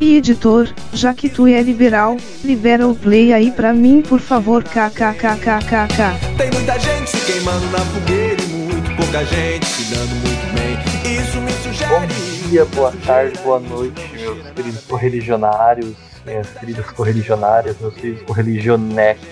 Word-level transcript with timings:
E 0.00 0.16
editor, 0.16 0.72
já 0.94 1.12
que 1.12 1.28
tu 1.28 1.46
é 1.46 1.60
liberal, 1.60 2.16
libera 2.42 2.88
o 2.88 2.94
play 2.94 3.34
aí 3.34 3.52
pra 3.52 3.74
mim 3.74 4.00
por 4.00 4.18
favor 4.18 4.64
kkkkkk. 4.64 6.38
Tem 6.38 6.50
muita 6.50 6.78
gente 6.78 7.10
se 7.10 7.20
queimando 7.30 7.66
na 7.66 7.80
fogueira 7.80 8.42
e 8.42 8.46
muito 8.46 8.96
pouca 8.96 9.22
gente 9.26 9.66
se 9.66 9.94
dando 9.94 10.08
muito 10.08 10.54
bem. 10.54 11.20
Isso 11.20 11.38
me 11.42 11.52
sugere. 11.52 11.90
Bom 11.90 12.48
dia, 12.48 12.64
boa 12.64 12.92
tarde, 13.04 13.38
boa 13.42 13.60
noite, 13.60 14.00
meus 14.16 14.50
queridos 14.52 14.84
correligionários, 14.86 15.94
minhas 16.24 16.48
queridas 16.48 16.90
correligionárias, 16.92 17.76
meus 17.78 17.94
queridos 17.94 18.22
correligionetos, 18.22 19.22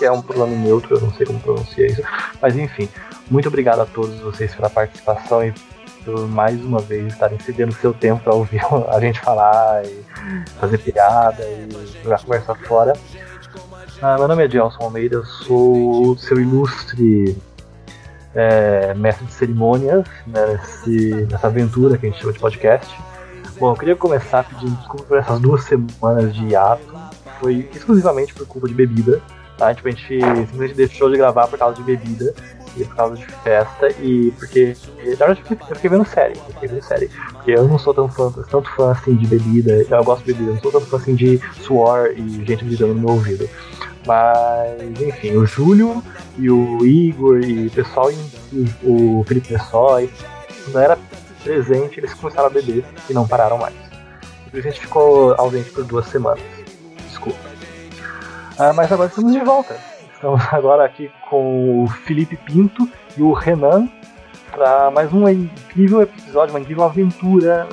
que 0.00 0.04
é 0.04 0.10
um 0.10 0.20
pronome 0.20 0.56
neutro, 0.56 0.96
eu 0.96 1.00
não 1.00 1.12
sei 1.12 1.26
como 1.26 1.38
pronunciar 1.38 1.88
isso, 1.88 2.02
mas 2.40 2.56
enfim, 2.56 2.88
muito 3.30 3.46
obrigado 3.46 3.82
a 3.82 3.86
todos 3.86 4.18
vocês 4.18 4.52
pela 4.52 4.68
participação 4.68 5.46
e 5.46 5.54
por 6.04 6.28
mais 6.28 6.60
uma 6.62 6.80
vez 6.80 7.12
estarem 7.12 7.38
cedendo 7.40 7.72
seu 7.72 7.92
tempo 7.92 8.22
para 8.22 8.34
ouvir 8.34 8.60
a 8.88 9.00
gente 9.00 9.20
falar 9.20 9.84
e 9.84 10.04
fazer 10.60 10.78
piada 10.78 11.42
e 11.44 11.68
jogar 12.02 12.22
conversa 12.22 12.54
fora. 12.54 12.92
Ah, 14.00 14.16
meu 14.18 14.26
nome 14.26 14.44
é 14.44 14.50
Gelson 14.50 14.82
Almeida, 14.82 15.16
eu 15.16 15.24
sou 15.24 16.16
seu 16.18 16.40
ilustre 16.40 17.36
é, 18.34 18.94
mestre 18.94 19.26
de 19.26 19.32
cerimônias 19.32 20.06
né, 20.26 20.46
nesse, 20.46 21.26
nessa 21.30 21.46
aventura 21.46 21.96
que 21.96 22.06
a 22.06 22.10
gente 22.10 22.20
chama 22.20 22.32
de 22.32 22.38
podcast. 22.38 22.94
Bom, 23.58 23.72
eu 23.72 23.76
queria 23.76 23.94
começar 23.94 24.44
pedindo 24.44 24.76
desculpa 24.76 25.04
por 25.04 25.18
essas 25.18 25.38
duas 25.38 25.64
semanas 25.64 26.34
de 26.34 26.46
hiato. 26.46 26.82
Foi 27.38 27.68
exclusivamente 27.72 28.34
por 28.34 28.46
culpa 28.46 28.66
de 28.66 28.74
bebida. 28.74 29.20
Tá? 29.56 29.72
Tipo, 29.72 29.88
a 29.88 29.90
gente 29.92 30.20
simplesmente 30.20 30.74
deixou 30.74 31.10
de 31.10 31.16
gravar 31.16 31.46
por 31.46 31.58
causa 31.58 31.76
de 31.76 31.82
bebida 31.82 32.34
e 32.76 32.84
por 32.84 32.96
causa 32.96 33.16
de 33.16 33.26
festa 33.26 33.88
e 34.00 34.32
porque. 34.38 34.76
Na 34.96 35.26
verdade, 35.26 35.42
eu 35.48 35.74
fiquei 35.74 35.90
vendo 35.90 36.04
série. 36.04 36.36
Eu 36.36 36.54
fiquei 36.54 36.68
vendo 36.68 36.82
série. 36.82 37.10
Porque 37.32 37.50
eu 37.52 37.68
não 37.68 37.78
sou 37.78 37.92
tão 37.94 38.08
fã, 38.08 38.30
tanto 38.50 38.68
fã 38.74 38.92
assim 38.92 39.14
de 39.14 39.26
bebida. 39.26 39.84
Eu 39.88 40.04
gosto 40.04 40.24
de 40.24 40.32
bebida, 40.32 40.50
eu 40.50 40.54
não 40.54 40.62
sou 40.62 40.72
tanto 40.72 40.86
fã 40.86 40.96
assim 40.96 41.14
de 41.14 41.40
suor 41.62 42.12
e 42.16 42.44
gente 42.44 42.64
gritando 42.64 42.94
no 42.94 43.00
meu 43.00 43.10
ouvido. 43.10 43.48
Mas, 44.06 45.00
enfim, 45.00 45.36
o 45.36 45.46
Júlio 45.46 46.02
e 46.36 46.50
o 46.50 46.84
Igor 46.84 47.40
e 47.40 47.68
o 47.68 47.70
pessoal, 47.70 48.10
e 48.10 48.68
o 48.82 49.24
Felipe 49.26 49.48
Pessoy, 49.48 50.10
não 50.68 50.80
era 50.80 50.98
presente, 51.42 52.00
eles 52.00 52.14
começaram 52.14 52.48
a 52.48 52.50
beber 52.50 52.84
e 53.08 53.12
não 53.12 53.26
pararam 53.26 53.58
mais. 53.58 53.74
A 54.52 54.60
gente 54.60 54.80
ficou 54.80 55.34
ausente 55.38 55.70
por 55.70 55.84
duas 55.84 56.06
semanas. 56.06 56.42
Desculpa. 57.08 57.38
Ah, 58.58 58.72
mas 58.72 58.92
agora 58.92 59.08
estamos 59.08 59.32
de 59.32 59.40
volta. 59.40 59.91
Estamos 60.22 60.40
agora 60.54 60.84
aqui 60.84 61.10
com 61.28 61.82
o 61.82 61.88
Felipe 61.88 62.36
Pinto 62.36 62.88
e 63.18 63.22
o 63.22 63.32
Renan 63.32 63.88
para 64.52 64.88
mais 64.92 65.12
um 65.12 65.28
incrível 65.28 66.00
episódio, 66.00 66.54
uma 66.54 66.60
incrível 66.60 66.84
aventura 66.84 67.68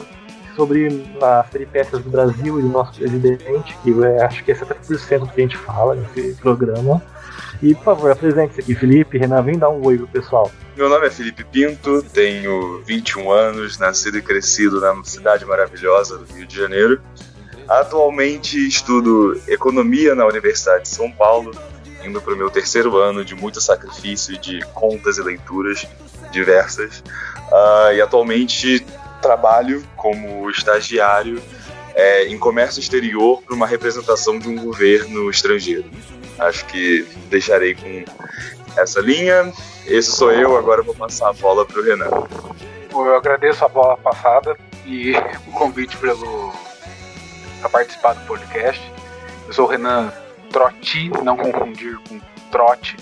sobre 0.55 1.05
as 1.21 1.47
peripécias 1.47 2.01
do 2.01 2.09
Brasil 2.09 2.57
e 2.57 2.63
do 2.63 2.69
nosso 2.69 2.97
presidente, 2.97 3.77
que 3.83 4.03
é, 4.03 4.23
acho 4.23 4.43
que 4.43 4.51
é 4.51 4.55
70% 4.55 5.19
do 5.19 5.27
que 5.27 5.41
a 5.41 5.43
gente 5.43 5.57
fala 5.57 5.93
nesse 5.93 6.33
programa. 6.41 6.99
E, 7.61 7.75
por 7.75 7.83
favor, 7.83 8.11
apresente-se 8.11 8.61
aqui, 8.61 8.73
Felipe. 8.73 9.19
Renan, 9.19 9.43
vem 9.43 9.59
dar 9.59 9.69
um 9.69 9.85
oi 9.85 9.97
pro 9.97 10.07
pessoal. 10.07 10.51
Meu 10.75 10.89
nome 10.89 11.05
é 11.05 11.11
Felipe 11.11 11.43
Pinto, 11.43 12.01
tenho 12.01 12.81
21 12.83 13.31
anos, 13.31 13.77
nascido 13.77 14.17
e 14.17 14.23
crescido 14.23 14.81
na 14.81 15.03
cidade 15.03 15.45
maravilhosa 15.45 16.17
do 16.17 16.33
Rio 16.33 16.47
de 16.47 16.57
Janeiro. 16.57 16.99
Atualmente 17.67 18.57
estudo 18.67 19.39
economia 19.47 20.15
na 20.15 20.25
Universidade 20.25 20.83
de 20.83 20.89
São 20.89 21.11
Paulo, 21.11 21.51
indo 22.03 22.21
para 22.21 22.33
o 22.33 22.37
meu 22.37 22.49
terceiro 22.49 22.97
ano 22.97 23.23
de 23.23 23.35
muito 23.35 23.59
sacrifício 23.61 24.37
de 24.37 24.59
contas 24.73 25.17
e 25.17 25.21
leituras 25.21 25.87
diversas. 26.31 27.03
Uh, 27.51 27.93
e 27.95 28.01
atualmente 28.01 28.85
trabalho 29.21 29.83
como 29.95 30.49
estagiário 30.49 31.41
é, 31.95 32.27
em 32.27 32.37
comércio 32.37 32.79
exterior 32.79 33.41
para 33.43 33.55
uma 33.55 33.67
representação 33.67 34.39
de 34.39 34.47
um 34.47 34.55
governo 34.55 35.29
estrangeiro. 35.29 35.89
Acho 36.37 36.65
que 36.65 37.05
deixarei 37.29 37.75
com 37.75 38.05
essa 38.77 39.01
linha. 39.01 39.51
Esse 39.85 40.11
sou 40.11 40.31
eu, 40.31 40.55
agora 40.55 40.81
vou 40.81 40.95
passar 40.95 41.29
a 41.29 41.33
bola 41.33 41.65
para 41.65 41.79
o 41.79 41.83
Renan. 41.83 42.09
Eu 42.91 43.15
agradeço 43.15 43.65
a 43.65 43.67
bola 43.67 43.97
passada 43.97 44.55
e 44.85 45.13
o 45.47 45.51
convite 45.51 45.97
para 45.97 46.15
participar 47.69 48.13
do 48.13 48.25
podcast. 48.25 48.81
Eu 49.47 49.53
sou 49.53 49.65
o 49.65 49.67
Renan 49.67 50.13
Trotti, 50.49 51.09
não 51.23 51.37
confundir 51.37 51.97
com 52.07 52.19
Trote, 52.51 52.97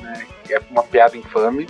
né, 0.00 0.26
que 0.44 0.54
é 0.54 0.60
uma 0.70 0.82
piada 0.82 1.16
infame. 1.16 1.66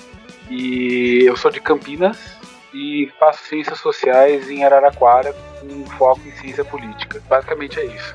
E 0.50 1.24
eu 1.24 1.36
sou 1.36 1.50
de 1.50 1.60
Campinas, 1.60 2.34
e 2.74 3.10
faço 3.18 3.44
ciências 3.44 3.78
sociais 3.78 4.50
em 4.50 4.64
Araraquara 4.64 5.32
com 5.60 5.86
foco 5.96 6.20
em 6.26 6.32
ciência 6.32 6.64
política. 6.64 7.22
Basicamente 7.28 7.78
é 7.78 7.84
isso. 7.84 8.12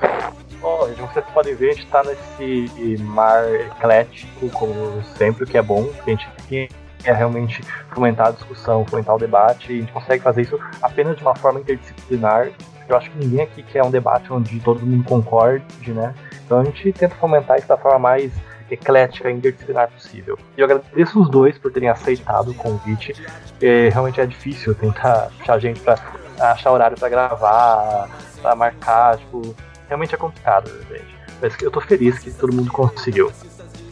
Bom, 0.60 0.86
vocês 0.94 1.24
podem 1.32 1.54
ver, 1.54 1.70
a 1.70 1.72
gente 1.72 1.86
está 1.86 2.02
nesse 2.04 3.02
mar 3.02 3.42
eclético, 3.54 4.50
como 4.50 5.02
sempre, 5.16 5.44
o 5.44 5.46
que 5.46 5.56
é 5.56 5.62
bom, 5.62 5.90
que 6.04 6.10
a 6.10 6.14
gente 6.14 6.28
quer 6.46 7.14
realmente 7.16 7.62
fomentar 7.94 8.28
a 8.28 8.30
discussão, 8.32 8.84
fomentar 8.84 9.16
o 9.16 9.18
debate, 9.18 9.72
e 9.72 9.76
a 9.76 9.80
gente 9.80 9.92
consegue 9.92 10.22
fazer 10.22 10.42
isso 10.42 10.60
apenas 10.82 11.16
de 11.16 11.22
uma 11.22 11.34
forma 11.34 11.60
interdisciplinar. 11.60 12.50
Eu 12.86 12.96
acho 12.96 13.10
que 13.10 13.18
ninguém 13.18 13.40
aqui 13.40 13.62
quer 13.62 13.82
um 13.82 13.90
debate 13.90 14.30
onde 14.30 14.60
todo 14.60 14.84
mundo 14.84 15.04
concorde, 15.04 15.92
né? 15.92 16.14
Então 16.50 16.58
a 16.58 16.64
gente 16.64 16.92
tenta 16.92 17.14
fomentar 17.14 17.58
isso 17.58 17.68
da 17.68 17.76
forma 17.76 18.00
mais 18.00 18.32
eclética 18.68 19.30
e 19.30 19.34
interdisciplinar 19.34 19.88
possível. 19.88 20.36
E 20.56 20.60
eu 20.60 20.64
agradeço 20.64 21.20
os 21.20 21.30
dois 21.30 21.56
por 21.56 21.70
terem 21.70 21.88
aceitado 21.88 22.50
o 22.50 22.54
convite. 22.54 23.14
É, 23.62 23.88
realmente 23.90 24.20
é 24.20 24.26
difícil 24.26 24.74
tentar 24.74 25.30
achar 25.40 25.60
gente 25.60 25.78
para 25.78 25.96
achar 26.40 26.72
horário 26.72 26.98
para 26.98 27.08
gravar, 27.08 28.08
para 28.42 28.56
marcar, 28.56 29.18
tipo, 29.18 29.54
realmente 29.86 30.12
é 30.12 30.18
complicado, 30.18 30.68
gente. 30.88 31.14
Mas 31.40 31.54
eu 31.62 31.70
tô 31.70 31.80
feliz 31.80 32.18
que 32.18 32.32
todo 32.32 32.52
mundo 32.52 32.72
conseguiu. 32.72 33.30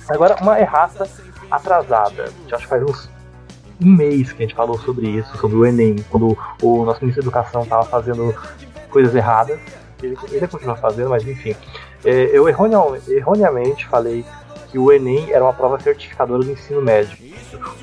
Agora, 0.09 0.35
uma 0.41 0.59
errata 0.59 1.09
atrasada. 1.49 2.25
Acho 2.51 2.65
que 2.65 2.67
faz 2.67 2.83
uns 2.83 3.09
um 3.81 3.89
mês 3.89 4.33
que 4.33 4.43
a 4.43 4.47
gente 4.47 4.57
falou 4.57 4.77
sobre 4.81 5.07
isso, 5.07 5.37
sobre 5.37 5.57
o 5.57 5.65
Enem, 5.65 6.05
quando 6.11 6.37
o 6.61 6.85
nosso 6.85 7.03
ministro 7.03 7.23
da 7.23 7.29
Educação 7.29 7.63
estava 7.63 7.85
fazendo 7.85 8.35
coisas 8.91 9.15
erradas. 9.15 9.61
Ele, 10.03 10.17
ele 10.33 10.49
continua 10.49 10.75
fazendo, 10.75 11.11
mas 11.11 11.25
enfim. 11.25 11.55
É, 12.05 12.31
eu 12.33 12.49
erroneamente 12.49 13.87
falei 13.87 14.25
que 14.71 14.79
o 14.79 14.93
Enem 14.93 15.33
era 15.33 15.43
uma 15.43 15.53
prova 15.53 15.81
certificadora 15.81 16.45
do 16.45 16.53
ensino 16.53 16.83
médio. 16.83 17.17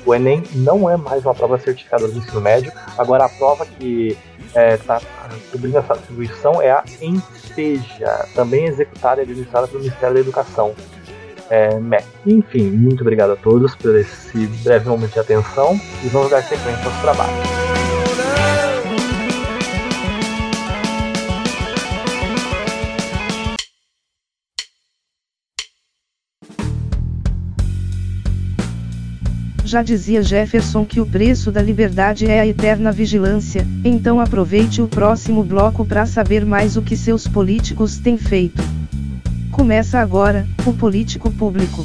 O 0.04 0.14
Enem 0.14 0.42
não 0.54 0.88
é 0.88 0.96
mais 0.96 1.24
uma 1.24 1.34
prova 1.34 1.58
certificadora 1.58 2.10
do 2.10 2.18
ensino 2.18 2.40
médio, 2.40 2.72
agora 2.96 3.24
a 3.24 3.28
prova 3.28 3.66
que 3.66 4.16
está 4.46 4.60
é, 4.60 4.76
tá 4.76 5.00
cobrindo 5.50 5.78
essa 5.78 5.94
atribuição 5.94 6.62
é 6.62 6.70
a 6.70 6.84
ENSEJA, 7.00 8.28
também 8.34 8.66
executada 8.66 9.20
e 9.20 9.24
administrada 9.24 9.66
pelo 9.66 9.80
Ministério 9.80 10.14
da 10.14 10.20
Educação. 10.20 10.74
É. 11.48 11.70
Enfim, 12.26 12.70
muito 12.70 13.02
obrigado 13.02 13.32
a 13.32 13.36
todos 13.36 13.74
por 13.76 13.94
esse 13.96 14.46
breve 14.64 14.88
momento 14.88 15.12
de 15.12 15.20
atenção 15.20 15.78
e 16.04 16.08
vamos 16.08 16.30
dar 16.30 16.42
sequência 16.42 16.84
aos 16.84 17.00
trabalhos. 17.00 17.85
Já 29.66 29.82
dizia 29.82 30.22
Jefferson 30.22 30.84
que 30.84 31.00
o 31.00 31.06
preço 31.06 31.50
da 31.50 31.60
liberdade 31.60 32.24
é 32.24 32.38
a 32.38 32.46
eterna 32.46 32.92
vigilância, 32.92 33.66
então 33.84 34.20
aproveite 34.20 34.80
o 34.80 34.86
próximo 34.86 35.42
bloco 35.42 35.84
para 35.84 36.06
saber 36.06 36.46
mais 36.46 36.76
o 36.76 36.82
que 36.82 36.96
seus 36.96 37.26
políticos 37.26 37.98
têm 37.98 38.16
feito. 38.16 38.62
Começa 39.50 39.98
agora, 39.98 40.46
o 40.64 40.72
Político 40.72 41.32
Público. 41.32 41.84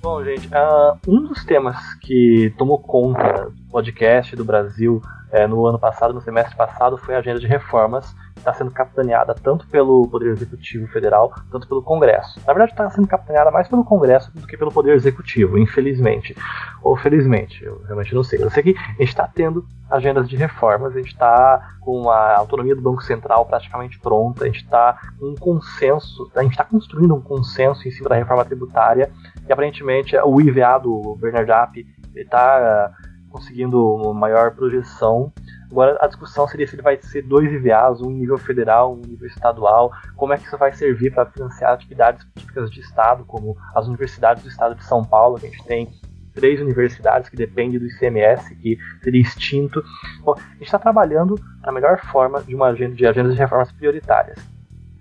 Bom, 0.00 0.24
gente, 0.24 0.48
uh, 0.48 0.98
um 1.06 1.22
dos 1.24 1.44
temas 1.44 1.76
que 2.00 2.50
tomou 2.56 2.78
conta 2.78 3.50
do 3.50 3.70
podcast 3.70 4.34
do 4.34 4.46
Brasil 4.46 5.02
é, 5.30 5.46
no 5.46 5.66
ano 5.66 5.78
passado, 5.78 6.14
no 6.14 6.22
semestre 6.22 6.56
passado, 6.56 6.96
foi 6.96 7.16
a 7.16 7.18
agenda 7.18 7.38
de 7.38 7.46
reformas 7.46 8.16
está 8.36 8.52
sendo 8.52 8.70
capitaneada 8.70 9.34
tanto 9.34 9.66
pelo 9.68 10.06
Poder 10.08 10.30
Executivo 10.30 10.86
Federal, 10.88 11.32
tanto 11.50 11.66
pelo 11.66 11.82
Congresso. 11.82 12.38
Na 12.46 12.52
verdade, 12.52 12.72
está 12.72 12.90
sendo 12.90 13.08
capitaneada 13.08 13.50
mais 13.50 13.68
pelo 13.68 13.84
Congresso 13.84 14.30
do 14.32 14.46
que 14.46 14.56
pelo 14.56 14.72
Poder 14.72 14.94
Executivo, 14.94 15.58
infelizmente. 15.58 16.36
Ou 16.82 16.96
felizmente, 16.96 17.64
eu 17.64 17.82
realmente 17.84 18.14
não 18.14 18.22
sei. 18.22 18.42
Eu 18.42 18.50
sei 18.50 18.62
que 18.62 18.76
a 18.76 18.92
gente 18.92 19.08
está 19.08 19.26
tendo 19.26 19.66
agendas 19.90 20.28
de 20.28 20.36
reformas, 20.36 20.94
a 20.94 20.98
gente 20.98 21.12
está 21.12 21.76
com 21.80 22.10
a 22.10 22.36
autonomia 22.36 22.74
do 22.74 22.82
Banco 22.82 23.02
Central 23.02 23.44
praticamente 23.46 23.98
pronta, 23.98 24.44
a 24.44 24.46
gente 24.46 24.62
está 24.62 24.98
com 25.18 25.30
um 25.30 25.34
consenso, 25.34 26.30
a 26.34 26.42
gente 26.42 26.52
está 26.52 26.64
construindo 26.64 27.14
um 27.14 27.20
consenso 27.20 27.86
em 27.86 27.90
cima 27.90 28.08
da 28.08 28.16
reforma 28.16 28.44
tributária, 28.44 29.10
e 29.46 29.52
aparentemente 29.52 30.16
o 30.16 30.40
IVA 30.40 30.78
do 30.78 31.16
Bernard 31.20 31.50
App 31.50 31.86
está 32.14 32.92
conseguindo 33.30 33.84
uma 33.96 34.14
maior 34.14 34.52
projeção. 34.52 35.32
Agora 35.74 35.98
a 36.00 36.06
discussão 36.06 36.46
seria 36.46 36.68
se 36.68 36.76
ele 36.76 36.82
vai 36.82 36.96
ser 37.02 37.22
dois 37.22 37.52
IVAs, 37.52 38.00
um 38.00 38.08
nível 38.08 38.38
federal, 38.38 38.94
um 38.94 39.00
nível 39.00 39.26
estadual, 39.26 39.90
como 40.14 40.32
é 40.32 40.38
que 40.38 40.46
isso 40.46 40.56
vai 40.56 40.72
servir 40.72 41.12
para 41.12 41.26
financiar 41.26 41.72
atividades 41.72 42.24
típicas 42.36 42.70
de 42.70 42.78
Estado, 42.78 43.24
como 43.24 43.56
as 43.74 43.88
universidades 43.88 44.44
do 44.44 44.48
Estado 44.48 44.76
de 44.76 44.84
São 44.84 45.04
Paulo, 45.04 45.36
que 45.36 45.46
a 45.46 45.50
gente 45.50 45.64
tem 45.64 45.90
três 46.32 46.60
universidades 46.60 47.28
que 47.28 47.34
dependem 47.34 47.80
do 47.80 47.86
ICMS, 47.86 48.54
que 48.54 48.78
seria 49.02 49.20
extinto. 49.20 49.82
Bom, 50.20 50.34
a 50.38 50.52
gente 50.52 50.62
está 50.62 50.78
trabalhando 50.78 51.34
na 51.60 51.72
melhor 51.72 51.98
forma 51.98 52.40
de 52.40 52.54
uma 52.54 52.68
agenda 52.68 52.94
de 52.94 53.04
agendas 53.04 53.32
de 53.32 53.40
reformas 53.40 53.72
prioritárias. 53.72 54.38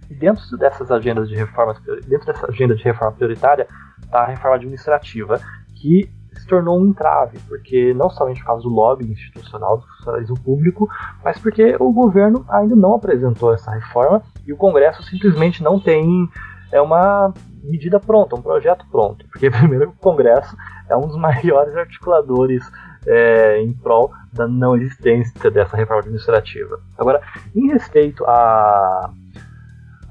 E 0.10 0.16
dentro 0.16 0.58
dessas 0.58 0.90
agendas 0.90 1.30
de 1.30 1.36
reformas, 1.36 1.80
dentro 2.08 2.26
dessa 2.26 2.50
agenda 2.50 2.74
de 2.74 2.84
reforma 2.84 3.12
prioritária, 3.12 3.68
está 4.02 4.22
a 4.22 4.26
reforma 4.26 4.56
administrativa, 4.56 5.40
que 5.76 6.10
se 6.44 6.48
tornou 6.48 6.80
um 6.80 6.88
entrave, 6.88 7.40
porque 7.48 7.94
não 7.94 8.10
somente 8.10 8.42
por 8.42 8.48
causa 8.48 8.64
do 8.64 8.70
lobby 8.70 9.12
institucional 9.12 9.78
do 9.78 9.88
funcionalismo 9.98 10.40
público, 10.42 10.90
mas 11.24 11.40
porque 11.40 11.76
o 11.80 11.92
governo 11.92 12.46
ainda 12.50 12.76
não 12.76 12.96
apresentou 12.96 13.54
essa 13.54 13.72
reforma 13.72 14.22
e 14.46 14.52
o 14.52 14.58
Congresso 14.58 15.02
simplesmente 15.04 15.64
não 15.64 15.80
tem 15.80 16.30
é 16.72 16.82
uma 16.82 17.32
medida 17.64 18.00
pronta, 18.00 18.36
um 18.36 18.42
projeto 18.42 18.86
pronto, 18.92 19.26
porque 19.30 19.50
primeiro 19.52 19.90
o 19.90 19.94
Congresso 19.94 20.56
é 20.90 20.98
um 20.98 21.08
dos 21.08 21.16
maiores 21.16 21.76
articuladores 21.76 22.64
é, 23.06 23.62
em 23.62 23.74
prol 23.74 24.12
da 24.34 24.48
não 24.48 24.76
existência 24.76 25.50
dessa 25.50 25.78
reforma 25.78 26.02
administrativa. 26.02 26.80
Agora, 26.98 27.22
em 27.56 27.68
respeito 27.68 28.26
a 28.26 29.12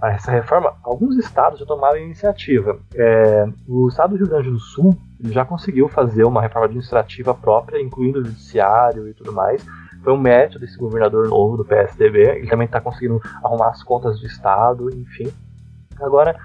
essa 0.03 0.33
reforma, 0.33 0.75
alguns 0.83 1.17
estados 1.17 1.61
já 1.61 1.67
tomaram 1.67 1.99
iniciativa. 1.99 2.79
É, 2.95 3.47
o 3.69 3.89
estado 3.89 4.11
do 4.11 4.17
Rio 4.17 4.29
Grande 4.29 4.51
do 4.51 4.59
Sul 4.59 4.97
já 5.31 5.45
conseguiu 5.45 5.89
fazer 5.89 6.25
uma 6.25 6.43
reforma 6.43 6.67
administrativa 6.67 7.35
própria, 7.35 7.81
incluindo 7.81 8.21
o 8.21 8.25
judiciário 8.25 9.09
e 9.09 9.15
tudo 9.15 9.33
mais. 9.33 9.65
Foi 10.03 10.13
um 10.13 10.19
mérito 10.19 10.59
desse 10.59 10.77
governador 10.77 11.29
novo 11.29 11.57
do 11.57 11.65
PSDB. 11.65 12.39
Ele 12.39 12.49
também 12.49 12.67
está 12.67 12.81
conseguindo 12.81 13.21
arrumar 13.43 13.69
as 13.69 13.83
contas 13.83 14.19
do 14.19 14.27
estado, 14.27 14.91
enfim. 14.95 15.33
Agora, 16.01 16.37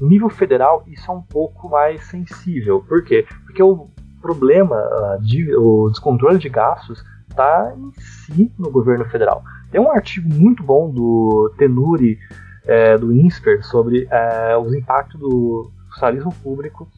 nível 0.00 0.28
federal, 0.28 0.84
isso 0.86 1.10
é 1.10 1.14
um 1.14 1.22
pouco 1.22 1.68
mais 1.68 2.04
sensível. 2.04 2.84
Por 2.86 3.02
quê? 3.02 3.26
Porque 3.46 3.62
o 3.62 3.88
problema, 4.20 4.76
de, 5.20 5.54
o 5.56 5.88
descontrole 5.88 6.38
de 6.38 6.48
gastos, 6.48 7.02
está 7.28 7.72
em 7.76 7.92
si 8.00 8.52
no 8.58 8.70
governo 8.70 9.04
federal. 9.06 9.42
Tem 9.70 9.80
um 9.80 9.90
artigo 9.90 10.28
muito 10.28 10.62
bom 10.62 10.90
do 10.90 11.52
Tenuri 11.56 12.18
é, 12.66 12.98
do 12.98 13.12
INSPER 13.12 13.64
sobre 13.64 14.06
é, 14.10 14.56
os 14.56 14.74
impactos 14.74 15.18
do 15.18 15.70
socialismo 15.90 16.34
público 16.42 16.88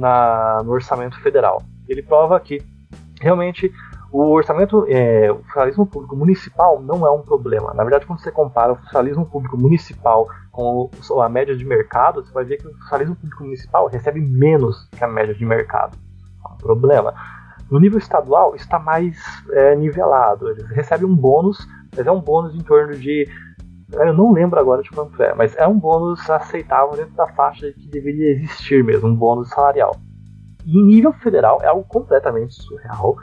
na, 0.00 0.62
no 0.64 0.72
orçamento 0.72 1.20
federal. 1.20 1.62
Ele 1.86 2.02
prova 2.02 2.40
que 2.40 2.62
realmente 3.20 3.70
o 4.10 4.32
orçamento, 4.32 4.86
é, 4.88 5.30
o 5.30 5.44
socialismo 5.44 5.86
público 5.86 6.16
municipal 6.16 6.80
não 6.80 7.06
é 7.06 7.10
um 7.10 7.22
problema. 7.22 7.72
Na 7.74 7.84
verdade, 7.84 8.06
quando 8.06 8.20
você 8.20 8.32
compara 8.32 8.72
o 8.72 8.78
socialismo 8.80 9.24
público 9.26 9.56
municipal 9.56 10.26
com 10.50 10.90
a 11.22 11.28
média 11.28 11.54
de 11.54 11.64
mercado, 11.64 12.24
você 12.24 12.32
vai 12.32 12.44
ver 12.44 12.56
que 12.56 12.66
o 12.66 12.76
socialismo 12.78 13.14
público 13.14 13.44
municipal 13.44 13.86
recebe 13.86 14.20
menos 14.20 14.88
que 14.96 15.04
a 15.04 15.08
média 15.08 15.34
de 15.34 15.44
mercado. 15.44 15.96
É 16.44 16.52
um 16.52 16.56
problema. 16.56 17.14
No 17.70 17.78
nível 17.78 17.98
estadual, 17.98 18.56
está 18.56 18.80
mais 18.80 19.16
é, 19.52 19.76
nivelado. 19.76 20.50
Eles 20.50 20.68
recebem 20.70 21.06
um 21.06 21.14
bônus, 21.14 21.64
mas 21.96 22.04
é 22.04 22.10
um 22.10 22.20
bônus 22.20 22.54
em 22.54 22.62
torno 22.62 22.96
de 22.96 23.28
eu 23.92 24.14
não 24.14 24.32
lembro 24.32 24.58
agora 24.58 24.82
de 24.82 24.90
quanto 24.90 25.20
é, 25.22 25.34
mas 25.34 25.56
é 25.56 25.66
um 25.66 25.78
bônus 25.78 26.28
aceitável 26.28 26.96
dentro 26.96 27.14
da 27.14 27.26
faixa 27.28 27.72
que 27.72 27.88
deveria 27.88 28.32
existir 28.32 28.84
mesmo, 28.84 29.08
um 29.08 29.14
bônus 29.14 29.48
salarial. 29.48 29.96
E 30.64 30.78
em 30.78 30.84
nível 30.84 31.12
federal 31.12 31.60
é 31.62 31.66
algo 31.66 31.84
completamente 31.84 32.54
surreal 32.54 33.16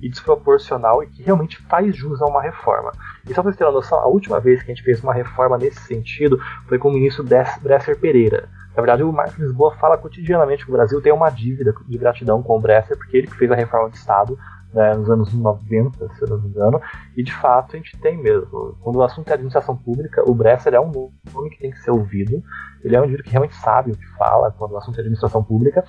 e 0.00 0.08
desproporcional 0.08 1.02
e 1.02 1.06
que 1.06 1.22
realmente 1.22 1.58
faz 1.62 1.96
jus 1.96 2.20
a 2.20 2.26
uma 2.26 2.42
reforma. 2.42 2.92
E 3.28 3.34
só 3.34 3.42
para 3.42 3.52
você 3.52 3.58
ter 3.58 3.64
uma 3.64 3.72
noção, 3.72 3.98
a 3.98 4.06
última 4.06 4.40
vez 4.40 4.62
que 4.62 4.70
a 4.70 4.74
gente 4.74 4.84
fez 4.84 5.02
uma 5.02 5.14
reforma 5.14 5.58
nesse 5.58 5.80
sentido 5.80 6.38
foi 6.68 6.78
com 6.78 6.88
o 6.88 6.92
ministro 6.92 7.24
Bresser 7.62 7.98
Pereira. 7.98 8.48
Na 8.76 8.82
verdade, 8.82 9.02
o 9.02 9.12
Marcos 9.12 9.38
Lisboa 9.38 9.76
fala 9.76 9.96
cotidianamente 9.96 10.64
que 10.64 10.70
o 10.70 10.74
Brasil 10.74 11.00
tem 11.00 11.12
uma 11.12 11.30
dívida 11.30 11.72
de 11.86 11.96
gratidão 11.96 12.42
com 12.42 12.56
o 12.56 12.60
Bresser, 12.60 12.96
porque 12.96 13.16
ele 13.16 13.26
que 13.28 13.36
fez 13.36 13.50
a 13.50 13.54
reforma 13.54 13.88
de 13.88 13.96
Estado 13.96 14.36
né, 14.74 14.94
nos 14.94 15.08
anos 15.08 15.32
90, 15.32 16.08
se 16.14 16.22
eu 16.22 16.28
não 16.28 16.40
me 16.40 16.48
engano, 16.48 16.80
e 17.16 17.22
de 17.22 17.32
fato 17.32 17.74
a 17.74 17.78
gente 17.78 17.96
tem 17.98 18.20
mesmo. 18.20 18.76
Quando 18.80 18.96
o 18.96 19.02
assunto 19.02 19.28
é 19.28 19.34
administração 19.34 19.76
pública, 19.76 20.28
o 20.28 20.34
Bresser 20.34 20.74
é 20.74 20.80
um 20.80 20.90
nome 21.32 21.50
que 21.50 21.60
tem 21.60 21.70
que 21.70 21.78
ser 21.78 21.92
ouvido, 21.92 22.42
ele 22.82 22.96
é 22.96 23.00
um 23.00 23.04
indivíduo 23.04 23.24
que 23.24 23.30
realmente 23.30 23.54
sabe 23.56 23.92
o 23.92 23.96
que 23.96 24.06
fala 24.18 24.50
quando 24.50 24.72
o 24.72 24.76
assunto 24.76 24.96
é 24.98 25.00
administração 25.00 25.42
pública. 25.42 25.84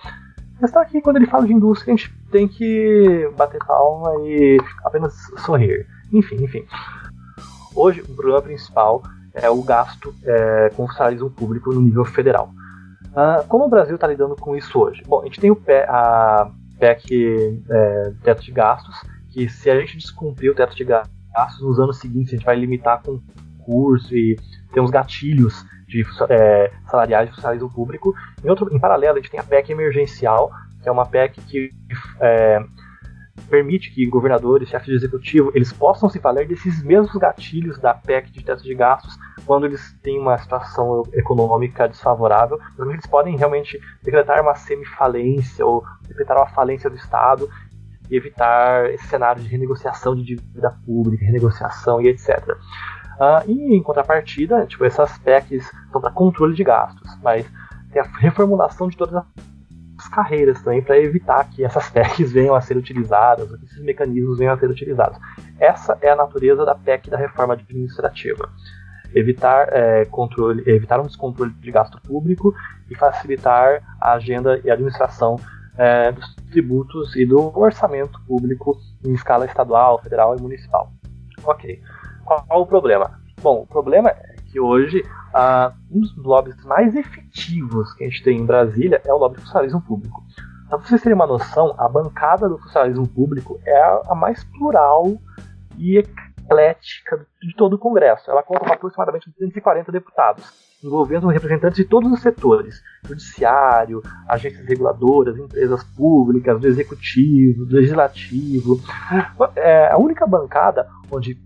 Mas 0.62 0.70
está 0.70 0.82
aqui, 0.82 1.02
quando 1.02 1.18
ele 1.18 1.26
fala 1.26 1.46
de 1.46 1.52
indústria, 1.52 1.94
a 1.94 1.98
gente 1.98 2.14
tem 2.32 2.48
que 2.48 3.30
bater 3.36 3.60
palma 3.66 4.14
e 4.22 4.58
apenas 4.86 5.14
sorrir. 5.40 5.86
Enfim, 6.14 6.42
enfim. 6.42 6.66
Hoje, 7.76 8.02
o 8.02 8.16
problema 8.16 8.42
principal 8.42 9.04
é 9.34 9.50
o 9.50 9.62
gasto 9.62 10.16
é, 10.24 10.70
com 10.76 10.86
o 10.86 10.92
salário 10.94 11.30
público 11.30 11.74
no 11.74 11.82
nível 11.82 12.06
federal. 12.06 12.50
Uh, 13.12 13.46
como 13.48 13.66
o 13.66 13.70
Brasil 13.70 13.96
está 13.96 14.08
lidando 14.08 14.36
com 14.36 14.56
isso 14.56 14.80
hoje? 14.80 15.02
Bom, 15.06 15.22
a 15.22 15.26
gente 15.26 15.40
tem 15.40 15.52
o 15.52 15.58
a 15.88 16.52
PEC 16.80 17.64
é, 17.70 18.14
teto 18.24 18.44
de 18.44 18.52
gastos, 18.52 18.96
que 19.30 19.50
se 19.50 19.70
a 19.70 19.80
gente 19.80 19.98
descumprir 19.98 20.52
o 20.52 20.56
teto 20.56 20.76
de 20.76 20.84
gastos 20.84 21.62
nos 21.62 21.80
anos 21.80 22.00
seguintes, 22.00 22.34
a 22.34 22.38
gente 22.38 22.46
vai 22.46 22.56
limitar 22.56 23.02
concurso 23.02 24.16
e 24.16 24.38
ter 24.74 24.80
uns 24.80 24.92
gatilhos 24.92 25.66
de 25.88 26.04
é, 26.30 26.72
salariais 26.90 27.30
de 27.30 27.36
funcionalismo 27.36 27.72
público. 27.72 28.14
Em, 28.44 28.50
outro, 28.50 28.74
em 28.74 28.80
paralelo, 28.80 29.18
a 29.18 29.22
gente 29.22 29.32
tem 29.32 29.40
a 29.40 29.44
PEC 29.44 29.72
emergencial, 29.72 30.52
que 30.82 30.90
é 30.90 30.92
uma 30.92 31.06
PEC 31.06 31.42
que 31.42 31.72
é, 32.20 32.60
permite 33.50 33.92
que 33.92 34.06
governadores, 34.06 34.70
chefes 34.70 34.88
de 34.88 34.96
executivo, 34.96 35.52
eles 35.54 35.72
possam 35.72 36.10
se 36.10 36.20
valer 36.20 36.48
desses 36.48 36.82
mesmos 36.84 37.16
gatilhos 37.16 37.78
da 37.80 37.94
PEC 37.94 38.32
de 38.32 38.44
teto 38.44 38.64
de 38.64 38.74
gastos 38.74 39.18
quando 39.46 39.66
eles 39.66 39.94
têm 40.02 40.20
uma 40.20 40.38
situação 40.38 41.04
econômica 41.14 41.88
desfavorável. 41.88 42.60
Eles 42.80 43.06
podem 43.06 43.38
realmente 43.38 43.80
decretar 44.04 44.42
uma 44.42 44.56
semifalência 44.56 45.66
ou 45.66 45.84
decretar 46.08 46.38
uma 46.38 46.48
falência 46.48 46.90
do 46.90 46.96
Estado 46.96 47.50
e 48.10 48.16
evitar 48.16 48.90
esse 48.92 49.08
cenário 49.08 49.42
de 49.42 49.48
renegociação 49.48 50.16
de 50.16 50.24
dívida 50.24 50.76
pública, 50.86 51.26
renegociação 51.26 52.02
e 52.02 52.08
etc. 52.08 52.40
Uh, 52.50 53.24
ah, 53.24 53.44
e 53.48 53.76
em 53.76 53.82
contrapartida, 53.82 54.66
tipo, 54.66 54.84
essas 54.84 55.18
PECs 55.20 55.72
são 55.92 56.02
para 56.02 56.12
controle 56.12 56.54
de 56.54 56.64
gastos, 56.64 57.18
mas 57.24 57.50
tem 57.92 58.02
a 58.02 58.06
reformulação 58.20 58.90
de 58.90 58.98
todas 58.98 59.16
as 59.16 59.26
carreiras 60.08 60.62
também 60.62 60.82
para 60.82 60.98
evitar 60.98 61.50
que 61.50 61.64
essas 61.64 61.90
PECs 61.92 62.32
venham 62.32 62.56
a 62.56 62.62
ser 62.62 62.78
utilizadas, 62.78 63.50
que 63.50 63.66
esses 63.66 63.84
mecanismos 63.84 64.38
venham 64.38 64.54
a 64.54 64.58
ser 64.58 64.70
utilizados. 64.70 65.18
Essa 65.60 65.98
é 66.02 66.10
a 66.10 66.16
natureza 66.16 66.66
da 66.66 66.76
PEC 66.76 67.10
da 67.10 67.18
reforma 67.18 67.54
administrativa. 67.54 68.50
Evitar, 69.14 69.70
é, 69.72 70.06
controle, 70.06 70.64
evitar 70.68 71.00
um 71.00 71.06
descontrole 71.06 71.52
de 71.52 71.72
gasto 71.72 72.02
público 72.02 72.54
e 72.90 72.96
facilitar 72.96 73.82
a 74.00 74.14
agenda 74.14 74.60
e 74.64 74.70
a 74.70 74.74
administração 74.74 75.40
é, 75.78 76.12
dos 76.12 76.36
tributos 76.52 77.16
e 77.16 77.26
do 77.26 77.58
orçamento 77.58 78.20
público 78.28 78.78
em 79.04 79.14
escala 79.14 79.46
estadual, 79.46 80.02
federal 80.02 80.36
e 80.38 80.42
municipal. 80.42 80.92
Ok. 81.44 81.82
Qual, 82.24 82.44
qual 82.46 82.62
o 82.62 82.66
problema? 82.66 83.20
Bom, 83.42 83.62
o 83.62 83.68
problema 83.68 84.10
é 84.10 84.36
que 84.52 84.60
hoje 84.60 85.04
uh, 85.36 85.74
um 85.92 86.00
dos 86.00 86.16
lobbies 86.18 86.64
mais 86.64 86.96
efetivos 86.96 87.94
que 87.94 88.06
a 88.06 88.10
gente 88.10 88.24
tem 88.24 88.40
em 88.40 88.46
Brasília 88.46 89.02
é 89.06 89.14
o 89.14 89.18
lobby 89.18 89.36
do 89.36 89.42
funcionalismo 89.42 89.82
público. 89.82 90.24
Para 90.70 90.80
vocês 90.80 91.02
terem 91.02 91.16
uma 91.16 91.28
noção, 91.28 91.76
a 91.78 91.88
bancada 91.88 92.50
do 92.50 92.58
funcionalismo 92.58 93.08
público 93.08 93.60
é 93.66 93.78
a, 93.78 94.02
a 94.10 94.16
mais 94.16 94.44
plural 94.44 95.14
e 95.78 95.98
eclética 95.98 97.28
de 97.42 97.56
todo 97.56 97.74
o 97.74 97.80
Congresso. 97.80 98.32
Ela 98.32 98.42
conta 98.42 98.62
com 98.62 98.74
aproximadamente 98.74 99.30
240 99.30 99.92
deputados, 99.92 100.44
envolvendo 100.84 101.28
representantes 101.28 101.78
de 101.78 101.86
todos 101.86 102.12
os 102.12 102.22
setores: 102.22 102.82
judiciário, 103.06 104.02
agências 104.28 104.66
reguladoras, 104.66 105.38
empresas 105.38 105.84
públicas, 105.84 106.60
do 106.60 106.68
executivo, 106.68 107.66
do 107.66 107.76
legislativo. 107.76 108.80
É 109.56 109.92
a 109.92 109.98
única 109.98 110.26
bancada 110.26 110.88
onde 111.12 111.38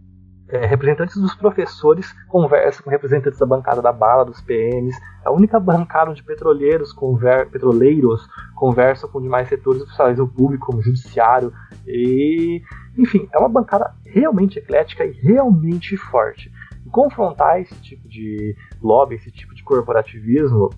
é, 0.52 0.66
representantes 0.66 1.16
dos 1.16 1.36
professores 1.36 2.12
conversam 2.28 2.84
com 2.84 2.90
representantes 2.90 3.40
da 3.40 3.46
bancada 3.46 3.82
da 3.82 3.92
bala, 3.92 4.26
dos 4.26 4.42
PMs. 4.42 4.96
A 5.24 5.32
única 5.32 5.60
bancada 5.60 6.10
onde 6.10 6.24
petroleiros, 6.24 6.92
conver, 6.92 7.48
petroleiros 7.50 8.28
conversam 8.56 9.10
com 9.10 9.22
demais 9.22 9.48
setores 9.48 9.84
oficiais 9.84 10.18
do 10.18 10.28
público, 10.28 10.66
como 10.66 10.82
judiciário. 10.82 11.54
E, 11.86 12.64
enfim, 12.98 13.30
é 13.32 13.38
uma 13.38 13.50
bancada 13.50 13.94
realmente 14.04 14.58
eclética 14.58 15.06
e 15.06 15.12
realmente 15.12 15.96
forte. 15.96 16.52
E 16.84 16.90
confrontar 16.90 17.62
esse 17.62 17.76
tipo 17.76 18.08
de 18.08 18.56
lobby, 18.82 19.16
esse 19.16 19.30
tipo 19.30 19.54
de 19.54 19.64
corporativismo, 19.64 20.72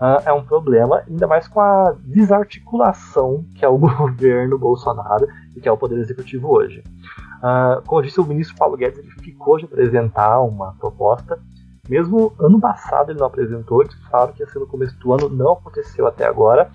uh, 0.00 0.22
é 0.24 0.32
um 0.32 0.42
problema, 0.42 1.02
ainda 1.06 1.26
mais 1.26 1.46
com 1.48 1.60
a 1.60 1.94
desarticulação 2.02 3.44
que 3.54 3.64
é 3.64 3.68
o 3.68 3.76
governo 3.78 4.58
Bolsonaro 4.58 5.26
e 5.54 5.60
que 5.60 5.68
é 5.68 5.72
o 5.72 5.76
Poder 5.76 5.98
Executivo 5.98 6.48
hoje. 6.48 6.82
Uh, 7.38 7.82
como 7.86 8.00
eu 8.00 8.04
disse, 8.04 8.20
o 8.20 8.24
ministro 8.24 8.56
Paulo 8.56 8.76
Guedes 8.76 8.98
ele 8.98 9.10
ficou 9.10 9.58
de 9.58 9.64
apresentar 9.64 10.40
uma 10.40 10.74
proposta. 10.74 11.38
Mesmo 11.88 12.34
ano 12.40 12.60
passado 12.60 13.12
ele 13.12 13.18
não 13.18 13.26
apresentou, 13.26 13.82
eles 13.82 13.94
falaram 14.10 14.32
que 14.32 14.42
ia 14.42 14.48
ser 14.48 14.58
no 14.58 14.66
começo 14.66 14.98
do 14.98 15.12
ano, 15.12 15.28
não 15.28 15.52
aconteceu 15.52 16.06
até 16.06 16.26
agora. 16.26 16.70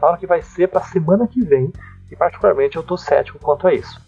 Falaram 0.00 0.18
que 0.18 0.26
vai 0.26 0.42
ser 0.42 0.68
para 0.68 0.80
a 0.80 0.84
semana 0.84 1.28
que 1.28 1.40
vem, 1.40 1.72
e 2.10 2.16
particularmente 2.16 2.76
eu 2.76 2.82
estou 2.82 2.96
cético 2.96 3.38
quanto 3.38 3.68
a 3.68 3.74
isso. 3.74 4.00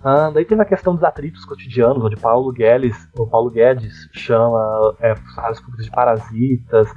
Uh, 0.00 0.30
daí 0.32 0.44
teve 0.44 0.60
a 0.60 0.66
questão 0.66 0.94
dos 0.94 1.02
atritos 1.02 1.44
cotidianos, 1.44 2.04
onde 2.04 2.16
Paulo 2.16 2.52
Guedes, 2.52 3.08
o 3.18 3.26
Paulo 3.26 3.50
Guedes 3.50 4.08
chama 4.12 4.94
é, 5.00 5.14
funcionários 5.14 5.60
públicos 5.60 5.84
de 5.86 5.90
parasitas. 5.90 6.90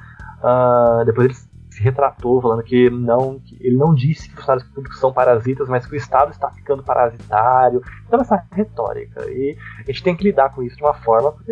Uh, 0.44 1.06
depois 1.06 1.26
ele 1.26 1.34
se 1.78 1.84
retratou 1.84 2.42
falando 2.42 2.64
que 2.64 2.90
não 2.90 3.40
que 3.40 3.56
ele 3.62 3.78
não 3.78 3.94
disse 3.94 4.28
que 4.30 4.36
funcionários 4.36 4.68
públicos 4.70 5.00
são 5.00 5.14
parasitas, 5.14 5.70
mas 5.70 5.86
que 5.86 5.94
o 5.94 5.96
Estado 5.96 6.32
está 6.32 6.50
ficando 6.50 6.84
parasitário. 6.84 7.82
Então 8.08 8.20
essa 8.20 8.44
retórica. 8.52 9.30
E 9.30 9.56
a 9.80 9.92
gente 9.92 10.04
tem 10.04 10.16
que 10.16 10.24
lidar 10.24 10.54
com 10.54 10.64
isso 10.64 10.76
de 10.76 10.84
uma 10.84 10.96
forma, 10.96 11.32
porque 11.32 11.52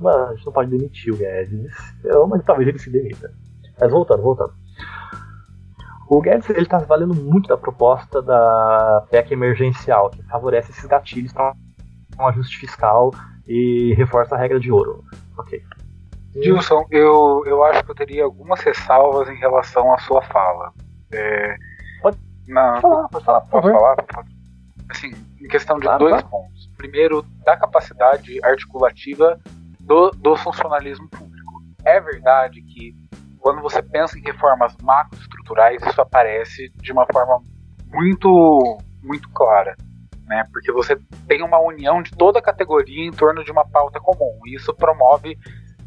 mano, 0.00 0.26
a 0.26 0.34
gente 0.34 0.44
não 0.44 0.52
pode 0.52 0.70
demitir 0.70 1.14
o 1.14 1.16
Guedes. 1.16 1.72
Mas 2.28 2.44
talvez 2.44 2.68
ele 2.68 2.78
se 2.78 2.90
demita. 2.90 3.32
Mas 3.80 3.90
voltando, 3.90 4.22
voltando. 4.22 4.52
O 6.08 6.20
Guedes 6.20 6.50
ele 6.50 6.62
está 6.62 6.78
valendo 6.78 7.14
muito 7.14 7.48
da 7.48 7.56
proposta 7.56 8.20
da 8.20 9.06
PEC 9.08 9.32
emergencial, 9.32 10.10
que 10.10 10.20
favorece 10.24 10.72
esses 10.72 10.84
gatilhos 10.84 11.32
para 11.32 11.54
um 12.18 12.26
ajuste 12.26 12.58
fiscal 12.58 13.12
e 13.46 13.94
reforça 13.94 14.34
a 14.34 14.38
regra 14.38 14.58
de 14.58 14.72
ouro. 14.72 15.04
Ok. 15.38 15.62
Gilson, 16.34 16.86
eu, 16.90 17.42
eu 17.46 17.64
acho 17.64 17.84
que 17.84 17.90
eu 17.90 17.94
teria 17.94 18.24
algumas 18.24 18.60
ressalvas 18.60 19.28
em 19.28 19.36
relação 19.36 19.92
à 19.92 19.98
sua 19.98 20.22
fala. 20.22 20.72
É, 21.12 21.56
pode, 22.00 22.18
na, 22.46 22.80
falar, 22.80 23.08
pode 23.08 23.24
falar, 23.24 23.40
favor. 23.46 23.72
Falar, 23.72 23.96
assim, 24.88 25.12
em 25.40 25.48
questão 25.48 25.78
de 25.78 25.86
claro, 25.86 26.08
dois 26.08 26.22
pontos. 26.22 26.70
Primeiro, 26.76 27.22
da 27.44 27.56
capacidade 27.56 28.38
articulativa 28.44 29.40
do, 29.80 30.10
do 30.10 30.36
funcionalismo 30.36 31.08
público. 31.08 31.62
É 31.84 32.00
verdade 32.00 32.62
que 32.62 32.94
quando 33.40 33.60
você 33.60 33.82
pensa 33.82 34.18
em 34.18 34.22
reformas 34.22 34.76
macroestruturais, 34.82 35.82
isso 35.84 36.00
aparece 36.00 36.70
de 36.76 36.92
uma 36.92 37.06
forma 37.12 37.42
muito, 37.86 38.78
muito 39.02 39.28
clara. 39.30 39.74
Né? 40.26 40.46
Porque 40.52 40.70
você 40.70 40.96
tem 41.26 41.42
uma 41.42 41.58
união 41.58 42.02
de 42.02 42.12
toda 42.12 42.38
a 42.38 42.42
categoria 42.42 43.04
em 43.04 43.10
torno 43.10 43.42
de 43.42 43.50
uma 43.50 43.66
pauta 43.66 43.98
comum. 43.98 44.38
E 44.46 44.54
isso 44.54 44.72
promove 44.74 45.36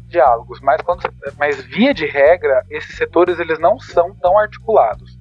diálogos, 0.06 0.60
mas, 0.60 0.80
quando, 0.82 1.02
mas 1.38 1.60
via 1.62 1.92
de 1.92 2.06
regra, 2.06 2.64
esses 2.70 2.96
setores 2.96 3.38
eles 3.38 3.58
não 3.58 3.78
são 3.78 4.14
tão 4.16 4.38
articulados. 4.38 5.18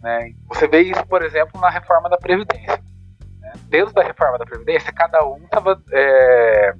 Né? 0.00 0.32
Você 0.48 0.66
vê 0.66 0.82
isso, 0.82 1.04
por 1.06 1.22
exemplo, 1.22 1.60
na 1.60 1.70
reforma 1.70 2.08
da 2.08 2.16
Previdência. 2.16 2.82
Né? 3.40 3.52
Dentro 3.68 3.94
da 3.94 4.02
reforma 4.02 4.38
da 4.38 4.44
Previdência, 4.44 4.92
cada 4.92 5.24
um 5.26 5.44
estava 5.44 5.80
é, 5.92 6.74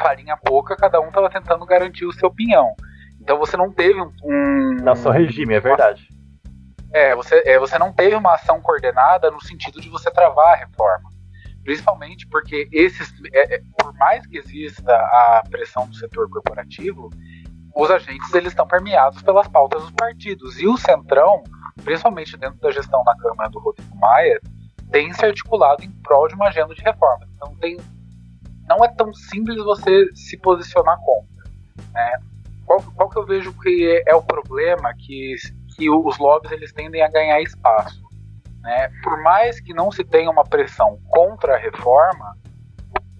farinha 0.00 0.36
pouca, 0.36 0.76
cada 0.76 1.00
um 1.00 1.08
estava 1.08 1.30
tentando 1.30 1.64
garantir 1.64 2.04
o 2.04 2.12
seu 2.12 2.30
pinhão. 2.30 2.74
Então 3.20 3.38
você 3.38 3.56
não 3.56 3.72
teve 3.72 4.00
um. 4.00 4.12
um 4.24 4.96
só 4.96 5.10
regime, 5.10 5.54
é 5.54 5.60
verdade. 5.60 6.08
É 6.92 7.14
você, 7.14 7.42
é, 7.44 7.58
você 7.58 7.78
não 7.78 7.92
teve 7.92 8.14
uma 8.14 8.34
ação 8.34 8.60
coordenada 8.60 9.30
no 9.30 9.40
sentido 9.40 9.80
de 9.80 9.88
você 9.88 10.10
travar 10.10 10.54
a 10.54 10.56
reforma 10.56 11.15
principalmente 11.66 12.28
porque 12.28 12.68
esses, 12.70 13.12
é, 13.32 13.56
é, 13.56 13.62
por 13.76 13.92
mais 13.94 14.24
que 14.24 14.38
exista 14.38 14.94
a 14.94 15.42
pressão 15.50 15.88
do 15.88 15.96
setor 15.96 16.30
corporativo, 16.30 17.10
os 17.74 17.90
agentes 17.90 18.32
eles 18.32 18.52
estão 18.52 18.68
permeados 18.68 19.20
pelas 19.20 19.48
pautas 19.48 19.82
dos 19.82 19.90
partidos 19.90 20.60
e 20.60 20.68
o 20.68 20.76
centrão, 20.76 21.42
principalmente 21.84 22.36
dentro 22.36 22.60
da 22.60 22.70
gestão 22.70 23.02
na 23.02 23.16
Câmara 23.18 23.50
do 23.50 23.58
Rodrigo 23.58 23.96
Maia, 23.96 24.40
tem 24.92 25.12
se 25.12 25.26
articulado 25.26 25.82
em 25.82 25.90
prol 25.90 26.28
de 26.28 26.36
uma 26.36 26.46
agenda 26.46 26.72
de 26.72 26.82
reforma. 26.82 27.26
Então 27.34 27.52
tem, 27.56 27.76
não 28.68 28.84
é 28.84 28.88
tão 28.94 29.12
simples 29.12 29.56
você 29.56 30.08
se 30.14 30.38
posicionar 30.38 30.96
contra. 31.00 31.50
Né? 31.92 32.20
Qual, 32.64 32.80
qual 32.94 33.10
que 33.10 33.18
eu 33.18 33.26
vejo 33.26 33.52
que 33.60 34.02
é, 34.06 34.12
é 34.12 34.14
o 34.14 34.22
problema 34.22 34.94
que, 34.94 35.34
que 35.74 35.90
os 35.90 36.16
lobbies 36.16 36.52
eles 36.52 36.72
tendem 36.72 37.02
a 37.02 37.08
ganhar 37.08 37.42
espaço? 37.42 38.05
Né? 38.66 38.90
Por 39.00 39.22
mais 39.22 39.60
que 39.60 39.72
não 39.72 39.92
se 39.92 40.02
tenha 40.02 40.28
uma 40.28 40.42
pressão 40.42 40.98
contra 41.06 41.54
a 41.54 41.56
reforma, 41.56 42.36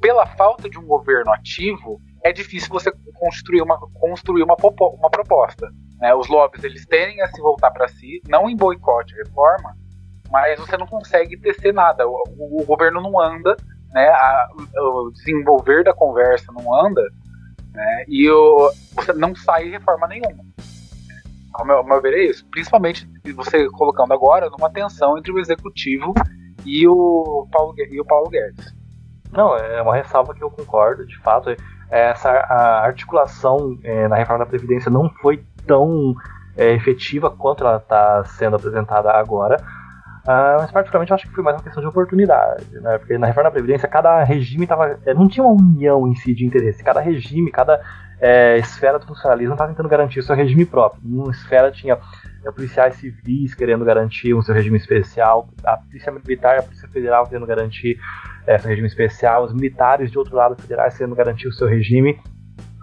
pela 0.00 0.26
falta 0.26 0.68
de 0.68 0.76
um 0.76 0.84
governo 0.84 1.32
ativo, 1.32 2.00
é 2.24 2.32
difícil 2.32 2.68
você 2.68 2.90
construir 3.14 3.62
uma, 3.62 3.78
construir 3.94 4.42
uma, 4.42 4.56
uma 4.56 5.08
proposta. 5.08 5.70
Né? 6.00 6.12
Os 6.16 6.26
lobbies 6.26 6.64
eles 6.64 6.84
tendem 6.86 7.22
a 7.22 7.28
se 7.28 7.40
voltar 7.40 7.70
para 7.70 7.86
si, 7.86 8.20
não 8.26 8.50
em 8.50 8.56
boicote 8.56 9.14
à 9.14 9.18
reforma, 9.18 9.76
mas 10.32 10.58
você 10.58 10.76
não 10.76 10.86
consegue 10.88 11.38
tecer 11.38 11.72
nada. 11.72 12.08
O, 12.08 12.24
o, 12.36 12.62
o 12.62 12.66
governo 12.66 13.00
não 13.00 13.20
anda, 13.20 13.56
né? 13.92 14.08
A, 14.08 14.48
o 14.80 15.12
desenvolver 15.12 15.84
da 15.84 15.94
conversa 15.94 16.50
não 16.50 16.74
anda, 16.74 17.02
né? 17.72 18.04
e 18.08 18.28
o, 18.28 18.72
você 18.96 19.12
não 19.12 19.32
sai 19.36 19.70
reforma 19.70 20.08
nenhuma 20.08 20.44
ao 21.56 21.64
meu, 21.64 21.76
ao 21.78 21.84
meu 21.84 22.00
ver, 22.00 22.14
é 22.14 22.24
isso. 22.24 22.46
Principalmente 22.50 23.08
você 23.32 23.68
colocando 23.70 24.12
agora 24.12 24.48
numa 24.50 24.70
tensão 24.70 25.16
entre 25.18 25.32
o 25.32 25.38
executivo 25.38 26.14
e 26.64 26.86
o 26.86 27.46
Paulo, 27.50 27.74
e 27.76 28.00
o 28.00 28.04
Paulo 28.04 28.28
Guedes. 28.28 28.74
Não, 29.32 29.56
é 29.56 29.82
uma 29.82 29.94
ressalva 29.94 30.34
que 30.34 30.42
eu 30.42 30.50
concordo, 30.50 31.06
de 31.06 31.18
fato. 31.18 31.54
Essa 31.90 32.30
a 32.30 32.84
articulação 32.84 33.78
é, 33.84 34.08
na 34.08 34.16
reforma 34.16 34.44
da 34.44 34.50
Previdência 34.50 34.90
não 34.90 35.08
foi 35.20 35.44
tão 35.66 36.14
é, 36.56 36.72
efetiva 36.72 37.30
quanto 37.30 37.64
ela 37.64 37.76
está 37.76 38.24
sendo 38.24 38.56
apresentada 38.56 39.10
agora. 39.12 39.56
Uh, 40.26 40.58
mas 40.58 40.72
particularmente 40.72 41.12
eu 41.12 41.14
acho 41.14 41.28
que 41.28 41.34
foi 41.34 41.44
mais 41.44 41.56
uma 41.56 41.62
questão 41.62 41.80
de 41.80 41.88
oportunidade, 41.88 42.80
né? 42.80 42.98
Porque 42.98 43.16
na 43.16 43.28
reforma 43.28 43.48
da 43.48 43.52
Previdência 43.52 43.88
cada 43.88 44.24
regime 44.24 44.66
tava, 44.66 44.98
é, 45.06 45.14
não 45.14 45.28
tinha 45.28 45.46
uma 45.46 45.54
união 45.54 46.08
em 46.08 46.16
si 46.16 46.34
de 46.34 46.44
interesse. 46.44 46.82
Cada 46.82 47.00
regime, 47.00 47.48
cada 47.52 47.80
é, 48.20 48.58
esfera 48.58 48.98
do 48.98 49.06
funcionalismo 49.06 49.54
estava 49.54 49.70
tentando 49.70 49.88
garantir 49.88 50.18
o 50.18 50.22
seu 50.24 50.34
regime 50.34 50.66
próprio. 50.66 51.00
Numa 51.04 51.30
esfera 51.30 51.70
tinha 51.70 51.94
é, 51.94 51.98
policiais 52.52 52.96
civis 52.96 53.54
querendo 53.54 53.84
garantir 53.84 54.34
o 54.34 54.42
seu 54.42 54.54
regime 54.54 54.76
especial, 54.76 55.48
a 55.64 55.76
polícia 55.76 56.12
militar 56.12 56.56
e 56.56 56.58
a 56.58 56.62
polícia 56.62 56.88
federal 56.88 57.26
querendo 57.26 57.46
garantir 57.46 57.98
é, 58.46 58.58
seu 58.58 58.68
regime 58.68 58.88
especial, 58.88 59.44
os 59.44 59.52
militares 59.52 60.10
de 60.10 60.18
outro 60.18 60.36
lado 60.36 60.60
federais 60.60 60.96
querendo 60.96 61.14
garantir 61.16 61.48
o 61.48 61.52
seu 61.52 61.66
regime. 61.66 62.18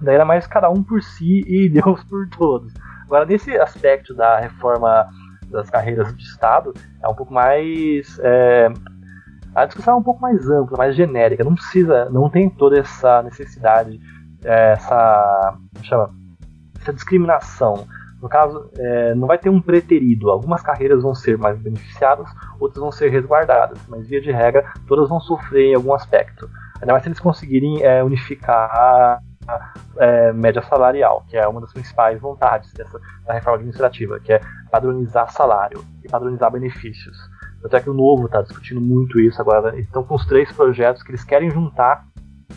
Daí 0.01 0.15
era 0.15 0.25
mais 0.25 0.45
cada 0.47 0.69
um 0.69 0.83
por 0.83 1.01
si 1.01 1.41
e 1.47 1.69
Deus 1.71 2.03
por 2.03 2.27
todos. 2.29 2.73
Agora, 3.05 3.25
nesse 3.25 3.55
aspecto 3.57 4.13
da 4.13 4.39
reforma 4.39 5.07
das 5.49 5.69
carreiras 5.69 6.15
de 6.15 6.23
Estado, 6.23 6.73
é 7.01 7.07
um 7.07 7.13
pouco 7.13 7.33
mais. 7.33 8.19
É, 8.21 8.69
a 9.55 9.65
discussão 9.65 9.95
é 9.95 9.97
um 9.97 10.03
pouco 10.03 10.19
mais 10.19 10.49
ampla, 10.49 10.77
mais 10.77 10.95
genérica. 10.95 11.43
Não 11.43 11.53
precisa, 11.53 12.09
não 12.09 12.29
tem 12.29 12.49
toda 12.49 12.79
essa 12.79 13.21
necessidade 13.21 13.99
essa, 14.43 15.57
chama, 15.81 16.09
essa 16.81 16.93
discriminação. 16.93 17.87
No 18.23 18.29
caso, 18.29 18.69
é, 18.77 19.13
não 19.15 19.27
vai 19.27 19.37
ter 19.37 19.49
um 19.49 19.61
preterido. 19.61 20.31
Algumas 20.31 20.61
carreiras 20.61 21.03
vão 21.03 21.13
ser 21.13 21.37
mais 21.37 21.59
beneficiadas, 21.59 22.25
outras 22.57 22.81
vão 22.81 22.89
ser 22.89 23.09
resguardadas, 23.09 23.77
mas 23.89 24.07
via 24.07 24.21
de 24.21 24.31
regra, 24.31 24.63
todas 24.87 25.09
vão 25.09 25.19
sofrer 25.19 25.71
em 25.71 25.75
algum 25.75 25.93
aspecto. 25.93 26.49
Ainda 26.79 26.93
mais 26.93 27.03
se 27.03 27.09
eles 27.09 27.19
conseguirem 27.19 27.83
é, 27.83 28.01
unificar 28.01 28.69
a, 28.73 29.19
é, 29.97 30.31
média 30.31 30.61
salarial, 30.61 31.25
que 31.27 31.35
é 31.35 31.45
uma 31.45 31.59
das 31.59 31.73
principais 31.73 32.17
vontades 32.21 32.71
dessa, 32.71 32.97
da 33.27 33.33
reforma 33.33 33.57
administrativa, 33.57 34.17
que 34.21 34.31
é 34.31 34.39
padronizar 34.71 35.29
salário 35.29 35.83
e 36.01 36.07
padronizar 36.07 36.49
benefícios. 36.49 37.17
Até 37.61 37.81
que 37.81 37.89
o 37.89 37.93
Novo 37.93 38.27
está 38.27 38.41
discutindo 38.41 38.79
muito 38.79 39.19
isso 39.19 39.41
agora. 39.41 39.77
Estão 39.77 40.01
com 40.01 40.15
os 40.15 40.25
três 40.25 40.49
projetos 40.49 41.03
que 41.03 41.11
eles 41.11 41.25
querem 41.25 41.49
juntar 41.51 42.05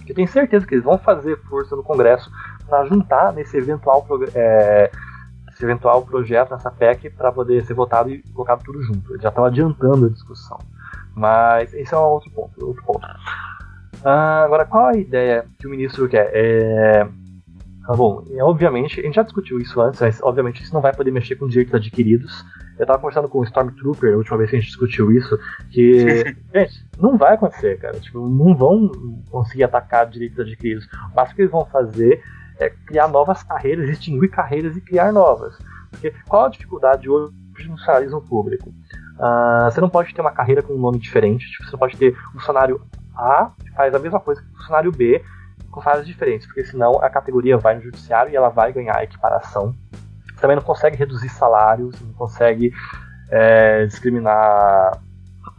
que 0.04 0.12
eu 0.12 0.16
tenho 0.16 0.28
certeza 0.28 0.64
que 0.64 0.74
eles 0.74 0.84
vão 0.84 0.98
fazer 0.98 1.36
força 1.48 1.74
no 1.74 1.82
Congresso 1.82 2.30
para 2.68 2.84
juntar 2.86 3.32
nesse 3.32 3.56
eventual, 3.56 4.06
é, 4.34 4.90
esse 5.56 5.64
eventual 5.64 6.02
projeto, 6.02 6.50
nessa 6.50 6.70
PEC, 6.70 7.08
para 7.08 7.32
poder 7.32 7.64
ser 7.64 7.72
votado 7.72 8.10
e 8.10 8.22
colocado 8.34 8.62
tudo 8.62 8.82
junto. 8.82 9.12
Eles 9.12 9.22
já 9.22 9.30
estão 9.30 9.44
adiantando 9.44 10.06
a 10.06 10.10
discussão. 10.10 10.58
Mas 11.14 11.72
esse 11.72 11.94
é 11.94 11.96
um 11.96 12.02
outro 12.02 12.30
ponto. 12.30 12.66
Outro 12.66 12.84
ponto. 12.84 13.06
Ah, 14.04 14.42
agora, 14.44 14.66
qual 14.66 14.88
a 14.88 14.96
ideia 14.96 15.46
que 15.58 15.66
o 15.66 15.70
ministro 15.70 16.06
quer? 16.08 16.30
É, 16.34 17.08
ah, 17.88 17.96
bom, 17.96 18.22
obviamente, 18.40 19.00
a 19.00 19.02
gente 19.02 19.14
já 19.14 19.22
discutiu 19.22 19.58
isso 19.58 19.80
antes, 19.80 19.98
mas 19.98 20.22
obviamente 20.22 20.62
isso 20.62 20.74
não 20.74 20.82
vai 20.82 20.94
poder 20.94 21.10
mexer 21.10 21.36
com 21.36 21.48
direitos 21.48 21.74
adquiridos. 21.74 22.44
Eu 22.78 22.82
estava 22.82 22.98
conversando 22.98 23.28
com 23.28 23.38
o 23.38 23.44
Stormtrooper 23.44 24.12
a 24.12 24.16
última 24.18 24.36
vez 24.36 24.50
que 24.50 24.56
a 24.56 24.58
gente 24.58 24.68
discutiu 24.68 25.10
isso, 25.10 25.38
que, 25.70 26.36
gente, 26.54 26.84
não 27.00 27.16
vai 27.16 27.34
acontecer, 27.34 27.78
cara. 27.78 27.98
Tipo, 27.98 28.28
não 28.28 28.54
vão 28.54 28.92
conseguir 29.30 29.64
atacar 29.64 30.06
direitos 30.06 30.38
adquiridos. 30.38 30.86
O 31.10 31.16
máximo 31.16 31.36
que 31.36 31.42
eles 31.42 31.52
vão 31.52 31.64
fazer 31.64 32.22
é 32.58 32.70
criar 32.70 33.08
novas 33.08 33.42
carreiras, 33.42 33.88
extinguir 33.88 34.28
carreiras 34.28 34.76
e 34.76 34.80
criar 34.80 35.12
novas. 35.12 35.56
Porque 35.90 36.12
qual 36.28 36.46
a 36.46 36.48
dificuldade 36.48 37.08
hoje 37.08 37.32
no 37.68 37.78
jornalismo 37.78 38.20
público? 38.20 38.70
Uh, 39.18 39.70
você 39.70 39.80
não 39.80 39.88
pode 39.88 40.14
ter 40.14 40.20
uma 40.20 40.32
carreira 40.32 40.62
com 40.62 40.74
um 40.74 40.78
nome 40.78 40.98
diferente, 40.98 41.50
tipo, 41.50 41.64
você 41.64 41.76
pode 41.76 41.96
ter 41.96 42.16
um 42.34 42.38
funcionário 42.38 42.82
A 43.14 43.50
que 43.58 43.70
faz 43.72 43.94
a 43.94 43.98
mesma 43.98 44.20
coisa 44.20 44.42
que 44.42 44.48
o 44.48 44.56
funcionário 44.56 44.92
B 44.92 45.24
com 45.76 45.82
salários 45.82 46.06
diferentes, 46.06 46.46
porque 46.46 46.64
senão 46.64 47.02
a 47.02 47.10
categoria 47.10 47.58
vai 47.58 47.74
no 47.74 47.82
judiciário 47.82 48.32
e 48.32 48.36
ela 48.36 48.48
vai 48.48 48.72
ganhar 48.72 49.02
equiparação. 49.04 49.74
Também 50.40 50.56
não 50.56 50.62
consegue 50.62 50.96
reduzir 50.96 51.28
salários, 51.28 52.00
não 52.00 52.14
consegue 52.14 52.72
é, 53.30 53.84
discriminar 53.84 54.98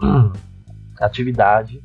atividade. 1.00 1.84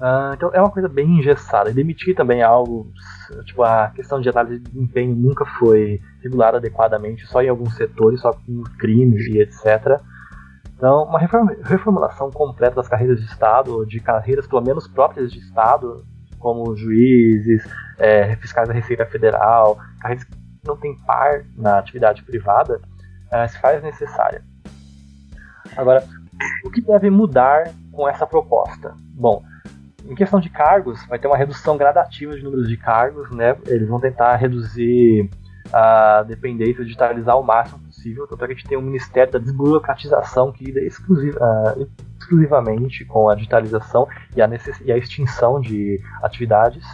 Uh, 0.00 0.32
então 0.34 0.50
é 0.52 0.60
uma 0.60 0.70
coisa 0.70 0.88
bem 0.88 1.18
engessada. 1.18 1.70
E 1.70 1.74
demitir 1.74 2.14
também 2.14 2.40
é 2.40 2.44
algo, 2.44 2.90
tipo, 3.44 3.62
a 3.62 3.88
questão 3.88 4.20
de 4.20 4.28
análise 4.28 4.60
de 4.60 4.70
desempenho 4.70 5.14
nunca 5.14 5.44
foi 5.58 6.00
regulada 6.22 6.58
adequadamente, 6.58 7.26
só 7.26 7.42
em 7.42 7.48
alguns 7.48 7.74
setores, 7.74 8.20
só 8.20 8.32
com 8.32 8.62
crimes 8.78 9.26
e 9.26 9.40
etc. 9.40 10.00
Então, 10.76 11.04
uma 11.04 11.18
reformulação 11.18 12.30
completa 12.30 12.76
das 12.76 12.86
carreiras 12.86 13.18
de 13.18 13.26
Estado, 13.26 13.84
de 13.84 13.98
carreiras 13.98 14.46
pelo 14.46 14.62
menos 14.62 14.86
próprias 14.86 15.32
de 15.32 15.40
Estado, 15.40 16.04
como 16.38 16.76
juízes, 16.76 17.68
é, 17.98 18.36
fiscais 18.36 18.68
da 18.68 18.74
Receita 18.74 19.04
Federal, 19.04 19.76
carreiras 20.00 20.22
que 20.22 20.32
não 20.64 20.76
têm 20.76 20.96
par 21.04 21.42
na 21.56 21.78
atividade 21.78 22.22
privada, 22.22 22.80
é, 23.32 23.48
se 23.48 23.60
faz 23.60 23.82
necessária. 23.82 24.44
Agora, 25.76 26.04
o 26.64 26.70
que 26.70 26.80
deve 26.80 27.10
mudar 27.10 27.72
com 27.90 28.08
essa 28.08 28.24
proposta? 28.24 28.94
Bom, 29.14 29.42
em 30.08 30.14
questão 30.14 30.40
de 30.40 30.48
cargos, 30.48 31.04
vai 31.06 31.18
ter 31.18 31.26
uma 31.26 31.36
redução 31.36 31.76
gradativa 31.76 32.34
de 32.34 32.42
números 32.42 32.68
de 32.68 32.76
cargos, 32.76 33.30
né? 33.30 33.56
Eles 33.66 33.88
vão 33.88 34.00
tentar 34.00 34.34
reduzir 34.36 35.28
a 35.72 36.22
dependência, 36.22 36.82
digitalizar 36.82 37.38
o 37.38 37.42
máximo 37.42 37.78
possível, 37.80 38.26
tanto 38.26 38.42
é 38.42 38.46
que 38.46 38.52
a 38.54 38.56
gente 38.56 38.66
tem 38.66 38.78
um 38.78 38.82
Ministério 38.82 39.32
da 39.32 39.38
Desburocratização 39.38 40.50
que 40.50 40.64
lida 40.64 40.80
exclusiva, 40.80 41.38
uh, 41.38 41.88
exclusivamente 42.18 43.04
com 43.04 43.28
a 43.28 43.34
digitalização 43.34 44.08
e 44.34 44.40
a, 44.40 44.48
e 44.84 44.92
a 44.92 44.96
extinção 44.96 45.60
de 45.60 46.00
atividades. 46.22 46.84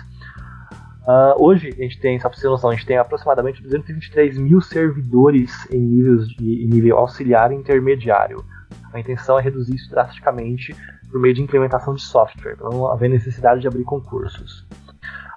Uh, 1.07 1.37
hoje 1.39 1.69
a 1.69 1.83
gente 1.83 2.01
tem, 2.01 2.19
só 2.19 2.29
para 2.29 2.39
você 2.39 2.49
noção, 2.49 2.71
a 2.71 2.75
gente 2.75 2.87
tem 2.87 2.97
aproximadamente 2.97 3.63
223 3.63 4.39
mil 4.39 4.61
servidores 4.61 5.71
em, 5.71 5.79
níveis 5.79 6.29
de, 6.29 6.65
em 6.65 6.67
nível 6.67 6.99
auxiliar 6.99 7.53
e 7.53 7.55
intermediário. 7.55 8.45
A 8.93 8.99
intenção 8.99 9.39
é 9.39 9.43
reduzir 9.43 9.75
isso 9.75 9.91
drasticamente 9.91 10.75
por 11.15 11.21
meio 11.21 11.33
de 11.33 11.43
implementação 11.43 11.95
de 11.95 12.03
software, 12.03 12.57
para 12.57 12.69
não 12.69 12.91
haver 12.91 13.09
necessidade 13.09 13.61
de 13.61 13.69
abrir 13.69 13.85
concursos. 13.85 14.67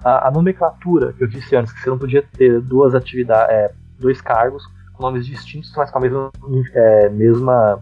A, 0.03 0.27
a, 0.27 0.31
nomenclatura 0.31 1.13
que 1.13 1.24
eu 1.24 1.27
disse 1.27 1.55
antes, 1.55 1.72
que 1.72 1.79
você 1.81 1.89
não 1.91 2.00
podia 2.00 2.24
ter 2.36 2.60
duas 2.62 2.96
atividades, 2.96 3.53
é, 3.53 3.72
dois 4.00 4.19
cargos 4.19 4.65
com 4.93 5.03
nomes 5.03 5.24
distintos, 5.24 5.72
mas 5.77 5.91
com 5.91 6.00
a 6.00 6.01
mesma, 6.01 6.31
é, 6.74 7.10
mesma 7.10 7.79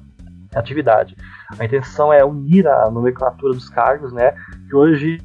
atividade. 0.54 1.16
A 1.58 1.64
intenção 1.64 2.12
é 2.12 2.22
unir 2.26 2.68
a 2.68 2.92
nomenclatura 2.92 3.54
dos 3.54 3.70
cargos, 3.70 4.12
né? 4.12 4.34
Que 4.68 4.76
hoje 4.76 5.18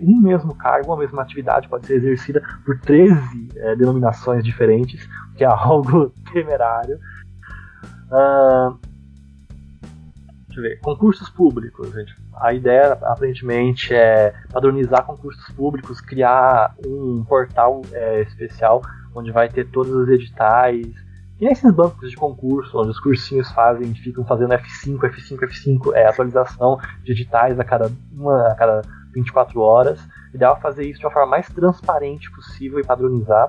um 0.00 0.20
mesmo 0.20 0.52
cargo, 0.56 0.88
uma 0.88 0.98
mesma 0.98 1.22
atividade 1.22 1.68
pode 1.68 1.86
ser 1.86 1.94
exercida 1.94 2.42
por 2.64 2.76
13 2.80 3.50
é, 3.54 3.76
denominações 3.76 4.42
diferentes, 4.42 5.08
que 5.36 5.44
é 5.44 5.46
algo 5.46 6.12
temerário. 6.32 6.98
Uh, 8.10 8.76
eu 10.58 10.62
ver, 10.62 10.80
concursos 10.80 11.28
públicos, 11.28 11.92
gente. 11.92 12.14
A 12.34 12.52
ideia 12.52 12.92
aparentemente 12.92 13.94
é 13.94 14.34
padronizar 14.52 15.04
concursos 15.04 15.48
públicos, 15.54 16.00
criar 16.00 16.74
um 16.84 17.24
portal 17.24 17.82
é, 17.92 18.22
especial 18.22 18.82
onde 19.14 19.32
vai 19.32 19.48
ter 19.48 19.66
todos 19.68 19.92
os 19.92 20.08
editais. 20.08 20.86
E 21.40 21.44
nesses 21.44 21.70
bancos 21.72 22.10
de 22.10 22.16
concurso, 22.16 22.78
onde 22.78 22.90
os 22.90 23.00
cursinhos 23.00 23.50
fazem, 23.52 23.94
ficam 23.94 24.24
fazendo 24.24 24.54
F5, 24.54 24.98
F5, 25.00 25.38
F5, 25.40 25.94
é 25.94 26.06
atualização 26.06 26.78
de 27.02 27.12
editais 27.12 27.58
a 27.58 27.64
cada, 27.64 27.90
uma, 28.12 28.48
a 28.48 28.54
cada 28.54 28.82
24 29.14 29.60
horas. 29.60 30.00
O 30.32 30.36
ideal 30.36 30.56
é 30.56 30.60
fazer 30.60 30.84
isso 30.84 31.00
de 31.00 31.06
uma 31.06 31.12
forma 31.12 31.30
mais 31.30 31.48
transparente 31.48 32.30
possível 32.30 32.78
e 32.78 32.84
padronizar. 32.84 33.48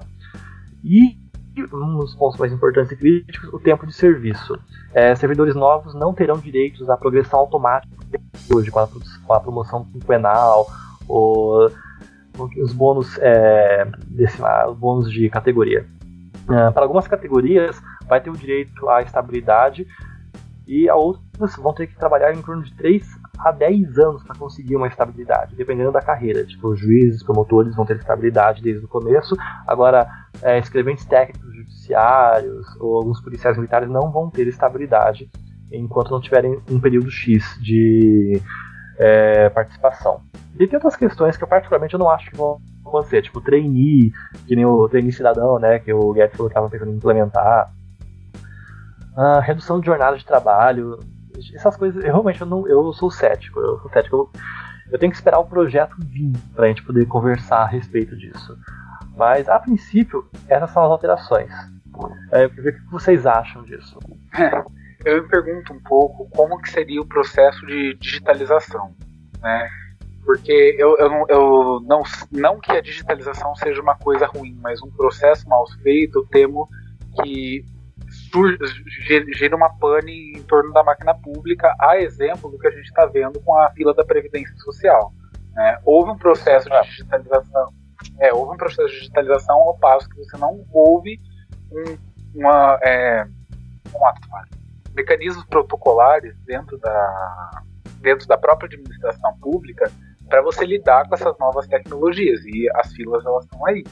E 0.84 1.18
um 1.64 1.98
dos 1.98 2.16
pontos 2.16 2.40
mais 2.40 2.52
importantes 2.52 2.92
e 2.92 2.96
críticos, 2.96 3.54
o 3.54 3.60
tempo 3.60 3.86
de 3.86 3.94
serviço. 3.94 4.58
É, 4.94 5.16
servidores 5.16 5.56
novos 5.56 5.94
não 5.94 6.14
terão 6.14 6.38
direitos 6.38 6.90
à 6.90 6.98
progressão 6.98 7.40
automática 7.40 7.96
hoje 8.54 8.72
com 8.72 8.80
a, 8.80 8.88
com 8.88 9.34
a 9.34 9.40
promoção 9.40 9.86
quinquenal 9.86 10.68
ou 11.08 11.70
os 12.58 12.74
bônus 12.74 13.18
é, 13.20 13.88
decimal, 14.08 14.72
os 14.72 14.78
bônus 14.78 15.12
de 15.12 15.30
categoria. 15.30 15.86
É, 16.50 16.72
para 16.72 16.84
algumas 16.84 17.08
categorias 17.08 17.82
vai 18.08 18.22
ter 18.22 18.30
o 18.30 18.38
direito 18.38 18.88
à 18.90 19.02
estabilidade 19.02 19.88
e 20.68 20.90
a 20.90 20.96
outras 20.96 21.56
vão 21.56 21.74
ter 21.74 21.88
que 21.88 21.96
trabalhar 21.96 22.34
em 22.34 22.42
torno 22.42 22.64
de 22.64 22.74
3 22.76 23.06
a 23.40 23.52
10 23.52 23.98
anos 23.98 24.24
para 24.24 24.36
conseguir 24.36 24.76
uma 24.76 24.88
estabilidade, 24.88 25.56
dependendo 25.56 25.92
da 25.92 26.02
carreira. 26.02 26.46
Tipo, 26.46 26.76
juízes, 26.76 27.24
promotores 27.24 27.76
vão 27.76 27.86
ter 27.86 27.98
estabilidade 27.98 28.62
desde 28.62 28.86
o 28.86 28.88
começo. 28.88 29.36
Agora, 29.66 30.08
é, 30.42 30.60
escreventes 30.60 31.06
técnicos 31.06 31.54
judiciários 31.56 32.66
ou 32.80 32.98
alguns 32.98 33.22
policiais 33.22 33.58
militares 33.58 33.90
não 33.90 34.12
vão 34.12 34.30
ter 34.30 34.48
estabilidade 34.48 35.30
enquanto 35.72 36.12
não 36.12 36.22
tiverem 36.22 36.60
um 36.70 36.80
período 36.80 37.12
X 37.12 37.44
de 37.62 38.42
é, 38.98 39.50
participação. 39.50 40.22
E 40.60 40.66
tem 40.66 40.76
outras 40.76 40.96
questões 40.96 41.38
que 41.38 41.44
eu 41.44 41.48
particularmente 41.48 41.94
eu 41.94 42.00
não 42.00 42.10
acho 42.10 42.32
que 42.32 42.38
vão 42.38 42.60
acontecer, 42.86 43.22
tipo 43.22 43.42
trainee, 43.42 44.12
que 44.48 44.56
nem 44.56 44.66
o 44.66 44.88
trainee 44.88 45.12
cidadão, 45.12 45.60
né, 45.60 45.80
que 45.80 45.94
o 45.94 46.14
Guedes 46.14 46.36
falou 46.36 46.50
que 46.50 46.54
estava 46.54 46.70
pensando 46.70 46.92
em 46.92 46.96
implementar. 46.96 47.72
Ah, 49.16 49.40
redução 49.40 49.80
de 49.80 49.86
jornada 49.86 50.18
de 50.18 50.26
trabalho, 50.26 51.00
essas 51.54 51.76
coisas, 51.76 52.04
eu 52.04 52.12
realmente 52.12 52.42
eu, 52.42 52.48
não, 52.48 52.68
eu 52.68 52.92
sou 52.94 53.12
cético, 53.12 53.60
eu 53.60 53.80
sou 53.80 53.90
cético. 53.90 54.16
Eu, 54.16 54.42
eu 54.92 55.00
tenho 55.00 55.12
que 55.12 55.18
esperar 55.18 55.40
o 55.40 55.46
projeto 55.46 55.96
vir 56.00 56.32
para 56.56 56.66
a 56.66 56.68
gente 56.68 56.84
poder 56.84 57.06
conversar 57.06 57.64
a 57.64 57.68
respeito 57.68 58.16
disso. 58.16 58.58
Mas, 59.16 59.50
a 59.50 59.60
princípio, 59.60 60.30
essas 60.48 60.72
são 60.72 60.84
as 60.84 60.92
alterações. 60.92 61.52
É, 62.32 62.46
eu 62.46 62.50
queria 62.50 62.64
ver 62.64 62.70
o 62.70 62.86
que 62.86 62.92
vocês 62.92 63.26
acham 63.26 63.64
disso. 63.64 63.98
eu 65.04 65.24
me 65.24 65.30
pergunto 65.30 65.74
um 65.74 65.80
pouco 65.82 66.30
como 66.30 66.62
que 66.62 66.70
seria 66.70 67.02
o 67.02 67.06
processo 67.06 67.66
de 67.66 67.96
digitalização, 67.96 68.96
né? 69.42 69.68
Porque 70.24 70.76
eu, 70.78 70.98
eu, 70.98 71.26
eu 71.30 71.80
não, 71.88 72.04
não 72.32 72.60
que 72.60 72.72
a 72.72 72.82
digitalização 72.82 73.56
seja 73.56 73.82
uma 73.82 73.96
coisa 73.96 74.26
ruim, 74.26 74.58
mas 74.62 74.82
um 74.84 74.92
processo 74.92 75.48
mal 75.48 75.66
feito, 75.82 76.20
eu 76.20 76.26
temo 76.26 76.70
que 77.24 77.64
gira 79.34 79.56
uma 79.56 79.70
pane 79.78 80.34
em 80.36 80.44
torno 80.44 80.72
da 80.74 80.84
máquina 80.84 81.14
pública, 81.16 81.74
a 81.80 82.00
exemplo 82.00 82.50
do 82.50 82.58
que 82.58 82.68
a 82.68 82.72
gente 82.72 82.86
está 82.86 83.06
vendo 83.06 83.40
com 83.42 83.58
a 83.58 83.70
fila 83.72 83.94
da 83.94 84.04
Previdência 84.04 84.56
Social. 84.58 85.14
Né? 85.54 85.80
Houve 85.86 86.12
um 86.12 86.18
processo 86.18 86.70
de 86.70 86.82
digitalização. 86.90 87.74
É, 88.20 88.34
houve 88.34 88.54
um 88.54 88.58
processo 88.58 88.88
de 88.90 89.00
digitalização 89.00 89.56
ao 89.56 89.78
passo 89.78 90.08
que 90.10 90.18
você 90.18 90.38
não 90.38 90.66
houve 90.72 91.20
um, 91.72 91.98
uma, 92.40 92.80
é, 92.84 93.26
um 93.94 94.06
ato, 94.06 94.22
mecanismos 94.96 95.46
protocolares 95.46 96.36
dentro 96.46 96.78
da, 96.78 97.64
dentro 98.02 98.28
da 98.28 98.38
própria 98.38 98.68
administração 98.68 99.38
pública 99.40 99.92
para 100.28 100.42
você 100.42 100.66
lidar 100.66 101.08
com 101.08 101.16
essas 101.16 101.38
novas 101.40 101.68
tecnologias 101.68 102.44
e 102.46 102.70
as 102.76 102.92
filas 102.94 103.26
elas 103.26 103.46
estão 103.46 103.66
aí. 103.66 103.84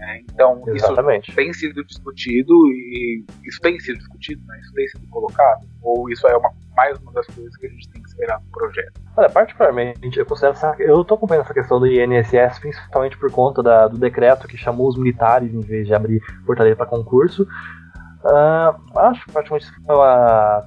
Né? 0.00 0.22
Então, 0.32 0.62
Exatamente. 0.68 1.28
isso 1.28 1.36
tem 1.36 1.52
sido 1.52 1.84
discutido 1.84 2.54
e 2.68 3.22
isso 3.44 3.60
tem 3.60 3.78
sido 3.78 3.98
discutido, 3.98 4.42
né? 4.46 4.58
isso 4.60 4.72
tem 4.72 4.88
sido 4.88 5.06
colocado? 5.08 5.66
Ou 5.82 6.08
isso 6.08 6.26
é 6.26 6.34
uma, 6.34 6.50
mais 6.74 6.98
uma 7.00 7.12
das 7.12 7.26
coisas 7.26 7.54
que 7.58 7.66
a 7.66 7.68
gente 7.68 7.86
tem 7.90 8.02
que 8.02 8.08
esperar 8.08 8.40
no 8.40 8.50
projeto? 8.50 8.98
Olha, 9.14 9.28
particularmente, 9.28 10.18
eu 10.18 10.24
considero 10.24 10.54
essa, 10.54 10.74
eu 10.78 11.02
estou 11.02 11.18
acompanhando 11.18 11.44
essa 11.44 11.52
questão 11.52 11.78
do 11.78 11.86
INSS 11.86 12.60
principalmente 12.60 13.18
por 13.18 13.30
conta 13.30 13.62
da, 13.62 13.88
do 13.88 13.98
decreto 13.98 14.48
que 14.48 14.56
chamou 14.56 14.88
os 14.88 14.96
militares 14.96 15.52
em 15.52 15.60
vez 15.60 15.86
de 15.86 15.92
abrir 15.92 16.22
portaria 16.46 16.74
para 16.74 16.86
concurso. 16.86 17.46
Uh, 18.24 18.98
acho 18.98 19.24
que 19.26 19.32
praticamente 19.32 19.66
uma 19.84 20.64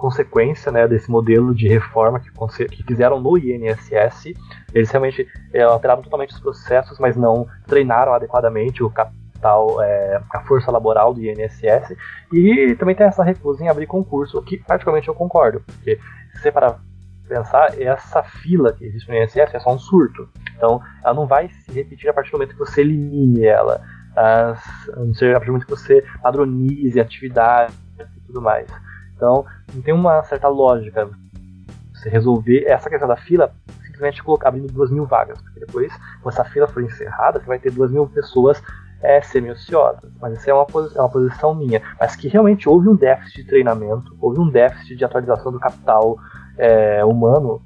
consequência 0.00 0.72
né, 0.72 0.88
desse 0.88 1.10
modelo 1.10 1.54
de 1.54 1.68
reforma 1.68 2.18
que, 2.18 2.30
que 2.68 2.82
fizeram 2.82 3.20
no 3.20 3.38
INSS. 3.38 4.34
Eles 4.74 4.90
realmente 4.90 5.28
é, 5.52 5.62
alteraram 5.62 6.02
totalmente 6.02 6.32
os 6.32 6.40
processos, 6.40 6.98
mas 6.98 7.16
não 7.16 7.46
treinaram 7.66 8.12
adequadamente 8.14 8.82
o 8.82 8.90
capital, 8.90 9.80
é, 9.82 10.20
a 10.32 10.40
força 10.40 10.70
laboral 10.70 11.14
do 11.14 11.22
INSS. 11.22 11.94
E 12.32 12.74
também 12.78 12.94
tem 12.94 13.06
essa 13.06 13.22
recusa 13.22 13.62
em 13.62 13.68
abrir 13.68 13.86
concurso, 13.86 14.38
o 14.38 14.42
que 14.42 14.56
praticamente 14.56 15.08
eu 15.08 15.14
concordo, 15.14 15.60
porque 15.60 15.98
se 16.32 16.42
você 16.42 16.50
parar 16.50 16.80
pensar, 17.30 17.80
essa 17.80 18.24
fila 18.24 18.72
que 18.72 18.84
existe 18.84 19.08
no 19.08 19.14
INSS 19.14 19.54
é 19.54 19.60
só 19.60 19.72
um 19.72 19.78
surto. 19.78 20.28
Então, 20.56 20.82
ela 21.04 21.14
não 21.14 21.26
vai 21.26 21.48
se 21.48 21.72
repetir 21.72 22.10
a 22.10 22.12
partir 22.12 22.32
do 22.32 22.38
momento 22.38 22.52
que 22.52 22.58
você 22.58 22.80
elimine 22.80 23.44
ela. 23.44 23.80
As, 24.16 24.58
a 24.88 24.94
partir 24.94 25.46
do 25.46 25.52
momento 25.52 25.66
que 25.66 25.70
você 25.70 26.04
padronize 26.20 26.98
atividades 26.98 27.78
e 27.98 28.20
tudo 28.26 28.42
mais. 28.42 28.66
Então, 29.20 29.44
não 29.74 29.82
tem 29.82 29.92
uma 29.92 30.22
certa 30.22 30.48
lógica 30.48 31.10
você 31.92 32.08
resolver 32.08 32.64
essa 32.66 32.88
questão 32.88 33.06
da 33.06 33.18
fila 33.18 33.52
simplesmente 33.82 34.22
colocar 34.22 34.48
abrindo 34.48 34.72
duas 34.72 34.90
mil 34.90 35.04
vagas, 35.04 35.38
porque 35.42 35.60
depois, 35.60 35.92
quando 36.22 36.32
essa 36.32 36.44
fila 36.44 36.66
for 36.66 36.82
encerrada, 36.82 37.38
você 37.38 37.44
vai 37.44 37.58
ter 37.58 37.70
duas 37.70 37.90
mil 37.90 38.06
pessoas 38.06 38.62
é, 39.02 39.20
semi-ociosas. 39.20 40.10
Mas 40.18 40.38
isso 40.38 40.48
é 40.48 40.54
uma, 40.54 40.66
é 40.96 41.00
uma 41.00 41.10
posição 41.10 41.54
minha. 41.54 41.82
Mas 42.00 42.16
que 42.16 42.28
realmente 42.28 42.66
houve 42.66 42.88
um 42.88 42.96
déficit 42.96 43.42
de 43.42 43.48
treinamento, 43.48 44.16
houve 44.18 44.40
um 44.40 44.48
déficit 44.48 44.96
de 44.96 45.04
atualização 45.04 45.52
do 45.52 45.60
capital 45.60 46.16
é, 46.56 47.04
humano 47.04 47.62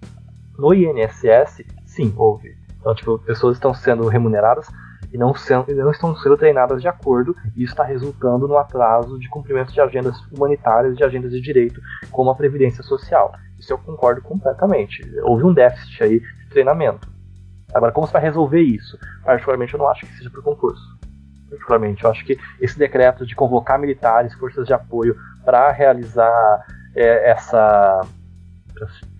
no 0.58 0.74
INSS, 0.74 1.62
sim, 1.86 2.12
houve. 2.16 2.56
Então, 2.80 2.92
tipo, 2.96 3.16
pessoas 3.20 3.56
estão 3.56 3.72
sendo 3.72 4.08
remuneradas 4.08 4.68
e 5.14 5.16
não, 5.16 5.32
sendo, 5.32 5.72
não 5.72 5.92
estão 5.92 6.14
sendo 6.16 6.36
treinadas 6.36 6.82
de 6.82 6.88
acordo, 6.88 7.36
e 7.54 7.62
isso 7.62 7.72
está 7.72 7.84
resultando 7.84 8.48
no 8.48 8.58
atraso 8.58 9.16
de 9.16 9.28
cumprimento 9.28 9.72
de 9.72 9.80
agendas 9.80 10.18
humanitárias, 10.32 10.96
de 10.96 11.04
agendas 11.04 11.30
de 11.30 11.40
direito, 11.40 11.80
como 12.10 12.30
a 12.30 12.34
Previdência 12.34 12.82
Social. 12.82 13.32
Isso 13.56 13.72
eu 13.72 13.78
concordo 13.78 14.20
completamente. 14.20 15.08
Houve 15.22 15.44
um 15.44 15.54
déficit 15.54 16.02
aí 16.02 16.18
de 16.18 16.48
treinamento. 16.50 17.08
Agora, 17.72 17.92
como 17.92 18.08
você 18.08 18.12
vai 18.12 18.22
resolver 18.22 18.60
isso? 18.60 18.98
Particularmente, 19.24 19.74
eu 19.74 19.78
não 19.78 19.88
acho 19.88 20.04
que 20.04 20.16
seja 20.16 20.30
por 20.30 20.42
concurso. 20.42 20.82
Particularmente, 21.48 22.02
eu 22.02 22.10
acho 22.10 22.24
que 22.24 22.36
esse 22.60 22.76
decreto 22.76 23.24
de 23.24 23.36
convocar 23.36 23.78
militares, 23.78 24.34
forças 24.34 24.66
de 24.66 24.72
apoio, 24.72 25.16
para 25.44 25.70
realizar 25.70 26.66
é, 26.92 27.30
essa. 27.30 28.00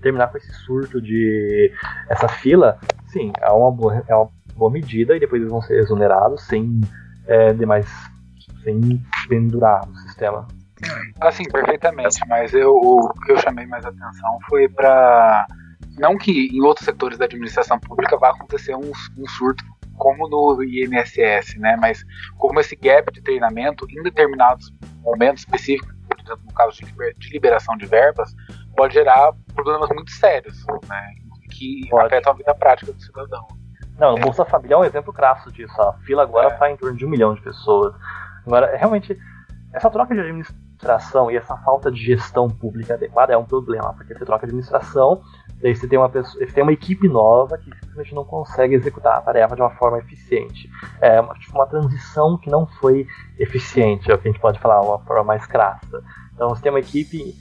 Terminar 0.02 0.26
com 0.26 0.38
esse 0.38 0.52
surto 0.52 1.00
de. 1.00 1.72
essa 2.08 2.26
fila, 2.26 2.80
sim, 3.06 3.32
é 3.40 3.48
uma 3.50 3.70
boa, 3.70 4.02
é 4.08 4.14
uma 4.14 4.28
boa 4.56 4.70
medida 4.70 5.16
e 5.16 5.20
depois 5.20 5.40
eles 5.40 5.52
vão 5.52 5.62
ser 5.62 5.78
exonerados 5.78 6.42
sem 6.44 6.80
é, 7.26 7.52
demais. 7.52 7.86
sem 8.62 9.02
pendurar 9.28 9.86
no 9.86 9.96
sistema. 9.96 10.46
Assim, 11.20 11.44
perfeitamente, 11.44 12.20
mas 12.28 12.52
eu, 12.52 12.74
o 12.74 13.12
que 13.24 13.32
eu 13.32 13.38
chamei 13.38 13.66
mais 13.66 13.84
atenção 13.84 14.38
foi 14.48 14.68
para 14.68 15.46
não 15.98 16.18
que 16.18 16.48
em 16.52 16.60
outros 16.60 16.84
setores 16.84 17.16
da 17.16 17.24
administração 17.24 17.78
pública 17.78 18.18
vá 18.18 18.30
acontecer 18.30 18.74
um, 18.74 18.90
um, 19.16 19.28
surto 19.28 19.64
como 19.96 20.28
no 20.28 20.62
INSS, 20.62 21.56
né? 21.58 21.76
Mas 21.80 22.04
como 22.36 22.58
esse 22.58 22.74
gap 22.74 23.12
de 23.12 23.22
treinamento 23.22 23.86
em 23.88 24.02
determinados 24.02 24.74
momentos 25.02 25.44
específicos, 25.44 25.94
por 26.08 26.18
exemplo, 26.18 26.44
no 26.46 26.52
caso 26.52 26.78
de 27.18 27.30
liberação 27.30 27.76
de 27.76 27.86
verbas, 27.86 28.34
pode 28.76 28.94
gerar 28.94 29.32
problemas 29.54 29.88
muito 29.90 30.10
sérios, 30.10 30.64
né? 30.88 31.14
Que 31.52 31.86
pode. 31.88 32.06
afetam 32.06 32.32
a 32.32 32.36
vida 32.36 32.54
prática 32.54 32.92
do 32.92 33.00
cidadão. 33.00 33.46
Não, 33.98 34.14
o 34.14 34.18
Bolsa 34.18 34.44
Família 34.44 34.74
é 34.74 34.78
um 34.78 34.84
exemplo 34.84 35.12
crasso 35.12 35.50
disso. 35.52 35.80
A 35.80 35.92
fila 36.04 36.22
agora 36.22 36.48
está 36.48 36.68
é. 36.68 36.72
em 36.72 36.76
torno 36.76 36.96
de 36.96 37.06
um 37.06 37.08
milhão 37.08 37.34
de 37.34 37.40
pessoas. 37.40 37.94
Agora, 38.46 38.76
realmente, 38.76 39.16
essa 39.72 39.90
troca 39.90 40.14
de 40.14 40.20
administração 40.20 41.30
e 41.30 41.36
essa 41.36 41.56
falta 41.58 41.90
de 41.90 42.02
gestão 42.04 42.48
pública 42.48 42.94
adequada 42.94 43.32
é 43.32 43.36
um 43.36 43.44
problema, 43.44 43.94
porque 43.94 44.14
você 44.14 44.24
troca 44.24 44.46
de 44.46 44.50
administração, 44.50 45.22
daí 45.60 45.74
você 45.74 45.86
tem 45.86 45.98
uma, 45.98 46.08
pessoa, 46.08 46.44
você 46.44 46.52
tem 46.52 46.62
uma 46.62 46.72
equipe 46.72 47.08
nova 47.08 47.56
que 47.56 47.70
simplesmente 47.76 48.14
não 48.14 48.24
consegue 48.24 48.74
executar 48.74 49.18
a 49.18 49.22
tarefa 49.22 49.54
de 49.54 49.62
uma 49.62 49.70
forma 49.70 49.98
eficiente. 49.98 50.68
É 51.00 51.20
uma, 51.20 51.34
tipo, 51.34 51.56
uma 51.56 51.66
transição 51.66 52.36
que 52.36 52.50
não 52.50 52.66
foi 52.66 53.06
eficiente, 53.38 54.10
é 54.10 54.14
o 54.14 54.18
que 54.18 54.28
a 54.28 54.30
gente 54.30 54.40
pode 54.40 54.58
falar, 54.58 54.80
uma 54.80 54.98
forma 55.00 55.24
mais 55.24 55.46
crassa. 55.46 56.02
Então 56.34 56.48
você 56.48 56.62
tem 56.62 56.70
uma 56.70 56.80
equipe 56.80 57.34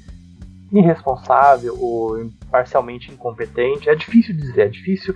irresponsável 0.79 1.75
ou 1.79 2.29
parcialmente 2.49 3.12
incompetente. 3.12 3.89
É 3.89 3.95
difícil 3.95 4.36
dizer, 4.36 4.62
é 4.63 4.69
difícil 4.69 5.13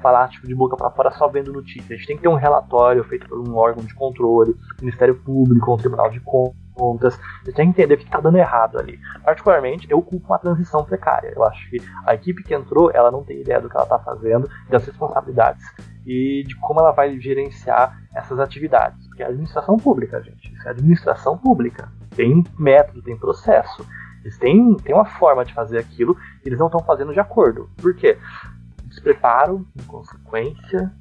falar 0.00 0.28
tipo, 0.28 0.46
de 0.46 0.54
boca 0.54 0.76
para 0.76 0.90
fora 0.90 1.10
só 1.12 1.28
vendo 1.28 1.52
notícias. 1.52 1.90
A 1.90 1.94
gente 1.94 2.06
tem 2.06 2.16
que 2.16 2.22
ter 2.22 2.28
um 2.28 2.34
relatório 2.34 3.02
feito 3.04 3.28
por 3.28 3.38
um 3.38 3.56
órgão 3.56 3.84
de 3.84 3.94
controle, 3.94 4.54
Ministério 4.80 5.14
Público, 5.16 5.74
um 5.74 5.76
Tribunal 5.76 6.10
de 6.10 6.20
Contas. 6.20 7.18
A 7.42 7.44
gente 7.44 7.56
tem 7.56 7.72
que 7.72 7.82
entender 7.82 7.94
o 7.94 7.98
que 7.98 8.04
está 8.04 8.20
dando 8.20 8.38
errado 8.38 8.78
ali. 8.78 8.98
Particularmente, 9.24 9.86
eu 9.90 10.00
culpo 10.00 10.26
uma 10.26 10.38
transição 10.38 10.84
precária. 10.84 11.32
Eu 11.34 11.44
acho 11.44 11.68
que 11.68 11.78
a 12.06 12.14
equipe 12.14 12.42
que 12.42 12.54
entrou, 12.54 12.90
ela 12.90 13.10
não 13.10 13.22
tem 13.22 13.40
ideia 13.40 13.60
do 13.60 13.68
que 13.68 13.76
ela 13.76 13.84
está 13.84 13.98
fazendo, 13.98 14.48
das 14.68 14.86
responsabilidades 14.86 15.64
e 16.06 16.44
de 16.46 16.56
como 16.56 16.80
ela 16.80 16.92
vai 16.92 17.18
gerenciar 17.20 18.00
essas 18.14 18.38
atividades. 18.38 19.06
Porque 19.08 19.22
é 19.22 19.26
administração 19.26 19.76
pública, 19.76 20.22
gente. 20.22 20.52
Isso 20.52 20.68
é 20.68 20.70
administração 20.70 21.36
pública. 21.36 21.88
Tem 22.16 22.42
método, 22.58 23.02
tem 23.02 23.16
processo. 23.16 23.86
Eles 24.22 24.38
têm, 24.38 24.76
têm 24.76 24.94
uma 24.94 25.04
forma 25.04 25.44
de 25.44 25.54
fazer 25.54 25.78
aquilo 25.78 26.16
e 26.44 26.48
eles 26.48 26.58
não 26.58 26.66
estão 26.66 26.80
fazendo 26.80 27.12
de 27.12 27.20
acordo. 27.20 27.68
Por 27.76 27.94
quê? 27.94 28.18
Despreparo, 28.86 29.66
inconsequência, 29.76 30.92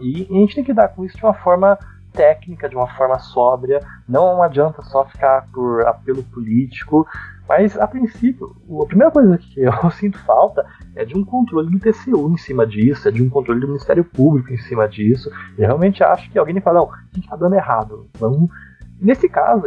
e 0.00 0.26
a 0.30 0.34
gente 0.34 0.54
tem 0.54 0.64
que 0.64 0.72
dar 0.72 0.88
com 0.88 1.04
isso 1.04 1.16
de 1.16 1.24
uma 1.24 1.34
forma 1.34 1.78
técnica, 2.12 2.68
de 2.68 2.74
uma 2.74 2.88
forma 2.88 3.18
sóbria. 3.18 3.80
Não 4.08 4.42
adianta 4.42 4.82
só 4.82 5.04
ficar 5.04 5.46
por 5.52 5.86
apelo 5.86 6.22
político. 6.24 7.06
Mas, 7.48 7.78
a 7.78 7.86
princípio, 7.86 8.56
a 8.82 8.86
primeira 8.86 9.10
coisa 9.10 9.38
que 9.38 9.60
eu 9.62 9.90
sinto 9.92 10.18
falta 10.20 10.66
é 10.96 11.04
de 11.04 11.16
um 11.16 11.24
controle 11.24 11.70
do 11.70 11.78
TCU 11.78 12.32
em 12.32 12.36
cima 12.36 12.66
disso, 12.66 13.08
é 13.08 13.12
de 13.12 13.22
um 13.22 13.30
controle 13.30 13.60
do 13.60 13.68
Ministério 13.68 14.04
Público 14.04 14.52
em 14.52 14.58
cima 14.58 14.88
disso. 14.88 15.30
E 15.56 15.60
realmente 15.60 16.02
acho 16.02 16.28
que 16.30 16.38
alguém 16.38 16.54
tem 16.54 16.60
que 16.60 16.64
falar, 16.64 16.80
não, 16.80 16.92
a 16.92 16.98
gente 17.14 17.24
está 17.24 17.36
dando 17.36 17.54
errado. 17.54 18.08
Vamos 18.18 18.50
Nesse 19.00 19.28
caso, 19.28 19.64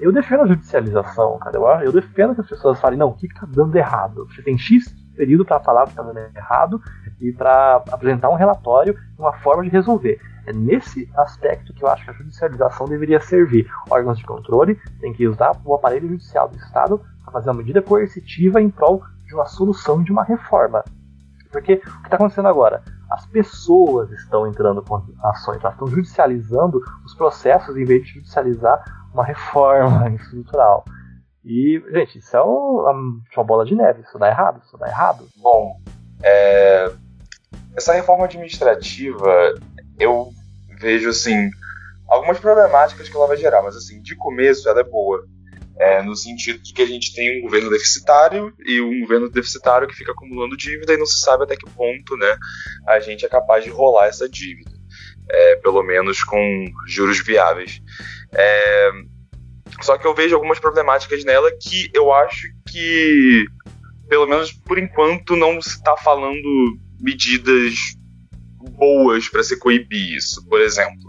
eu 0.00 0.12
defendo 0.12 0.42
a 0.42 0.46
judicialização, 0.46 1.38
cara. 1.38 1.56
Eu, 1.56 1.66
eu 1.86 1.92
defendo 1.92 2.34
que 2.34 2.42
as 2.42 2.48
pessoas 2.48 2.80
falem, 2.80 2.98
não, 2.98 3.08
o 3.08 3.14
que 3.14 3.26
está 3.26 3.46
dando 3.46 3.74
errado? 3.74 4.26
Você 4.26 4.42
tem 4.42 4.58
X 4.58 4.94
período 5.18 5.44
para 5.44 5.58
falar 5.58 5.82
o 5.82 5.84
que 5.86 5.90
está 5.90 6.02
dando 6.02 6.20
errado 6.36 6.80
e 7.20 7.32
para 7.32 7.82
apresentar 7.90 8.30
um 8.30 8.36
relatório, 8.36 8.96
uma 9.18 9.32
forma 9.32 9.64
de 9.64 9.68
resolver. 9.68 10.20
É 10.46 10.52
nesse 10.52 11.10
aspecto 11.16 11.74
que 11.74 11.82
eu 11.82 11.88
acho 11.88 12.04
que 12.04 12.10
a 12.10 12.14
judicialização 12.14 12.86
deveria 12.86 13.20
servir. 13.20 13.68
Órgãos 13.90 14.16
de 14.16 14.24
controle 14.24 14.78
têm 15.00 15.12
que 15.12 15.26
usar 15.26 15.56
o 15.64 15.74
aparelho 15.74 16.08
judicial 16.08 16.48
do 16.48 16.56
Estado 16.56 17.00
para 17.24 17.32
fazer 17.32 17.50
uma 17.50 17.56
medida 17.56 17.82
coercitiva 17.82 18.62
em 18.62 18.70
prol 18.70 19.02
de 19.26 19.34
uma 19.34 19.44
solução 19.44 20.02
de 20.02 20.12
uma 20.12 20.22
reforma. 20.22 20.82
Porque 21.50 21.74
o 21.74 21.80
que 21.80 22.04
está 22.04 22.16
acontecendo 22.16 22.48
agora? 22.48 22.82
as 23.10 23.26
pessoas 23.26 24.10
estão 24.12 24.46
entrando 24.46 24.82
com 24.82 24.96
ações, 25.22 25.60
elas 25.60 25.72
estão 25.72 25.88
judicializando 25.88 26.80
os 27.04 27.14
processos 27.14 27.76
em 27.76 27.84
vez 27.84 28.04
de 28.04 28.14
judicializar 28.14 28.84
uma 29.12 29.24
reforma 29.24 30.10
estrutural. 30.14 30.84
E, 31.44 31.82
gente, 31.90 32.18
isso 32.18 32.36
é 32.36 32.42
uma, 32.42 32.92
uma 33.34 33.44
bola 33.44 33.64
de 33.64 33.74
neve, 33.74 34.02
isso 34.02 34.18
dá 34.18 34.28
errado, 34.28 34.60
isso 34.64 34.76
dá 34.76 34.86
errado. 34.86 35.26
Bom, 35.38 35.80
é, 36.22 36.92
essa 37.74 37.94
reforma 37.94 38.26
administrativa, 38.26 39.54
eu 39.98 40.28
vejo, 40.78 41.08
assim, 41.08 41.48
algumas 42.06 42.38
problemáticas 42.38 43.08
que 43.08 43.16
ela 43.16 43.26
vai 43.26 43.38
gerar, 43.38 43.62
mas, 43.62 43.74
assim, 43.74 44.02
de 44.02 44.14
começo 44.16 44.68
ela 44.68 44.80
é 44.80 44.84
boa 44.84 45.24
é, 45.78 46.02
no 46.02 46.16
sentido 46.16 46.58
de 46.58 46.72
que 46.72 46.82
a 46.82 46.86
gente 46.86 47.14
tem 47.14 47.38
um 47.38 47.42
governo 47.42 47.70
deficitário 47.70 48.52
e 48.66 48.80
um 48.80 49.00
governo 49.00 49.30
deficitário 49.30 49.86
que 49.86 49.94
fica 49.94 50.12
acumulando 50.12 50.56
dívida 50.56 50.92
e 50.92 50.96
não 50.96 51.06
se 51.06 51.20
sabe 51.20 51.44
até 51.44 51.56
que 51.56 51.70
ponto 51.70 52.16
né, 52.16 52.36
a 52.86 52.98
gente 53.00 53.24
é 53.24 53.28
capaz 53.28 53.64
de 53.64 53.70
rolar 53.70 54.06
essa 54.06 54.28
dívida, 54.28 54.72
é, 55.30 55.56
pelo 55.56 55.82
menos 55.82 56.22
com 56.24 56.66
juros 56.86 57.20
viáveis. 57.24 57.80
É, 58.32 58.90
só 59.80 59.96
que 59.96 60.06
eu 60.06 60.14
vejo 60.14 60.34
algumas 60.34 60.58
problemáticas 60.58 61.24
nela 61.24 61.50
que 61.52 61.88
eu 61.94 62.12
acho 62.12 62.48
que, 62.68 63.46
pelo 64.08 64.26
menos 64.26 64.52
por 64.52 64.78
enquanto, 64.78 65.36
não 65.36 65.60
se 65.62 65.76
está 65.76 65.96
falando 65.96 66.78
medidas 66.98 67.74
boas 68.76 69.28
para 69.28 69.44
se 69.44 69.56
coibir 69.58 70.16
isso. 70.16 70.44
Por 70.48 70.60
exemplo, 70.60 71.07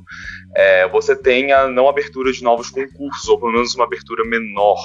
é, 0.56 0.88
você 0.88 1.16
tem 1.16 1.52
a 1.52 1.68
não 1.68 1.88
abertura 1.88 2.32
de 2.32 2.44
novos 2.44 2.70
concursos, 2.70 3.28
ou 3.28 3.40
pelo 3.40 3.54
menos 3.54 3.76
uma 3.76 3.86
abertura 3.86 4.24
menor 4.26 4.78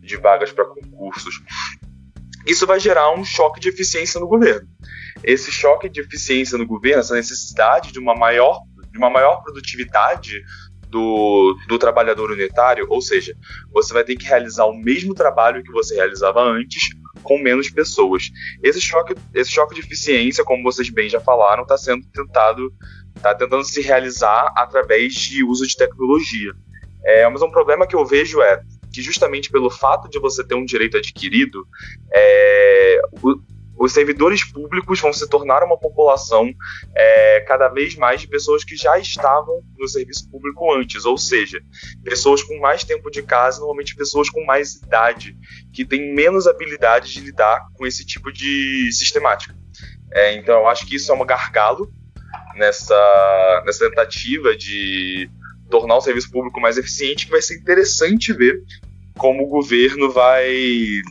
de 0.00 0.16
vagas 0.16 0.52
para 0.52 0.64
concursos. 0.64 1.40
Isso 2.46 2.66
vai 2.66 2.80
gerar 2.80 3.12
um 3.12 3.24
choque 3.24 3.60
de 3.60 3.68
eficiência 3.68 4.20
no 4.20 4.26
governo. 4.26 4.66
Esse 5.22 5.50
choque 5.50 5.88
de 5.88 6.00
eficiência 6.00 6.56
no 6.56 6.66
governo, 6.66 7.00
essa 7.00 7.14
necessidade 7.14 7.92
de 7.92 7.98
uma 7.98 8.14
maior, 8.14 8.60
de 8.90 8.98
uma 8.98 9.10
maior 9.10 9.42
produtividade 9.42 10.42
do, 10.88 11.56
do 11.68 11.78
trabalhador 11.78 12.30
unitário, 12.30 12.86
ou 12.88 13.02
seja, 13.02 13.34
você 13.70 13.92
vai 13.92 14.04
ter 14.04 14.16
que 14.16 14.26
realizar 14.26 14.64
o 14.64 14.76
mesmo 14.76 15.14
trabalho 15.14 15.62
que 15.62 15.72
você 15.72 15.94
realizava 15.96 16.40
antes, 16.40 16.88
com 17.22 17.38
menos 17.38 17.68
pessoas. 17.68 18.30
Esse 18.62 18.80
choque, 18.80 19.14
esse 19.34 19.50
choque 19.50 19.74
de 19.74 19.80
eficiência, 19.80 20.44
como 20.44 20.62
vocês 20.62 20.88
bem 20.88 21.08
já 21.08 21.20
falaram, 21.20 21.62
está 21.62 21.76
sendo 21.76 22.06
tentado 22.10 22.72
está 23.18 23.34
tentando 23.34 23.64
se 23.64 23.80
realizar 23.82 24.52
através 24.56 25.14
de 25.14 25.44
uso 25.44 25.66
de 25.66 25.76
tecnologia. 25.76 26.52
É, 27.04 27.28
mas 27.28 27.42
um 27.42 27.50
problema 27.50 27.86
que 27.86 27.94
eu 27.94 28.04
vejo 28.04 28.40
é 28.40 28.62
que 28.92 29.02
justamente 29.02 29.50
pelo 29.50 29.70
fato 29.70 30.08
de 30.08 30.18
você 30.18 30.42
ter 30.42 30.54
um 30.54 30.64
direito 30.64 30.96
adquirido, 30.96 31.66
é, 32.12 33.00
o, 33.22 33.38
os 33.78 33.92
servidores 33.92 34.44
públicos 34.44 35.00
vão 35.00 35.12
se 35.12 35.28
tornar 35.28 35.62
uma 35.62 35.78
população 35.78 36.52
é, 36.94 37.40
cada 37.46 37.68
vez 37.68 37.94
mais 37.94 38.20
de 38.20 38.26
pessoas 38.26 38.64
que 38.64 38.76
já 38.76 38.98
estavam 38.98 39.62
no 39.78 39.86
serviço 39.86 40.28
público 40.30 40.72
antes, 40.74 41.04
ou 41.04 41.16
seja, 41.16 41.60
pessoas 42.02 42.42
com 42.42 42.58
mais 42.58 42.82
tempo 42.82 43.08
de 43.10 43.22
casa, 43.22 43.60
normalmente 43.60 43.94
pessoas 43.94 44.28
com 44.28 44.44
mais 44.44 44.74
idade, 44.74 45.36
que 45.72 45.84
têm 45.84 46.12
menos 46.12 46.46
habilidade 46.46 47.12
de 47.12 47.20
lidar 47.20 47.68
com 47.74 47.86
esse 47.86 48.04
tipo 48.04 48.32
de 48.32 48.90
sistemática. 48.92 49.54
É, 50.10 50.34
então, 50.34 50.60
eu 50.60 50.68
acho 50.68 50.86
que 50.86 50.96
isso 50.96 51.12
é 51.12 51.14
um 51.14 51.24
gargalo 51.24 51.92
nessa, 52.58 53.62
nessa 53.64 53.88
tentativa 53.88 54.56
de 54.56 55.30
tornar 55.70 55.96
o 55.96 56.00
serviço 56.00 56.30
público 56.30 56.60
mais 56.60 56.76
eficiente, 56.76 57.26
que 57.26 57.32
vai 57.32 57.42
ser 57.42 57.58
interessante 57.58 58.32
ver 58.32 58.62
como 59.16 59.44
o 59.44 59.48
governo 59.48 60.10
vai, 60.10 61.02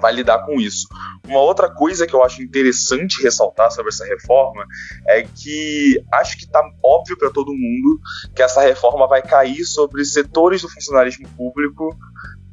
vai 0.00 0.12
lidar 0.12 0.44
com 0.44 0.60
isso. 0.60 0.86
Uma 1.26 1.40
outra 1.40 1.68
coisa 1.68 2.06
que 2.06 2.14
eu 2.14 2.22
acho 2.22 2.42
interessante 2.42 3.22
ressaltar 3.22 3.70
sobre 3.70 3.88
essa 3.88 4.04
reforma 4.04 4.64
é 5.08 5.22
que 5.22 6.00
acho 6.12 6.36
que 6.38 6.44
está 6.44 6.62
óbvio 6.82 7.18
para 7.18 7.30
todo 7.30 7.52
mundo 7.52 8.00
que 8.34 8.42
essa 8.42 8.60
reforma 8.60 9.08
vai 9.08 9.22
cair 9.22 9.64
sobre 9.64 10.04
setores 10.04 10.62
do 10.62 10.68
funcionalismo 10.68 11.28
público 11.30 11.96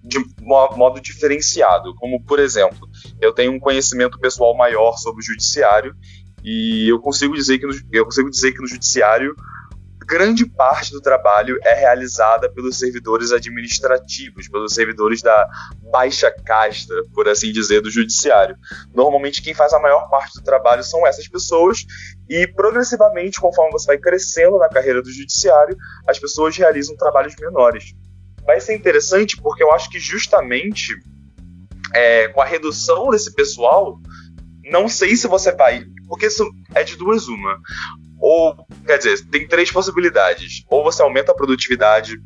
de 0.04 0.20
modo 0.42 1.00
diferenciado. 1.00 1.96
Como, 1.96 2.22
por 2.24 2.40
exemplo, 2.40 2.90
eu 3.22 3.32
tenho 3.32 3.54
um 3.54 3.60
conhecimento 3.60 4.20
pessoal 4.20 4.56
maior 4.58 4.98
sobre 4.98 5.22
o 5.22 5.26
judiciário 5.26 5.96
E 6.44 6.90
eu 6.90 7.00
consigo 7.00 7.34
dizer 7.34 7.60
que 7.60 7.66
no, 7.66 7.74
eu 7.92 8.06
consigo 8.06 8.30
dizer 8.30 8.52
que 8.52 8.62
no 8.62 8.68
judiciário 8.68 9.36
grande 10.04 10.46
parte 10.46 10.92
do 10.92 11.02
trabalho 11.02 11.58
é 11.64 11.74
realizada 11.74 12.52
pelos 12.52 12.78
servidores 12.78 13.32
administrativos, 13.32 14.48
pelos 14.48 14.74
servidores 14.74 15.22
da 15.22 15.48
baixa 15.92 16.32
casta, 16.46 16.94
por 17.14 17.28
assim 17.28 17.52
dizer, 17.52 17.82
do 17.82 17.90
judiciário. 17.90 18.56
Normalmente 18.94 19.42
quem 19.42 19.54
faz 19.54 19.74
a 19.74 19.80
maior 19.80 20.10
parte 20.10 20.34
do 20.36 20.44
trabalho 20.44 20.84
são 20.84 21.06
essas 21.08 21.28
pessoas 21.28 21.86
e 22.30 22.48
progressivamente, 22.48 23.40
conforme 23.40 23.72
você 23.72 23.88
vai 23.88 23.98
crescendo 23.98 24.58
na 24.58 24.70
carreira 24.70 25.02
do 25.02 25.12
judiciário, 25.12 25.78
as 26.08 26.20
pessoas 26.20 26.56
realizam 26.56 26.96
trabalhos 26.96 27.36
menores. 27.40 27.94
Vai 28.46 28.60
ser 28.60 28.76
interessante 28.76 29.38
porque 29.42 29.64
eu 29.64 29.72
acho 29.72 29.90
que 29.90 30.00
justamente 30.00 30.94
é, 31.94 32.28
com 32.28 32.42
a 32.42 32.46
redução 32.46 33.10
desse 33.10 33.34
pessoal, 33.34 34.00
não 34.64 34.88
sei 34.88 35.16
se 35.16 35.28
você 35.28 35.52
vai. 35.52 35.86
Porque 36.08 36.28
isso 36.28 36.50
é 36.74 36.84
de 36.84 36.96
duas 36.96 37.28
uma. 37.28 37.60
Ou, 38.20 38.66
quer 38.86 38.98
dizer, 38.98 39.26
tem 39.30 39.48
três 39.48 39.72
possibilidades. 39.72 40.64
Ou 40.70 40.84
você 40.84 41.02
aumenta 41.02 41.32
a 41.32 41.36
produtividade 41.36 42.18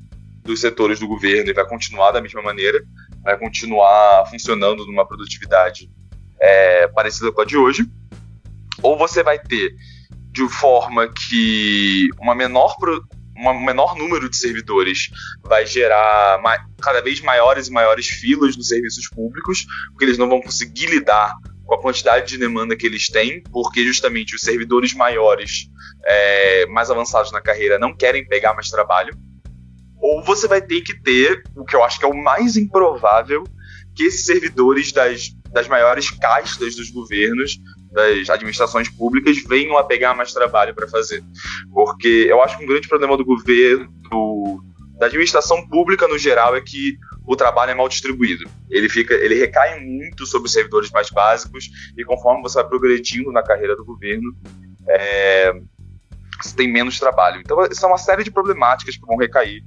dos 0.44 0.62
setores 0.62 1.00
do 1.00 1.08
governo 1.08 1.50
e 1.50 1.54
vai 1.54 1.68
continuar 1.68 2.12
da 2.12 2.22
mesma 2.22 2.42
maneira, 2.42 2.82
vai 3.22 3.38
continuar 3.38 4.26
funcionando 4.30 4.86
numa 4.86 5.06
produtividade 5.06 5.92
é, 6.40 6.88
parecida 6.88 7.32
com 7.32 7.42
a 7.42 7.46
de 7.46 7.58
hoje. 7.58 7.86
Ou 8.82 8.98
você 8.98 9.24
vai 9.24 9.38
ter 9.38 9.76
de 10.32 10.48
forma 10.48 11.12
que 11.12 12.10
uma 12.20 12.36
menor, 12.36 12.76
um 13.36 13.66
menor 13.66 13.96
número 13.96 14.30
de 14.30 14.38
servidores 14.38 15.10
vai 15.44 15.66
gerar 15.66 16.40
cada 16.82 17.02
vez 17.02 17.20
maiores 17.22 17.68
e 17.68 17.72
maiores 17.72 18.08
filas 18.08 18.56
nos 18.56 18.68
serviços 18.68 19.10
públicos, 19.10 19.66
porque 19.90 20.06
eles 20.06 20.18
não 20.18 20.30
vão 20.30 20.42
conseguir 20.42 20.86
lidar 20.88 21.34
com 21.68 21.76
a 21.76 21.82
quantidade 21.82 22.28
de 22.28 22.38
demanda 22.38 22.76
que 22.76 22.88
eles 22.88 23.10
têm, 23.10 23.44
porque 23.52 23.86
justamente 23.86 24.34
os 24.34 24.42
servidores 24.42 24.94
maiores, 24.94 25.70
é, 26.06 26.66
mais 26.68 26.90
avançados 26.90 27.32
na 27.32 27.42
carreira, 27.42 27.78
não 27.78 27.96
querem 27.96 28.26
pegar 28.26 28.54
mais 28.54 28.70
trabalho. 28.70 29.14
Ou 30.00 30.24
você 30.24 30.48
vai 30.48 30.62
ter 30.62 30.82
que 30.82 31.00
ter, 31.02 31.44
o 31.56 31.66
que 31.66 31.76
eu 31.76 31.84
acho 31.84 32.00
que 32.00 32.06
é 32.06 32.08
o 32.08 32.16
mais 32.16 32.56
improvável, 32.56 33.44
que 33.94 34.04
esses 34.04 34.26
servidores 34.26 34.94
das, 34.94 35.30
das 35.52 35.68
maiores 35.68 36.10
castas 36.10 36.76
dos 36.76 36.90
governos, 36.90 37.60
das 37.92 38.30
administrações 38.30 38.88
públicas, 38.90 39.38
venham 39.44 39.78
a 39.78 39.84
pegar 39.84 40.16
mais 40.16 40.32
trabalho 40.32 40.74
para 40.74 40.88
fazer. 40.88 41.22
Porque 41.74 42.28
eu 42.30 42.42
acho 42.42 42.58
que 42.58 42.64
um 42.64 42.68
grande 42.68 42.88
problema 42.88 43.18
do 43.18 43.26
governo, 43.26 44.64
da 44.98 45.06
administração 45.06 45.68
pública 45.68 46.08
no 46.08 46.18
geral, 46.18 46.56
é 46.56 46.62
que 46.62 46.98
o 47.26 47.36
trabalho 47.36 47.72
é 47.72 47.76
mal 47.76 47.88
distribuído. 47.88 48.50
Ele 48.70 48.90
fica, 48.90 49.14
ele 49.14 49.36
recai 49.36 49.80
muito 49.80 50.26
sobre 50.26 50.48
os 50.48 50.54
servidores 50.54 50.90
mais 50.92 51.10
básicos 51.10 51.70
e 51.98 52.04
conforme 52.04 52.42
você 52.42 52.56
vai 52.56 52.68
progredindo 52.68 53.32
na 53.32 53.44
carreira 53.44 53.76
do 53.76 53.86
governo, 53.86 54.36
é, 54.88 55.54
você 56.42 56.56
tem 56.56 56.72
menos 56.72 57.00
trabalho. 57.00 57.40
Então, 57.40 57.64
isso 57.70 57.86
é 57.86 57.88
uma 57.88 57.98
série 57.98 58.24
de 58.24 58.32
problemáticas 58.32 58.96
que 58.96 59.06
vão 59.06 59.18
recair 59.18 59.64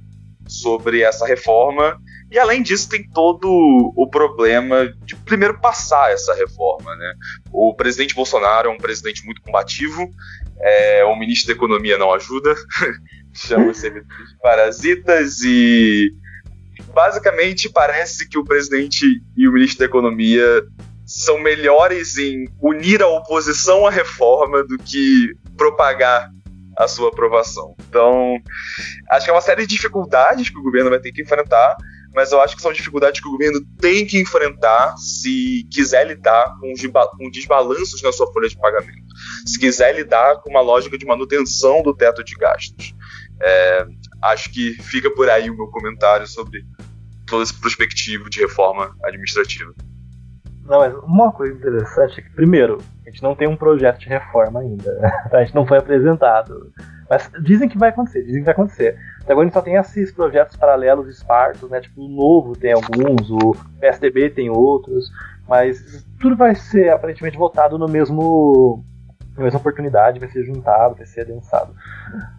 sobre 0.47 1.01
essa 1.01 1.25
reforma. 1.25 1.97
E 2.29 2.39
além 2.39 2.61
disso, 2.61 2.89
tem 2.89 3.07
todo 3.09 3.47
o 3.95 4.07
problema 4.09 4.87
de 5.05 5.15
primeiro 5.15 5.59
passar 5.59 6.11
essa 6.11 6.33
reforma. 6.33 6.95
Né? 6.95 7.13
O 7.51 7.73
presidente 7.73 8.15
Bolsonaro 8.15 8.69
é 8.69 8.71
um 8.71 8.77
presidente 8.77 9.25
muito 9.25 9.41
combativo, 9.41 10.09
é, 10.63 11.03
o 11.05 11.15
ministro 11.15 11.47
da 11.47 11.53
Economia 11.53 11.97
não 11.97 12.13
ajuda, 12.13 12.53
chama 13.33 13.71
os 13.71 13.77
servidores 13.77 14.29
de 14.29 14.37
parasitas 14.39 15.39
e 15.41 16.11
basicamente 16.93 17.69
parece 17.69 18.27
que 18.27 18.37
o 18.37 18.43
presidente 18.43 19.05
e 19.35 19.47
o 19.47 19.51
ministro 19.51 19.79
da 19.79 19.85
Economia 19.85 20.63
são 21.05 21.39
melhores 21.39 22.17
em 22.17 22.47
unir 22.61 23.01
a 23.01 23.07
oposição 23.07 23.85
à 23.85 23.89
reforma 23.89 24.63
do 24.63 24.77
que 24.77 25.33
propagar 25.57 26.29
a 26.77 26.87
sua 26.87 27.09
aprovação. 27.09 27.75
Então, 27.87 28.37
acho 29.09 29.25
que 29.25 29.29
é 29.29 29.33
uma 29.33 29.41
série 29.41 29.65
de 29.65 29.75
dificuldades 29.75 30.49
que 30.49 30.57
o 30.57 30.63
governo 30.63 30.89
vai 30.89 30.99
ter 30.99 31.11
que 31.11 31.21
enfrentar, 31.21 31.75
mas 32.13 32.31
eu 32.31 32.41
acho 32.41 32.55
que 32.55 32.61
são 32.61 32.73
dificuldades 32.73 33.21
que 33.21 33.27
o 33.27 33.31
governo 33.31 33.59
tem 33.79 34.05
que 34.05 34.19
enfrentar 34.19 34.95
se 34.97 35.67
quiser 35.71 36.05
lidar 36.07 36.55
com, 36.59 36.73
com 37.17 37.31
desbalanços 37.31 38.01
na 38.01 38.11
sua 38.11 38.31
folha 38.31 38.49
de 38.49 38.57
pagamento, 38.57 39.13
se 39.45 39.59
quiser 39.59 39.95
lidar 39.95 40.37
com 40.41 40.49
uma 40.49 40.61
lógica 40.61 40.97
de 40.97 41.05
manutenção 41.05 41.81
do 41.81 41.95
teto 41.95 42.23
de 42.23 42.35
gastos. 42.35 42.93
É, 43.41 43.87
acho 44.21 44.51
que 44.51 44.73
fica 44.83 45.09
por 45.11 45.29
aí 45.29 45.49
o 45.49 45.55
meu 45.55 45.67
comentário 45.67 46.27
sobre 46.27 46.63
todo 47.25 47.43
esse 47.43 47.59
prospectivo 47.59 48.29
de 48.29 48.41
reforma 48.41 48.95
administrativa. 49.03 49.73
Não, 50.65 50.79
mas 50.79 50.93
uma 51.03 51.31
coisa 51.31 51.53
interessante 51.53 52.19
é 52.19 52.23
que, 52.23 52.29
primeiro, 52.29 52.77
a 53.05 53.09
gente 53.09 53.23
não 53.23 53.35
tem 53.35 53.47
um 53.47 53.55
projeto 53.55 53.99
de 53.99 54.07
reforma 54.07 54.59
ainda. 54.59 54.99
A 55.33 55.43
gente 55.43 55.55
não 55.55 55.65
foi 55.65 55.77
apresentado. 55.77 56.71
Mas 57.11 57.29
dizem 57.43 57.67
que 57.67 57.77
vai 57.77 57.89
acontecer, 57.89 58.23
dizem 58.23 58.39
que 58.39 58.45
vai 58.45 58.53
acontecer. 58.53 58.97
Até 59.21 59.33
agora 59.33 59.41
a 59.41 59.47
gente 59.49 59.53
só 59.53 59.61
tem 59.61 59.75
esses 59.75 60.13
projetos 60.13 60.55
paralelos 60.55 61.09
espartos, 61.09 61.69
né? 61.69 61.81
Tipo, 61.81 62.05
o 62.05 62.07
Novo 62.07 62.55
tem 62.55 62.71
alguns, 62.71 63.29
o 63.29 63.53
PSDB 63.81 64.29
tem 64.29 64.49
outros, 64.49 65.11
mas 65.45 66.07
tudo 66.21 66.37
vai 66.37 66.55
ser 66.55 66.89
aparentemente 66.89 67.37
votado 67.37 67.77
no 67.77 67.85
mesmo 67.85 68.85
na 69.35 69.43
mesma 69.43 69.59
oportunidade, 69.59 70.21
vai 70.21 70.29
ser 70.29 70.45
juntado, 70.45 70.95
vai 70.95 71.05
ser 71.05 71.21
adensado. 71.21 71.73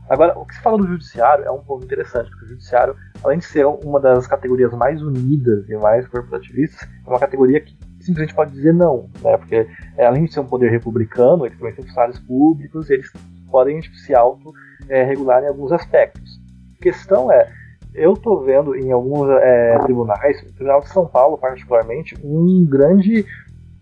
Agora, 0.09 0.39
o 0.39 0.47
que 0.47 0.55
se 0.55 0.63
fala 0.63 0.79
do 0.79 0.87
judiciário 0.87 1.45
é 1.45 1.51
um 1.51 1.61
ponto 1.61 1.85
interessante, 1.85 2.31
porque 2.31 2.47
o 2.47 2.49
judiciário, 2.49 2.97
além 3.23 3.39
de 3.39 3.45
ser 3.45 3.67
uma 3.67 4.01
das 4.01 4.27
categorias 4.27 4.73
mais 4.73 5.03
unidas 5.03 5.69
e 5.69 5.77
mais 5.77 6.09
corporativistas, 6.09 6.89
é 7.07 7.09
uma 7.11 7.19
categoria 7.19 7.61
que 7.61 7.77
simplesmente 8.01 8.35
pode 8.35 8.53
dizer 8.53 8.73
não, 8.73 9.11
né? 9.23 9.37
Porque 9.37 9.67
é, 9.99 10.07
além 10.07 10.25
de 10.25 10.33
ser 10.33 10.41
um 10.41 10.47
poder 10.47 10.71
republicano, 10.71 11.45
eles 11.45 11.59
também 11.59 11.75
são 11.75 11.85
funcionários 11.85 12.19
públicos, 12.21 12.89
eles 12.89 13.11
podem 13.53 13.83
se 13.83 14.15
auto-regular 14.15 15.43
é, 15.43 15.47
em 15.47 15.49
alguns 15.49 15.71
aspectos. 15.71 16.41
A 16.81 16.83
questão 16.83 17.31
é, 17.31 17.49
eu 17.95 18.15
estou 18.15 18.43
vendo 18.43 18.75
em 18.75 18.91
alguns 18.91 19.29
é, 19.31 19.79
tribunais, 19.81 20.41
o 20.41 20.53
Tribunal 20.55 20.81
de 20.81 20.89
São 20.89 21.07
Paulo 21.07 21.37
particularmente, 21.37 22.17
um 22.25 22.67
grande 22.67 23.25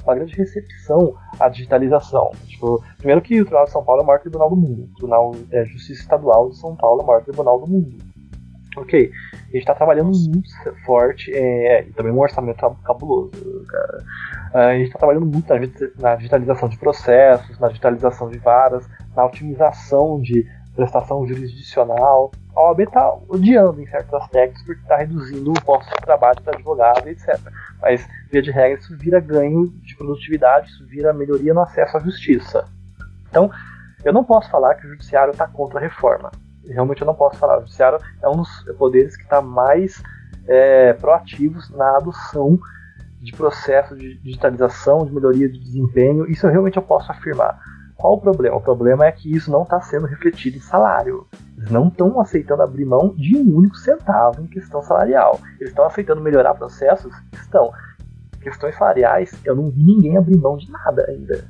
uma 0.05 0.15
grande 0.15 0.35
recepção 0.35 1.15
à 1.39 1.49
digitalização. 1.49 2.31
Tipo, 2.47 2.83
primeiro 2.97 3.21
que 3.21 3.35
o 3.41 3.45
Tribunal 3.45 3.67
de 3.67 3.71
São 3.71 3.85
Paulo 3.85 4.01
é 4.01 4.05
o 4.05 4.07
maior 4.07 4.21
tribunal 4.21 4.51
do 4.51 4.57
mundo. 4.57 4.85
O 4.85 4.95
Tribunal 4.95 5.35
é, 5.53 5.65
Justiça 5.67 6.03
Estadual 6.03 6.49
de 6.49 6.59
São 6.59 6.75
Paulo 6.75 7.03
é 7.03 7.05
o 7.05 7.07
maior 7.07 7.23
tribunal 7.23 7.61
do 7.61 7.71
mundo. 7.71 7.97
Ok, 8.77 9.11
a 9.33 9.47
gente 9.47 9.59
está 9.59 9.75
trabalhando 9.75 10.13
muito 10.13 10.49
forte, 10.87 11.33
é, 11.35 11.83
e 11.83 11.93
também 11.93 12.13
um 12.13 12.21
orçamento 12.21 12.59
cabuloso, 12.85 13.65
cara. 13.69 13.99
A 14.53 14.73
gente 14.73 14.87
está 14.87 14.99
trabalhando 14.99 15.27
muito 15.27 15.47
na 15.99 16.17
digitalização 16.17 16.69
de 16.69 16.77
processos, 16.77 17.59
na 17.61 17.69
digitalização 17.69 18.29
de 18.29 18.39
varas, 18.39 18.89
na 19.15 19.25
otimização 19.25 20.21
de 20.21 20.45
prestação 20.75 21.27
jurisdicional. 21.27 22.33
A 22.57 22.63
OAB 22.63 22.81
está 22.81 23.15
odiando 23.29 23.81
em 23.81 23.87
certos 23.87 24.13
aspectos 24.15 24.63
porque 24.65 24.81
está 24.83 24.97
reduzindo 24.97 25.51
o 25.51 25.63
posto 25.63 25.89
de 25.89 26.05
trabalho 26.05 26.41
para 26.43 26.55
advogado, 26.55 27.07
etc. 27.09 27.39
Mas, 27.81 28.07
via 28.31 28.43
de 28.43 28.51
regra, 28.51 28.79
isso 28.79 28.97
vira 28.97 29.21
ganho 29.21 29.69
de 29.69 29.97
produtividade, 29.97 30.69
isso 30.69 30.85
vira 30.87 31.13
melhoria 31.13 31.55
no 31.55 31.61
acesso 31.61 31.97
à 31.97 32.01
justiça. 32.01 32.65
Então, 33.29 33.51
eu 34.05 34.13
não 34.13 34.25
posso 34.25 34.51
falar 34.51 34.75
que 34.75 34.87
o 34.87 34.91
judiciário 34.91 35.31
está 35.31 35.47
contra 35.47 35.79
a 35.79 35.83
reforma. 35.83 36.31
Realmente 36.67 37.03
eu 37.03 37.07
não 37.07 37.15
posso 37.15 37.39
falar. 37.39 37.59
O 37.59 37.61
judiciário 37.61 37.99
é 38.23 38.29
um 38.29 38.37
dos 38.37 38.65
poderes 38.77 39.17
que 39.17 39.23
está 39.23 39.41
mais 39.41 40.03
é, 40.49 40.93
proativos 40.95 41.71
na 41.71 41.97
adoção 41.97 42.59
de 43.21 43.33
processos 43.33 43.99
de 43.99 44.19
digitalização, 44.19 45.05
de 45.05 45.13
melhoria 45.13 45.49
de 45.49 45.59
desempenho. 45.59 46.29
Isso 46.29 46.47
eu 46.47 46.51
realmente 46.51 46.77
eu 46.77 46.83
posso 46.83 47.13
afirmar. 47.13 47.61
Qual 47.95 48.15
o 48.15 48.21
problema? 48.21 48.57
O 48.57 48.63
problema 48.63 49.05
é 49.05 49.13
que 49.13 49.31
isso 49.31 49.51
não 49.51 49.63
está 49.63 49.79
sendo 49.83 50.07
refletido 50.07 50.57
em 50.57 50.61
salário. 50.61 51.27
Eles 51.59 51.71
não 51.71 51.89
estão 51.89 52.19
aceitando 52.19 52.63
abrir 52.63 52.87
mão 52.87 53.15
de 53.15 53.37
um 53.37 53.55
único 53.55 53.77
centavo 53.77 54.43
em 54.43 54.47
questão 54.47 54.83
salarial. 54.83 55.39
Eles 55.59 55.69
estão 55.69 55.85
aceitando 55.85 56.23
melhorar 56.23 56.55
processos? 56.55 57.13
Estão. 57.35 57.71
Questões 58.41 58.75
salariais, 58.75 59.39
eu 59.45 59.55
não 59.55 59.69
vi 59.71 59.85
ninguém 59.85 60.17
abrir 60.17 60.39
mão 60.39 60.57
de 60.57 60.71
nada 60.71 61.05
ainda. 61.11 61.45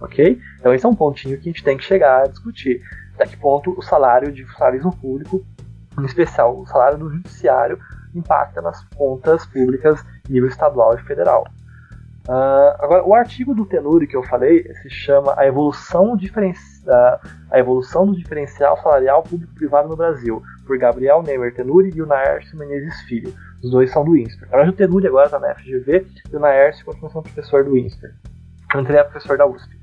Ok? 0.00 0.40
Então 0.58 0.72
esse 0.72 0.86
é 0.86 0.88
um 0.88 0.94
pontinho 0.94 1.38
que 1.38 1.50
a 1.50 1.52
gente 1.52 1.62
tem 1.62 1.76
que 1.76 1.84
chegar 1.84 2.22
a 2.22 2.26
discutir. 2.26 2.80
Até 3.14 3.26
que 3.26 3.36
ponto 3.36 3.78
o 3.78 3.82
salário 3.82 4.32
de 4.32 4.46
funcionalismo 4.46 4.96
público, 4.96 5.44
em 6.00 6.04
especial 6.06 6.58
o 6.58 6.66
salário 6.66 6.96
do 6.96 7.10
judiciário, 7.10 7.78
impacta 8.14 8.60
nas 8.60 8.82
contas 8.94 9.44
públicas 9.46 10.04
nível 10.28 10.48
estadual 10.48 10.94
e 10.94 11.02
federal. 11.02 11.44
Uh, 12.28 12.78
agora, 12.78 13.04
o 13.04 13.14
artigo 13.14 13.52
do 13.52 13.66
Tenuri 13.66 14.06
que 14.06 14.16
eu 14.16 14.22
falei 14.22 14.62
se 14.74 14.90
chama 14.90 15.34
A 15.36 15.44
Evolução, 15.44 16.16
Diferen... 16.16 16.54
a 17.50 17.58
evolução 17.58 18.06
do 18.06 18.16
Diferencial 18.16 18.80
Salarial 18.80 19.24
Público-Privado 19.24 19.88
no 19.88 19.96
Brasil, 19.96 20.40
por 20.64 20.78
Gabriel 20.78 21.22
Neymer 21.22 21.52
Tenuri 21.52 21.90
e 21.92 22.00
o 22.00 22.06
Naércio 22.06 22.56
Menezes 22.56 23.00
Filho. 23.02 23.34
Os 23.60 23.72
dois 23.72 23.90
são 23.90 24.04
do 24.04 24.16
INSPER. 24.16 24.48
Verdade, 24.48 24.70
o 24.70 24.72
Tenuri 24.72 25.08
agora 25.08 25.26
está 25.26 25.40
na 25.40 25.54
FGV 25.54 26.06
e 26.32 26.36
o 26.36 26.40
Naércio 26.40 26.84
continua 26.84 27.10
sendo 27.10 27.22
professor 27.22 27.64
do 27.64 27.76
INSPER. 27.76 28.14
Antes 28.74 28.90
ele 28.90 29.04
professor 29.04 29.36
da 29.36 29.46
USP. 29.46 29.81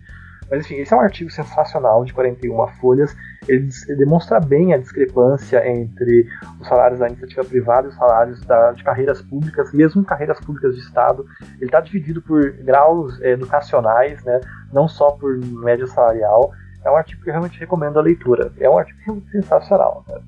Mas 0.50 0.66
enfim, 0.66 0.76
esse 0.76 0.94
é 0.94 0.98
um 0.98 1.02
artigo 1.02 1.30
sensacional 1.30 2.04
de 2.04 2.14
41 2.14 2.68
folhas. 2.80 3.16
Ele, 3.48 3.70
demonstra 3.98 4.40
bem 4.40 4.74
a 4.74 4.78
discrepância 4.78 5.68
entre 5.68 6.28
os 6.60 6.68
salários 6.68 7.00
da 7.00 7.08
iniciativa 7.08 7.44
privada 7.44 7.88
e 7.88 7.90
os 7.92 7.96
salários 7.96 8.42
da, 8.42 8.72
de 8.72 8.84
carreiras 8.84 9.22
públicas, 9.22 9.72
mesmo 9.74 10.04
carreiras 10.04 10.40
públicas 10.40 10.76
de 10.76 10.82
Estado. 10.82 11.26
Ele 11.58 11.66
está 11.66 11.80
dividido 11.80 12.22
por 12.22 12.52
graus 12.52 13.20
educacionais, 13.22 14.24
né, 14.24 14.40
não 14.74 14.88
só 14.88 15.12
por 15.12 15.38
média 15.38 15.86
salarial. 15.88 16.52
É 16.84 16.90
um 16.90 16.96
artigo 16.96 17.22
que 17.22 17.30
eu 17.30 17.34
realmente 17.34 17.60
recomendo 17.60 18.00
a 18.00 18.02
leitura. 18.02 18.52
É 18.60 18.70
um 18.70 18.78
artigo 18.78 19.22
sensacional. 19.32 20.04
Né? 20.08 20.20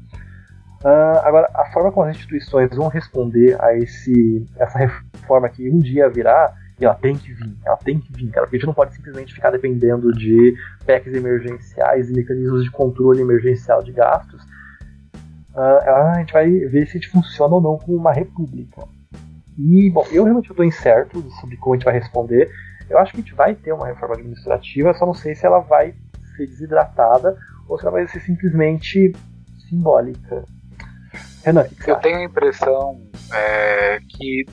Uh, 0.84 1.20
agora, 1.24 1.48
a 1.54 1.66
forma 1.72 1.92
como 1.92 2.08
as 2.08 2.16
instituições 2.16 2.76
vão 2.76 2.88
responder 2.88 3.56
a 3.62 3.76
esse, 3.78 4.48
essa 4.58 4.80
reforma 4.80 5.48
que 5.48 5.70
um 5.70 5.78
dia 5.78 6.10
virá, 6.10 6.54
e 6.82 6.86
ela 6.86 6.96
tem 6.96 7.16
que 7.16 7.32
vir, 7.32 7.56
ela 7.64 7.78
tem 7.78 8.00
que 8.00 8.12
vir, 8.12 8.32
cara, 8.32 8.48
porque 8.48 8.56
a 8.56 8.60
gente 8.60 8.68
não 8.68 8.74
pode 8.74 8.96
simplesmente 8.96 9.36
ficar 9.36 9.52
dependendo 9.52 10.12
de 10.12 10.56
PECs 10.84 11.14
emergenciais 11.14 12.10
e 12.10 12.14
mecanismos 12.14 12.64
de 12.64 12.72
controle 12.72 13.22
emergencial 13.22 13.84
de 13.84 13.92
gastos. 13.92 14.42
Uh, 15.54 15.90
a 15.90 16.16
gente 16.18 16.34
vai 16.34 16.50
ver 16.50 16.88
se 16.88 16.98
a 16.98 17.00
gente 17.00 17.10
funciona 17.10 17.54
ou 17.54 17.62
não 17.62 17.78
como 17.78 17.98
uma 17.98 18.12
república. 18.12 18.82
E, 19.60 19.92
bom, 19.92 20.04
eu 20.12 20.24
realmente 20.24 20.50
estou 20.50 20.66
incerto 20.66 21.22
sobre 21.40 21.56
como 21.58 21.76
a 21.76 21.78
gente 21.78 21.86
vai 21.86 21.94
responder. 21.94 22.50
Eu 22.90 22.98
acho 22.98 23.12
que 23.12 23.20
a 23.20 23.22
gente 23.22 23.36
vai 23.36 23.54
ter 23.54 23.74
uma 23.74 23.86
reforma 23.86 24.16
administrativa, 24.16 24.94
só 24.96 25.06
não 25.06 25.14
sei 25.14 25.36
se 25.36 25.46
ela 25.46 25.60
vai 25.60 25.94
ser 26.36 26.48
desidratada 26.48 27.38
ou 27.70 27.78
se 27.78 27.86
ela 27.86 27.92
vai 27.92 28.08
ser 28.08 28.22
simplesmente 28.22 29.14
simbólica. 29.70 30.46
Renan, 31.44 31.66
que 31.66 31.76
que 31.76 31.92
eu 31.92 31.96
acha? 31.96 32.04
tenho 32.04 32.18
a 32.18 32.24
impressão 32.24 33.02
é, 33.34 34.00
que 34.10 34.46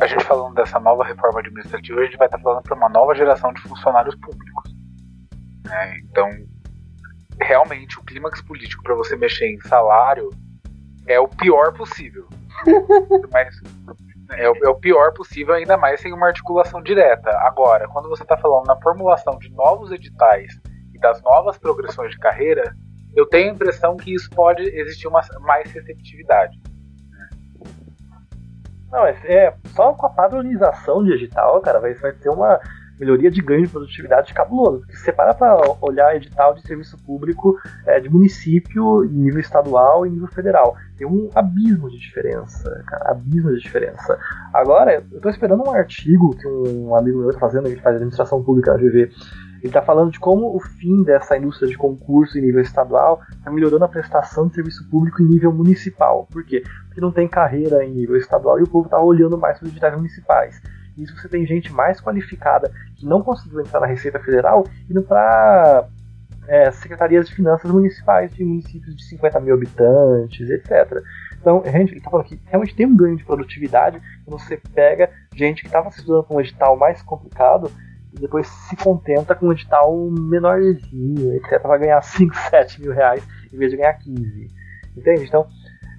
a 0.00 0.06
gente 0.06 0.24
falando 0.24 0.54
dessa 0.54 0.80
nova 0.80 1.04
reforma 1.04 1.40
administrativa, 1.40 2.00
a 2.00 2.04
gente 2.04 2.16
vai 2.16 2.26
estar 2.26 2.38
falando 2.38 2.62
para 2.62 2.74
uma 2.74 2.88
nova 2.88 3.14
geração 3.14 3.52
de 3.52 3.60
funcionários 3.62 4.14
públicos. 4.16 4.74
Né? 5.64 5.98
Então, 6.04 6.28
realmente, 7.40 7.98
o 7.98 8.04
clímax 8.04 8.40
político 8.42 8.82
para 8.82 8.94
você 8.94 9.16
mexer 9.16 9.46
em 9.46 9.60
salário 9.60 10.30
é 11.06 11.20
o 11.20 11.28
pior 11.28 11.72
possível. 11.72 12.26
Mas 13.32 13.60
é 14.32 14.48
o, 14.48 14.54
é 14.64 14.68
o, 14.68 14.74
pior 14.74 15.12
possível, 15.12 15.54
ainda 15.54 15.76
mais 15.76 16.00
sem 16.00 16.12
uma 16.12 16.28
articulação 16.28 16.82
direta. 16.82 17.30
Agora, 17.40 17.86
quando 17.88 18.08
você 18.08 18.22
está 18.22 18.36
falando 18.36 18.66
na 18.66 18.80
formulação 18.80 19.38
de 19.38 19.50
novos 19.50 19.90
editais 19.90 20.58
e 20.94 20.98
das 20.98 21.20
novas 21.22 21.58
progressões 21.58 22.12
de 22.12 22.18
carreira, 22.18 22.74
eu 23.14 23.26
tenho 23.26 23.50
a 23.50 23.54
impressão 23.54 23.96
que 23.96 24.14
isso 24.14 24.30
pode 24.30 24.62
existir 24.62 25.06
uma 25.06 25.20
mais 25.40 25.70
receptividade. 25.70 26.58
Não, 28.92 29.06
é, 29.06 29.16
é 29.24 29.54
só 29.74 29.94
com 29.94 30.06
a 30.06 30.10
padronização 30.10 31.02
digital, 31.02 31.60
cara, 31.62 31.80
vai, 31.80 31.94
vai 31.94 32.12
ter 32.12 32.28
uma 32.28 32.60
melhoria 33.00 33.30
de 33.30 33.40
ganho 33.40 33.62
de 33.62 33.72
produtividade 33.72 34.32
cabulosa. 34.32 34.84
Se 34.90 34.98
você 34.98 35.12
para 35.12 35.34
para 35.34 35.56
olhar 35.80 36.14
edital 36.14 36.54
de 36.54 36.62
serviço 36.62 36.96
público 37.04 37.58
é, 37.86 37.98
de 37.98 38.08
município, 38.08 39.02
nível 39.04 39.40
estadual 39.40 40.06
e 40.06 40.10
nível 40.10 40.28
federal, 40.28 40.76
tem 40.96 41.06
um 41.06 41.28
abismo 41.34 41.90
de 41.90 41.98
diferença, 41.98 42.84
cara, 42.86 43.10
abismo 43.10 43.50
de 43.52 43.60
diferença. 43.60 44.18
Agora, 44.52 45.02
eu 45.10 45.16
estou 45.16 45.30
esperando 45.30 45.66
um 45.66 45.72
artigo 45.72 46.36
que 46.36 46.46
um 46.46 46.94
amigo 46.94 47.18
meu 47.18 47.30
está 47.30 47.40
fazendo, 47.40 47.66
ele 47.66 47.80
faz 47.80 47.96
administração 47.96 48.42
pública 48.42 48.72
na 48.72 48.78
GV, 48.78 49.10
ele 49.62 49.68
está 49.68 49.80
falando 49.80 50.10
de 50.10 50.18
como 50.18 50.56
o 50.56 50.60
fim 50.60 51.04
dessa 51.04 51.36
indústria 51.36 51.68
de 51.68 51.76
concurso 51.76 52.36
em 52.36 52.42
nível 52.42 52.60
estadual 52.60 53.20
está 53.30 53.48
melhorando 53.48 53.84
a 53.84 53.88
prestação 53.88 54.48
de 54.48 54.54
serviço 54.54 54.88
público 54.90 55.22
em 55.22 55.26
nível 55.26 55.52
municipal. 55.52 56.26
Por 56.32 56.44
quê? 56.44 56.64
Porque 56.86 57.00
não 57.00 57.12
tem 57.12 57.28
carreira 57.28 57.84
em 57.84 57.92
nível 57.92 58.16
estadual 58.16 58.58
e 58.58 58.64
o 58.64 58.68
povo 58.68 58.86
está 58.86 59.00
olhando 59.00 59.38
mais 59.38 59.58
para 59.58 59.66
os 59.66 59.72
editais 59.72 59.94
municipais. 59.94 60.60
Isso 60.98 61.16
você 61.16 61.28
tem 61.28 61.46
gente 61.46 61.72
mais 61.72 62.00
qualificada 62.00 62.72
que 62.96 63.06
não 63.06 63.22
conseguiu 63.22 63.60
entrar 63.60 63.78
na 63.78 63.86
Receita 63.86 64.18
Federal 64.18 64.66
indo 64.90 65.00
para 65.00 65.86
é, 66.48 66.70
secretarias 66.72 67.28
de 67.28 67.34
finanças 67.34 67.70
municipais 67.70 68.34
de 68.34 68.44
municípios 68.44 68.96
de 68.96 69.04
50 69.04 69.40
mil 69.40 69.54
habitantes, 69.54 70.50
etc. 70.50 71.02
Então, 71.40 71.62
gente 71.64 71.96
está 71.96 72.10
falando 72.10 72.26
que 72.26 72.40
realmente 72.46 72.74
tem 72.74 72.86
um 72.86 72.96
ganho 72.96 73.16
de 73.16 73.24
produtividade 73.24 74.02
quando 74.24 74.40
você 74.40 74.60
pega 74.74 75.08
gente 75.34 75.62
que 75.62 75.68
estava 75.68 75.90
se 75.92 76.00
estudando 76.00 76.24
para 76.24 76.36
um 76.36 76.40
edital 76.40 76.76
mais 76.76 77.00
complicado 77.02 77.70
e 78.14 78.20
depois 78.20 78.46
se 78.46 78.76
contenta 78.76 79.34
com 79.34 79.46
um 79.46 79.52
edital 79.52 79.94
menorzinho, 80.10 81.34
etc. 81.34 81.62
Vai 81.62 81.78
ganhar 81.78 82.00
5, 82.02 82.34
7 82.50 82.80
mil 82.80 82.92
reais 82.92 83.26
em 83.52 83.56
vez 83.56 83.70
de 83.70 83.76
ganhar 83.76 83.94
15. 83.94 84.50
Entende? 84.96 85.24
Então, 85.24 85.46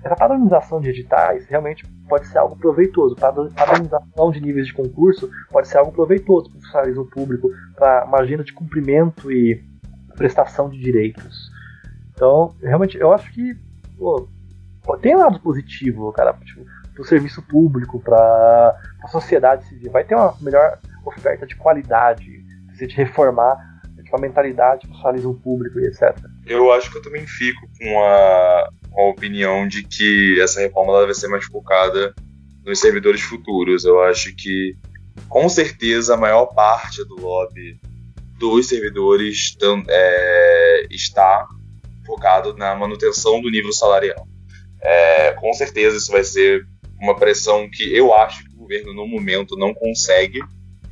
essa 0.03 0.15
padronização 0.15 0.81
de 0.81 0.89
editais 0.89 1.45
realmente 1.47 1.85
pode 2.09 2.27
ser 2.27 2.37
algo 2.37 2.55
proveitoso. 2.57 3.15
Padronização 3.15 4.31
de 4.31 4.41
níveis 4.41 4.67
de 4.67 4.73
concurso 4.73 5.29
pode 5.49 5.67
ser 5.67 5.77
algo 5.77 5.91
proveitoso 5.91 6.49
para 6.49 6.57
o 6.57 6.61
funcionalismo 6.61 7.05
público, 7.05 7.49
para 7.75 8.05
uma 8.05 8.19
agenda 8.19 8.43
de 8.43 8.53
cumprimento 8.53 9.31
e 9.31 9.63
prestação 10.15 10.69
de 10.69 10.79
direitos. 10.79 11.51
Então, 12.13 12.53
realmente, 12.61 12.97
eu 12.97 13.11
acho 13.13 13.31
que 13.31 13.57
pô, 13.97 14.27
tem 15.01 15.15
um 15.15 15.19
lado 15.19 15.39
positivo, 15.39 16.11
cara, 16.11 16.33
tipo, 16.33 16.63
para 16.93 17.01
o 17.01 17.05
serviço 17.05 17.41
público, 17.41 17.99
para 17.99 18.77
a 19.01 19.07
sociedade 19.07 19.65
civil. 19.65 19.91
Vai 19.91 20.03
ter 20.03 20.15
uma 20.15 20.35
melhor 20.41 20.77
oferta 21.05 21.45
de 21.45 21.55
qualidade, 21.55 22.43
de 22.77 22.85
reformar 22.87 23.73
a 24.13 24.21
mentalidade 24.21 24.87
do 24.87 24.93
socialismo 24.95 25.33
público 25.39 25.79
e 25.79 25.87
etc. 25.87 26.15
Eu 26.45 26.71
acho 26.71 26.91
que 26.91 26.97
eu 26.97 27.01
também 27.01 27.25
fico 27.25 27.67
com 27.79 28.03
a, 28.03 28.69
com 28.91 29.01
a 29.01 29.09
opinião 29.09 29.67
de 29.67 29.83
que 29.83 30.39
essa 30.39 30.61
reforma 30.61 31.05
vai 31.05 31.13
ser 31.15 31.27
mais 31.27 31.45
focada 31.45 32.13
nos 32.63 32.79
servidores 32.79 33.21
futuros. 33.21 33.85
Eu 33.85 34.01
acho 34.03 34.35
que, 34.35 34.77
com 35.27 35.49
certeza, 35.49 36.13
a 36.13 36.17
maior 36.17 36.45
parte 36.47 37.03
do 37.05 37.19
lobby 37.19 37.79
dos 38.37 38.67
servidores 38.67 39.57
é, 39.89 40.85
está 40.91 41.47
focado 42.05 42.55
na 42.55 42.75
manutenção 42.75 43.41
do 43.41 43.49
nível 43.49 43.73
salarial. 43.73 44.27
É, 44.79 45.31
com 45.31 45.51
certeza 45.53 45.97
isso 45.97 46.11
vai 46.11 46.23
ser 46.23 46.67
uma 47.01 47.15
pressão 47.15 47.67
que 47.69 47.95
eu 47.95 48.13
acho 48.13 48.43
que 48.43 48.53
o 48.53 48.59
governo 48.59 48.93
no 48.93 49.07
momento 49.07 49.57
não 49.57 49.73
consegue 49.73 50.39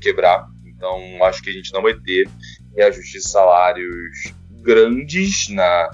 quebrar. 0.01 0.47
Então 0.65 1.23
acho 1.23 1.41
que 1.41 1.49
a 1.49 1.53
gente 1.53 1.71
não 1.73 1.81
vai 1.81 1.93
ter 1.93 2.27
reajustes 2.75 3.23
de 3.23 3.29
salários 3.29 4.33
grandes 4.61 5.49
na, 5.49 5.91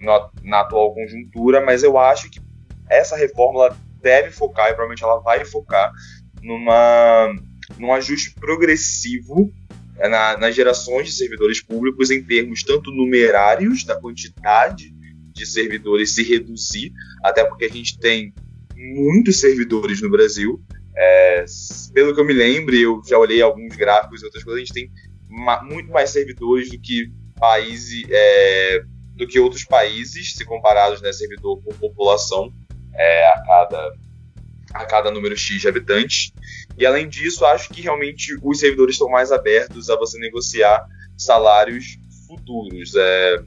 na, 0.00 0.30
na, 0.42 0.60
atual 0.60 0.94
conjuntura, 0.94 1.64
mas 1.64 1.82
eu 1.82 1.98
acho 1.98 2.30
que 2.30 2.40
essa 2.88 3.16
reforma 3.16 3.76
deve 4.00 4.30
focar, 4.30 4.66
e 4.66 4.70
provavelmente 4.70 5.02
ela 5.02 5.18
vai 5.18 5.44
focar, 5.44 5.92
numa, 6.42 7.34
num 7.78 7.92
ajuste 7.92 8.34
progressivo 8.34 9.52
é, 9.98 10.08
na, 10.08 10.36
nas 10.38 10.54
gerações 10.54 11.08
de 11.08 11.14
servidores 11.14 11.62
públicos 11.62 12.10
em 12.10 12.22
termos 12.22 12.62
tanto 12.62 12.90
numerários, 12.90 13.84
da 13.84 13.98
quantidade 13.98 14.94
de 15.32 15.46
servidores 15.46 16.14
se 16.14 16.22
reduzir, 16.22 16.92
até 17.22 17.44
porque 17.44 17.64
a 17.64 17.70
gente 17.70 17.98
tem 17.98 18.32
muitos 18.76 19.40
servidores 19.40 20.00
no 20.00 20.10
Brasil, 20.10 20.62
é, 20.96 21.44
pelo 21.92 22.14
que 22.14 22.20
eu 22.20 22.24
me 22.24 22.32
lembro, 22.32 22.74
eu 22.74 23.02
já 23.06 23.18
olhei 23.18 23.42
alguns 23.42 23.76
gráficos 23.76 24.22
e 24.22 24.24
outras 24.24 24.42
coisas, 24.42 24.62
a 24.62 24.64
gente 24.64 24.74
tem 24.74 24.90
ma 25.28 25.62
muito 25.62 25.90
mais 25.90 26.10
servidores 26.10 26.70
do 26.70 26.78
que 26.78 27.12
países, 27.38 28.06
é, 28.10 28.82
do 29.14 29.26
que 29.26 29.38
outros 29.38 29.64
países, 29.64 30.32
se 30.32 30.44
comparados, 30.44 31.02
né, 31.02 31.12
servidor 31.12 31.60
por 31.62 31.74
população 31.74 32.52
é, 32.94 33.28
a 33.28 33.42
cada 33.44 33.92
a 34.74 34.84
cada 34.84 35.10
número 35.10 35.36
X 35.36 35.60
de 35.60 35.68
habitantes. 35.68 36.32
E 36.76 36.84
além 36.84 37.08
disso, 37.08 37.44
acho 37.46 37.70
que 37.70 37.80
realmente 37.80 38.36
os 38.42 38.58
servidores 38.58 38.96
estão 38.96 39.08
mais 39.08 39.32
abertos 39.32 39.88
a 39.88 39.96
você 39.96 40.18
negociar 40.18 40.86
salários 41.16 41.98
futuros. 42.26 42.94
É... 42.94 43.42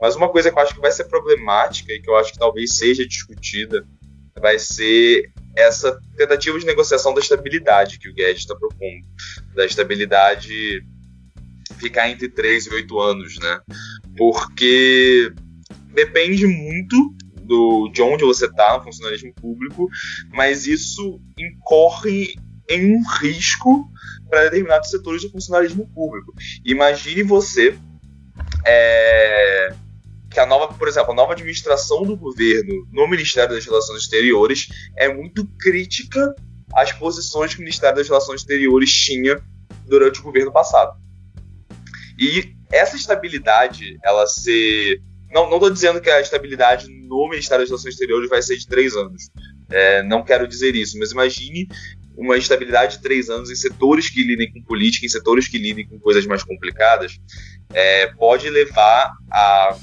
Mas 0.00 0.16
uma 0.16 0.28
coisa 0.28 0.50
que 0.50 0.58
eu 0.58 0.62
acho 0.62 0.74
que 0.74 0.80
vai 0.80 0.92
ser 0.92 1.04
problemática 1.04 1.92
e 1.92 2.00
que 2.00 2.10
eu 2.10 2.16
acho 2.16 2.32
que 2.32 2.38
talvez 2.38 2.76
seja 2.76 3.06
discutida 3.06 3.86
vai 4.38 4.58
ser 4.58 5.32
essa 5.56 5.98
tentativa 6.16 6.58
de 6.58 6.66
negociação 6.66 7.14
da 7.14 7.20
estabilidade 7.20 7.98
que 7.98 8.08
o 8.08 8.14
Guedes 8.14 8.42
está 8.42 8.54
propondo. 8.54 9.04
Da 9.54 9.64
estabilidade 9.64 10.84
ficar 11.78 12.08
entre 12.08 12.28
3 12.28 12.66
e 12.66 12.74
8 12.74 13.00
anos, 13.00 13.38
né? 13.38 13.60
Porque 14.16 15.32
depende 15.92 16.46
muito 16.46 17.14
do, 17.42 17.88
de 17.88 18.02
onde 18.02 18.24
você 18.24 18.46
está 18.46 18.76
no 18.76 18.84
funcionalismo 18.84 19.32
público, 19.34 19.88
mas 20.30 20.66
isso 20.66 21.20
incorre 21.38 22.34
em 22.68 22.96
um 22.96 23.02
risco 23.20 23.90
para 24.28 24.44
determinados 24.44 24.90
setores 24.90 25.22
do 25.22 25.30
funcionalismo 25.30 25.88
público. 25.94 26.34
Imagine 26.64 27.22
você 27.22 27.78
é, 28.66 29.74
que 30.36 30.40
a 30.40 30.44
nova, 30.44 30.68
por 30.74 30.86
exemplo, 30.86 31.12
a 31.12 31.14
nova 31.14 31.32
administração 31.32 32.02
do 32.02 32.14
governo 32.14 32.86
no 32.92 33.08
Ministério 33.08 33.54
das 33.54 33.64
Relações 33.64 34.02
Exteriores 34.02 34.68
é 34.94 35.10
muito 35.10 35.46
crítica 35.58 36.34
às 36.74 36.92
posições 36.92 37.54
que 37.54 37.60
o 37.60 37.64
Ministério 37.64 37.96
das 37.96 38.06
Relações 38.06 38.42
Exteriores 38.42 38.92
tinha 38.92 39.42
durante 39.86 40.20
o 40.20 40.22
governo 40.22 40.52
passado. 40.52 41.00
E 42.18 42.52
essa 42.70 42.96
estabilidade, 42.96 43.96
ela 44.04 44.26
ser. 44.26 45.00
Não, 45.32 45.48
não 45.48 45.58
dizendo 45.70 46.02
que 46.02 46.10
a 46.10 46.20
estabilidade 46.20 46.86
no 46.86 47.30
Ministério 47.30 47.62
das 47.62 47.70
Relações 47.70 47.94
Exteriores 47.94 48.28
vai 48.28 48.42
ser 48.42 48.58
de 48.58 48.66
três 48.66 48.94
anos. 48.94 49.30
É, 49.70 50.02
não 50.02 50.22
quero 50.22 50.46
dizer 50.46 50.76
isso, 50.76 50.98
mas 50.98 51.12
imagine 51.12 51.66
uma 52.14 52.36
estabilidade 52.36 52.96
de 52.96 53.02
três 53.02 53.30
anos 53.30 53.50
em 53.50 53.56
setores 53.56 54.10
que 54.10 54.22
lidem 54.22 54.52
com 54.52 54.60
política, 54.60 55.06
em 55.06 55.08
setores 55.08 55.48
que 55.48 55.56
lidem 55.56 55.88
com 55.88 55.98
coisas 55.98 56.26
mais 56.26 56.42
complicadas, 56.42 57.18
é, 57.72 58.08
pode 58.08 58.50
levar 58.50 59.12
a. 59.30 59.78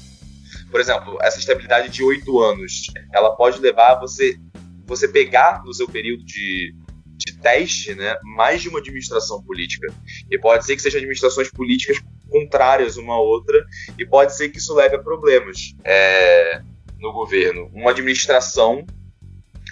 Por 0.74 0.80
exemplo, 0.80 1.16
essa 1.22 1.38
estabilidade 1.38 1.88
de 1.88 2.02
oito 2.02 2.40
anos, 2.40 2.90
ela 3.12 3.36
pode 3.36 3.60
levar 3.60 3.92
a 3.92 4.00
você, 4.00 4.36
você 4.84 5.06
pegar 5.06 5.62
no 5.64 5.72
seu 5.72 5.88
período 5.88 6.24
de, 6.24 6.74
de 7.16 7.38
teste 7.38 7.94
né, 7.94 8.18
mais 8.24 8.60
de 8.60 8.68
uma 8.68 8.80
administração 8.80 9.40
política. 9.44 9.86
E 10.28 10.36
pode 10.36 10.64
ser 10.64 10.74
que 10.74 10.82
sejam 10.82 10.98
administrações 10.98 11.48
políticas 11.48 12.02
contrárias 12.28 12.96
uma 12.96 13.14
à 13.14 13.20
outra, 13.20 13.64
e 13.96 14.04
pode 14.04 14.34
ser 14.34 14.48
que 14.48 14.58
isso 14.58 14.74
leve 14.74 14.96
a 14.96 14.98
problemas 14.98 15.76
é, 15.84 16.60
no 16.98 17.12
governo. 17.12 17.70
Uma 17.72 17.92
administração 17.92 18.84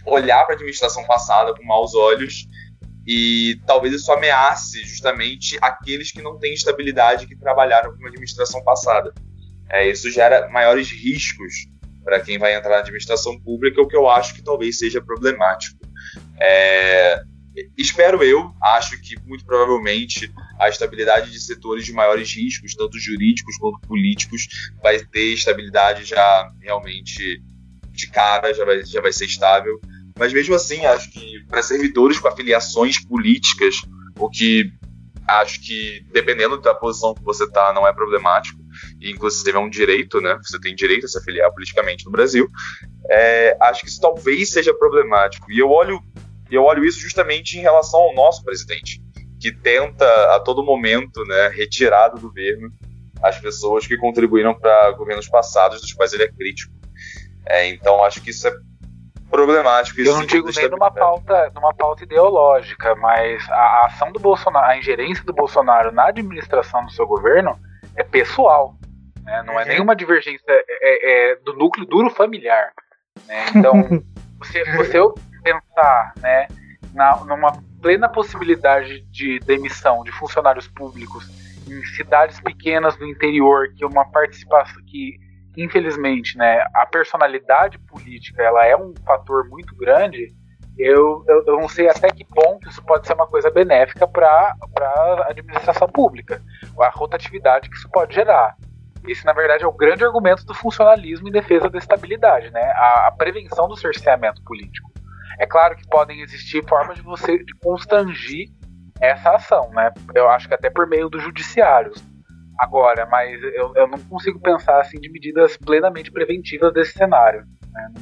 olhar 0.07 0.45
para 0.45 0.55
a 0.55 0.57
administração 0.57 1.05
passada 1.05 1.53
com 1.53 1.65
maus 1.65 1.97
olhos 1.97 2.47
e 3.05 3.61
talvez 3.67 3.93
isso 3.93 4.13
ameace 4.13 4.85
justamente 4.85 5.59
aqueles 5.61 6.13
que 6.13 6.23
não 6.23 6.39
têm 6.39 6.55
estabilidade 6.55 7.27
que 7.27 7.35
trabalharam 7.35 7.91
com 7.91 7.99
uma 7.99 8.09
administração 8.09 8.63
passada. 8.63 9.13
É, 9.73 9.89
isso 9.89 10.11
gera 10.11 10.49
maiores 10.51 10.91
riscos 10.91 11.67
para 12.05 12.21
quem 12.21 12.39
vai 12.39 12.55
entrar 12.55 12.71
na 12.71 12.79
administração 12.79 13.39
pública, 13.41 13.81
o 13.81 13.89
que 13.89 13.97
eu 13.97 14.09
acho 14.09 14.35
que 14.35 14.43
talvez 14.43 14.79
seja 14.79 15.01
problemático. 15.01 15.79
É, 16.39 17.23
espero 17.77 18.23
eu, 18.23 18.53
acho 18.63 19.01
que 19.01 19.19
muito 19.25 19.45
provavelmente 19.45 20.33
a 20.59 20.69
estabilidade 20.69 21.31
de 21.31 21.41
setores 21.41 21.85
de 21.85 21.93
maiores 21.93 22.35
riscos, 22.35 22.75
tanto 22.75 22.99
jurídicos 22.99 23.57
quanto 23.57 23.81
políticos, 23.87 24.49
vai 24.83 24.99
ter 24.99 25.33
estabilidade 25.33 26.05
já 26.05 26.51
realmente 26.61 27.43
de 27.91 28.11
cara, 28.11 28.53
já 28.53 28.65
vai, 28.65 28.85
já 28.85 29.01
vai 29.01 29.13
ser 29.13 29.27
estável. 29.27 29.81
Mas 30.19 30.33
mesmo 30.33 30.55
assim, 30.55 30.85
acho 30.87 31.11
que 31.11 31.45
para 31.49 31.63
servidores 31.63 32.19
com 32.19 32.29
afiliações 32.29 33.03
políticas, 33.05 33.77
o 34.19 34.29
que 34.29 34.71
acho 35.27 35.61
que 35.61 36.05
dependendo 36.13 36.61
da 36.61 36.75
posição 36.75 37.15
que 37.15 37.23
você 37.23 37.45
está 37.45 37.73
não 37.73 37.87
é 37.87 37.93
problemático, 37.93 38.62
e 39.01 39.11
inclusive 39.11 39.57
é 39.57 39.61
um 39.61 39.69
direito, 39.69 40.21
né? 40.21 40.39
Você 40.43 40.59
tem 40.61 40.75
direito 40.75 41.07
a 41.07 41.09
se 41.09 41.19
afiliar 41.19 41.51
politicamente 41.51 42.05
no 42.05 42.13
Brasil. 42.13 42.49
É, 43.11 43.57
acho 43.61 43.83
que 43.83 43.89
isso 43.89 44.01
talvez 44.01 44.51
seja 44.51 44.75
problemático. 44.75 45.51
E 45.51 45.59
eu 45.59 45.71
olho, 45.71 46.01
eu 46.51 46.65
olho 46.65 46.85
isso 46.85 47.01
justamente 47.01 47.59
em 47.59 47.63
relação 47.63 48.01
ao 48.01 48.15
nosso 48.15 48.45
presidente, 48.45 49.03
que 49.41 49.53
tenta 49.53 50.07
a 50.35 50.41
todo 50.41 50.65
momento, 50.65 51.25
né, 51.25 51.49
retirar 51.49 52.09
do 52.09 52.21
governo 52.21 52.71
as 53.23 53.39
pessoas 53.39 53.87
que 53.87 53.97
contribuíram 53.97 54.55
para 54.55 54.91
governos 54.93 55.29
passados, 55.29 55.81
dos 55.81 55.93
quais 55.93 56.13
ele 56.13 56.25
é 56.25 56.29
crítico. 56.29 56.73
É, 57.47 57.69
então 57.69 58.03
acho 58.05 58.21
que 58.21 58.31
isso 58.31 58.49
é 58.49 58.53
problemático. 59.33 59.99
Eu 60.01 60.15
não 60.15 60.27
digo 60.27 60.51
nem 60.55 60.69
numa 60.69 60.91
pauta, 60.91 61.51
numa 61.55 61.73
pauta 61.73 62.05
ideológica, 62.05 62.95
mas 62.97 63.49
a, 63.49 63.87
ação 63.87 64.13
do 64.13 64.21
Bolsonaro, 64.21 64.67
a 64.67 64.77
ingerência 64.77 65.25
do 65.25 65.33
Bolsonaro 65.33 65.91
na 65.91 66.09
administração 66.09 66.85
do 66.85 66.93
seu 66.93 67.07
governo 67.07 67.59
é 67.97 68.03
pessoal. 68.03 68.77
Né? 69.23 69.43
Não 69.47 69.59
é 69.59 69.63
uhum. 69.63 69.69
nenhuma 69.69 69.97
divergência 69.97 70.45
é, 70.49 70.65
é, 70.81 71.33
é 71.33 71.37
do 71.37 71.55
núcleo 71.55 71.87
duro 71.87 72.11
familiar. 72.11 72.73
Né? 73.27 73.47
Então, 73.55 73.73
você, 74.39 74.65
você 74.77 74.99
pensar 75.43 76.13
né, 76.21 76.47
na, 76.95 77.17
numa 77.25 77.53
plena 77.81 78.09
possibilidade 78.09 79.03
de 79.11 79.39
demissão 79.41 80.05
de 80.05 80.13
funcionários 80.13 80.69
públicos 80.69 81.29
em 81.69 81.83
cidades 81.97 82.41
pequenas 82.41 82.97
do 82.97 83.07
interior, 83.07 83.73
que 83.75 83.85
uma 83.85 84.05
participação 84.11 84.81
que 84.87 85.17
infelizmente, 85.57 86.37
né, 86.37 86.65
a 86.75 86.87
personalidade 86.87 87.79
política 87.79 88.43
ela 88.43 88.65
é 88.67 88.77
um 88.77 88.95
fator 89.05 89.49
muito 89.49 89.75
grande. 89.77 90.35
Eu, 90.79 91.25
eu, 91.29 91.45
eu 91.47 91.61
não 91.61 91.69
sei 91.69 91.89
até 91.89 92.09
que 92.09 92.25
ponto 92.25 92.69
isso 92.69 92.83
pode 92.83 93.07
ser 93.07 93.15
uma 93.15 93.27
coisa 93.27 93.51
benéfica 93.51 94.07
para 94.07 94.57
a 94.79 95.27
administração 95.29 95.87
pública, 95.89 96.43
a 96.79 96.89
rotatividade 96.89 97.69
que 97.69 97.77
isso 97.77 97.89
pode 97.91 98.15
gerar. 98.15 98.57
Esse, 99.07 99.25
na 99.27 99.33
verdade, 99.33 99.65
é 99.65 99.67
o 99.67 99.73
grande 99.73 100.05
argumento 100.05 100.45
do 100.47 100.55
funcionalismo 100.55 101.29
em 101.29 101.33
defesa 101.33 101.69
da 101.69 101.79
estabilidade, 101.79 102.51
né? 102.51 102.63
a, 102.77 103.09
a 103.09 103.13
prevenção 103.13 103.69
do 103.69 103.77
cerceamento 103.77 104.43
político. 104.45 104.91
É 105.39 105.47
claro 105.47 105.77
que 105.77 105.87
podem 105.89 106.21
existir 106.21 106.65
formas 106.69 106.97
de 106.97 107.03
você 107.03 107.39
de 107.39 107.55
constrangir 107.57 108.49
essa 109.01 109.33
ação, 109.33 109.71
né? 109.71 109.93
Eu 110.15 110.31
acho 110.31 110.47
que 110.47 110.55
até 110.55 110.71
por 110.71 110.87
meio 110.87 111.09
do 111.09 111.19
judiciário 111.19 111.93
agora, 112.59 113.07
mas 113.07 113.43
eu, 113.43 113.75
eu 113.75 113.89
não 113.89 113.99
consigo 113.99 114.39
pensar 114.39 114.81
assim 114.81 115.01
de 115.01 115.11
medidas 115.11 115.57
plenamente 115.57 116.13
preventivas 116.13 116.73
desse 116.73 116.93
cenário. 116.93 117.45
Né? 117.73 117.93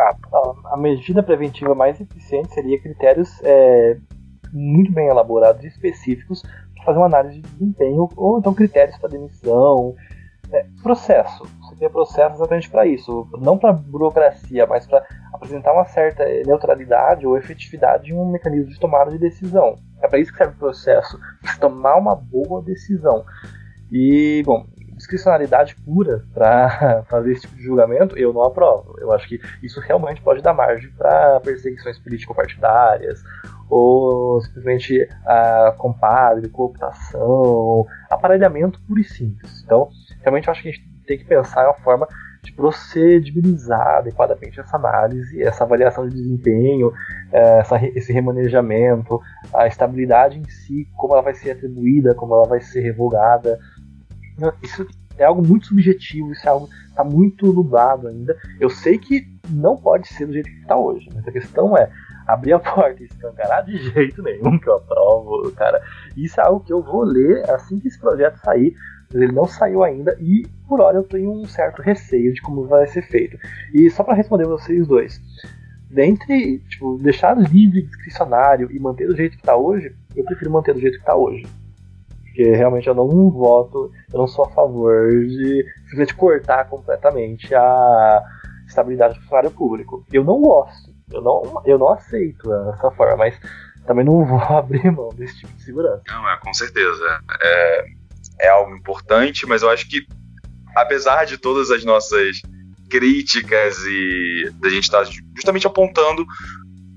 A, 0.00 0.74
a 0.74 0.76
medida 0.76 1.22
preventiva 1.22 1.74
mais 1.74 2.00
eficiente 2.00 2.52
seria 2.54 2.80
critérios 2.80 3.40
é, 3.42 3.98
muito 4.52 4.92
bem 4.92 5.08
elaborados 5.08 5.62
e 5.64 5.68
específicos 5.68 6.42
para 6.74 6.84
fazer 6.84 6.98
uma 6.98 7.06
análise 7.06 7.40
de 7.40 7.48
desempenho, 7.48 8.08
ou 8.16 8.38
então 8.38 8.54
critérios 8.54 8.96
para 8.96 9.10
demissão, 9.10 9.94
é, 10.52 10.66
processo. 10.82 11.44
Você 11.60 11.76
tem 11.76 11.90
processo 11.90 12.36
exatamente 12.36 12.70
para 12.70 12.86
isso, 12.86 13.28
não 13.38 13.58
para 13.58 13.72
burocracia, 13.72 14.66
mas 14.66 14.86
para 14.86 15.04
apresentar 15.32 15.72
uma 15.72 15.84
certa 15.84 16.24
neutralidade 16.46 17.26
ou 17.26 17.36
efetividade 17.36 18.10
em 18.10 18.14
um 18.14 18.30
mecanismo 18.30 18.70
de 18.70 18.80
tomada 18.80 19.10
de 19.10 19.18
decisão. 19.18 19.76
É 20.02 20.08
para 20.08 20.18
isso 20.18 20.32
que 20.32 20.38
serve 20.38 20.54
o 20.54 20.58
processo, 20.58 21.18
para 21.42 21.56
tomar 21.56 21.96
uma 21.96 22.14
boa 22.14 22.62
decisão. 22.62 23.24
E, 23.92 24.42
bom, 24.44 24.66
discricionalidade 25.10 25.74
pura 25.84 26.24
para 26.32 27.02
fazer 27.10 27.32
esse 27.32 27.42
tipo 27.42 27.56
de 27.56 27.62
julgamento, 27.64 28.16
eu 28.16 28.32
não 28.32 28.42
aprovo. 28.42 28.96
Eu 28.98 29.12
acho 29.12 29.28
que 29.28 29.40
isso 29.62 29.80
realmente 29.80 30.22
pode 30.22 30.40
dar 30.40 30.54
margem 30.54 30.90
para 30.92 31.40
perseguições 31.40 31.98
político-partidárias, 31.98 33.22
ou 33.68 34.40
simplesmente 34.40 35.08
a 35.26 35.74
compadre, 35.76 36.48
cooptação, 36.48 37.86
aparelhamento 38.08 38.80
puro 38.86 39.00
e 39.00 39.04
simples. 39.04 39.62
Então, 39.64 39.88
realmente 40.20 40.46
eu 40.46 40.52
acho 40.52 40.62
que 40.62 40.68
a 40.68 40.72
gente 40.72 40.88
tem 41.06 41.18
que 41.18 41.24
pensar 41.24 41.64
em 41.64 41.66
uma 41.66 41.74
forma 41.74 42.06
de 42.42 42.52
procedibilizar 42.52 43.98
adequadamente 43.98 44.58
essa 44.60 44.76
análise, 44.76 45.42
essa 45.42 45.64
avaliação 45.64 46.08
de 46.08 46.14
desempenho, 46.14 46.90
eh, 47.32 47.58
essa, 47.58 47.76
esse 47.88 48.12
remanejamento, 48.12 49.20
a 49.52 49.66
estabilidade 49.66 50.38
em 50.38 50.48
si, 50.48 50.88
como 50.96 51.12
ela 51.12 51.22
vai 51.22 51.34
ser 51.34 51.50
atribuída, 51.50 52.14
como 52.14 52.34
ela 52.34 52.48
vai 52.48 52.60
ser 52.60 52.80
revogada, 52.80 53.58
isso 54.62 54.86
é 55.22 55.26
algo 55.26 55.46
muito 55.46 55.66
subjetivo, 55.66 56.32
isso 56.32 56.46
é 56.46 56.50
algo 56.50 56.68
está 57.00 57.04
muito 57.04 57.52
nublado 57.52 58.08
ainda. 58.08 58.36
Eu 58.58 58.68
sei 58.68 58.98
que 58.98 59.26
não 59.48 59.76
pode 59.76 60.08
ser 60.08 60.26
do 60.26 60.32
jeito 60.32 60.50
que 60.50 60.60
está 60.60 60.76
hoje, 60.76 61.08
mas 61.14 61.26
a 61.26 61.32
questão 61.32 61.76
é 61.76 61.90
abrir 62.26 62.52
a 62.52 62.58
porta 62.58 63.02
e 63.02 63.06
escancarar 63.06 63.64
de 63.64 63.76
jeito 63.90 64.22
nenhum 64.22 64.58
que 64.58 64.68
eu 64.68 64.76
aprovo, 64.76 65.50
cara. 65.52 65.80
Isso 66.16 66.40
é 66.40 66.44
algo 66.44 66.64
que 66.64 66.72
eu 66.72 66.82
vou 66.82 67.02
ler 67.02 67.48
assim 67.50 67.78
que 67.78 67.88
esse 67.88 67.98
projeto 67.98 68.36
sair, 68.38 68.74
mas 69.12 69.22
ele 69.22 69.32
não 69.32 69.46
saiu 69.46 69.82
ainda 69.82 70.16
e 70.20 70.46
por 70.68 70.80
hora 70.80 70.98
eu 70.98 71.02
tenho 71.02 71.32
um 71.32 71.46
certo 71.46 71.82
receio 71.82 72.32
de 72.32 72.40
como 72.42 72.66
vai 72.66 72.86
ser 72.86 73.02
feito. 73.02 73.36
E 73.74 73.90
só 73.90 74.04
para 74.04 74.14
responder 74.14 74.44
vocês 74.44 74.86
dois, 74.86 75.20
dentre 75.90 76.58
tipo, 76.68 76.98
deixar 76.98 77.36
livre 77.36 77.82
discricionário 77.82 78.70
e 78.70 78.78
manter 78.78 79.08
do 79.08 79.16
jeito 79.16 79.32
que 79.32 79.42
está 79.42 79.56
hoje, 79.56 79.94
eu 80.14 80.24
prefiro 80.24 80.50
manter 80.50 80.74
do 80.74 80.80
jeito 80.80 80.94
que 80.94 81.00
está 81.00 81.16
hoje. 81.16 81.44
Porque 82.30 82.50
realmente 82.50 82.86
eu 82.86 82.94
não 82.94 83.30
voto, 83.30 83.90
eu 84.12 84.18
não 84.18 84.26
sou 84.26 84.44
a 84.44 84.50
favor 84.50 85.10
de 85.10 85.64
simplesmente 85.80 86.14
cortar 86.14 86.68
completamente 86.68 87.52
a 87.54 88.22
estabilidade 88.66 89.14
do 89.14 89.20
funcionário 89.22 89.50
público. 89.50 90.06
Eu 90.12 90.22
não 90.22 90.40
gosto, 90.40 90.94
eu 91.12 91.20
não, 91.20 91.62
eu 91.66 91.78
não 91.78 91.90
aceito 91.90 92.52
essa 92.74 92.90
forma, 92.92 93.16
mas 93.16 93.34
também 93.84 94.04
não 94.04 94.22
vou 94.24 94.38
abrir 94.38 94.90
mão 94.92 95.08
desse 95.10 95.40
tipo 95.40 95.52
de 95.54 95.62
segurança. 95.64 96.02
Não, 96.06 96.28
é, 96.30 96.38
com 96.38 96.54
certeza. 96.54 97.20
É, 97.42 97.84
é 98.42 98.48
algo 98.48 98.76
importante, 98.76 99.44
mas 99.44 99.62
eu 99.62 99.70
acho 99.70 99.88
que, 99.88 100.06
apesar 100.76 101.24
de 101.24 101.36
todas 101.36 101.70
as 101.70 101.84
nossas 101.84 102.40
críticas 102.88 103.78
e 103.86 104.50
da 104.60 104.68
gente 104.68 104.84
estar 104.84 105.04
justamente 105.34 105.66
apontando 105.66 106.24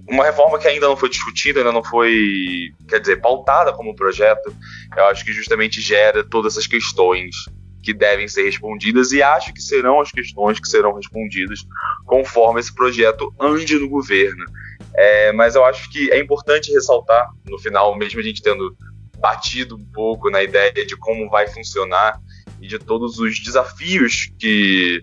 uma 0.07 0.25
reforma 0.25 0.59
que 0.59 0.67
ainda 0.67 0.87
não 0.87 0.97
foi 0.97 1.09
discutida, 1.09 1.59
ainda 1.59 1.71
não 1.71 1.83
foi, 1.83 2.71
quer 2.87 2.99
dizer, 2.99 3.21
pautada 3.21 3.71
como 3.73 3.95
projeto, 3.95 4.53
eu 4.95 5.05
acho 5.05 5.23
que 5.23 5.31
justamente 5.31 5.79
gera 5.81 6.23
todas 6.23 6.53
essas 6.53 6.67
questões 6.67 7.35
que 7.81 7.93
devem 7.93 8.27
ser 8.27 8.43
respondidas 8.43 9.11
e 9.11 9.21
acho 9.21 9.53
que 9.53 9.61
serão 9.61 9.99
as 9.99 10.11
questões 10.11 10.59
que 10.59 10.67
serão 10.67 10.93
respondidas 10.93 11.59
conforme 12.05 12.59
esse 12.59 12.73
projeto 12.73 13.33
ande 13.39 13.77
no 13.77 13.89
governo. 13.89 14.45
É, 14.95 15.31
mas 15.33 15.55
eu 15.55 15.65
acho 15.65 15.89
que 15.89 16.11
é 16.11 16.19
importante 16.19 16.71
ressaltar, 16.71 17.27
no 17.45 17.59
final, 17.59 17.97
mesmo 17.97 18.19
a 18.19 18.23
gente 18.23 18.41
tendo 18.41 18.75
batido 19.19 19.75
um 19.75 19.85
pouco 19.85 20.29
na 20.29 20.43
ideia 20.43 20.85
de 20.85 20.97
como 20.97 21.29
vai 21.29 21.47
funcionar 21.47 22.19
e 22.61 22.67
de 22.67 22.79
todos 22.79 23.19
os 23.19 23.39
desafios 23.39 24.31
que 24.37 25.01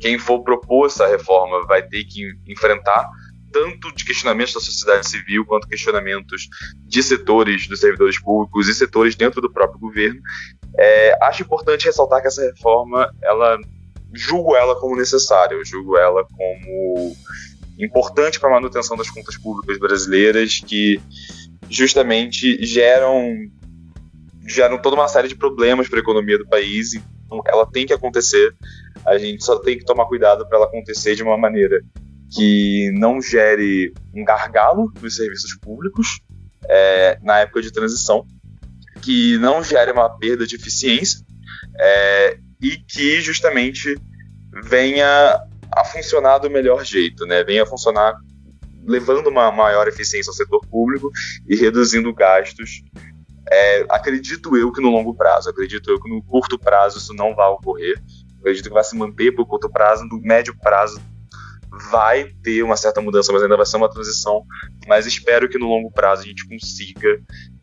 quem 0.00 0.18
for 0.18 0.42
propor 0.42 0.86
essa 0.86 1.06
reforma 1.06 1.64
vai 1.66 1.82
ter 1.82 2.04
que 2.04 2.34
enfrentar, 2.46 3.08
tanto 3.52 3.94
de 3.94 4.04
questionamentos 4.04 4.54
da 4.54 4.60
sociedade 4.60 5.08
civil 5.08 5.44
quanto 5.44 5.68
questionamentos 5.68 6.48
de 6.86 7.02
setores 7.02 7.68
dos 7.68 7.80
servidores 7.80 8.20
públicos 8.20 8.68
e 8.68 8.74
setores 8.74 9.14
dentro 9.14 9.40
do 9.40 9.52
próprio 9.52 9.78
governo. 9.78 10.20
É, 10.76 11.16
acho 11.22 11.42
importante 11.42 11.84
ressaltar 11.84 12.22
que 12.22 12.28
essa 12.28 12.42
reforma, 12.42 13.12
ela 13.22 13.58
julgo 14.14 14.56
ela 14.56 14.74
como 14.74 14.96
necessária, 14.96 15.54
eu 15.54 15.64
julgo 15.64 15.96
ela 15.96 16.24
como 16.24 17.16
importante 17.78 18.38
para 18.38 18.50
a 18.50 18.52
manutenção 18.52 18.96
das 18.96 19.10
contas 19.10 19.36
públicas 19.36 19.78
brasileiras, 19.78 20.60
que 20.60 21.00
justamente 21.68 22.64
geram 22.64 23.34
geram 24.44 24.80
toda 24.80 24.96
uma 24.96 25.08
série 25.08 25.28
de 25.28 25.36
problemas 25.36 25.88
para 25.88 25.98
a 25.98 26.02
economia 26.02 26.36
do 26.36 26.48
país. 26.48 26.94
Então, 26.94 27.40
ela 27.46 27.64
tem 27.64 27.86
que 27.86 27.92
acontecer. 27.92 28.54
A 29.06 29.16
gente 29.16 29.44
só 29.44 29.58
tem 29.58 29.78
que 29.78 29.84
tomar 29.84 30.06
cuidado 30.06 30.46
para 30.46 30.58
ela 30.58 30.66
acontecer 30.66 31.14
de 31.14 31.22
uma 31.22 31.38
maneira 31.38 31.80
que 32.34 32.90
não 32.92 33.20
gere 33.20 33.92
um 34.14 34.24
gargalo 34.24 34.92
nos 35.00 35.16
serviços 35.16 35.54
públicos 35.56 36.20
é, 36.68 37.18
na 37.22 37.40
época 37.40 37.60
de 37.60 37.70
transição, 37.70 38.26
que 39.02 39.36
não 39.38 39.62
gere 39.62 39.92
uma 39.92 40.08
perda 40.18 40.46
de 40.46 40.56
eficiência 40.56 41.20
é, 41.78 42.38
e 42.60 42.76
que 42.76 43.20
justamente 43.20 43.96
venha 44.64 45.40
a 45.70 45.84
funcionar 45.84 46.38
do 46.38 46.50
melhor 46.50 46.84
jeito, 46.84 47.26
né? 47.26 47.44
venha 47.44 47.64
a 47.64 47.66
funcionar 47.66 48.14
levando 48.84 49.28
uma 49.28 49.50
maior 49.52 49.86
eficiência 49.86 50.30
ao 50.30 50.34
setor 50.34 50.60
público 50.66 51.10
e 51.48 51.54
reduzindo 51.54 52.12
gastos. 52.14 52.82
É, 53.50 53.84
acredito 53.88 54.56
eu 54.56 54.72
que 54.72 54.80
no 54.80 54.90
longo 54.90 55.14
prazo, 55.14 55.50
acredito 55.50 55.90
eu 55.90 56.00
que 56.00 56.08
no 56.08 56.22
curto 56.22 56.58
prazo 56.58 56.98
isso 56.98 57.12
não 57.12 57.34
vai 57.34 57.48
ocorrer. 57.48 58.00
Acredito 58.40 58.68
que 58.68 58.74
vai 58.74 58.84
se 58.84 58.96
manter 58.96 59.32
por 59.32 59.46
curto 59.46 59.70
prazo, 59.70 60.04
no 60.04 60.20
médio 60.20 60.56
prazo 60.58 61.00
vai 61.90 62.24
ter 62.42 62.62
uma 62.62 62.76
certa 62.76 63.00
mudança, 63.00 63.32
mas 63.32 63.42
ainda 63.42 63.56
vai 63.56 63.64
ser 63.64 63.78
uma 63.78 63.88
transição. 63.88 64.44
Mas 64.86 65.06
espero 65.06 65.48
que 65.48 65.58
no 65.58 65.66
longo 65.66 65.90
prazo 65.90 66.22
a 66.22 66.26
gente 66.26 66.46
consiga 66.46 67.18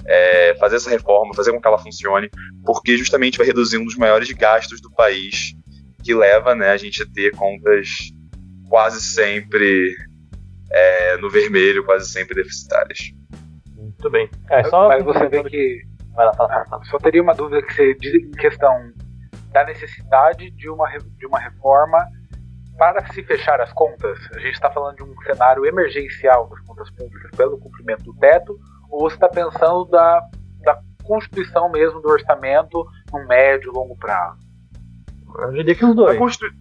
é, 0.06 0.56
fazer 0.60 0.78
essa 0.78 0.90
reforma, 0.90 1.34
fazer 1.36 1.52
com 1.52 1.62
que 1.62 1.68
ela 1.68 1.78
funcione, 1.78 2.30
porque 2.66 2.98
justamente 2.98 3.38
vai 3.38 3.46
reduzir 3.46 3.78
um 3.78 3.86
dos 3.86 3.96
maiores 3.96 4.32
gastos 4.32 4.82
do 4.82 4.92
país, 4.92 5.54
que 6.04 6.14
leva 6.14 6.56
né, 6.56 6.70
a 6.70 6.78
gente 6.78 7.04
a 7.04 7.06
ter 7.06 7.32
contas 7.36 7.88
quase 8.68 9.02
sempre 9.02 9.96
é, 10.72 11.18
no 11.18 11.30
vermelho, 11.30 11.86
quase 11.86 12.10
sempre 12.10 12.36
deficitárias. 12.36 13.12
Muito 13.76 14.10
bem. 14.10 14.30
É, 14.50 14.64
só 14.64 14.88
Mas 14.88 15.04
você 15.04 15.28
vê 15.28 15.44
que. 15.44 15.82
Vai 16.16 16.26
lá, 16.26 16.34
fala, 16.34 16.66
fala. 16.66 16.84
Só 16.86 16.98
teria 16.98 17.22
uma 17.22 17.36
dúvida 17.36 17.62
que 17.62 17.74
você 17.74 17.94
diz 17.96 18.14
em 18.14 18.32
questão 18.32 18.92
da 19.52 19.66
necessidade 19.66 20.52
de 20.52 20.70
uma, 20.70 20.88
de 21.18 21.26
uma 21.26 21.40
reforma 21.40 21.98
para 22.80 23.06
se 23.14 23.22
fechar 23.24 23.60
as 23.62 23.72
contas. 23.74 24.18
A 24.34 24.40
gente 24.40 24.54
está 24.54 24.72
falando 24.72 24.96
de 24.96 25.04
um 25.04 25.14
cenário 25.22 25.66
emergencial 25.66 26.48
das 26.50 26.62
contas 26.62 26.90
públicas 26.92 27.30
pelo 27.36 27.60
cumprimento 27.60 28.04
do 28.04 28.14
teto, 28.16 28.58
ou 28.90 29.02
você 29.02 29.16
está 29.16 29.28
pensando 29.28 29.84
da, 29.86 30.22
da 30.64 30.80
constituição 31.04 31.70
mesmo 31.70 32.00
do 32.02 32.10
orçamento 32.10 32.84
no 33.12 33.28
médio 33.28 33.70
e 33.72 33.76
longo 33.76 33.96
prazo? 33.98 34.40
Eu 35.40 35.52
diria 35.52 35.76
que 35.76 35.86
os 35.86 35.94
dois. 35.96 36.18
Constitu- 36.18 36.56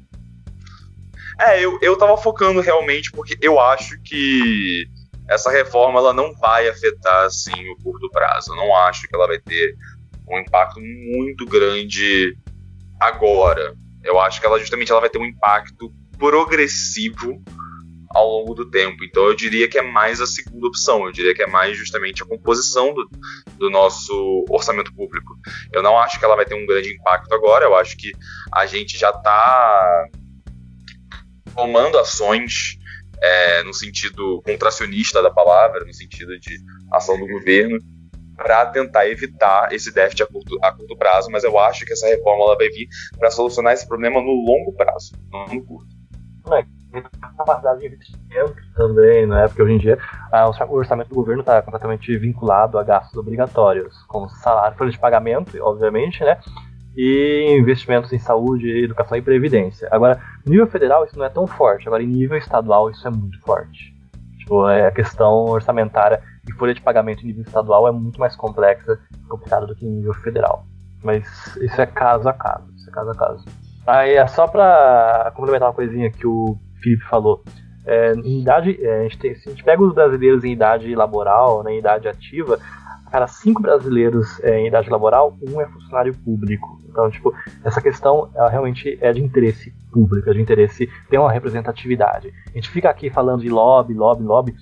É, 1.41 1.65
eu, 1.65 1.79
eu 1.81 1.97
tava 1.97 2.17
focando 2.17 2.61
realmente 2.61 3.13
porque 3.13 3.39
eu 3.41 3.61
acho 3.61 3.99
que 4.03 4.85
essa 5.29 5.51
reforma 5.51 6.01
ela 6.01 6.13
não 6.13 6.35
vai 6.35 6.69
afetar 6.69 7.27
assim 7.27 7.53
o 7.71 7.77
curto 7.83 8.11
prazo. 8.11 8.53
Eu 8.53 8.57
não 8.57 8.75
acho 8.75 9.07
que 9.07 9.15
ela 9.15 9.27
vai 9.29 9.39
ter 9.39 9.75
um 10.29 10.39
impacto 10.39 10.81
muito 10.81 11.47
grande 11.47 12.37
agora. 12.99 13.75
Eu 14.03 14.19
acho 14.19 14.41
que 14.41 14.47
ela 14.47 14.59
justamente 14.59 14.91
ela 14.91 15.01
vai 15.01 15.11
ter 15.11 15.19
um 15.19 15.25
impacto 15.25 15.93
progressivo 16.19 17.43
ao 18.11 18.27
longo 18.27 18.55
do 18.55 18.71
tempo. 18.71 19.05
Então 19.05 19.25
eu 19.25 19.35
diria 19.35 19.69
que 19.69 19.79
é 19.79 19.83
mais 19.83 20.21
a 20.21 20.27
segunda 20.27 20.67
opção. 20.67 21.05
Eu 21.05 21.13
diria 21.13 21.35
que 21.35 21.43
é 21.43 21.47
mais 21.47 21.77
justamente 21.77 22.23
a 22.23 22.27
composição 22.27 22.95
do, 22.95 23.09
do 23.59 23.71
nosso 23.71 24.45
orçamento 24.49 24.95
público. 24.95 25.35
Eu 25.73 25.83
não 25.83 25.99
acho 25.99 26.19
que 26.19 26.25
ela 26.25 26.37
vai 26.37 26.45
ter 26.45 26.55
um 26.55 26.67
grande 26.67 26.93
impacto 26.93 27.33
agora. 27.35 27.65
Eu 27.65 27.77
acho 27.77 27.97
que 27.97 28.13
a 28.53 28.67
gente 28.67 28.99
já 28.99 29.11
está 29.11 30.07
tomando 31.55 31.99
ações 31.99 32.79
é, 33.21 33.63
no 33.65 33.75
sentido 33.75 34.41
contracionista 34.43 35.23
da 35.23 35.31
palavra, 35.31 35.85
no 35.85 35.93
sentido 35.93 36.39
de 36.39 36.57
ação 36.93 37.19
do 37.19 37.27
governo, 37.27 37.79
para 38.37 38.67
tentar 38.67 39.09
evitar 39.09 39.73
esse 39.73 39.93
déficit 39.93 40.23
a 40.23 40.27
curto, 40.27 40.57
a 40.63 40.73
curto 40.73 40.97
prazo. 40.97 41.31
Mas 41.31 41.45
eu 41.45 41.59
acho 41.59 41.85
que 41.85 41.93
essa 41.93 42.07
reforma 42.07 42.45
ela 42.45 42.57
vai 42.57 42.69
vir 42.69 42.89
para 43.19 43.31
solucionar 43.31 43.75
esse 43.75 43.87
problema 43.87 44.21
no 44.21 44.33
longo 44.33 44.73
prazo, 44.73 45.13
não 45.31 45.47
no 45.47 45.65
curto. 45.65 45.98
Capacidade 47.37 47.81
de 47.81 47.87
investimento 47.87 48.57
também, 48.75 49.27
né? 49.27 49.47
Porque 49.47 49.63
hoje 49.63 49.75
em 49.75 49.79
dia 49.79 49.99
ah, 50.33 50.49
o 50.49 50.75
orçamento 50.75 51.09
do 51.09 51.15
governo 51.15 51.41
está 51.41 51.63
completamente 51.63 52.17
vinculado 52.17 52.79
a 52.79 52.83
gastos 52.83 53.17
obrigatórios, 53.17 54.03
como 54.05 54.29
salário, 54.29 54.77
folha 54.77 54.91
de 54.91 54.99
pagamento, 54.99 55.57
obviamente, 55.61 56.25
né? 56.25 56.39
E 56.97 57.57
investimentos 57.59 58.13
em 58.13 58.19
saúde, 58.19 58.85
educação 58.85 59.17
e 59.17 59.23
previdência. 59.23 59.89
Agora, 59.91 60.21
nível 60.45 60.67
federal 60.67 61.05
isso 61.05 61.19
não 61.19 61.27
é 61.27 61.31
tão 61.31 61.47
forte, 61.47 61.87
agora 61.87 62.03
em 62.03 62.07
nível 62.07 62.37
estadual 62.37 62.91
isso 62.91 63.07
é 63.07 63.11
muito 63.11 63.39
forte. 63.41 63.95
Tipo, 64.39 64.69
é 64.69 64.87
a 64.87 64.91
questão 64.91 65.45
orçamentária 65.45 66.21
e 66.49 66.53
folha 66.53 66.75
de 66.75 66.81
pagamento 66.81 67.23
em 67.23 67.27
nível 67.27 67.43
estadual 67.43 67.87
é 67.87 67.93
muito 67.93 68.19
mais 68.19 68.35
complexa 68.35 68.99
e 69.15 69.29
complicada 69.29 69.67
do 69.67 69.77
que 69.77 69.87
em 69.87 69.91
nível 69.91 70.15
federal. 70.15 70.67
Mas 71.03 71.57
isso 71.59 71.81
é 71.81 71.87
caso 71.87 72.29
a 72.29 72.33
caso, 72.33 72.67
isso 72.75 72.89
é 72.89 72.93
caso 72.93 73.11
a 73.11 73.15
caso. 73.15 73.45
Aí 73.89 74.17
é 74.17 74.27
só 74.27 74.47
para 74.47 75.33
complementar 75.35 75.67
uma 75.67 75.75
coisinha 75.75 76.11
que 76.11 76.27
o 76.27 76.59
Felipe 76.83 77.03
falou. 77.05 77.43
É, 77.87 78.13
em 78.13 78.43
idade, 78.43 78.79
é, 78.85 79.01
a 79.01 79.03
gente 79.05 79.19
tem, 79.19 79.35
se 79.35 79.49
a 79.49 79.51
gente 79.51 79.65
pega 79.65 79.83
os 79.83 79.95
brasileiros 79.95 80.45
em 80.45 80.53
idade 80.53 80.95
laboral, 80.95 81.63
né, 81.63 81.73
em 81.73 81.79
idade 81.79 82.07
ativa, 82.07 82.59
a 83.11 83.27
cinco 83.27 83.63
brasileiros 83.63 84.39
é, 84.45 84.59
em 84.59 84.67
idade 84.67 84.91
laboral, 84.91 85.35
um 85.41 85.59
é 85.59 85.67
funcionário 85.67 86.15
público. 86.23 86.79
Então, 86.87 87.11
tipo, 87.11 87.33
essa 87.65 87.81
questão 87.81 88.31
ela 88.35 88.51
realmente 88.51 88.99
é 89.01 89.11
de 89.11 89.23
interesse 89.23 89.73
público, 89.91 90.29
é 90.29 90.35
de 90.35 90.43
interesse 90.43 90.87
ter 91.09 91.17
uma 91.17 91.33
representatividade. 91.33 92.31
A 92.47 92.51
gente 92.51 92.69
fica 92.69 92.91
aqui 92.91 93.09
falando 93.09 93.41
de 93.41 93.49
lobby, 93.49 93.95
lobby, 93.95 94.23
lobby, 94.23 94.55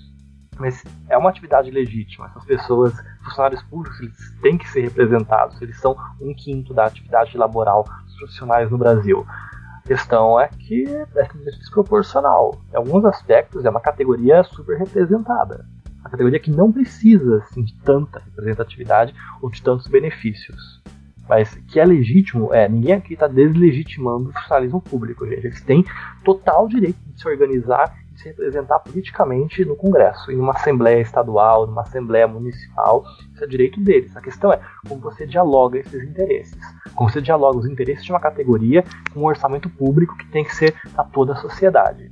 mas 0.57 0.85
é 1.09 1.17
uma 1.17 1.29
atividade 1.29 1.69
legítima. 1.69 2.27
Essas 2.27 2.45
pessoas, 2.45 2.93
funcionários 3.25 3.61
públicos, 3.63 3.99
eles 3.99 4.39
têm 4.41 4.57
que 4.57 4.69
ser 4.69 4.83
representados. 4.83 5.61
Eles 5.61 5.77
são 5.81 5.97
um 6.21 6.33
quinto 6.33 6.73
da 6.73 6.85
atividade 6.85 7.37
laboral 7.37 7.83
profissionais 8.17 8.69
no 8.69 8.77
Brasil. 8.77 9.25
A 9.27 9.87
questão 9.87 10.39
é 10.39 10.47
que 10.47 10.85
é 10.87 11.27
desproporcional. 11.57 12.59
Em 12.73 12.77
alguns 12.77 13.05
aspectos, 13.05 13.63
é 13.63 13.69
uma 13.69 13.79
categoria 13.79 14.43
super 14.43 14.77
representada. 14.77 15.65
Uma 16.01 16.09
categoria 16.09 16.39
que 16.39 16.51
não 16.51 16.71
precisa 16.71 17.37
assim, 17.37 17.63
de 17.63 17.73
tanta 17.79 18.19
representatividade 18.19 19.13
ou 19.41 19.49
de 19.49 19.61
tantos 19.61 19.87
benefícios. 19.87 20.81
Mas 21.27 21.53
que 21.67 21.79
é 21.79 21.85
legítimo, 21.85 22.53
é, 22.53 22.69
ninguém 22.69 22.93
aqui 22.93 23.13
está 23.13 23.27
deslegitimando 23.27 24.29
o 24.29 24.33
funcionalismo 24.33 24.81
público, 24.81 25.27
gente. 25.27 25.45
Eles 25.45 25.61
têm 25.61 25.85
total 26.23 26.67
direito 26.67 26.97
de 27.05 27.19
se 27.19 27.27
organizar 27.27 27.93
e 28.13 28.19
se 28.19 28.29
representar 28.29 28.79
politicamente 28.79 29.65
no 29.65 29.75
Congresso, 29.75 30.31
em 30.31 30.39
uma 30.39 30.53
Assembleia 30.53 31.01
Estadual, 31.01 31.67
numa 31.67 31.81
Assembleia 31.81 32.27
Municipal. 32.27 33.03
Isso 33.33 33.43
é 33.43 33.47
direito 33.47 33.79
deles. 33.81 34.15
A 34.15 34.21
questão 34.21 34.53
é 34.53 34.61
como 34.87 35.01
você 35.01 35.27
dialoga 35.27 35.79
esses 35.79 36.01
interesses. 36.01 36.57
Como 36.97 37.11
você 37.11 37.21
dialoga 37.21 37.59
os 37.59 37.67
interesses 37.67 38.03
de 38.03 38.11
uma 38.11 38.19
categoria 38.19 38.83
com 39.13 39.19
um 39.19 39.25
orçamento 39.25 39.69
público 39.69 40.17
que 40.17 40.25
tem 40.31 40.43
que 40.43 40.55
ser 40.55 40.73
a 40.97 41.03
toda 41.03 41.33
a 41.33 41.35
sociedade. 41.35 42.11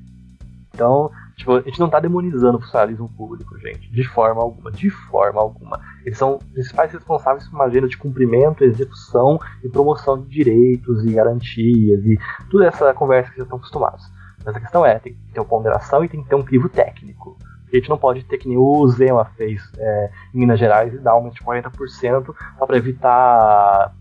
Então, 0.71 1.09
tipo, 1.35 1.53
a 1.53 1.61
gente 1.61 1.79
não 1.79 1.87
está 1.87 1.99
demonizando 1.99 2.59
o 2.59 2.61
funcionalismo 2.61 3.09
público, 3.09 3.57
gente, 3.57 3.91
de 3.91 4.03
forma 4.03 4.43
alguma, 4.43 4.71
de 4.71 4.91
forma 4.91 5.41
alguma. 5.41 5.81
Eles 6.05 6.19
são 6.19 6.35
os 6.35 6.43
principais 6.51 6.91
responsáveis 6.91 7.47
por 7.47 7.55
uma 7.55 7.65
agenda 7.65 7.87
de 7.87 7.97
cumprimento, 7.97 8.63
execução 8.63 9.39
e 9.63 9.69
promoção 9.69 10.21
de 10.21 10.29
direitos 10.29 11.03
e 11.03 11.13
garantias 11.13 12.05
e 12.05 12.19
toda 12.51 12.67
essa 12.67 12.93
conversa 12.93 13.29
que 13.29 13.37
vocês 13.37 13.45
estão 13.45 13.57
acostumados. 13.57 14.03
Mas 14.45 14.55
a 14.55 14.59
questão 14.59 14.85
é, 14.85 14.99
tem 14.99 15.13
que 15.13 15.33
ter 15.33 15.39
uma 15.39 15.47
ponderação 15.47 16.05
e 16.05 16.09
tem 16.09 16.21
que 16.21 16.29
ter 16.29 16.35
um 16.35 16.43
crivo 16.43 16.69
técnico. 16.69 17.35
A 17.73 17.75
gente 17.75 17.89
não 17.89 17.97
pode 17.97 18.23
ter 18.23 18.37
que 18.37 18.47
nem 18.47 18.57
o 18.57 18.87
Zema 18.89 19.25
fez 19.35 19.63
é, 19.79 20.11
em 20.31 20.37
Minas 20.37 20.59
Gerais 20.59 20.93
e 20.93 20.99
dar 20.99 21.13
um 21.13 21.17
aumento 21.17 21.33
de 21.33 21.41
40% 21.41 22.35
só 22.59 22.65
para 22.67 22.77
evitar 22.77 23.91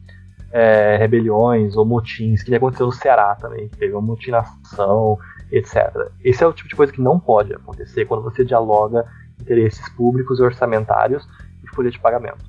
é, 0.54 0.96
rebeliões 0.96 1.76
ou 1.76 1.84
motins, 1.84 2.44
que 2.44 2.54
aconteceu 2.54 2.86
no 2.86 2.92
Ceará 2.92 3.34
também, 3.34 3.68
que 3.68 3.76
teve 3.76 3.92
uma 3.92 4.00
mutinação, 4.00 5.18
etc. 5.50 6.12
Esse 6.22 6.44
é 6.44 6.46
o 6.46 6.52
tipo 6.52 6.68
de 6.68 6.76
coisa 6.76 6.92
que 6.92 7.00
não 7.00 7.18
pode 7.18 7.52
acontecer 7.52 8.04
quando 8.04 8.22
você 8.22 8.44
dialoga 8.44 9.04
interesses 9.40 9.88
públicos 9.90 10.38
e 10.38 10.42
orçamentários 10.42 11.28
e 11.64 11.74
folha 11.74 11.90
de 11.90 11.98
pagamento. 11.98 12.44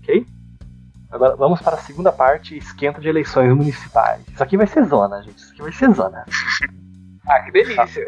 Ok? 0.00 0.24
Agora 1.10 1.34
vamos 1.34 1.60
para 1.60 1.74
a 1.74 1.80
segunda 1.80 2.12
parte, 2.12 2.56
esquenta 2.56 3.00
de 3.00 3.08
eleições 3.08 3.52
municipais. 3.52 4.22
Isso 4.32 4.42
aqui 4.42 4.56
vai 4.56 4.68
ser 4.68 4.84
zona, 4.84 5.20
gente. 5.20 5.38
Isso 5.38 5.52
aqui 5.52 5.62
vai 5.62 5.72
ser 5.72 5.92
zona. 5.92 6.24
Ah, 7.24 7.38
que 7.38 7.52
delícia! 7.52 8.04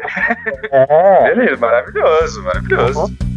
É. 0.69 1.33
Beleza, 1.33 1.55
maravilhoso, 1.55 2.43
maravilhoso. 2.43 3.34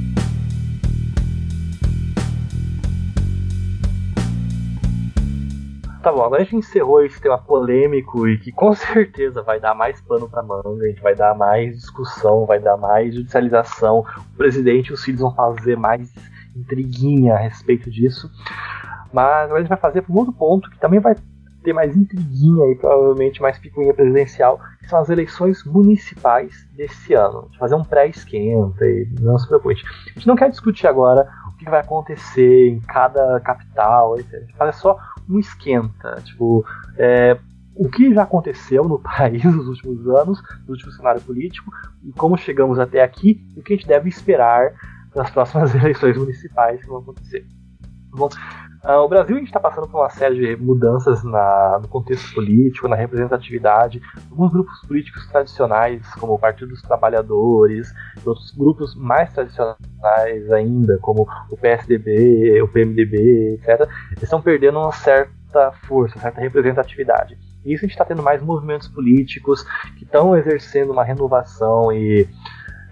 Tá 6.03 6.12
bom, 6.12 6.22
agora 6.22 6.42
a 6.42 6.44
gente 6.44 6.57
encerrou 6.57 7.05
esse 7.05 7.20
tema 7.20 7.38
polêmico 7.38 8.28
e 8.28 8.38
que 8.38 8.53
com 8.53 8.72
certeza 8.74 9.42
vai 9.42 9.59
dar 9.59 9.74
mais 9.74 10.01
pano 10.01 10.28
pra 10.28 10.42
manga, 10.42 10.84
a 10.84 10.88
gente 10.88 11.03
vai 11.03 11.14
dar 11.14 11.34
mais 11.34 11.76
discussão, 11.76 12.46
vai 12.46 12.61
dar 12.61 12.76
mais 12.76 13.14
judicialização. 13.14 14.05
O 14.16 14.36
presidente 14.36 14.88
e 14.88 14.92
os 14.92 15.03
filhos 15.03 15.20
vão 15.20 15.34
fazer 15.34 15.76
mais 15.76 16.12
intriguinha 16.55 17.34
a 17.34 17.38
respeito 17.38 17.90
disso. 17.90 18.30
Mas 19.12 19.44
agora 19.44 19.59
a 19.59 19.61
gente 19.61 19.68
vai 19.68 19.78
fazer 19.78 20.03
para 20.03 20.14
outro 20.14 20.32
ponto 20.32 20.70
que 20.70 20.78
também 20.78 21.01
vai 21.01 21.16
ter 21.64 21.72
mais 21.72 21.96
intriguinha 21.96 22.70
e 22.70 22.76
provavelmente 22.76 23.42
mais 23.42 23.59
picuinha 23.59 23.92
presidencial, 23.92 24.61
que 24.80 24.88
são 24.88 25.01
as 25.01 25.09
eleições 25.09 25.64
municipais 25.64 26.66
desse 26.76 27.14
ano. 27.14 27.49
Vai 27.51 27.59
fazer 27.59 27.74
um 27.74 27.84
pré-esquenta 27.84 28.86
e 28.86 29.09
não 29.20 29.36
se 29.36 29.49
preocupe. 29.49 29.74
A 29.74 30.12
gente 30.14 30.26
não 30.28 30.36
quer 30.36 30.49
discutir 30.51 30.86
agora 30.86 31.28
que 31.59 31.68
vai 31.68 31.80
acontecer 31.80 32.68
em 32.68 32.80
cada 32.80 33.40
capital, 33.40 34.18
etc. 34.18 34.34
A 34.34 34.40
gente 34.40 34.56
faz 34.56 34.76
só 34.76 34.98
um 35.28 35.38
esquenta, 35.38 36.20
tipo, 36.24 36.64
é, 36.96 37.38
o 37.74 37.88
que 37.88 38.12
já 38.12 38.22
aconteceu 38.22 38.84
no 38.84 38.98
país 39.02 39.44
nos 39.44 39.68
últimos 39.68 40.06
anos, 40.09 40.42
no 40.66 40.72
último 40.72 40.92
cenário 40.92 41.20
político, 41.20 41.70
e 42.02 42.12
como 42.12 42.36
chegamos 42.36 42.78
até 42.78 43.02
aqui, 43.02 43.40
e 43.56 43.61
o 43.61 43.62
que 43.62 43.74
a 43.74 43.76
gente 43.76 43.86
deve 43.86 44.09
esperar 44.09 44.72
nas 45.14 45.30
próximas 45.30 45.74
eleições 45.76 46.16
municipais 46.16 46.80
que 46.80 46.88
vão 46.88 46.98
acontecer. 46.98 47.46
Bom, 48.11 48.28
uh, 48.89 49.03
o 49.03 49.09
Brasil 49.09 49.39
está 49.39 49.61
passando 49.61 49.86
por 49.86 50.01
uma 50.01 50.11
série 50.11 50.57
de 50.57 50.62
mudanças 50.62 51.22
na, 51.22 51.78
no 51.80 51.89
contexto 51.89 52.34
político, 52.34 52.89
na 52.89 52.97
representatividade. 52.97 54.01
Alguns 54.30 54.51
grupos 54.51 54.80
políticos 54.86 55.26
tradicionais, 55.26 56.03
como 56.14 56.34
o 56.34 56.39
Partido 56.39 56.68
dos 56.68 56.82
Trabalhadores, 56.82 57.93
e 58.16 58.28
outros 58.28 58.51
grupos 58.53 58.95
mais 58.95 59.32
tradicionais 59.32 60.51
ainda, 60.53 60.99
como 61.03 61.28
o 61.51 61.57
PSDB, 61.57 62.62
o 62.62 62.68
PMDB, 62.68 63.61
etc., 63.61 63.89
estão 64.22 64.41
perdendo 64.41 64.78
uma 64.78 64.93
certa 64.93 65.72
força, 65.86 66.16
uma 66.16 66.22
certa 66.22 66.41
representatividade. 66.41 67.39
E 67.64 67.74
isso 67.74 67.84
a 67.84 67.86
gente 67.86 67.95
está 67.95 68.05
tendo 68.05 68.22
mais 68.22 68.43
movimentos 68.43 68.89
políticos 68.89 69.64
que 69.99 70.05
estão 70.05 70.36
exercendo 70.36 70.93
uma 70.93 71.05
renovação 71.05 71.93
e 71.93 72.26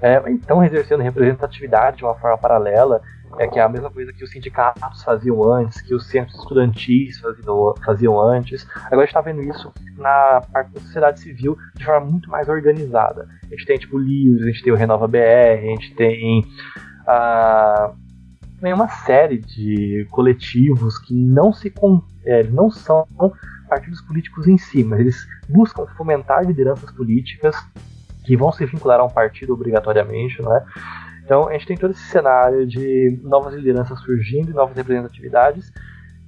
é, 0.03 0.23
exercendo 0.67 1.03
representatividade 1.03 1.99
de 1.99 2.05
uma 2.05 2.15
forma 2.15 2.37
paralela 2.37 3.01
é 3.39 3.47
que 3.47 3.59
é 3.59 3.62
a 3.62 3.68
mesma 3.68 3.91
coisa 3.91 4.12
que 4.12 4.24
os 4.24 4.30
sindicatos 4.30 5.03
faziam 5.03 5.43
antes, 5.53 5.80
que 5.80 5.95
os 5.95 6.07
centros 6.07 6.39
estudantis 6.39 7.18
faziam, 7.18 7.74
faziam 7.84 8.20
antes. 8.20 8.66
Agora 8.87 9.03
a 9.03 9.07
gente 9.07 9.09
está 9.09 9.20
vendo 9.20 9.43
isso 9.43 9.72
na 9.97 10.43
parte 10.53 10.72
da 10.72 10.80
sociedade 10.80 11.20
civil 11.20 11.57
de 11.74 11.84
forma 11.84 12.07
muito 12.07 12.30
mais 12.30 12.49
organizada. 12.49 13.28
A 13.45 13.49
gente 13.49 13.66
tem 13.66 13.78
tipo 13.78 13.99
livros, 13.99 14.43
a 14.43 14.47
gente 14.47 14.62
tem 14.62 14.72
o 14.72 14.76
Renova 14.76 15.07
BR, 15.07 15.18
a 15.18 15.66
gente 15.66 15.95
tem 15.95 16.45
a 17.07 17.93
tem 18.61 18.72
uma 18.72 18.89
série 18.89 19.39
de 19.39 20.07
coletivos 20.11 20.99
que 20.99 21.14
não 21.14 21.53
se 21.53 21.72
é, 22.24 22.43
não 22.45 22.70
são 22.70 23.07
partidos 23.68 24.01
políticos 24.01 24.49
em 24.49 24.57
si, 24.57 24.82
mas 24.82 25.01
eles 25.01 25.26
buscam 25.49 25.87
fomentar 25.97 26.45
lideranças 26.45 26.91
políticas 26.91 27.55
que 28.24 28.37
vão 28.37 28.51
se 28.51 28.64
vincular 28.66 28.99
a 29.01 29.05
um 29.05 29.11
partido 29.11 29.53
obrigatoriamente, 29.53 30.43
não 30.43 30.55
é? 30.57 30.64
Então 31.27 31.49
a 31.49 31.53
gente 31.53 31.66
tem 31.66 31.77
todo 31.77 31.91
esse 31.91 32.05
cenário 32.05 32.64
de 32.64 33.20
novas 33.24 33.53
lideranças 33.53 33.99
surgindo, 34.01 34.55
novas 34.55 34.77
representatividades, 34.77 35.72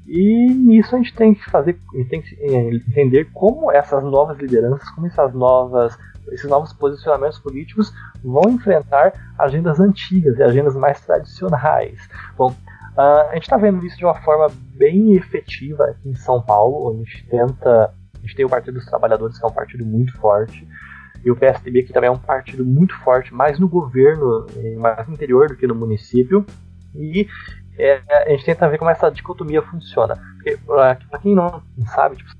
e 0.05 0.53
nisso 0.53 0.95
a 0.97 0.99
gente 0.99 1.15
tem 1.15 1.35
que 1.35 1.49
fazer, 1.49 1.79
tem 2.11 2.21
que 2.21 2.35
eh, 2.41 2.75
entender 2.89 3.27
como 3.33 3.71
essas 3.71 4.03
novas 4.03 4.37
lideranças, 4.39 4.91
como 4.91 5.07
essas 5.07 5.33
novas, 5.33 5.97
esses 6.33 6.51
novos 6.51 6.73
posicionamentos 6.73 7.39
políticos 7.39 7.93
vão 8.25 8.51
enfrentar 8.51 9.13
agendas 9.39 9.79
antigas 9.79 10.37
e 10.37 10.43
agendas 10.43 10.75
mais 10.75 11.01
tradicionais. 11.01 12.09
Bom, 12.37 12.53
a 12.97 13.31
gente 13.35 13.45
está 13.45 13.57
vendo 13.57 13.87
isso 13.87 13.97
de 13.97 14.05
uma 14.05 14.21
forma 14.23 14.49
bem 14.75 15.13
efetiva 15.15 15.85
aqui 15.85 16.09
em 16.09 16.15
São 16.17 16.43
Paulo, 16.43 16.91
onde 16.91 17.03
a 17.03 17.05
gente 17.05 17.29
tenta, 17.29 17.95
a 18.15 18.21
gente 18.23 18.35
tem 18.35 18.45
o 18.45 18.49
Partido 18.49 18.75
dos 18.75 18.87
Trabalhadores, 18.87 19.39
que 19.39 19.45
é 19.45 19.49
um 19.49 19.53
partido 19.53 19.87
muito 19.87 20.17
forte, 20.19 20.67
e 21.29 21.31
o 21.31 21.37
PSDB, 21.37 21.83
que 21.83 21.93
também 21.93 22.09
é 22.09 22.11
um 22.11 22.19
partido 22.19 22.65
muito 22.65 22.97
forte, 23.01 23.35
mais 23.35 23.59
no 23.59 23.69
governo, 23.69 24.47
mais 24.79 25.07
no 25.07 25.15
interior 25.15 25.49
do 25.49 25.57
que 25.57 25.67
no 25.67 25.75
município. 25.75 26.45
E 26.95 27.29
é, 27.79 28.01
a 28.09 28.31
gente 28.31 28.47
tenta 28.47 28.69
ver 28.69 28.79
como 28.79 28.91
essa 28.91 29.11
dicotomia 29.11 29.63
funciona. 29.63 30.17
Porque, 30.37 30.57
para 30.67 30.97
quem 31.21 31.35
não 31.35 31.63
sabe, 31.95 32.17
tipo, 32.17 32.31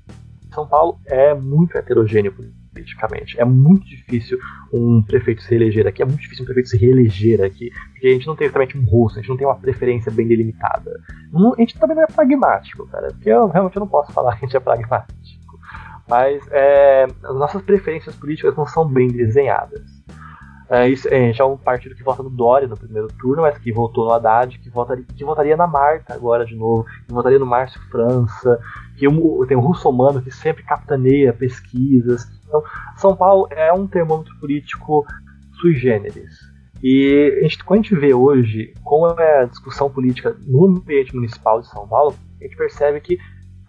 São 0.53 0.67
Paulo 0.67 0.99
é 1.05 1.35
muito 1.35 1.77
heterogêneo 1.77 2.33
politicamente. 2.73 3.39
É 3.39 3.45
muito 3.45 3.85
difícil 3.85 4.39
um 4.73 5.03
prefeito 5.03 5.43
se 5.43 5.49
reeleger 5.51 5.85
aqui, 5.85 6.01
é 6.01 6.05
muito 6.05 6.21
difícil 6.21 6.43
um 6.43 6.45
prefeito 6.45 6.69
se 6.69 6.77
reeleger 6.77 7.43
aqui, 7.43 7.69
porque 7.91 8.07
a 8.07 8.11
gente 8.11 8.27
não 8.27 8.35
tem 8.35 8.45
exatamente 8.45 8.77
um 8.77 8.85
rosto, 8.85 9.19
a 9.19 9.21
gente 9.21 9.29
não 9.29 9.37
tem 9.37 9.47
uma 9.47 9.55
preferência 9.55 10.11
bem 10.11 10.27
delimitada. 10.27 10.91
a 11.33 11.61
gente 11.61 11.77
também 11.77 11.95
não 11.95 12.03
é 12.03 12.07
pragmático, 12.07 12.87
cara, 12.87 13.09
porque 13.09 13.29
eu 13.29 13.47
realmente 13.47 13.79
não 13.79 13.87
posso 13.87 14.11
falar 14.11 14.31
que 14.37 14.45
a 14.45 14.47
gente 14.47 14.57
é 14.57 14.59
pragmático. 14.59 15.38
Mas 16.09 16.41
é, 16.51 17.05
as 17.23 17.35
nossas 17.35 17.61
preferências 17.61 18.15
políticas 18.15 18.55
não 18.55 18.65
são 18.65 18.87
bem 18.87 19.07
desenhadas. 19.09 19.81
É, 20.69 20.87
isso, 20.87 21.07
a 21.07 21.11
gente 21.11 21.41
é 21.41 21.45
um 21.45 21.57
partido 21.57 21.95
que 21.95 22.03
vota 22.03 22.21
no 22.21 22.29
Dória 22.29 22.67
no 22.67 22.77
primeiro 22.77 23.07
turno, 23.19 23.41
mas 23.41 23.57
que 23.57 23.71
votou 23.71 24.05
no 24.05 24.13
Haddad, 24.13 24.59
que 24.59 24.69
votaria, 24.69 25.03
que 25.15 25.23
votaria 25.23 25.57
na 25.57 25.65
Marta 25.65 26.13
agora 26.13 26.45
de 26.45 26.55
novo, 26.55 26.85
que 27.07 27.11
votaria 27.11 27.39
no 27.39 27.45
Márcio 27.45 27.81
França, 27.89 28.59
que 28.95 29.07
tem 29.47 29.57
o 29.57 29.61
Russomano 29.61 30.21
que 30.21 30.29
sempre 30.29 30.63
capitaneia 30.63 31.33
pesquisas. 31.33 32.27
Então, 32.47 32.63
São 32.97 33.15
Paulo 33.15 33.47
é 33.49 33.73
um 33.73 33.87
termômetro 33.87 34.37
político 34.39 35.05
sui 35.59 35.73
generis. 35.73 36.37
E 36.83 37.37
a 37.39 37.41
gente, 37.43 37.63
quando 37.63 37.79
a 37.79 37.83
gente 37.83 37.95
vê 37.95 38.13
hoje 38.13 38.73
como 38.83 39.07
é 39.19 39.41
a 39.41 39.45
discussão 39.45 39.89
política 39.89 40.35
no 40.45 40.67
ambiente 40.67 41.15
municipal 41.15 41.61
de 41.61 41.67
São 41.67 41.87
Paulo, 41.87 42.15
a 42.39 42.43
gente 42.43 42.55
percebe 42.55 43.01
que 43.01 43.17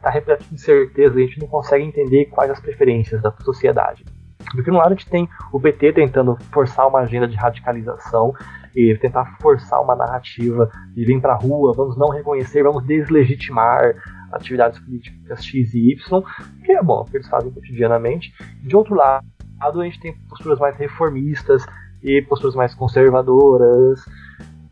está 0.01 0.11
repleto 0.11 0.45
de 0.45 0.55
incerteza 0.55 1.21
e 1.21 1.25
a 1.25 1.27
gente 1.27 1.41
não 1.41 1.47
consegue 1.47 1.85
entender 1.85 2.27
quais 2.27 2.51
as 2.51 2.59
preferências 2.59 3.21
da 3.21 3.31
sociedade. 3.43 4.05
Porque, 4.53 4.71
no 4.71 4.79
lado, 4.79 4.89
a 4.89 4.97
gente 4.97 5.09
tem 5.09 5.29
o 5.53 5.61
PT 5.61 5.93
tentando 5.93 6.37
forçar 6.51 6.89
uma 6.89 7.01
agenda 7.01 7.29
de 7.29 7.37
radicalização 7.37 8.35
e 8.75 8.97
tentar 8.97 9.37
forçar 9.41 9.81
uma 9.81 9.95
narrativa 9.95 10.71
de 10.95 11.21
para 11.21 11.35
a 11.35 11.37
rua, 11.37 11.75
vamos 11.75 11.97
não 11.97 12.09
reconhecer, 12.09 12.63
vamos 12.63 12.85
deslegitimar 12.85 13.95
atividades 14.33 14.79
políticas 14.81 15.45
X 15.45 15.75
e 15.75 15.93
Y, 15.93 16.23
que 16.65 16.73
é 16.73 16.83
bom, 16.83 17.05
que 17.05 17.17
eles 17.17 17.29
fazem 17.29 17.51
cotidianamente. 17.51 18.33
De 18.63 18.75
outro 18.75 18.95
lado, 18.95 19.25
a 19.61 19.85
gente 19.85 20.01
tem 20.01 20.17
posturas 20.29 20.59
mais 20.59 20.77
reformistas 20.77 21.65
e 22.03 22.23
posturas 22.23 22.55
mais 22.55 22.75
conservadoras. 22.75 24.01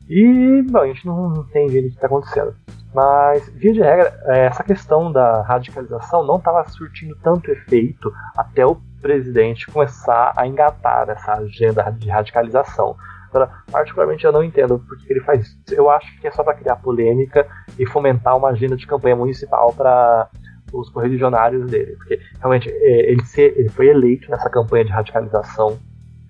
E, 0.08 0.62
bom, 0.70 0.78
a 0.78 0.86
gente 0.86 1.06
não 1.06 1.44
entende 1.46 1.78
o 1.78 1.82
que 1.82 1.88
está 1.88 2.06
acontecendo. 2.06 2.54
Mas, 2.95 3.49
via 3.51 3.72
de 3.72 3.80
regra, 3.80 4.18
é, 4.24 4.47
essa 4.47 4.64
questão 4.64 5.12
da 5.12 5.43
radicalização 5.43 6.26
não 6.26 6.36
estava 6.36 6.64
surtindo 6.68 7.14
tanto 7.22 7.51
efeito 7.51 8.12
até 8.36 8.64
o 8.64 8.76
presidente 9.01 9.66
começar 9.70 10.32
a 10.36 10.47
engatar 10.47 11.09
essa 11.11 11.34
agenda 11.34 11.82
de 11.91 12.09
radicalização. 12.09 12.97
Agora, 13.28 13.51
particularmente 13.70 14.24
eu 14.24 14.32
não 14.32 14.43
entendo 14.43 14.78
porque 14.89 15.12
ele 15.12 15.20
faz 15.20 15.47
isso. 15.47 15.59
Eu 15.70 15.91
acho 15.91 16.18
que 16.18 16.26
é 16.26 16.30
só 16.30 16.43
para 16.43 16.55
criar 16.55 16.76
polêmica 16.76 17.47
e 17.78 17.86
fomentar 17.86 18.36
uma 18.36 18.49
agenda 18.49 18.74
de 18.74 18.86
campanha 18.86 19.16
municipal 19.16 19.72
para 19.74 20.28
os 20.72 20.89
correligionários 20.91 21.70
dele. 21.70 21.95
Porque 21.97 22.18
realmente 22.39 22.70
é, 22.70 23.12
ele, 23.12 23.24
ser, 23.24 23.55
ele 23.59 23.68
foi 23.68 23.89
eleito 23.89 24.30
nessa 24.30 24.49
campanha 24.49 24.84
de 24.84 24.93
radicalização, 24.93 25.78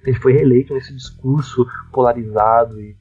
ele 0.04 0.18
foi 0.18 0.36
eleito 0.36 0.74
nesse 0.74 0.94
discurso 0.94 1.66
polarizado 1.92 2.80
e 2.80 2.96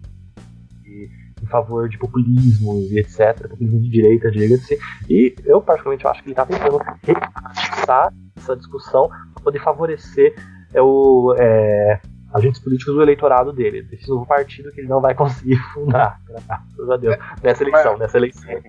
em 1.41 1.45
favor 1.47 1.88
de 1.88 1.97
populismo 1.97 2.79
e 2.89 2.99
etc, 2.99 3.47
populismo 3.49 3.79
de 3.79 3.89
direita, 3.89 4.31
diga-se. 4.31 4.77
E 5.09 5.35
eu, 5.45 5.61
particularmente, 5.61 6.07
acho 6.07 6.21
que 6.21 6.29
ele 6.29 6.33
está 6.33 6.45
tentando 6.45 6.79
reforçar 7.03 8.13
essa 8.35 8.55
discussão 8.55 9.09
para 9.33 9.43
poder 9.43 9.59
favorecer 9.59 10.35
é, 10.73 10.81
o, 10.81 11.35
é, 11.38 11.99
agentes 12.33 12.61
políticos 12.61 12.93
do 12.93 13.01
eleitorado 13.01 13.53
dele, 13.53 13.83
desse 13.83 14.09
novo 14.09 14.25
partido 14.25 14.71
que 14.71 14.81
ele 14.81 14.88
não 14.88 15.01
vai 15.01 15.13
conseguir 15.13 15.57
fundar, 15.73 16.19
graças 16.27 16.89
a 16.89 16.97
Deus, 16.97 17.17
nessa 17.41 17.63
eleição, 17.63 17.97
nessa 17.97 18.17
eleição. 18.17 18.61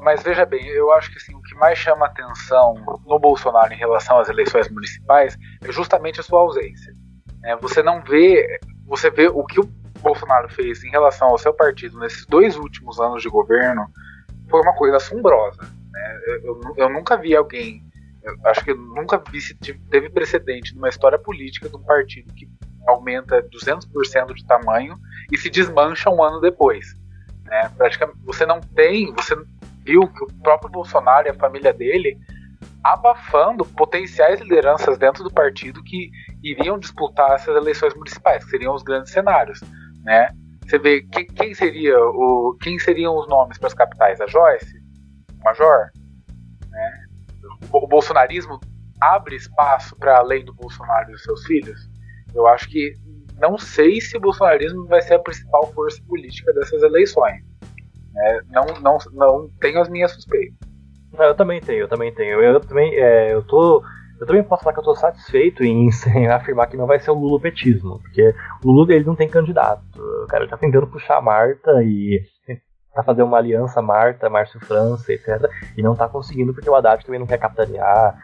Mas 0.00 0.22
veja 0.22 0.44
bem, 0.46 0.64
eu 0.68 0.92
acho 0.92 1.10
que 1.10 1.18
assim, 1.18 1.34
o 1.34 1.42
que 1.42 1.54
mais 1.56 1.76
chama 1.78 2.06
atenção 2.06 2.74
no 3.04 3.18
Bolsonaro 3.18 3.72
em 3.72 3.76
relação 3.76 4.18
às 4.18 4.28
eleições 4.28 4.68
municipais 4.68 5.36
é 5.62 5.72
justamente 5.72 6.20
a 6.20 6.22
sua 6.22 6.40
ausência. 6.40 6.94
É, 7.44 7.56
você 7.56 7.82
não 7.82 8.00
vê, 8.02 8.60
você 8.86 9.10
vê 9.10 9.26
o 9.26 9.44
que 9.44 9.58
o 9.58 9.68
Bolsonaro 10.02 10.48
fez 10.48 10.82
em 10.84 10.90
relação 10.90 11.28
ao 11.28 11.38
seu 11.38 11.54
partido 11.54 11.98
nesses 11.98 12.26
dois 12.26 12.56
últimos 12.56 13.00
anos 13.00 13.22
de 13.22 13.28
governo 13.28 13.86
foi 14.50 14.60
uma 14.60 14.74
coisa 14.74 14.96
assombrosa. 14.98 15.62
Né? 15.90 16.20
Eu, 16.44 16.60
eu, 16.76 16.90
nunca 16.90 17.16
vi 17.16 17.34
alguém, 17.34 17.82
acho 18.44 18.62
que 18.64 18.72
eu 18.72 18.76
nunca 18.76 19.22
vi 19.30 19.40
se 19.40 19.54
teve 19.54 20.10
precedente 20.10 20.74
numa 20.74 20.88
história 20.88 21.18
política 21.18 21.68
de 21.68 21.76
um 21.76 21.82
partido 21.82 22.32
que 22.34 22.46
aumenta 22.86 23.42
200% 23.42 24.34
de 24.34 24.44
tamanho 24.44 24.98
e 25.30 25.38
se 25.38 25.48
desmancha 25.48 26.10
um 26.10 26.22
ano 26.22 26.40
depois. 26.40 26.94
Né? 27.44 27.70
Praticamente, 27.76 28.18
você 28.24 28.44
não 28.44 28.60
tem, 28.60 29.12
você 29.14 29.34
viu 29.84 30.06
que 30.06 30.24
o 30.24 30.32
próprio 30.42 30.70
Bolsonaro 30.70 31.28
e 31.28 31.30
a 31.30 31.34
família 31.34 31.72
dele 31.72 32.18
abafando 32.84 33.64
potenciais 33.64 34.40
lideranças 34.40 34.98
dentro 34.98 35.22
do 35.22 35.32
partido 35.32 35.82
que 35.82 36.10
iriam 36.42 36.78
disputar 36.78 37.32
essas 37.32 37.56
eleições 37.56 37.94
municipais, 37.94 38.44
que 38.44 38.50
seriam 38.50 38.74
os 38.74 38.82
grandes 38.82 39.12
cenários 39.12 39.60
né? 40.02 40.30
Você 40.66 40.78
vê 40.78 41.02
quem, 41.02 41.26
quem 41.26 41.54
seria 41.54 41.98
o, 41.98 42.56
quem 42.60 42.78
seriam 42.78 43.16
os 43.16 43.28
nomes 43.28 43.58
para 43.58 43.66
as 43.66 43.74
capitais? 43.74 44.20
A 44.20 44.26
Joyce, 44.26 44.78
o 45.40 45.44
Major, 45.44 45.90
né? 46.70 47.04
O, 47.72 47.84
o 47.84 47.86
bolsonarismo 47.86 48.60
abre 49.00 49.36
espaço 49.36 49.96
para 49.96 50.18
além 50.18 50.44
do 50.44 50.54
Bolsonaro 50.54 51.10
e 51.10 51.12
dos 51.12 51.22
seus 51.24 51.44
filhos. 51.44 51.90
Eu 52.34 52.46
acho 52.46 52.68
que 52.68 52.94
não 53.38 53.58
sei 53.58 54.00
se 54.00 54.16
o 54.16 54.20
bolsonarismo 54.20 54.86
vai 54.86 55.02
ser 55.02 55.14
a 55.14 55.18
principal 55.18 55.66
força 55.72 56.00
política 56.06 56.52
dessas 56.52 56.82
eleições. 56.82 57.42
Né? 58.12 58.40
Não, 58.50 58.66
não, 58.80 58.98
não 59.12 59.48
tenho 59.60 59.80
as 59.80 59.88
minhas 59.88 60.12
suspeitas. 60.12 60.56
Eu 61.18 61.34
também 61.34 61.60
tenho, 61.60 61.80
eu 61.80 61.88
também 61.88 62.14
tenho. 62.14 62.40
Eu 62.40 62.60
também, 62.60 62.94
é, 62.94 63.32
eu 63.32 63.42
tô 63.42 63.82
eu 64.22 64.26
também 64.26 64.44
posso 64.44 64.62
falar 64.62 64.72
que 64.72 64.78
eu 64.78 64.82
estou 64.82 64.94
satisfeito 64.94 65.64
em, 65.64 65.88
em, 66.14 66.28
afirmar 66.28 66.68
que 66.68 66.76
não 66.76 66.86
vai 66.86 67.00
ser 67.00 67.10
o 67.10 67.14
lulopetismo, 67.14 67.98
porque 67.98 68.32
o 68.64 68.70
Lula 68.70 68.94
ele 68.94 69.04
não 69.04 69.16
tem 69.16 69.28
candidato. 69.28 69.82
cara. 70.28 70.44
Ele 70.44 70.50
tá 70.50 70.56
tentando 70.56 70.86
puxar 70.86 71.18
a 71.18 71.20
Marta 71.20 71.82
e 71.82 72.22
tá 72.94 73.02
fazendo 73.02 73.26
uma 73.26 73.38
aliança 73.38 73.82
Marta, 73.82 74.30
Márcio 74.30 74.60
França, 74.60 75.12
etc. 75.12 75.50
E 75.76 75.82
não 75.82 75.96
tá 75.96 76.08
conseguindo 76.08 76.54
porque 76.54 76.70
o 76.70 76.74
Haddad 76.74 77.04
também 77.04 77.18
não 77.18 77.26
quer 77.26 77.38
capitanear. 77.38 78.16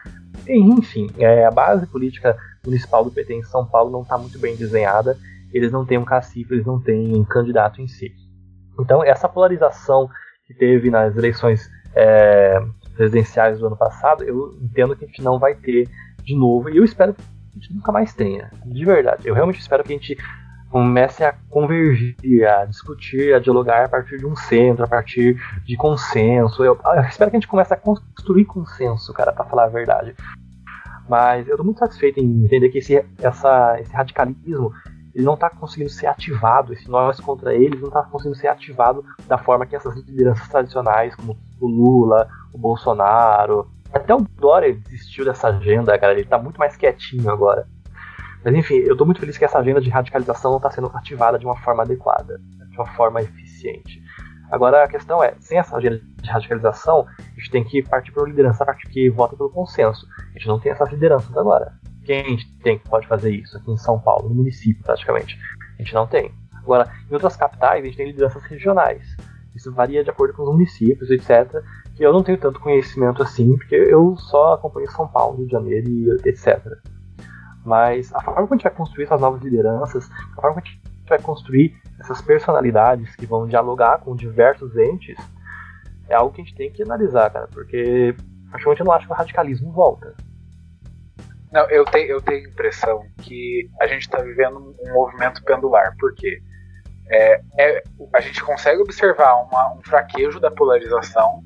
Enfim, 0.47 1.07
é, 1.17 1.45
a 1.45 1.51
base 1.51 1.85
política 1.85 2.37
municipal 2.65 3.03
do 3.03 3.11
PT 3.11 3.33
em 3.33 3.43
São 3.43 3.65
Paulo 3.65 3.91
não 3.91 4.03
está 4.03 4.17
muito 4.17 4.39
bem 4.39 4.55
desenhada. 4.55 5.17
Eles 5.51 5.69
não 5.69 5.85
têm 5.85 5.97
um 5.97 6.05
cacife, 6.05 6.53
eles 6.53 6.65
não 6.65 6.81
têm 6.81 7.13
um 7.13 7.25
candidato 7.25 7.81
em 7.81 7.87
si. 7.89 8.09
Então, 8.79 9.03
essa 9.03 9.27
polarização 9.27 10.07
que 10.47 10.53
teve 10.53 10.89
nas 10.89 11.17
eleições 11.17 11.69
é, 11.93 12.57
presidenciais 12.99 13.59
do 13.59 13.67
ano 13.67 13.77
passado, 13.77 14.25
eu 14.25 14.59
entendo 14.61 14.93
que 14.93 15.05
a 15.05 15.07
gente 15.07 15.21
não 15.21 15.39
vai 15.39 15.55
ter 15.55 15.87
de 16.21 16.35
novo. 16.35 16.69
E 16.69 16.75
eu 16.75 16.83
espero 16.83 17.13
que 17.13 17.21
a 17.21 17.53
gente 17.53 17.73
nunca 17.73 17.93
mais 17.93 18.13
tenha. 18.13 18.51
De 18.65 18.83
verdade. 18.83 19.25
Eu 19.25 19.33
realmente 19.33 19.61
espero 19.61 19.85
que 19.85 19.93
a 19.93 19.95
gente 19.95 20.17
comece 20.69 21.23
a 21.23 21.33
convergir, 21.49 22.45
a 22.45 22.65
discutir, 22.65 23.33
a 23.33 23.39
dialogar 23.39 23.85
a 23.85 23.89
partir 23.89 24.17
de 24.17 24.25
um 24.25 24.35
centro, 24.35 24.83
a 24.83 24.87
partir 24.87 25.41
de 25.63 25.77
consenso. 25.77 26.61
Eu, 26.61 26.77
eu 26.93 27.01
espero 27.03 27.31
que 27.31 27.37
a 27.37 27.39
gente 27.39 27.47
comece 27.47 27.73
a 27.73 27.77
construir 27.77 28.43
consenso, 28.43 29.13
cara, 29.13 29.31
para 29.31 29.45
falar 29.45 29.63
a 29.63 29.69
verdade. 29.69 30.13
Mas 31.07 31.47
eu 31.47 31.53
estou 31.53 31.65
muito 31.65 31.79
satisfeito 31.79 32.19
em 32.19 32.43
entender 32.43 32.67
que 32.67 32.79
esse, 32.79 33.01
essa, 33.19 33.79
esse 33.79 33.93
radicalismo 33.93 34.73
ele 35.19 35.25
não 35.25 35.33
está 35.33 35.49
conseguindo 35.49 35.89
ser 35.89 36.07
ativado, 36.07 36.71
esse 36.71 36.89
nós 36.89 37.19
contra 37.19 37.53
eles 37.53 37.81
não 37.81 37.89
está 37.89 38.03
conseguindo 38.03 38.37
ser 38.37 38.47
ativado 38.47 39.03
da 39.27 39.37
forma 39.37 39.65
que 39.65 39.75
essas 39.75 39.95
lideranças 39.97 40.47
tradicionais, 40.47 41.13
como 41.13 41.37
o 41.59 41.67
Lula, 41.67 42.27
o 42.53 42.57
Bolsonaro, 42.57 43.69
até 43.93 44.15
o 44.15 44.21
Dória 44.37 44.73
desistiu 44.73 45.25
dessa 45.25 45.49
agenda, 45.49 45.97
cara, 45.99 46.13
ele 46.13 46.21
está 46.21 46.37
muito 46.37 46.57
mais 46.57 46.77
quietinho 46.77 47.29
agora. 47.29 47.67
Mas 48.45 48.55
enfim, 48.55 48.75
eu 48.75 48.93
estou 48.93 49.05
muito 49.05 49.19
feliz 49.19 49.37
que 49.37 49.43
essa 49.43 49.59
agenda 49.59 49.81
de 49.81 49.89
radicalização 49.89 50.51
não 50.51 50.57
está 50.57 50.71
sendo 50.71 50.89
ativada 50.93 51.37
de 51.37 51.45
uma 51.45 51.57
forma 51.57 51.83
adequada, 51.83 52.39
de 52.69 52.77
uma 52.77 52.87
forma 52.87 53.21
eficiente. 53.21 54.01
Agora 54.49 54.85
a 54.85 54.87
questão 54.87 55.21
é, 55.21 55.35
sem 55.39 55.59
essa 55.59 55.75
agenda 55.75 55.99
de 56.21 56.29
radicalização, 56.29 57.05
a 57.19 57.39
gente 57.39 57.51
tem 57.51 57.63
que 57.63 57.83
partir 57.83 58.13
para 58.13 58.23
uma 58.23 58.29
liderança 58.29 58.65
que 58.89 59.09
vota 59.09 59.35
pelo 59.35 59.49
consenso. 59.49 60.07
A 60.29 60.39
gente 60.39 60.47
não 60.47 60.59
tem 60.59 60.71
essas 60.71 60.89
lideranças 60.89 61.35
agora. 61.35 61.73
Quem 62.09 62.21
a 62.21 62.23
gente 62.23 62.51
tem 62.63 62.79
que 62.79 62.89
pode 62.89 63.05
fazer 63.05 63.29
isso 63.29 63.55
aqui 63.55 63.69
em 63.69 63.77
São 63.77 63.99
Paulo, 63.99 64.29
no 64.29 64.33
município 64.33 64.81
praticamente? 64.83 65.37
A 65.77 65.83
gente 65.83 65.93
não 65.93 66.07
tem. 66.07 66.31
Agora, 66.55 66.91
em 67.07 67.13
outras 67.13 67.35
capitais, 67.35 67.83
a 67.83 67.85
gente 67.85 67.97
tem 67.97 68.07
lideranças 68.07 68.43
regionais. 68.45 69.15
Isso 69.55 69.71
varia 69.71 70.03
de 70.03 70.09
acordo 70.09 70.33
com 70.33 70.41
os 70.41 70.49
municípios, 70.49 71.11
etc. 71.11 71.61
Que 71.93 72.03
eu 72.03 72.11
não 72.11 72.23
tenho 72.23 72.39
tanto 72.39 72.59
conhecimento 72.59 73.21
assim, 73.21 73.55
porque 73.55 73.75
eu 73.75 74.17
só 74.17 74.55
acompanho 74.55 74.89
São 74.89 75.07
Paulo, 75.07 75.37
Rio 75.37 75.45
de 75.45 75.51
Janeiro 75.51 75.87
e 75.87 76.09
etc. 76.27 76.59
Mas 77.63 78.11
a 78.15 78.21
forma 78.21 78.41
como 78.41 78.53
a 78.53 78.57
gente 78.57 78.63
vai 78.63 78.73
construir 78.73 79.03
essas 79.03 79.21
novas 79.21 79.43
lideranças, 79.43 80.09
a 80.35 80.41
forma 80.41 80.55
como 80.55 80.65
a 80.65 80.67
gente 80.67 80.81
vai 81.07 81.21
construir 81.21 81.79
essas 81.99 82.19
personalidades 82.23 83.15
que 83.15 83.27
vão 83.27 83.45
dialogar 83.45 83.99
com 83.99 84.15
diversos 84.15 84.75
entes, 84.75 85.15
é 86.07 86.15
algo 86.15 86.33
que 86.33 86.41
a 86.41 86.43
gente 86.43 86.57
tem 86.57 86.71
que 86.71 86.81
analisar, 86.81 87.29
cara, 87.29 87.47
porque 87.53 88.15
praticamente 88.49 88.81
eu 88.81 88.85
não 88.87 88.93
acho 88.93 89.05
que 89.05 89.13
o 89.13 89.15
radicalismo 89.15 89.71
volta. 89.71 90.15
Não, 91.51 91.67
eu 91.69 91.83
tenho, 91.85 92.11
eu 92.11 92.21
tenho 92.21 92.45
a 92.45 92.49
impressão 92.49 93.03
que 93.21 93.69
a 93.81 93.87
gente 93.87 94.03
está 94.03 94.21
vivendo 94.21 94.75
um 94.79 94.93
movimento 94.93 95.43
pendular, 95.43 95.95
porque 95.99 96.41
é, 97.09 97.41
é, 97.57 97.83
a 98.13 98.21
gente 98.21 98.43
consegue 98.43 98.81
observar 98.81 99.35
uma, 99.43 99.73
um 99.73 99.81
fraquejo 99.81 100.39
da 100.39 100.51
polarização, 100.51 101.41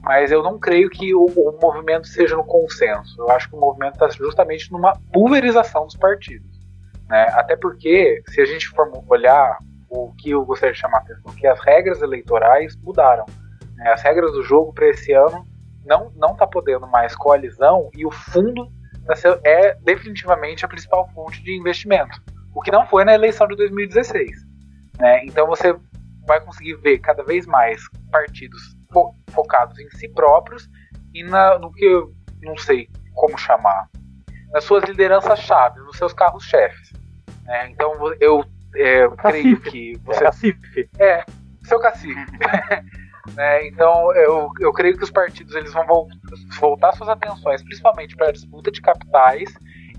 mas 0.00 0.30
eu 0.30 0.42
não 0.44 0.58
creio 0.60 0.88
que 0.88 1.12
o, 1.12 1.24
o 1.24 1.58
movimento 1.60 2.06
seja 2.06 2.36
no 2.36 2.44
consenso. 2.44 3.20
Eu 3.20 3.30
acho 3.30 3.48
que 3.48 3.56
o 3.56 3.60
movimento 3.60 3.94
está 3.94 4.08
justamente 4.10 4.70
numa 4.70 4.92
pulverização 5.12 5.86
dos 5.86 5.96
partidos. 5.96 6.58
Né? 7.08 7.26
Até 7.32 7.56
porque, 7.56 8.22
se 8.28 8.40
a 8.40 8.44
gente 8.44 8.68
for 8.68 8.88
olhar 9.08 9.58
o 9.90 10.12
que 10.14 10.30
eu 10.30 10.44
gostaria 10.44 10.72
de 10.72 10.78
chamar 10.78 10.98
a 10.98 11.00
atenção, 11.00 11.34
que 11.34 11.46
as 11.46 11.58
regras 11.60 12.00
eleitorais 12.00 12.76
mudaram. 12.76 13.24
Né? 13.74 13.90
As 13.90 14.02
regras 14.02 14.32
do 14.32 14.42
jogo 14.42 14.72
para 14.72 14.88
esse 14.88 15.12
ano 15.12 15.46
não 15.84 16.12
não 16.14 16.32
está 16.32 16.46
podendo 16.46 16.86
mais 16.86 17.16
coalizão 17.16 17.88
e 17.94 18.04
o 18.04 18.10
fundo 18.10 18.70
é 19.44 19.74
definitivamente 19.82 20.64
a 20.64 20.68
principal 20.68 21.08
fonte 21.14 21.42
de 21.42 21.56
investimento, 21.56 22.20
o 22.54 22.60
que 22.60 22.70
não 22.70 22.86
foi 22.86 23.04
na 23.04 23.14
eleição 23.14 23.46
de 23.46 23.56
2016. 23.56 24.30
Né? 24.98 25.24
Então 25.24 25.46
você 25.46 25.74
vai 26.26 26.40
conseguir 26.40 26.74
ver 26.76 26.98
cada 26.98 27.22
vez 27.24 27.46
mais 27.46 27.80
partidos 28.10 28.76
fo 28.92 29.14
focados 29.30 29.78
em 29.78 29.88
si 29.90 30.08
próprios 30.08 30.68
e 31.14 31.22
na, 31.22 31.58
no 31.58 31.72
que 31.72 31.84
eu 31.84 32.12
não 32.42 32.56
sei 32.56 32.88
como 33.14 33.36
chamar, 33.36 33.88
nas 34.52 34.64
suas 34.64 34.84
lideranças-chave, 34.84 35.80
nos 35.80 35.96
seus 35.96 36.12
carros-chefes. 36.12 36.92
Né? 37.44 37.70
Então 37.70 37.92
eu 38.20 38.44
é, 38.74 39.08
creio 39.08 39.60
que 39.60 39.98
você. 40.04 40.20
É, 40.20 40.24
cacife. 40.24 40.90
É, 40.98 41.24
seu 41.64 41.80
cacife. 41.80 42.14
né? 43.34 43.66
Então 43.66 44.12
eu, 44.14 44.48
eu 44.60 44.72
creio 44.72 44.96
que 44.96 45.04
os 45.04 45.10
partidos 45.10 45.54
eles 45.54 45.72
vão 45.72 45.84
voltar 46.60 46.92
suas 46.92 47.08
atenções 47.08 47.62
principalmente 47.62 48.16
para 48.16 48.28
a 48.28 48.32
disputa 48.32 48.70
de 48.70 48.80
capitais 48.80 49.52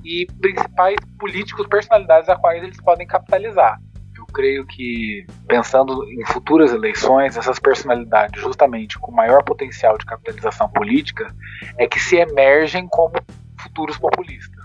e 0.03 0.27
principais 0.41 0.97
políticos, 1.17 1.67
personalidades 1.67 2.29
a 2.29 2.35
quais 2.35 2.63
eles 2.63 2.79
podem 2.81 3.05
capitalizar. 3.05 3.79
Eu 4.15 4.25
creio 4.27 4.65
que, 4.65 5.25
pensando 5.47 6.03
em 6.09 6.25
futuras 6.25 6.73
eleições, 6.73 7.37
essas 7.37 7.57
personalidades, 7.57 8.41
justamente 8.41 8.99
com 8.99 9.11
maior 9.11 9.43
potencial 9.43 9.97
de 9.97 10.05
capitalização 10.05 10.69
política, 10.69 11.33
é 11.77 11.87
que 11.87 11.99
se 11.99 12.17
emergem 12.17 12.87
como 12.87 13.13
futuros 13.57 13.97
populistas 13.97 14.59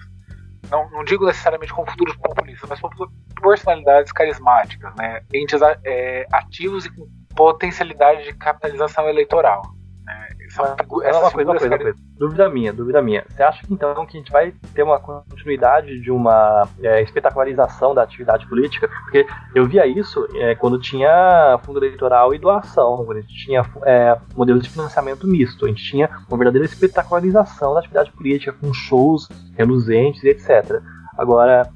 não, 0.70 0.90
não 0.90 1.04
digo 1.04 1.26
necessariamente 1.26 1.72
como 1.72 1.90
futuros 1.90 2.16
populistas, 2.16 2.68
mas 2.68 2.80
como 2.80 3.10
personalidades 3.40 4.12
carismáticas, 4.12 4.94
né? 4.96 5.22
entes 5.32 5.60
é, 5.84 6.26
ativos 6.32 6.86
e 6.86 6.90
com 6.90 7.06
potencialidade 7.34 8.24
de 8.24 8.34
capitalização 8.34 9.08
eleitoral. 9.08 9.62
Né? 10.04 10.28
São 10.50 10.66
uma 10.66 10.76
coisa, 10.76 11.18
uma 11.18 11.30
coisa. 11.30 11.94
Dúvida 12.16 12.48
minha, 12.48 12.72
dúvida 12.72 13.02
minha. 13.02 13.24
Você 13.28 13.42
acha 13.42 13.66
que 13.66 13.72
então 13.72 14.06
que 14.06 14.16
a 14.16 14.20
gente 14.20 14.30
vai 14.30 14.52
ter 14.72 14.82
uma 14.82 15.00
continuidade 15.00 15.98
de 16.00 16.10
uma 16.10 16.68
é, 16.82 17.02
espetacularização 17.02 17.94
da 17.94 18.02
atividade 18.02 18.46
política? 18.46 18.88
Porque 18.88 19.26
eu 19.54 19.66
via 19.66 19.86
isso 19.86 20.28
é, 20.36 20.54
quando 20.54 20.78
tinha 20.78 21.58
fundo 21.64 21.78
eleitoral 21.78 22.34
e 22.34 22.38
doação, 22.38 23.04
quando 23.04 23.18
a 23.18 23.20
gente 23.20 23.34
tinha 23.34 23.62
é, 23.84 24.16
modelo 24.36 24.60
de 24.60 24.70
financiamento 24.70 25.26
misto. 25.26 25.64
A 25.64 25.68
gente 25.68 25.82
tinha 25.82 26.08
uma 26.28 26.36
verdadeira 26.36 26.66
espetacularização 26.66 27.72
da 27.74 27.80
atividade 27.80 28.12
política, 28.12 28.52
com 28.52 28.72
shows 28.72 29.28
reluzentes 29.56 30.22
e 30.22 30.28
etc. 30.28 30.80
Agora, 31.18 31.68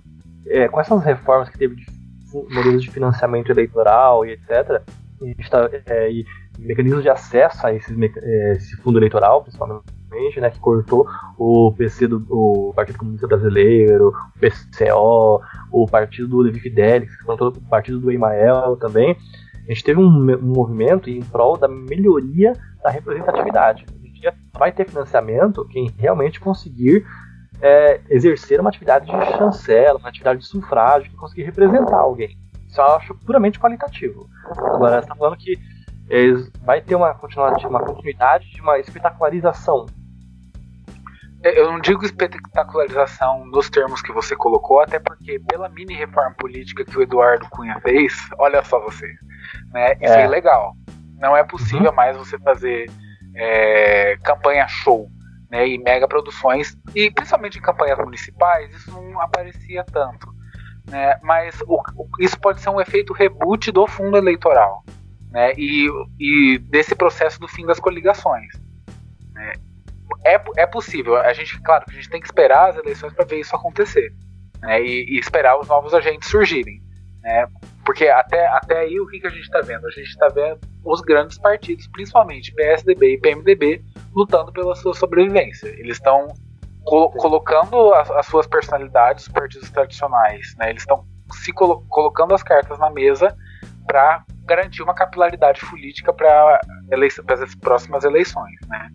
é, 0.46 0.68
com 0.68 0.80
essas 0.80 1.02
reformas 1.02 1.48
que 1.48 1.58
teve 1.58 1.76
de 1.76 1.86
modelos 2.54 2.82
de 2.82 2.90
financiamento 2.90 3.50
eleitoral 3.50 4.24
e 4.24 4.32
etc., 4.32 4.82
está, 5.38 5.68
é, 5.86 6.10
e 6.10 6.26
mecanismos 6.58 7.02
de 7.02 7.08
acesso 7.08 7.66
a 7.66 7.72
esses, 7.72 7.96
é, 8.00 8.52
esse 8.52 8.76
fundo 8.76 8.98
eleitoral, 8.98 9.42
principalmente, 9.42 10.40
né, 10.40 10.50
que 10.50 10.58
cortou 10.58 11.06
o 11.38 11.72
PC 11.76 12.08
do 12.08 12.24
o 12.30 12.72
Partido 12.74 12.98
Comunista 12.98 13.26
Brasileiro, 13.26 14.08
o 14.08 14.38
PCO, 14.38 15.40
o 15.70 15.86
partido 15.86 16.28
do 16.28 16.38
Levi 16.38 16.60
Fidelix, 16.60 17.16
que 17.16 17.24
cortou 17.24 17.48
o 17.48 17.68
partido 17.68 18.00
do 18.00 18.10
Emael 18.10 18.76
também. 18.76 19.16
A 19.68 19.72
gente 19.72 19.84
teve 19.84 20.00
um, 20.00 20.06
um 20.06 20.52
movimento 20.54 21.10
em 21.10 21.20
prol 21.20 21.56
da 21.56 21.68
melhoria 21.68 22.54
da 22.82 22.90
representatividade. 22.90 23.84
A 24.02 24.06
gente 24.06 24.38
vai 24.58 24.72
ter 24.72 24.88
financiamento 24.88 25.66
quem 25.66 25.90
realmente 25.98 26.40
conseguir 26.40 27.04
é, 27.60 28.00
exercer 28.08 28.60
uma 28.60 28.70
atividade 28.70 29.06
de 29.06 29.36
chancela, 29.36 29.98
uma 29.98 30.08
atividade 30.08 30.40
de 30.40 30.46
sufrágio, 30.46 31.10
que 31.10 31.16
conseguir 31.16 31.44
representar 31.44 31.98
alguém. 31.98 32.36
Isso 32.78 32.80
eu 32.80 32.96
acho 32.96 33.14
puramente 33.14 33.58
qualitativo. 33.58 34.28
Agora, 34.52 34.92
você 34.92 34.98
está 35.00 35.16
falando 35.16 35.36
que 35.36 35.58
vai 36.64 36.80
ter 36.80 36.94
uma 36.94 37.12
continuidade, 37.14 37.66
uma 37.66 37.80
continuidade 37.80 38.50
de 38.50 38.60
uma 38.60 38.78
espetacularização. 38.78 39.86
É, 41.42 41.60
eu 41.60 41.70
não 41.70 41.80
digo 41.80 42.04
espetacularização 42.04 43.44
nos 43.46 43.68
termos 43.68 44.00
que 44.00 44.12
você 44.12 44.34
colocou, 44.34 44.80
até 44.80 44.98
porque 44.98 45.40
pela 45.40 45.68
mini 45.68 45.94
reforma 45.94 46.34
política 46.36 46.84
que 46.84 46.98
o 46.98 47.02
Eduardo 47.02 47.48
Cunha 47.50 47.78
fez, 47.80 48.14
olha 48.38 48.62
só 48.64 48.80
você, 48.80 49.06
né? 49.72 49.92
Isso 49.94 50.12
é, 50.12 50.22
é 50.22 50.28
legal. 50.28 50.74
Não 51.18 51.36
é 51.36 51.44
possível 51.44 51.90
uhum. 51.90 51.96
mais 51.96 52.16
você 52.16 52.38
fazer 52.38 52.90
é, 53.36 54.16
campanha 54.24 54.66
show, 54.68 55.08
né? 55.50 55.66
E 55.68 55.78
mega 55.78 56.08
produções 56.08 56.76
e 56.94 57.10
principalmente 57.10 57.58
em 57.58 57.62
campanhas 57.62 57.98
municipais 57.98 58.74
isso 58.74 58.90
não 58.90 59.20
aparecia 59.20 59.84
tanto, 59.84 60.32
né? 60.88 61.18
Mas 61.22 61.60
o, 61.66 61.80
o, 61.96 62.08
isso 62.18 62.38
pode 62.40 62.60
ser 62.60 62.70
um 62.70 62.80
efeito 62.80 63.12
reboot 63.12 63.70
do 63.70 63.86
fundo 63.86 64.16
eleitoral 64.16 64.84
né, 65.30 65.52
e, 65.56 65.88
e 66.18 66.58
desse 66.58 66.94
processo 66.94 67.38
do 67.38 67.48
fim 67.48 67.66
das 67.66 67.78
coligações. 67.78 68.52
Né. 69.32 69.52
É, 70.24 70.40
é 70.56 70.66
possível, 70.66 71.16
a 71.16 71.32
gente, 71.32 71.60
claro, 71.60 71.84
a 71.88 71.92
gente 71.92 72.08
tem 72.08 72.20
que 72.20 72.26
esperar 72.26 72.70
as 72.70 72.76
eleições 72.76 73.12
para 73.12 73.24
ver 73.24 73.40
isso 73.40 73.54
acontecer 73.54 74.12
né, 74.60 74.82
e, 74.82 75.16
e, 75.16 75.18
esperar 75.18 75.58
os 75.58 75.68
novos 75.68 75.94
agentes 75.94 76.28
surgirem. 76.28 76.82
Né, 77.22 77.46
porque 77.84 78.08
até, 78.08 78.46
até 78.48 78.80
aí 78.80 78.98
o 79.00 79.06
que, 79.06 79.20
que 79.20 79.26
a 79.26 79.30
gente 79.30 79.42
está 79.42 79.60
vendo? 79.60 79.86
A 79.86 79.90
gente 79.90 80.08
está 80.08 80.28
vendo 80.28 80.58
os 80.84 81.00
grandes 81.00 81.38
partidos, 81.38 81.86
principalmente 81.88 82.54
PSDB 82.54 83.14
e 83.14 83.20
PMDB, 83.20 83.84
lutando 84.14 84.52
pela 84.52 84.74
sua 84.74 84.94
sobrevivência. 84.94 85.68
Eles 85.68 85.96
estão 85.96 86.28
colo 86.84 87.10
colocando 87.10 87.92
as, 87.94 88.10
as, 88.10 88.26
suas 88.26 88.46
personalidades, 88.46 89.26
os 89.26 89.32
partidos 89.32 89.70
tradicionais, 89.70 90.54
né, 90.58 90.70
eles 90.70 90.82
estão 90.82 91.04
se 91.32 91.52
colo 91.52 91.84
colocando 91.88 92.34
as 92.34 92.42
cartas 92.42 92.78
na 92.78 92.90
mesa 92.90 93.36
para 93.86 94.24
garantir 94.44 94.82
uma 94.82 94.94
capilaridade 94.94 95.60
política 95.66 96.12
para 96.12 96.60
as 97.42 97.54
próximas 97.56 98.04
eleições, 98.04 98.56
né? 98.66 98.88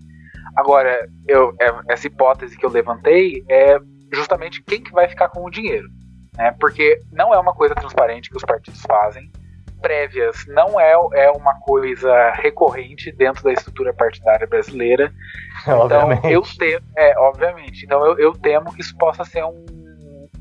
Agora, 0.56 1.08
eu, 1.28 1.54
é, 1.60 1.72
essa 1.90 2.08
hipótese 2.08 2.58
que 2.58 2.66
eu 2.66 2.70
levantei 2.70 3.44
é 3.50 3.78
justamente 4.12 4.62
quem 4.64 4.84
que 4.84 4.92
vai 4.92 5.08
ficar 5.08 5.30
com 5.30 5.46
o 5.46 5.50
dinheiro, 5.50 5.88
né? 6.36 6.56
Porque 6.60 7.00
não 7.12 7.34
é 7.34 7.40
uma 7.40 7.54
coisa 7.54 7.76
transparente 7.76 8.30
que 8.30 8.38
os 8.38 8.44
partidos 8.44 8.82
fazem, 8.82 9.32
prévias 9.84 10.46
não 10.48 10.80
é, 10.80 10.94
é 10.94 11.30
uma 11.32 11.60
coisa 11.60 12.32
recorrente 12.32 13.12
dentro 13.12 13.44
da 13.44 13.52
estrutura 13.52 13.94
partidária 13.94 14.48
brasileira. 14.48 15.14
Então, 15.64 15.80
obviamente. 15.80 16.32
eu 16.32 16.42
temo, 16.58 16.86
é, 16.98 17.18
obviamente. 17.20 17.86
Então, 17.86 18.04
eu, 18.06 18.18
eu, 18.18 18.34
temo 18.34 18.74
que 18.74 18.82
isso 18.82 18.98
possa 18.98 19.24
ser 19.24 19.46
um, 19.46 19.66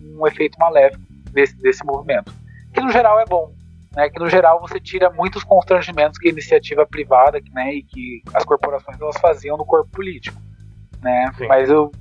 um 0.01 0.27
efeito 0.27 0.59
maléfico 0.59 1.05
desse, 1.31 1.55
desse 1.59 1.85
movimento. 1.85 2.33
Que 2.73 2.81
no 2.81 2.91
geral 2.91 3.21
é 3.21 3.25
bom. 3.27 3.53
Né, 3.95 4.09
que 4.09 4.19
no 4.19 4.29
geral 4.29 4.59
você 4.59 4.81
tira 4.81 5.11
muitos 5.11 5.45
constrangimentos 5.45 6.19
que 6.19 6.29
a 6.29 6.33
iniciativa 6.33 6.87
privada 6.87 7.39
né, 7.53 7.75
e 7.75 7.83
que 7.83 8.23
as 8.33 8.43
corporações 8.43 8.99
elas 8.99 9.19
faziam 9.19 9.57
no 9.57 9.67
corpo 9.67 9.91
político. 9.91 10.41
Né? 11.03 11.31
Mas 11.47 11.69
eu 11.69 11.93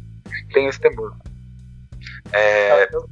tenho 0.54 0.70
esse 0.70 0.80
temor. 0.80 1.14
É, 2.32 2.88
eu, 2.96 3.08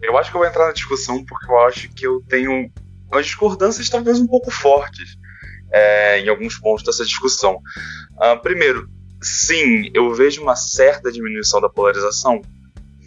eu 0.00 0.18
acho 0.18 0.30
que 0.30 0.36
eu 0.36 0.40
vou 0.40 0.48
entrar 0.48 0.66
na 0.66 0.72
discussão 0.72 1.24
porque 1.24 1.50
eu 1.50 1.58
acho 1.66 1.88
que 1.90 2.06
eu 2.06 2.22
tenho 2.28 2.70
umas 3.12 3.26
discordâncias 3.26 3.88
talvez 3.88 4.18
um 4.18 4.26
pouco 4.26 4.50
fortes 4.50 5.16
é, 5.72 6.20
em 6.20 6.28
alguns 6.28 6.58
pontos 6.58 6.84
dessa 6.84 7.04
discussão. 7.04 7.56
Uh, 8.14 8.40
primeiro, 8.42 8.88
sim, 9.22 9.90
eu 9.94 10.12
vejo 10.14 10.42
uma 10.42 10.56
certa 10.56 11.10
diminuição 11.10 11.60
da 11.60 11.68
polarização 11.68 12.42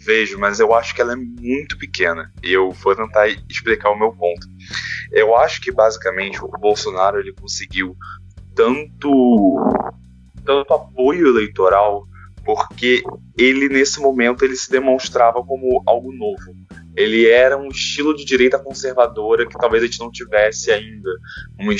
vejo, 0.06 0.38
mas 0.38 0.60
eu 0.60 0.72
acho 0.72 0.94
que 0.94 1.02
ela 1.02 1.12
é 1.12 1.16
muito 1.16 1.76
pequena. 1.76 2.32
E 2.42 2.52
eu 2.52 2.70
vou 2.70 2.94
tentar 2.94 3.28
explicar 3.50 3.90
o 3.90 3.98
meu 3.98 4.12
ponto. 4.12 4.46
Eu 5.10 5.36
acho 5.36 5.60
que 5.60 5.72
basicamente 5.72 6.42
o 6.42 6.48
Bolsonaro 6.48 7.18
ele 7.18 7.32
conseguiu 7.32 7.96
tanto 8.54 9.56
tanto 10.44 10.72
apoio 10.72 11.26
eleitoral 11.26 12.06
porque 12.44 13.02
ele 13.36 13.68
nesse 13.68 14.00
momento 14.00 14.44
ele 14.44 14.54
se 14.54 14.70
demonstrava 14.70 15.42
como 15.42 15.82
algo 15.84 16.12
novo. 16.12 16.65
Ele 16.96 17.28
era 17.28 17.56
um 17.56 17.68
estilo 17.68 18.16
de 18.16 18.24
direita 18.24 18.58
conservadora 18.58 19.46
que 19.46 19.58
talvez 19.58 19.82
a 19.82 19.86
gente 19.86 20.00
não 20.00 20.10
tivesse 20.10 20.72
ainda, 20.72 21.10
uma, 21.58 21.74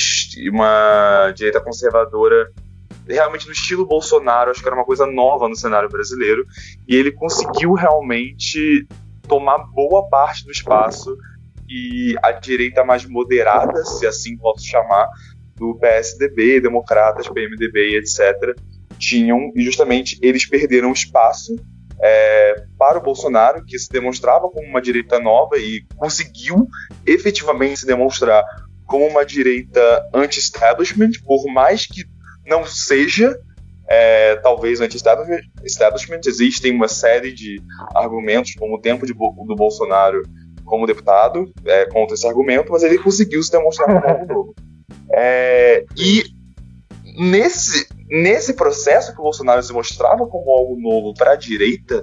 uma 0.50 1.32
direita 1.32 1.60
conservadora 1.60 2.52
realmente 3.08 3.46
no 3.46 3.52
estilo 3.52 3.86
Bolsonaro, 3.86 4.50
acho 4.50 4.60
que 4.60 4.66
era 4.66 4.76
uma 4.76 4.84
coisa 4.84 5.06
nova 5.06 5.48
no 5.48 5.56
cenário 5.56 5.88
brasileiro, 5.88 6.44
e 6.88 6.96
ele 6.96 7.12
conseguiu 7.12 7.72
realmente 7.72 8.86
tomar 9.28 9.58
boa 9.58 10.08
parte 10.08 10.44
do 10.44 10.50
espaço 10.50 11.16
e 11.68 12.14
a 12.22 12.32
direita 12.32 12.84
mais 12.84 13.04
moderada, 13.04 13.84
se 13.84 14.06
assim 14.06 14.36
posso 14.36 14.64
chamar, 14.66 15.08
do 15.56 15.74
PSDB, 15.76 16.60
Democratas, 16.60 17.28
PMDB 17.28 17.96
etc., 17.96 18.54
tinham, 18.98 19.52
e 19.54 19.62
justamente 19.62 20.18
eles 20.22 20.46
perderam 20.46 20.92
espaço 20.92 21.56
é, 22.00 22.64
para 22.78 22.98
o 22.98 23.02
Bolsonaro, 23.02 23.64
que 23.64 23.78
se 23.78 23.88
demonstrava 23.88 24.48
como 24.48 24.66
uma 24.66 24.82
direita 24.82 25.18
nova 25.18 25.56
e 25.56 25.84
conseguiu 25.96 26.66
efetivamente 27.06 27.80
se 27.80 27.86
demonstrar 27.86 28.44
como 28.86 29.06
uma 29.06 29.24
direita 29.24 30.08
anti-establishment, 30.14 31.12
por 31.24 31.46
mais 31.52 31.86
que 31.86 32.04
não 32.46 32.64
seja 32.64 33.38
é, 33.88 34.36
talvez 34.36 34.80
anti-establishment. 34.80 36.20
Existem 36.26 36.72
uma 36.72 36.88
série 36.88 37.32
de 37.32 37.60
argumentos, 37.94 38.54
como 38.54 38.76
o 38.76 38.80
tempo 38.80 39.06
de, 39.06 39.12
do 39.12 39.56
Bolsonaro 39.56 40.22
como 40.64 40.86
deputado, 40.86 41.52
é, 41.64 41.86
contra 41.86 42.14
esse 42.14 42.26
argumento, 42.26 42.72
mas 42.72 42.82
ele 42.82 42.98
conseguiu 42.98 43.42
se 43.42 43.50
demonstrar 43.50 43.86
como 43.86 44.06
algo 44.06 44.26
novo. 44.26 44.54
É, 45.08 45.84
e 45.96 46.24
nesse, 47.16 47.88
nesse 48.08 48.54
processo 48.54 49.12
que 49.12 49.20
o 49.20 49.24
Bolsonaro 49.24 49.62
se 49.62 49.72
mostrava 49.72 50.26
como 50.26 50.50
algo 50.50 50.78
novo 50.78 51.14
para 51.14 51.32
a 51.32 51.36
direita, 51.36 52.02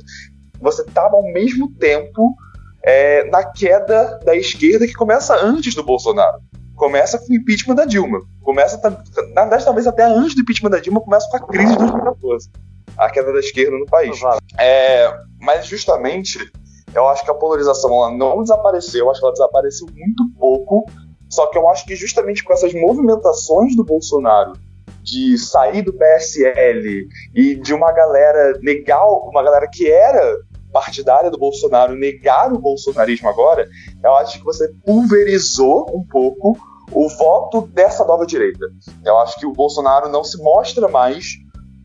você 0.59 0.82
estava 0.82 1.16
ao 1.16 1.24
mesmo 1.32 1.72
tempo 1.76 2.36
é, 2.84 3.24
na 3.30 3.43
queda 3.43 4.20
da 4.26 4.36
esquerda 4.36 4.88
que 4.88 4.93
começa 4.93 5.36
antes 5.36 5.76
do 5.76 5.84
Bolsonaro 5.84 6.41
começa 6.76 7.18
com 7.18 7.32
o 7.32 7.36
impeachment 7.36 7.76
da 7.76 7.86
Dilma. 7.86 8.22
Começa, 8.41 8.78
na 9.34 9.41
verdade, 9.41 9.66
talvez 9.66 9.88
até 9.88 10.03
antes 10.03 10.36
do 10.36 10.41
impeachment 10.41 10.72
da 10.72 10.80
Dilma, 10.80 11.01
começa 11.01 11.30
com 11.30 11.38
a 11.38 11.47
crise 11.47 11.72
de 11.72 11.78
2014. 11.78 12.49
A 12.97 13.09
queda 13.09 13.32
da 13.32 13.39
esquerda 13.39 13.78
no 13.78 13.86
país. 13.86 14.20
É, 14.59 15.14
mas 15.39 15.66
justamente, 15.66 16.39
eu 16.93 17.07
acho 17.07 17.24
que 17.24 17.32
a 17.32 17.34
polarização 17.34 17.91
ela 17.91 18.11
não 18.11 18.41
desapareceu, 18.41 19.05
eu 19.05 19.11
acho 19.11 19.20
que 19.20 19.26
ela 19.26 19.34
desapareceu 19.34 19.88
muito 19.95 20.30
pouco. 20.38 20.86
Só 21.30 21.47
que 21.47 21.57
eu 21.57 21.68
acho 21.70 21.86
que 21.86 21.95
justamente 21.95 22.43
com 22.43 22.53
essas 22.53 22.74
movimentações 22.74 23.76
do 23.76 23.84
Bolsonaro 23.84 24.53
de 25.04 25.38
sair 25.38 25.82
do 25.82 25.93
PSL 25.93 27.08
e 27.36 27.56
de 27.56 27.74
uma 27.74 27.91
galera 27.91 28.58
legal, 28.62 29.30
uma 29.30 29.43
galera 29.43 29.68
que 29.68 29.91
era 29.91 30.38
partidária 30.72 31.30
do 31.30 31.38
Bolsonaro 31.38 31.95
negar 31.95 32.51
o 32.51 32.58
bolsonarismo 32.58 33.30
agora, 33.30 33.68
eu 34.04 34.16
acho 34.16 34.39
que 34.39 34.43
você 34.43 34.68
pulverizou 34.84 35.86
um 35.93 36.04
pouco 36.04 36.58
o 36.91 37.08
voto 37.10 37.68
dessa 37.68 38.04
nova 38.04 38.26
direita. 38.26 38.66
Eu 39.06 39.20
acho 39.20 39.39
que 39.39 39.45
o 39.45 39.54
Bolsonaro 39.54 40.10
não 40.10 40.24
se 40.24 40.41
mostra 40.41 40.88
mais 40.88 41.26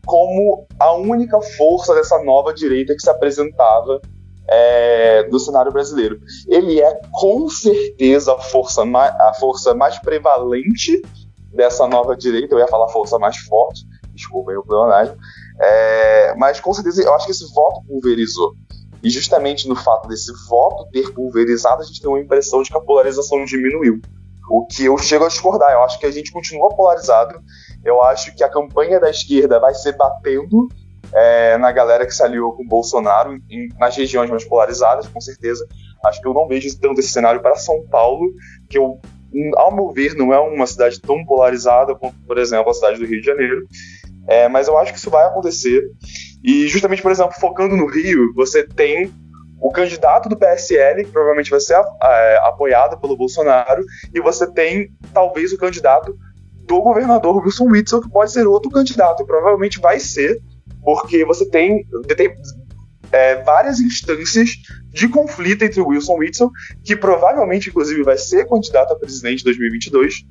como 0.05 0.65
a 0.79 0.93
única 0.93 1.39
força 1.39 1.93
dessa 1.93 2.21
nova 2.23 2.51
direita 2.53 2.95
que 2.95 3.01
se 3.01 3.09
apresentava 3.09 4.01
é, 4.47 5.29
cenário 5.39 5.71
brasileiro. 5.71 6.19
Ele 6.47 6.81
é 6.81 6.99
com 7.11 7.47
certeza 7.49 8.33
a 8.33 8.39
força, 8.39 8.83
mais, 8.83 9.13
a 9.15 9.33
força 9.39 9.73
mais 9.73 9.99
prevalente 9.99 11.01
dessa 11.53 11.87
nova 11.87 12.15
direita, 12.15 12.53
eu 12.53 12.59
ia 12.59 12.67
falar 12.67 12.87
força 12.89 13.17
mais 13.17 13.37
forte, 13.37 13.85
desculpa 14.13 14.51
aí 14.51 14.57
o 14.57 14.63
pleonagem, 14.63 15.15
é, 15.59 16.35
mas 16.35 16.59
com 16.59 16.73
certeza 16.73 17.03
eu 17.03 17.13
acho 17.13 17.25
que 17.25 17.31
esse 17.31 17.51
voto 17.53 17.81
pulverizou. 17.87 18.53
E 19.01 19.09
justamente 19.09 19.67
no 19.67 19.75
fato 19.75 20.07
desse 20.07 20.31
voto 20.47 20.89
ter 20.91 21.13
pulverizado, 21.13 21.81
a 21.81 21.85
gente 21.85 22.01
tem 22.01 22.09
uma 22.09 22.19
impressão 22.19 22.61
de 22.61 22.69
que 22.69 22.77
a 22.77 22.81
polarização 22.81 23.45
diminuiu. 23.45 24.01
O 24.49 24.65
que 24.65 24.85
eu 24.85 24.97
chego 24.97 25.25
a 25.25 25.27
discordar. 25.27 25.71
Eu 25.71 25.83
acho 25.83 25.99
que 25.99 26.05
a 26.05 26.11
gente 26.11 26.31
continua 26.31 26.69
polarizado. 26.69 27.39
Eu 27.85 28.01
acho 28.01 28.35
que 28.35 28.43
a 28.43 28.49
campanha 28.49 28.99
da 28.99 29.09
esquerda 29.09 29.59
vai 29.59 29.73
ser 29.73 29.95
batendo 29.95 30.67
é, 31.13 31.57
na 31.57 31.71
galera 31.71 32.05
que 32.05 32.13
se 32.13 32.23
aliou 32.23 32.53
com 32.53 32.63
o 32.63 32.67
Bolsonaro, 32.67 33.39
em, 33.49 33.69
nas 33.79 33.95
regiões 33.95 34.29
mais 34.29 34.43
polarizadas, 34.43 35.07
com 35.07 35.21
certeza. 35.21 35.67
Acho 36.03 36.21
que 36.21 36.27
eu 36.27 36.33
não 36.33 36.47
vejo 36.47 36.67
tanto 36.79 36.99
esse 36.99 37.09
cenário 37.09 37.41
para 37.41 37.55
São 37.55 37.85
Paulo, 37.89 38.25
que 38.69 38.77
eu, 38.77 38.99
ao 39.55 39.73
meu 39.73 39.91
ver, 39.91 40.15
não 40.15 40.33
é 40.33 40.39
uma 40.39 40.65
cidade 40.65 40.99
tão 41.01 41.23
polarizada 41.25 41.95
quanto, 41.95 42.15
por 42.25 42.37
exemplo, 42.37 42.69
a 42.69 42.73
cidade 42.73 42.99
do 42.99 43.05
Rio 43.05 43.21
de 43.21 43.25
Janeiro. 43.27 43.65
É, 44.27 44.47
mas 44.47 44.67
eu 44.67 44.77
acho 44.77 44.91
que 44.91 44.99
isso 44.99 45.09
vai 45.09 45.25
acontecer. 45.25 45.83
E 46.43 46.67
justamente, 46.67 47.01
por 47.01 47.11
exemplo, 47.11 47.33
focando 47.39 47.75
no 47.75 47.87
Rio, 47.87 48.33
você 48.35 48.63
tem 48.63 49.11
o 49.61 49.71
candidato 49.71 50.29
do 50.29 50.37
PSL, 50.37 51.03
que 51.03 51.11
provavelmente 51.11 51.51
vai 51.51 51.59
ser 51.59 51.75
é, 52.01 52.37
apoiado 52.43 52.99
pelo 52.99 53.17
Bolsonaro, 53.17 53.83
e 54.13 54.21
você 54.21 54.49
tem 54.51 54.91
talvez 55.13 55.51
o 55.51 55.57
candidato 55.57 56.15
do 56.65 56.81
governador 56.81 57.43
Wilson 57.43 57.65
Witzel, 57.65 58.01
que 58.01 58.09
pode 58.09 58.31
ser 58.31 58.47
outro 58.47 58.71
candidato, 58.71 59.25
provavelmente 59.25 59.79
vai 59.79 59.99
ser, 59.99 60.39
porque 60.83 61.25
você 61.25 61.49
tem, 61.49 61.85
tem 62.15 62.33
é, 63.11 63.41
várias 63.43 63.79
instâncias 63.79 64.49
de 64.91 65.07
conflito 65.07 65.63
entre 65.63 65.81
o 65.81 65.87
Wilson 65.87 66.17
Witzel, 66.17 66.51
que 66.83 66.95
provavelmente, 66.95 67.69
inclusive, 67.69 68.03
vai 68.03 68.17
ser 68.17 68.47
candidato 68.47 68.93
a 68.93 68.99
presidente 68.99 69.41
em 69.41 69.45
2022, 69.45 70.25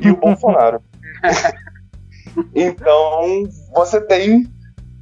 e 0.00 0.10
o 0.10 0.16
Bolsonaro. 0.16 0.80
então, 2.54 3.48
você 3.74 4.00
tem 4.00 4.46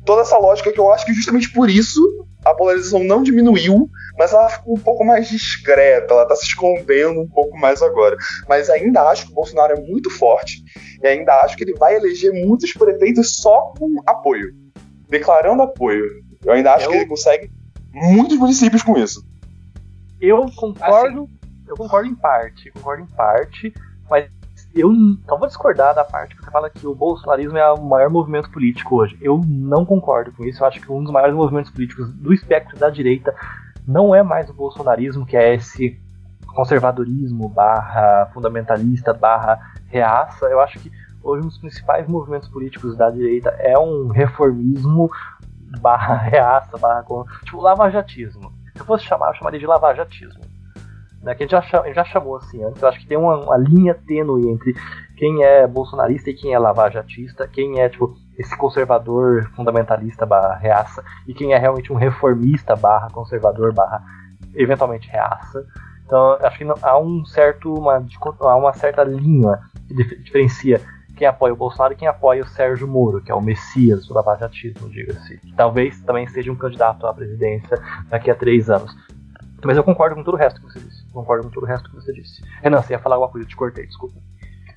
toda 0.04 0.22
essa 0.22 0.38
lógica 0.38 0.72
que 0.72 0.80
eu 0.80 0.92
acho 0.92 1.04
que 1.04 1.12
justamente 1.12 1.52
por 1.52 1.68
isso 1.68 2.00
a 2.44 2.54
polarização 2.54 3.04
não 3.04 3.22
diminuiu, 3.22 3.88
mas 4.18 4.32
ela 4.32 4.48
ficou 4.48 4.74
um 4.74 4.80
pouco 4.80 5.04
mais 5.04 5.28
discreta, 5.28 6.14
ela 6.14 6.22
está 6.22 6.34
se 6.36 6.46
escondendo 6.46 7.20
um 7.20 7.28
pouco 7.28 7.56
mais 7.58 7.82
agora. 7.82 8.16
Mas 8.48 8.70
ainda 8.70 9.02
acho 9.02 9.26
que 9.26 9.32
o 9.32 9.34
Bolsonaro 9.34 9.74
é 9.74 9.80
muito 9.80 10.10
forte 10.10 10.62
e 11.02 11.06
ainda 11.06 11.34
acho 11.42 11.56
que 11.56 11.64
ele 11.64 11.74
vai 11.74 11.96
eleger 11.96 12.32
muitos 12.32 12.72
prefeitos 12.72 13.36
só 13.36 13.72
com 13.78 14.02
apoio, 14.06 14.54
declarando 15.08 15.62
apoio. 15.62 16.04
Eu 16.44 16.52
ainda 16.52 16.74
acho 16.74 16.86
eu... 16.86 16.90
que 16.90 16.96
ele 16.96 17.06
consegue 17.06 17.50
muitos 17.92 18.38
municípios 18.38 18.82
com 18.82 18.96
isso. 18.96 19.24
Eu 20.20 20.50
concordo, 20.54 21.22
assim. 21.24 21.38
eu 21.66 21.76
concordo 21.76 22.08
em 22.08 22.14
parte, 22.14 22.70
concordo 22.72 23.02
em 23.02 23.06
parte, 23.06 23.74
mas 24.08 24.30
eu 24.74 24.92
então 24.92 25.38
vou 25.38 25.48
discordar 25.48 25.94
da 25.94 26.04
parte 26.04 26.36
que 26.36 26.44
você 26.44 26.50
fala 26.50 26.70
que 26.70 26.86
o 26.86 26.94
bolsonarismo 26.94 27.58
é 27.58 27.72
o 27.72 27.82
maior 27.82 28.10
movimento 28.10 28.50
político 28.50 28.96
hoje. 28.96 29.18
Eu 29.20 29.40
não 29.46 29.84
concordo 29.84 30.32
com 30.32 30.44
isso. 30.44 30.62
Eu 30.62 30.68
acho 30.68 30.80
que 30.80 30.92
um 30.92 31.02
dos 31.02 31.12
maiores 31.12 31.34
movimentos 31.34 31.70
políticos 31.70 32.12
do 32.12 32.32
espectro 32.32 32.78
da 32.78 32.90
direita 32.90 33.34
não 33.86 34.14
é 34.14 34.22
mais 34.22 34.48
o 34.48 34.54
bolsonarismo, 34.54 35.26
que 35.26 35.36
é 35.36 35.54
esse 35.54 35.98
conservadorismo 36.54 37.48
barra 37.48 38.30
fundamentalista 38.32 39.12
barra 39.12 39.58
reaça. 39.86 40.46
Eu 40.46 40.60
acho 40.60 40.78
que 40.78 40.92
hoje 41.22 41.44
um 41.44 41.48
dos 41.48 41.58
principais 41.58 42.06
movimentos 42.06 42.48
políticos 42.48 42.96
da 42.96 43.10
direita 43.10 43.50
é 43.58 43.76
um 43.78 44.08
reformismo 44.08 45.10
barra 45.78 46.14
reaça 46.28 46.76
barra 46.78 47.04
tipo 47.44 47.60
lavajatismo. 47.60 48.52
Se 48.74 48.80
eu 48.80 48.84
fosse 48.84 49.04
chamar, 49.04 49.28
eu 49.28 49.34
chamaria 49.34 49.60
de 49.60 49.66
lavajatismo. 49.66 50.42
né, 51.22 51.34
que 51.34 51.44
a 51.44 51.46
gente, 51.46 51.50
já, 51.50 51.82
gente 51.82 51.94
já 51.94 52.04
chamou 52.04 52.36
assim 52.36 52.62
antes, 52.64 52.82
eu 52.82 52.88
acho 52.88 52.98
que 52.98 53.06
tem 53.06 53.18
uma, 53.18 53.36
uma 53.36 53.56
linha 53.56 53.94
tênue 53.94 54.48
entre 54.48 54.74
quem 55.16 55.44
é 55.44 55.66
bolsonarista 55.66 56.30
e 56.30 56.34
quem 56.34 56.54
é 56.54 56.58
lavajatista, 56.58 57.46
quem 57.46 57.80
é 57.80 57.88
tipo 57.88 58.16
esse 58.38 58.56
conservador 58.56 59.50
fundamentalista 59.54 60.24
barra 60.24 60.56
reaça 60.56 61.04
e 61.28 61.34
quem 61.34 61.52
é 61.52 61.58
realmente 61.58 61.92
um 61.92 61.96
reformista 61.96 62.74
barra 62.74 63.10
conservador 63.10 63.74
barra 63.74 64.02
eventualmente 64.54 65.10
reaça. 65.10 65.66
Então 66.06 66.38
acho 66.40 66.58
que 66.58 66.64
não, 66.64 66.74
há 66.82 66.98
um 66.98 67.24
certo 67.26 67.72
uma, 67.74 68.02
há 68.40 68.56
uma 68.56 68.72
certa 68.72 69.04
linha 69.04 69.60
que 69.86 69.94
diferencia 69.94 70.80
quem 71.20 71.26
apoia 71.26 71.52
o 71.52 71.56
Bolsonaro 71.56 71.92
e 71.92 71.96
quem 71.96 72.08
apoia 72.08 72.42
o 72.42 72.46
Sérgio 72.46 72.88
Moro, 72.88 73.20
que 73.20 73.30
é 73.30 73.34
o 73.34 73.42
messias 73.42 74.06
do 74.06 74.14
lavajatismo, 74.14 74.88
diga-se. 74.88 75.38
Talvez 75.54 76.00
também 76.00 76.26
seja 76.26 76.50
um 76.50 76.56
candidato 76.56 77.06
à 77.06 77.12
presidência 77.12 77.78
daqui 78.08 78.30
a 78.30 78.34
três 78.34 78.70
anos. 78.70 78.90
Mas 79.62 79.76
eu 79.76 79.84
concordo 79.84 80.16
com 80.16 80.24
todo 80.24 80.32
o 80.32 80.38
resto 80.38 80.58
que 80.62 80.72
você 80.72 80.80
disse. 80.80 81.06
Concordo 81.12 81.44
com 81.44 81.50
todo 81.50 81.64
o 81.64 81.66
resto 81.66 81.90
que 81.90 81.94
você 81.94 82.10
disse. 82.14 82.42
Renan, 82.62 82.80
você 82.80 82.94
ia 82.94 82.98
falar 82.98 83.16
alguma 83.16 83.30
coisa, 83.30 83.44
eu 83.44 83.50
te 83.50 83.54
cortei, 83.54 83.84
desculpa. 83.84 84.18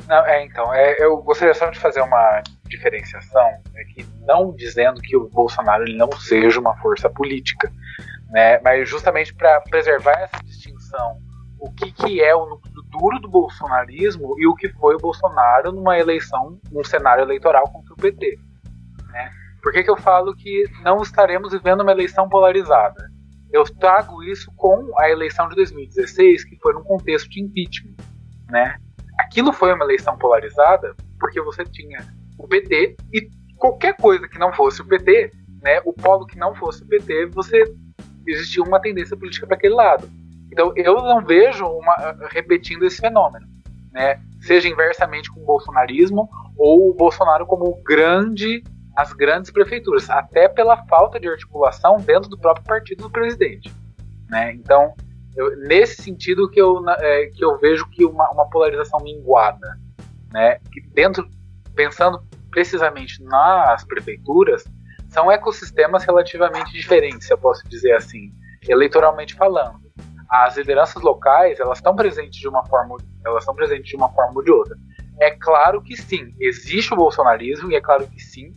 Não, 0.05 0.25
é, 0.25 0.43
então, 0.43 0.73
é, 0.73 0.97
eu 0.99 1.15
gostaria 1.21 1.53
só 1.53 1.69
de 1.69 1.79
fazer 1.79 2.01
uma 2.01 2.43
diferenciação, 2.65 3.47
é 3.73 3.83
que 3.85 4.05
não 4.27 4.53
dizendo 4.53 4.99
que 4.99 5.15
o 5.15 5.29
Bolsonaro 5.29 5.83
ele 5.83 5.95
não 5.95 6.11
seja 6.11 6.59
uma 6.59 6.75
força 6.79 7.09
política, 7.09 7.71
né, 8.31 8.59
mas 8.59 8.89
justamente 8.89 9.33
para 9.33 9.61
preservar 9.61 10.19
essa 10.19 10.43
distinção, 10.43 11.19
o 11.57 11.71
que, 11.71 11.89
que 11.93 12.21
é 12.21 12.35
o 12.35 12.45
núcleo 12.47 12.72
duro 12.93 13.19
do 13.19 13.27
bolsonarismo 13.27 14.35
e 14.37 14.47
o 14.47 14.55
que 14.55 14.69
foi 14.69 14.95
o 14.95 14.99
Bolsonaro 14.99 15.71
numa 15.71 15.97
eleição, 15.97 16.59
num 16.71 16.83
cenário 16.83 17.23
eleitoral 17.23 17.63
contra 17.71 17.93
o 17.93 17.97
PT. 17.97 18.37
Né? 19.09 19.31
Por 19.61 19.71
que, 19.71 19.83
que 19.83 19.89
eu 19.89 19.97
falo 19.97 20.35
que 20.35 20.63
não 20.83 21.01
estaremos 21.01 21.51
vivendo 21.51 21.81
uma 21.81 21.91
eleição 21.91 22.29
polarizada? 22.29 23.09
Eu 23.51 23.63
trago 23.63 24.23
isso 24.23 24.51
com 24.55 24.91
a 24.99 25.09
eleição 25.09 25.47
de 25.49 25.55
2016, 25.55 26.45
que 26.45 26.57
foi 26.57 26.73
num 26.73 26.83
contexto 26.83 27.29
de 27.29 27.41
impeachment. 27.41 27.95
Né? 28.49 28.77
Aquilo 29.19 29.51
foi 29.51 29.73
uma 29.73 29.85
eleição 29.85 30.17
polarizada 30.17 30.95
porque 31.19 31.41
você 31.41 31.63
tinha 31.63 31.99
o 32.37 32.47
PT 32.47 32.95
e 33.13 33.29
qualquer 33.57 33.95
coisa 33.95 34.27
que 34.27 34.37
não 34.37 34.51
fosse 34.51 34.81
o 34.81 34.85
PT, 34.85 35.31
né, 35.61 35.79
o 35.85 35.93
polo 35.93 36.25
que 36.25 36.37
não 36.37 36.53
fosse 36.53 36.83
o 36.83 36.87
PT, 36.87 37.27
você 37.27 37.63
existia 38.27 38.63
uma 38.63 38.81
tendência 38.81 39.15
política 39.15 39.47
para 39.47 39.55
aquele 39.55 39.73
lado. 39.75 40.09
Então 40.53 40.71
eu 40.75 40.95
não 40.95 41.25
vejo 41.25 41.65
uma, 41.65 42.15
repetindo 42.29 42.85
esse 42.85 43.01
fenômeno, 43.01 43.47
né? 43.91 44.21
Seja 44.39 44.69
inversamente 44.69 45.31
com 45.31 45.41
o 45.41 45.45
bolsonarismo 45.45 46.29
ou 46.55 46.91
o 46.91 46.93
Bolsonaro 46.93 47.45
como 47.45 47.81
grande 47.83 48.63
as 48.95 49.11
grandes 49.11 49.49
prefeituras, 49.49 50.07
até 50.07 50.47
pela 50.47 50.77
falta 50.85 51.19
de 51.19 51.27
articulação 51.27 51.97
dentro 51.97 52.29
do 52.29 52.37
próprio 52.37 52.63
partido 52.63 53.03
do 53.03 53.09
presidente. 53.09 53.73
Né? 54.29 54.53
Então, 54.53 54.93
eu, 55.35 55.57
nesse 55.67 56.03
sentido 56.03 56.47
que 56.47 56.61
eu, 56.61 56.87
é, 56.87 57.25
que 57.25 57.43
eu 57.43 57.57
vejo 57.57 57.89
que 57.89 58.05
uma, 58.05 58.29
uma 58.29 58.47
polarização 58.51 58.99
minguada, 58.99 59.79
né? 60.31 60.59
que 60.71 60.79
dentro, 60.93 61.27
pensando 61.73 62.23
precisamente 62.51 63.23
nas 63.23 63.83
prefeituras, 63.83 64.63
são 65.09 65.31
ecossistemas 65.31 66.03
relativamente 66.03 66.71
diferentes, 66.71 67.27
eu 67.31 67.37
posso 67.39 67.67
dizer 67.67 67.93
assim, 67.93 68.31
eleitoralmente 68.67 69.33
falando. 69.33 69.82
As 70.33 70.57
lideranças 70.57 70.99
locais, 71.03 71.59
elas 71.59 71.77
estão 71.77 71.95
presentes 71.95 72.39
de 72.39 72.47
uma 72.47 72.65
forma, 72.65 72.97
elas 73.23 73.43
estão 73.43 73.53
presentes 73.53 73.87
de 73.87 73.95
uma 73.95 74.11
forma 74.11 74.33
ou 74.37 74.43
de 74.43 74.49
outra. 74.49 74.75
É 75.19 75.29
claro 75.29 75.79
que 75.79 75.95
sim, 75.95 76.33
existe 76.39 76.91
o 76.91 76.97
bolsonarismo 76.97 77.71
e 77.71 77.75
é 77.75 77.81
claro 77.81 78.07
que 78.07 78.19
sim, 78.19 78.51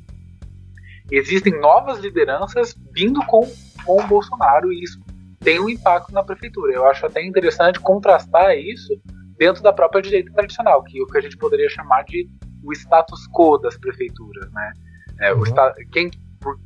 existem 1.11 1.61
novas 1.61 1.99
lideranças 1.99 2.75
vindo 2.95 3.23
com, 3.27 3.47
com 3.85 4.01
o 4.01 4.07
Bolsonaro 4.07 4.73
e 4.73 4.83
isso 4.83 4.99
tem 5.41 5.61
um 5.61 5.69
impacto 5.69 6.15
na 6.15 6.25
prefeitura. 6.25 6.73
Eu 6.73 6.87
acho 6.87 7.05
até 7.05 7.23
interessante 7.23 7.79
contrastar 7.79 8.57
isso 8.57 8.99
dentro 9.37 9.63
da 9.63 9.71
própria 9.71 10.01
direita 10.01 10.33
tradicional, 10.33 10.83
que 10.83 10.99
é 10.99 11.03
o 11.03 11.07
que 11.07 11.19
a 11.19 11.21
gente 11.21 11.37
poderia 11.37 11.69
chamar 11.69 12.05
de 12.05 12.27
o 12.65 12.73
status 12.73 13.29
quo 13.29 13.59
das 13.59 13.77
prefeituras, 13.77 14.51
né? 14.51 14.73
É, 15.21 15.35
uhum. 15.35 15.45
quem, 15.93 16.11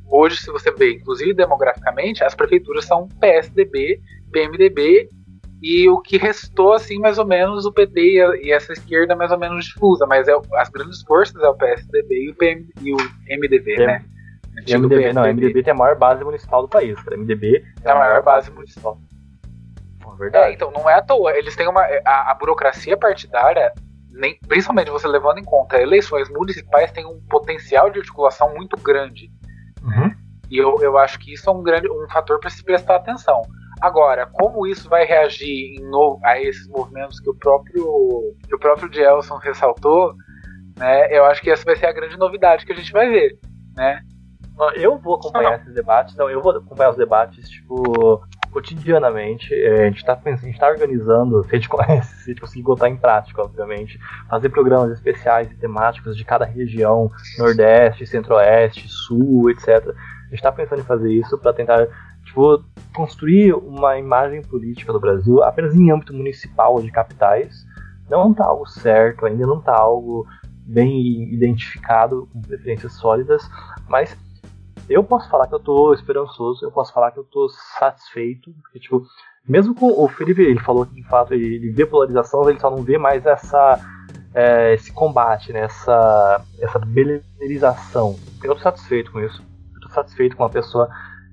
hoje, 0.07 0.37
se 0.37 0.49
você 0.49 0.71
vê, 0.71 0.93
inclusive 0.93 1.33
demograficamente, 1.33 2.23
as 2.23 2.33
prefeituras 2.33 2.85
são 2.85 3.09
PSDB, 3.19 4.01
PMDB 4.31 5.09
e 5.61 5.87
o 5.87 5.99
que 5.99 6.17
restou, 6.17 6.73
assim, 6.73 6.97
mais 6.97 7.19
ou 7.19 7.25
menos 7.25 7.65
o 7.65 7.71
PT 7.71 8.01
e, 8.01 8.21
a, 8.21 8.35
e 8.37 8.51
essa 8.51 8.73
esquerda 8.73 9.15
mais 9.15 9.31
ou 9.31 9.37
menos 9.37 9.65
difusa, 9.65 10.07
mas 10.07 10.27
é, 10.27 10.33
as 10.55 10.69
grandes 10.69 11.03
forças 11.03 11.41
é 11.41 11.47
o 11.47 11.55
PSDB 11.55 12.25
e 12.25 12.29
o, 12.31 12.35
PM, 12.35 12.67
e 12.81 12.93
o 12.93 12.97
MDB, 13.29 13.73
é. 13.73 13.85
né? 13.85 14.05
E 14.67 14.75
MDB, 14.75 14.95
PSDB. 14.95 15.13
não, 15.13 15.23
MDB 15.23 15.63
tem 15.63 15.71
a 15.71 15.77
maior 15.77 15.95
base 15.95 16.23
municipal 16.23 16.63
do 16.63 16.67
país, 16.67 16.99
cara. 17.03 17.15
MDB 17.15 17.63
é 17.83 17.91
a 17.91 17.95
maior 17.95 18.23
base 18.23 18.51
municipal. 18.51 18.99
verdade. 20.17 20.51
É, 20.51 20.53
então, 20.53 20.71
não 20.71 20.89
é 20.89 20.95
à 20.95 21.01
toa. 21.01 21.37
Eles 21.37 21.55
têm 21.55 21.67
uma. 21.67 21.81
A, 22.05 22.31
a 22.31 22.33
burocracia 22.33 22.97
partidária, 22.97 23.71
nem, 24.09 24.37
principalmente 24.47 24.91
você 24.91 25.07
levando 25.07 25.37
em 25.37 25.43
conta 25.43 25.79
eleições 25.79 26.27
municipais, 26.29 26.91
tem 26.91 27.05
um 27.05 27.21
potencial 27.29 27.89
de 27.89 27.99
articulação 27.99 28.53
muito 28.53 28.75
grande. 28.77 29.31
Uhum. 29.83 30.11
E 30.49 30.57
eu, 30.57 30.77
eu 30.81 30.97
acho 30.97 31.17
que 31.19 31.33
isso 31.33 31.49
é 31.49 31.53
um 31.53 31.63
grande 31.63 31.89
um 31.89 32.07
fator 32.09 32.39
para 32.39 32.49
se 32.49 32.63
prestar 32.63 32.97
atenção. 32.97 33.41
Agora, 33.81 34.27
como 34.31 34.67
isso 34.67 34.87
vai 34.87 35.05
reagir 35.05 35.81
novo, 35.81 36.19
a 36.23 36.39
esses 36.39 36.67
movimentos 36.67 37.19
que 37.19 37.29
o 37.29 37.35
próprio 37.35 38.35
que 38.47 38.53
o 38.53 38.59
próprio 38.59 38.93
Gelson 38.93 39.37
ressaltou, 39.37 40.13
né? 40.77 41.07
Eu 41.11 41.25
acho 41.25 41.41
que 41.41 41.49
essa 41.49 41.65
vai 41.65 41.75
ser 41.75 41.87
a 41.87 41.91
grande 41.91 42.17
novidade 42.17 42.65
que 42.65 42.71
a 42.71 42.75
gente 42.75 42.91
vai 42.91 43.09
ver, 43.09 43.39
né? 43.75 44.01
Eu 44.75 44.99
vou 44.99 45.15
acompanhar 45.15 45.55
esses 45.55 45.73
debates, 45.73 46.13
então 46.13 46.29
eu 46.29 46.41
vou 46.41 46.55
acompanhar 46.55 46.91
os 46.91 46.97
debates, 46.97 47.49
tipo, 47.49 48.21
cotidianamente. 48.51 49.51
É, 49.53 49.83
a 49.83 49.85
gente 49.85 49.97
está 49.97 50.19
a 50.23 50.35
gente 50.35 50.59
tá 50.59 50.69
organizando, 50.69 51.43
se 51.43 51.49
a 51.49 51.55
gente 51.55 51.69
conhece, 51.69 52.15
se 52.17 52.29
a 52.29 52.33
gente 52.33 52.41
conseguir 52.41 52.63
botar 52.63 52.89
em 52.89 52.97
prática, 52.97 53.41
obviamente, 53.41 53.99
fazer 54.29 54.49
programas 54.49 54.91
especiais 54.91 55.51
e 55.51 55.55
temáticos 55.55 56.15
de 56.15 56.23
cada 56.23 56.45
região, 56.45 57.09
Nordeste, 57.39 58.05
Centro-Oeste, 58.05 58.87
Sul, 58.87 59.49
etc. 59.49 59.69
A 59.69 60.25
gente 60.25 60.35
está 60.35 60.51
pensando 60.51 60.81
em 60.81 60.85
fazer 60.85 61.11
isso 61.11 61.37
para 61.39 61.53
tentar 61.53 61.87
tipo, 62.31 62.63
construir 62.95 63.53
uma 63.53 63.97
imagem 63.99 64.41
política 64.41 64.93
do 64.93 64.99
Brasil 64.99 65.43
apenas 65.43 65.75
em 65.75 65.91
âmbito 65.91 66.13
municipal 66.13 66.81
de 66.81 66.89
capitais. 66.89 67.65
Não 68.09 68.31
está 68.31 68.45
algo 68.45 68.65
certo, 68.67 69.25
ainda 69.25 69.45
não 69.45 69.59
está 69.59 69.75
algo 69.75 70.25
bem 70.65 71.33
identificado, 71.33 72.27
com 72.31 72.41
preferências 72.41 72.93
sólidas, 72.93 73.41
mas 73.87 74.17
eu 74.89 75.03
posso 75.03 75.29
falar 75.29 75.47
que 75.47 75.55
eu 75.55 75.59
tô 75.59 75.93
esperançoso, 75.93 76.65
eu 76.65 76.71
posso 76.71 76.93
falar 76.93 77.11
que 77.11 77.19
eu 77.19 77.23
tô 77.23 77.47
satisfeito, 77.49 78.53
porque, 78.61 78.79
tipo, 78.79 79.05
mesmo 79.47 79.73
com 79.73 79.87
o 79.87 80.07
Felipe, 80.07 80.41
ele 80.41 80.59
falou 80.59 80.85
que 80.85 80.95
de 80.95 81.03
fato 81.03 81.33
ele, 81.33 81.71
vê 81.71 81.85
polarização, 81.85 82.49
ele 82.49 82.59
só 82.59 82.69
não 82.69 82.83
vê 82.83 82.97
mais 82.97 83.25
essa, 83.25 83.79
é, 84.33 84.73
esse 84.73 84.91
combate, 84.91 85.51
né, 85.53 85.61
essa, 85.61 86.45
belerização. 86.85 88.17
Eu 88.43 88.55
tô 88.55 88.61
satisfeito 88.61 89.11
com 89.11 89.21
isso, 89.21 89.41
eu 89.75 89.81
tô 89.81 89.89
satisfeito 89.89 90.35
com 90.35 90.43
uma 90.43 90.49
pessoa 90.49 90.89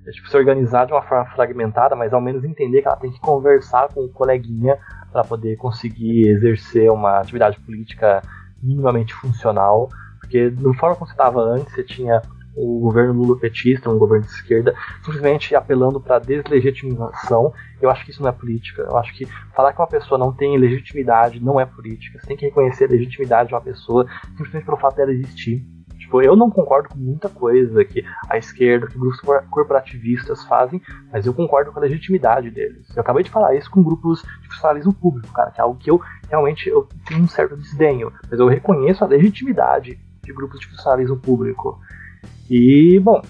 é, 0.09 0.11
tipo, 0.11 0.29
se 0.29 0.37
organizar 0.37 0.87
de 0.87 0.93
uma 0.93 1.03
forma 1.03 1.27
fragmentada, 1.27 1.95
mas 1.95 2.15
ao 2.15 2.21
menos 2.21 2.43
entender 2.43 2.81
que 2.81 2.89
ela 2.89 2.97
tem 2.97 3.11
que 3.11 3.21
conversar 3.21 3.89
com 3.93 4.05
o 4.05 4.09
coleguinha 4.09 4.79
para 5.13 5.23
poder 5.23 5.57
conseguir 5.57 6.29
exercer 6.29 6.91
uma 6.91 7.19
atividade 7.19 7.61
política 7.61 8.23
minimamente 8.63 9.15
funcional, 9.15 9.89
porque 10.21 10.51
da 10.51 10.75
forma 10.75 10.97
como 10.97 11.07
você 11.07 11.13
estava 11.13 11.41
antes, 11.41 11.75
você 11.75 11.85
tinha 11.85 12.23
o 12.57 12.81
governo 12.81 13.13
Lula 13.13 13.39
petista, 13.39 13.89
um 13.89 13.99
governo 13.99 14.25
de 14.25 14.33
esquerda, 14.33 14.75
simplesmente 15.05 15.55
apelando 15.55 16.01
para 16.01 16.19
deslegitimização. 16.19 17.53
Eu 17.81 17.89
acho 17.89 18.05
que 18.05 18.11
isso 18.11 18.21
não 18.21 18.29
é 18.29 18.33
política. 18.33 18.83
Eu 18.83 18.97
acho 18.97 19.15
que 19.15 19.27
falar 19.55 19.73
que 19.73 19.81
uma 19.81 19.87
pessoa 19.87 20.19
não 20.19 20.33
tem 20.33 20.59
legitimidade 20.59 21.39
não 21.39 21.61
é 21.61 21.65
política. 21.65 22.19
Você 22.19 22.27
tem 22.27 22.37
que 22.37 22.47
reconhecer 22.47 22.87
a 22.87 22.89
legitimidade 22.89 23.51
de 23.51 23.55
uma 23.55 23.61
pessoa 23.61 24.07
simplesmente 24.37 24.65
pelo 24.65 24.77
fato 24.77 24.97
dela 24.97 25.13
existir. 25.13 25.65
Tipo, 26.09 26.23
eu 26.23 26.35
não 26.35 26.51
concordo 26.51 26.89
com 26.89 26.99
muita 26.99 27.29
coisa 27.29 27.85
que 27.85 28.03
a 28.31 28.39
esquerda, 28.39 28.87
que 28.87 28.99
grupos 28.99 29.21
corporativistas 29.51 30.43
fazem, 30.45 30.81
mas 31.13 31.27
eu 31.27 31.35
concordo 31.35 31.71
com 31.71 31.79
a 31.79 31.83
legitimidade 31.83 32.51
deles. 32.51 32.89
Eu 32.97 33.03
acabei 33.03 33.23
de 33.23 33.29
falar 33.29 33.55
isso 33.55 33.71
com 33.71 33.83
grupos 33.83 34.23
de 34.41 34.49
funcionalismo 34.49 34.95
público, 34.95 35.31
cara, 35.35 35.51
que 35.51 35.61
é 35.61 35.63
algo 35.63 35.79
que 35.79 35.91
eu 35.91 36.01
realmente 36.27 36.67
eu 36.67 36.89
tenho 37.07 37.21
um 37.21 37.29
certo 37.29 37.59
desdenho, 37.59 38.11
mas 38.31 38.41
eu 38.41 38.49
reconheço 38.49 39.05
a 39.05 39.07
legitimidade 39.07 39.99
de 40.25 40.33
grupos 40.33 40.59
de 40.61 40.69
funcionalismo 40.69 41.19
público. 41.19 41.79
E, 42.49 42.99
bom, 43.01 43.21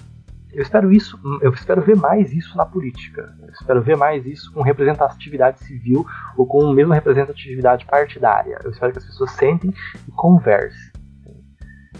eu 0.53 0.61
espero 0.61 0.89
isso, 0.89 1.19
eu 1.41 1.51
espero 1.51 1.81
ver 1.81 1.97
mais 1.97 2.31
isso 2.31 2.55
na 2.55 2.65
política. 2.65 3.35
Eu 3.41 3.49
espero 3.49 3.81
ver 3.81 3.97
mais 3.97 4.25
isso 4.25 4.53
com 4.53 4.61
representatividade 4.61 5.59
civil 5.65 6.05
ou 6.37 6.47
com 6.47 6.71
mesmo 6.71 6.93
representatividade 6.93 7.85
partidária. 7.85 8.57
Eu 8.63 8.71
espero 8.71 8.93
que 8.93 8.99
as 8.99 9.05
pessoas 9.05 9.31
sentem 9.31 9.73
e 10.07 10.11
conversem. 10.11 10.88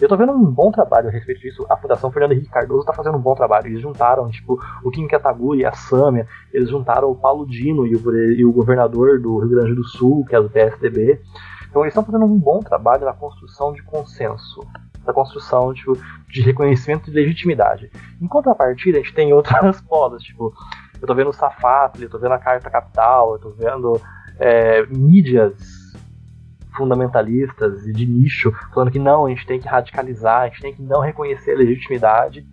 Eu 0.01 0.07
tô 0.07 0.15
vendo 0.15 0.31
um 0.31 0.45
bom 0.45 0.71
trabalho 0.71 1.09
a 1.09 1.11
respeito 1.11 1.41
disso. 1.41 1.65
A 1.69 1.75
Fundação 1.75 2.09
Fernando 2.09 2.31
Henrique 2.31 2.49
Cardoso 2.49 2.85
tá 2.85 2.93
fazendo 2.93 3.17
um 3.17 3.21
bom 3.21 3.35
trabalho. 3.35 3.67
Eles 3.67 3.81
juntaram, 3.81 4.29
tipo, 4.29 4.57
o 4.83 4.89
Kim 4.89 5.07
Kataguri 5.07 5.61
e 5.61 5.65
a 5.65 5.73
Sâmia. 5.73 6.25
Eles 6.53 6.69
juntaram 6.69 7.11
o 7.11 7.15
Paulo 7.15 7.45
Dino 7.45 7.85
e 7.85 7.95
o, 7.95 8.15
e 8.15 8.45
o 8.45 8.51
governador 8.53 9.19
do 9.19 9.39
Rio 9.39 9.49
Grande 9.49 9.75
do 9.75 9.83
Sul, 9.83 10.25
que 10.25 10.35
é 10.35 10.41
do 10.41 10.49
PSDB. 10.49 11.19
Então 11.69 11.83
eles 11.83 11.91
estão 11.91 12.05
fazendo 12.05 12.25
um 12.25 12.39
bom 12.39 12.59
trabalho 12.59 13.05
na 13.05 13.13
construção 13.13 13.73
de 13.73 13.83
consenso 13.83 14.65
da 15.05 15.13
construção 15.13 15.73
tipo, 15.73 15.97
de 16.29 16.41
reconhecimento 16.41 17.05
de 17.05 17.11
legitimidade. 17.11 17.89
Em 18.21 18.27
contrapartida, 18.27 18.97
a 18.97 19.01
gente 19.01 19.13
tem 19.13 19.33
outras 19.33 19.81
podas, 19.87 20.21
tipo, 20.21 20.53
eu 21.01 21.07
tô 21.07 21.15
vendo 21.15 21.29
o 21.29 21.33
Safatli, 21.33 22.03
eu 22.03 22.09
tô 22.09 22.19
vendo 22.19 22.33
a 22.33 22.39
Carta 22.39 22.69
Capital, 22.69 23.33
eu 23.33 23.39
tô 23.39 23.49
vendo 23.51 23.99
é, 24.39 24.85
mídias 24.85 25.78
fundamentalistas 26.79 27.85
e 27.85 27.91
de 27.91 28.05
nicho 28.05 28.53
falando 28.73 28.89
que 28.89 28.97
não, 28.97 29.25
a 29.25 29.29
gente 29.29 29.45
tem 29.45 29.59
que 29.59 29.67
radicalizar, 29.67 30.43
a 30.43 30.47
gente 30.47 30.61
tem 30.61 30.73
que 30.73 30.81
não 30.81 31.01
reconhecer 31.01 31.51
a 31.51 31.57
legitimidade. 31.57 32.47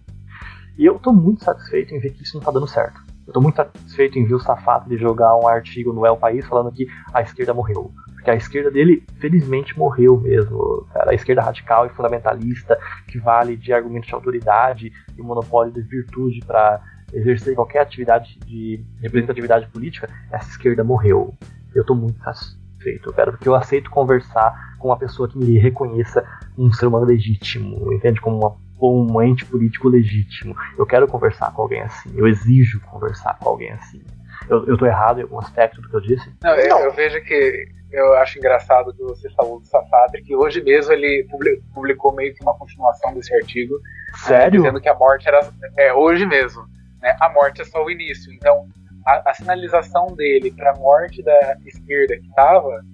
E 0.77 0.85
eu 0.85 0.99
tô 0.99 1.13
muito 1.13 1.45
satisfeito 1.45 1.95
em 1.95 2.01
ver 2.01 2.11
que 2.11 2.25
isso 2.25 2.37
não 2.37 2.45
tá 2.45 2.51
dando 2.51 2.67
certo. 2.67 3.01
Eu 3.27 3.33
tô 3.33 3.41
muito 3.41 3.57
satisfeito 3.57 4.19
em 4.19 4.25
ver 4.25 4.35
o 4.35 4.41
Safato 4.41 4.89
de 4.89 4.97
jogar 4.97 5.37
um 5.37 5.49
artigo 5.49 5.93
no 5.93 6.05
El 6.05 6.17
País 6.17 6.45
falando 6.47 6.73
que 6.73 6.87
a 7.15 7.23
esquerda 7.23 7.55
morreu. 7.55 7.93
Porque 8.15 8.31
a 8.31 8.35
esquerda 8.35 8.71
dele, 8.71 9.05
felizmente, 9.21 9.79
morreu 9.79 10.21
mesmo. 10.21 10.87
Cara. 10.93 11.13
A 11.13 11.15
esquerda 11.15 11.43
radical 11.43 11.87
e 11.87 11.91
fundamentalista, 11.91 12.79
que 13.09 13.19
vale 13.19 13.57
de 13.57 13.73
argumentos 13.73 14.09
de 14.09 14.15
autoridade 14.15 14.93
e 15.17 15.23
monopólio 15.23 15.73
de 15.73 15.83
virtude 15.83 16.41
para 16.45 16.81
exercer 17.13 17.55
qualquer 17.55 17.81
atividade 17.81 18.39
de 18.45 18.85
representatividade 19.01 19.69
política, 19.69 20.09
essa 20.31 20.51
esquerda 20.51 20.85
morreu. 20.85 21.35
Eu 21.75 21.85
tô 21.85 21.95
muito 21.95 22.19
satisfeito. 22.23 22.66
Eu 23.05 23.13
quero 23.13 23.33
porque 23.33 23.49
eu 23.49 23.55
aceito 23.55 23.91
conversar 23.91 24.77
com 24.79 24.89
uma 24.89 24.99
pessoa 24.99 25.29
que 25.29 25.39
me 25.39 25.59
reconheça 25.59 26.25
um 26.57 26.73
ser 26.73 26.87
humano 26.87 27.07
legítimo, 27.07 27.93
entende? 27.93 28.21
Como 28.21 28.39
uma 28.39 28.67
um 28.81 29.23
ente 29.23 29.45
político 29.47 29.89
legítimo. 29.89 30.55
Eu 30.79 30.87
quero 30.87 31.09
conversar 31.09 31.53
com 31.53 31.63
alguém 31.63 31.83
assim. 31.83 32.13
Eu 32.15 32.27
exijo 32.27 32.81
conversar 32.81 33.39
com 33.39 33.49
alguém 33.49 33.73
assim. 33.73 34.03
Eu, 34.49 34.67
eu 34.67 34.77
tô 34.77 34.87
errado 34.87 35.19
em 35.19 35.23
algum 35.23 35.39
aspecto 35.39 35.81
do 35.81 35.89
que 35.89 35.97
eu 35.97 36.01
disse? 36.01 36.31
Não, 36.43 36.55
eu, 36.55 36.69
Não. 36.69 36.81
eu 36.81 36.93
vejo 36.93 37.21
que 37.23 37.69
eu 37.91 38.15
acho 38.15 38.39
engraçado 38.39 38.93
que 38.93 39.03
você 39.03 39.31
falou 39.31 39.61
do 39.61 39.67
Safadri, 39.67 40.23
que 40.23 40.37
hoje 40.37 40.63
mesmo 40.63 40.93
ele 40.93 41.27
publicou 41.73 42.15
meio 42.15 42.35
que 42.35 42.43
uma 42.43 42.57
continuação 42.57 43.15
desse 43.15 43.35
artigo. 43.35 43.81
Sério? 44.17 44.61
Dizendo 44.61 44.81
que 44.81 44.89
a 44.89 44.95
morte 44.95 45.27
era. 45.27 45.49
É, 45.79 45.93
hoje 45.93 46.27
mesmo. 46.27 46.63
Né, 47.01 47.17
a 47.21 47.31
morte 47.31 47.63
é 47.63 47.65
só 47.65 47.83
o 47.85 47.91
início. 47.91 48.33
Então, 48.33 48.69
a, 49.07 49.31
a 49.31 49.35
sinalização 49.35 50.07
dele 50.15 50.51
para 50.51 50.73
a 50.73 50.77
morte 50.77 51.23
da 51.23 51.57
esquerda 51.65 52.19
que 52.19 52.27
estava 52.27 52.85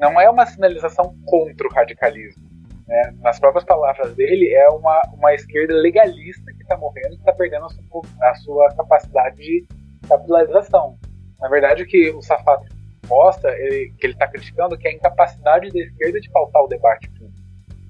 não 0.00 0.20
é 0.20 0.30
uma 0.30 0.46
sinalização 0.46 1.14
contra 1.26 1.66
o 1.66 1.72
radicalismo 1.72 2.48
né? 2.88 3.14
Nas 3.20 3.38
próprias 3.38 3.64
palavras 3.64 4.14
dele, 4.14 4.52
é 4.54 4.66
uma, 4.68 5.02
uma 5.12 5.34
esquerda 5.34 5.74
legalista 5.74 6.50
que 6.54 6.62
está 6.62 6.76
morrendo, 6.76 7.10
que 7.10 7.20
está 7.20 7.32
perdendo 7.34 7.66
a 7.66 7.68
sua, 7.68 8.02
a 8.22 8.34
sua, 8.36 8.74
capacidade 8.74 9.36
de 9.36 9.66
capitalização. 10.08 10.98
Na 11.38 11.48
verdade, 11.48 11.82
o 11.82 11.86
que 11.86 12.10
o 12.10 12.22
Safato 12.22 12.64
mostra, 13.06 13.56
ele, 13.58 13.92
que 13.98 14.06
ele 14.06 14.14
está 14.14 14.26
criticando, 14.26 14.76
que 14.78 14.88
é 14.88 14.90
a 14.90 14.94
incapacidade 14.94 15.70
da 15.70 15.80
esquerda 15.80 16.18
de 16.18 16.30
pautar 16.30 16.62
o 16.62 16.66
debate 16.66 17.10
público. 17.10 17.42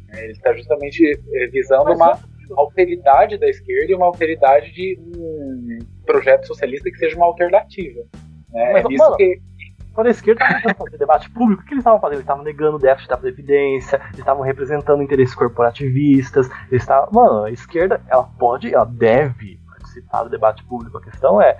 Né? 0.09 0.24
Ele 0.24 0.33
está 0.33 0.53
justamente 0.53 1.05
eh, 1.33 1.47
visando 1.47 1.93
uma 1.93 2.18
alteridade 2.57 3.39
da 3.39 3.49
esquerda 3.49 3.93
e 3.93 3.95
uma 3.95 4.07
alteridade 4.07 4.72
de 4.72 4.99
um 5.16 5.79
projeto 6.09 6.47
socialista 6.47 6.91
que 6.91 6.97
seja 6.97 7.17
uma 7.17 7.27
alternativa. 7.27 8.01
Né? 8.51 8.73
Mas, 8.73 8.85
é 8.85 8.89
isso 8.89 9.05
mano, 9.05 9.17
que 9.17 9.41
quando 9.93 10.07
a 10.07 10.11
esquerda 10.11 10.45
estava 10.45 10.75
fazer 10.75 10.97
debate 10.97 11.31
público, 11.31 11.63
o 11.63 11.65
que 11.65 11.75
eles 11.75 11.81
estavam 11.81 12.01
fazendo? 12.01 12.19
Eles 12.19 12.25
estavam 12.25 12.45
negando 12.45 12.77
o 12.77 12.81
déficit 12.81 13.11
da 13.11 13.17
Previdência, 13.17 14.01
eles 14.07 14.21
estavam 14.21 14.45
representando 14.45 15.03
interesses 15.03 15.35
corporativistas, 15.35 16.49
eles 16.71 16.83
estavam. 16.83 17.09
Mano, 17.13 17.45
a 17.45 17.51
esquerda, 17.51 18.01
ela 18.09 18.23
pode, 18.39 18.73
ela 18.73 18.85
deve 18.85 19.59
participar 19.67 20.23
do 20.23 20.31
debate 20.31 20.65
público. 20.65 20.99
A 20.99 21.03
questão 21.03 21.43
é, 21.43 21.55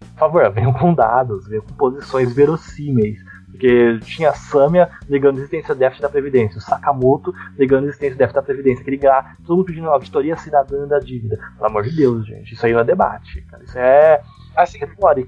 por 0.00 0.18
favor, 0.18 0.50
venham 0.50 0.72
com 0.72 0.92
dados, 0.92 1.46
venham 1.46 1.62
com 1.62 1.74
posições 1.74 2.34
verossímeis. 2.34 3.20
Porque 3.56 3.98
tinha 4.04 4.30
a 4.30 4.34
Samia 4.34 4.90
negando 5.08 5.38
a 5.38 5.40
existência 5.40 5.74
do 5.74 5.78
déficit 5.78 6.02
da 6.02 6.08
Previdência, 6.10 6.58
o 6.58 6.60
Sakamoto 6.60 7.32
negando 7.58 7.86
a 7.86 7.88
existência 7.88 8.14
do 8.14 8.18
déficit 8.18 8.34
da 8.34 8.42
Previdência, 8.42 8.82
aquele 8.82 9.06
lá, 9.06 9.34
todo 9.46 9.56
mundo 9.56 9.66
pedindo 9.66 9.84
uma 9.84 9.94
auditoria 9.94 10.36
cidadã 10.36 10.86
da 10.86 10.98
dívida. 10.98 11.38
Pelo 11.56 11.66
amor 11.66 11.82
de 11.84 11.96
Deus, 11.96 12.26
gente, 12.26 12.52
isso 12.52 12.64
aí 12.66 12.72
não 12.72 12.80
é 12.80 12.84
debate, 12.84 13.40
cara. 13.50 13.64
Isso 13.64 13.78
é. 13.78 14.20
Assim, 14.54 14.78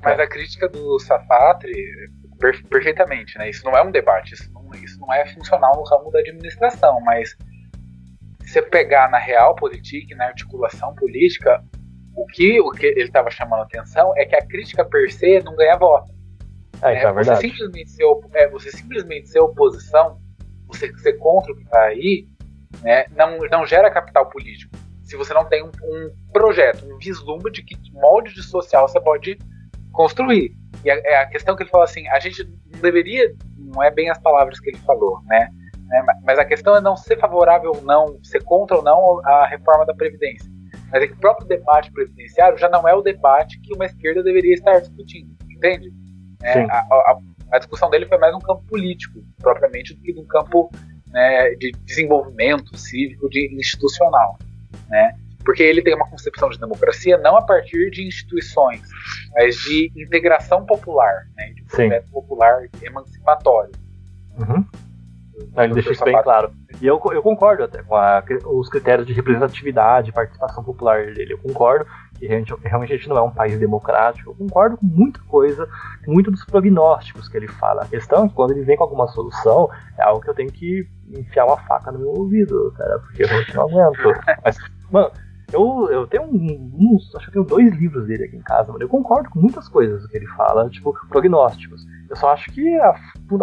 mas 0.02 0.20
a 0.20 0.26
crítica 0.26 0.68
do 0.68 0.98
Safatri 1.00 1.72
per 2.38 2.62
perfeitamente, 2.68 3.36
né? 3.38 3.50
Isso 3.50 3.64
não 3.64 3.76
é 3.76 3.82
um 3.82 3.90
debate, 3.90 4.34
isso 4.34 4.50
não, 4.52 4.70
isso 4.74 4.98
não 5.00 5.12
é 5.12 5.26
funcional 5.26 5.74
no 5.76 5.82
ramo 5.84 6.10
da 6.10 6.20
administração, 6.20 7.00
mas 7.00 7.36
se 8.42 8.52
você 8.52 8.62
pegar 8.62 9.10
na 9.10 9.18
real 9.18 9.54
política, 9.54 10.14
na 10.16 10.26
articulação 10.26 10.94
política, 10.94 11.62
o 12.16 12.26
que, 12.26 12.60
o 12.60 12.70
que 12.70 12.86
ele 12.86 13.02
estava 13.02 13.30
chamando 13.30 13.60
a 13.60 13.64
atenção 13.64 14.12
é 14.16 14.24
que 14.24 14.34
a 14.34 14.46
crítica 14.46 14.84
per 14.84 15.12
se 15.12 15.40
não 15.40 15.54
ganha 15.54 15.76
voto. 15.76 16.17
É, 16.82 16.94
é, 16.94 17.02
é 17.04 17.12
você, 17.12 17.36
simplesmente 17.36 17.90
ser, 17.90 18.04
é, 18.34 18.48
você 18.48 18.70
simplesmente 18.70 19.28
ser 19.28 19.40
oposição, 19.40 20.18
você 20.66 20.92
ser 20.98 21.14
contra 21.14 21.52
o 21.52 21.56
que 21.56 21.62
está 21.62 21.82
aí, 21.82 22.28
né, 22.82 23.06
não, 23.16 23.38
não 23.50 23.66
gera 23.66 23.90
capital 23.90 24.28
político. 24.28 24.76
Se 25.02 25.16
você 25.16 25.32
não 25.32 25.44
tem 25.44 25.64
um, 25.64 25.70
um 25.82 26.12
projeto, 26.32 26.84
um 26.84 26.98
vislumbre 26.98 27.50
de 27.50 27.62
que 27.62 27.76
molde 27.92 28.34
de 28.34 28.42
social 28.42 28.86
você 28.86 29.00
pode 29.00 29.38
construir. 29.92 30.52
E 30.84 30.90
a, 30.90 30.96
é 30.98 31.16
a 31.16 31.26
questão 31.26 31.56
que 31.56 31.62
ele 31.62 31.70
falou 31.70 31.84
assim, 31.84 32.06
a 32.08 32.20
gente 32.20 32.44
não 32.70 32.80
deveria, 32.80 33.34
não 33.56 33.82
é 33.82 33.90
bem 33.90 34.10
as 34.10 34.18
palavras 34.18 34.60
que 34.60 34.70
ele 34.70 34.78
falou, 34.78 35.20
né? 35.24 35.48
né? 35.88 36.04
Mas 36.24 36.38
a 36.38 36.44
questão 36.44 36.76
é 36.76 36.80
não 36.80 36.96
ser 36.96 37.18
favorável 37.18 37.72
ou 37.74 37.82
não, 37.82 38.22
ser 38.22 38.44
contra 38.44 38.76
ou 38.76 38.82
não 38.82 39.20
a 39.24 39.46
reforma 39.46 39.86
da 39.86 39.94
Previdência. 39.94 40.48
Mas 40.92 41.02
é 41.02 41.06
que 41.06 41.14
o 41.14 41.18
próprio 41.18 41.46
debate 41.46 41.90
previdenciário 41.92 42.58
já 42.58 42.68
não 42.68 42.86
é 42.88 42.94
o 42.94 43.02
debate 43.02 43.60
que 43.60 43.74
uma 43.74 43.86
esquerda 43.86 44.22
deveria 44.22 44.54
estar 44.54 44.78
discutindo, 44.80 45.34
entende? 45.50 45.90
É, 46.42 46.60
a, 46.64 46.78
a, 46.90 47.18
a, 47.52 47.58
discussão 47.58 47.90
dele 47.90 48.06
foi 48.06 48.18
mais 48.18 48.34
um 48.34 48.38
campo 48.38 48.62
político, 48.68 49.20
propriamente, 49.38 49.94
do 49.94 50.00
que 50.00 50.12
num 50.12 50.26
campo 50.26 50.70
né, 51.08 51.50
de 51.56 51.72
desenvolvimento 51.84 52.76
cívico, 52.76 53.28
de 53.28 53.54
institucional, 53.54 54.38
né? 54.88 55.16
Porque 55.44 55.62
ele 55.62 55.82
tem 55.82 55.94
uma 55.94 56.08
concepção 56.08 56.50
de 56.50 56.58
democracia 56.58 57.16
não 57.16 57.36
a 57.36 57.42
partir 57.42 57.90
de 57.90 58.06
instituições, 58.06 58.82
mas 59.34 59.56
de 59.56 59.90
integração 59.96 60.66
popular, 60.66 61.26
né, 61.36 61.52
de 61.54 61.62
projeto 61.64 62.10
popular 62.10 62.68
emancipatório. 62.82 63.72
Uhum. 64.38 64.64
Não, 65.54 65.64
ele 65.64 65.74
deixa 65.74 65.92
isso 65.92 66.04
bem 66.04 66.20
claro. 66.22 66.52
E 66.80 66.86
eu, 66.86 67.00
eu 67.12 67.22
concordo 67.22 67.64
até 67.64 67.82
com 67.82 67.94
a, 67.94 68.22
os 68.46 68.68
critérios 68.68 69.06
de 69.06 69.12
representatividade, 69.12 70.12
participação 70.12 70.62
popular 70.62 71.12
dele. 71.12 71.32
Eu 71.32 71.38
concordo 71.38 71.86
que 72.18 72.26
realmente, 72.26 72.54
realmente 72.62 72.92
a 72.92 72.96
gente 72.96 73.08
não 73.08 73.16
é 73.16 73.22
um 73.22 73.30
país 73.30 73.58
democrático. 73.58 74.30
Eu 74.30 74.34
concordo 74.34 74.76
com 74.76 74.86
muita 74.86 75.20
coisa, 75.20 75.68
muito 76.06 76.30
dos 76.30 76.44
prognósticos 76.44 77.28
que 77.28 77.36
ele 77.36 77.48
fala. 77.48 77.82
A 77.82 77.86
questão 77.86 78.24
é 78.24 78.28
que 78.28 78.34
quando 78.34 78.50
ele 78.50 78.64
vem 78.64 78.76
com 78.76 78.84
alguma 78.84 79.06
solução, 79.08 79.70
é 79.96 80.02
algo 80.02 80.20
que 80.20 80.28
eu 80.28 80.34
tenho 80.34 80.50
que 80.50 80.86
enfiar 81.16 81.46
uma 81.46 81.56
faca 81.56 81.92
no 81.92 81.98
meu 81.98 82.08
ouvido, 82.08 82.72
cara, 82.76 82.98
porque 82.98 83.22
eu 83.22 83.28
não 83.54 83.62
aguento. 83.62 84.20
Mas, 84.44 84.58
mano, 84.90 85.10
eu, 85.52 85.88
eu 85.90 86.06
tenho 86.06 86.24
uns. 86.24 87.14
Acho 87.16 87.30
que 87.30 87.38
eu 87.38 87.44
tenho 87.44 87.58
dois 87.58 87.80
livros 87.80 88.06
dele 88.06 88.24
aqui 88.24 88.36
em 88.36 88.42
casa, 88.42 88.70
mano. 88.70 88.84
Eu 88.84 88.88
concordo 88.88 89.30
com 89.30 89.40
muitas 89.40 89.68
coisas 89.68 90.06
que 90.06 90.16
ele 90.16 90.26
fala, 90.28 90.68
tipo, 90.68 90.92
prognósticos. 91.08 91.86
Eu 92.08 92.16
só 92.16 92.30
acho 92.30 92.50
que 92.52 92.76
a, 92.78 92.94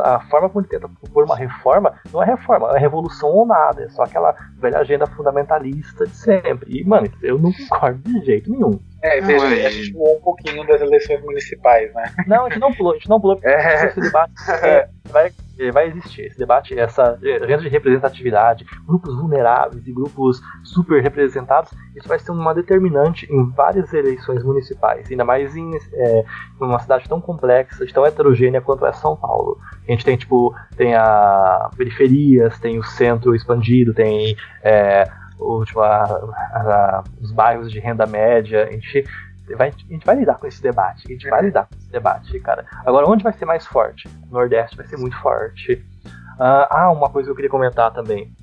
a 0.04 0.20
forma 0.22 0.50
como 0.50 0.62
ele 0.62 0.70
tenta 0.70 0.90
propor 0.90 1.26
uma 1.26 1.36
reforma 1.36 1.94
não 2.12 2.22
é 2.22 2.26
reforma, 2.26 2.72
é 2.76 2.80
revolução 2.80 3.30
ou 3.30 3.46
nada. 3.46 3.84
É 3.84 3.90
só 3.90 4.04
aquela 4.04 4.36
velha 4.58 4.80
agenda 4.80 5.06
fundamentalista 5.06 6.06
de 6.06 6.16
sempre. 6.16 6.80
E, 6.80 6.84
mano, 6.84 7.08
eu 7.22 7.38
não 7.38 7.52
concordo 7.52 8.02
de 8.04 8.26
jeito 8.26 8.52
nenhum. 8.52 8.80
É, 9.02 9.22
veja, 9.22 9.46
a 9.46 9.70
gente 9.70 9.94
pulou 9.94 10.18
um 10.18 10.22
pouquinho 10.22 10.66
das 10.66 10.82
eleições 10.82 11.22
municipais, 11.22 11.94
né? 11.94 12.12
Não, 12.26 12.46
a 12.46 12.50
gente 12.50 12.60
não 12.60 12.74
pulou, 12.74 12.94
a 12.94 12.96
gente 12.96 13.08
não 13.08 13.22
pulou, 13.22 13.36
porque 13.36 13.48
é. 13.48 13.86
esse 13.86 14.00
debate 14.00 14.34
é, 14.64 14.90
vai 15.12 15.32
vai 15.72 15.88
existir 15.88 16.24
esse 16.24 16.38
debate, 16.38 16.78
essa 16.78 17.18
agenda 17.44 17.62
de 17.62 17.70
representatividade, 17.70 18.66
grupos 18.86 19.16
vulneráveis 19.16 19.88
e 19.88 19.94
grupos 19.94 20.42
super 20.64 21.02
representados, 21.02 21.72
isso 21.96 22.08
vai 22.08 22.20
ser 22.20 22.32
uma 22.32 22.54
determinante 22.54 23.26
em 23.32 23.50
várias 23.52 23.94
eleições 23.94 24.44
municipais, 24.44 25.10
ainda 25.10 25.24
mais 25.24 25.56
em 25.56 25.72
é, 25.94 26.26
uma 26.60 26.80
cidade 26.80 27.08
tão 27.08 27.22
complexa, 27.22 27.86
tão 27.94 28.06
heterogênea 28.06 28.55
quanto 28.62 28.86
é 28.86 28.94
São 28.94 29.16
Paulo. 29.16 29.60
A 29.88 29.92
gente 29.92 30.06
tem 30.06 30.18
tipo, 30.18 30.56
tem 30.76 30.96
a 30.96 31.70
periferias, 31.76 32.60
tem 32.60 32.78
o 32.80 32.84
centro 32.84 33.36
expandido, 33.36 33.94
tem 33.94 34.36
é, 34.64 35.10
o, 35.40 35.64
tipo, 35.66 35.82
a, 35.82 36.04
a, 36.04 37.04
os 37.22 37.32
bairros 37.32 37.72
de 37.72 37.80
renda 37.80 38.06
média, 38.06 38.68
a 38.68 38.72
gente 38.72 39.06
vai, 39.56 39.70
a 39.70 39.94
gente 39.94 40.06
vai 40.06 40.16
lidar 40.16 40.36
com 40.36 40.48
esse 40.48 40.62
debate. 40.62 41.04
A 41.06 41.12
gente 41.12 41.30
vai 41.30 41.42
lidar 41.44 41.68
com 41.68 41.76
esse 41.76 41.92
debate, 41.92 42.40
cara. 42.40 42.66
Agora, 42.86 43.08
onde 43.08 43.24
vai 43.24 43.34
ser 43.34 43.46
mais 43.46 43.66
forte? 43.66 44.08
O 44.30 44.34
Nordeste 44.34 44.76
vai 44.76 44.88
ser 44.88 44.98
muito 44.98 45.18
forte. 45.20 45.74
Uh, 46.36 46.68
ah, 46.70 46.92
uma 46.92 47.10
coisa 47.10 47.28
que 47.28 47.32
eu 47.32 47.36
queria 47.36 47.52
comentar 47.52 47.92
também. 47.94 48.34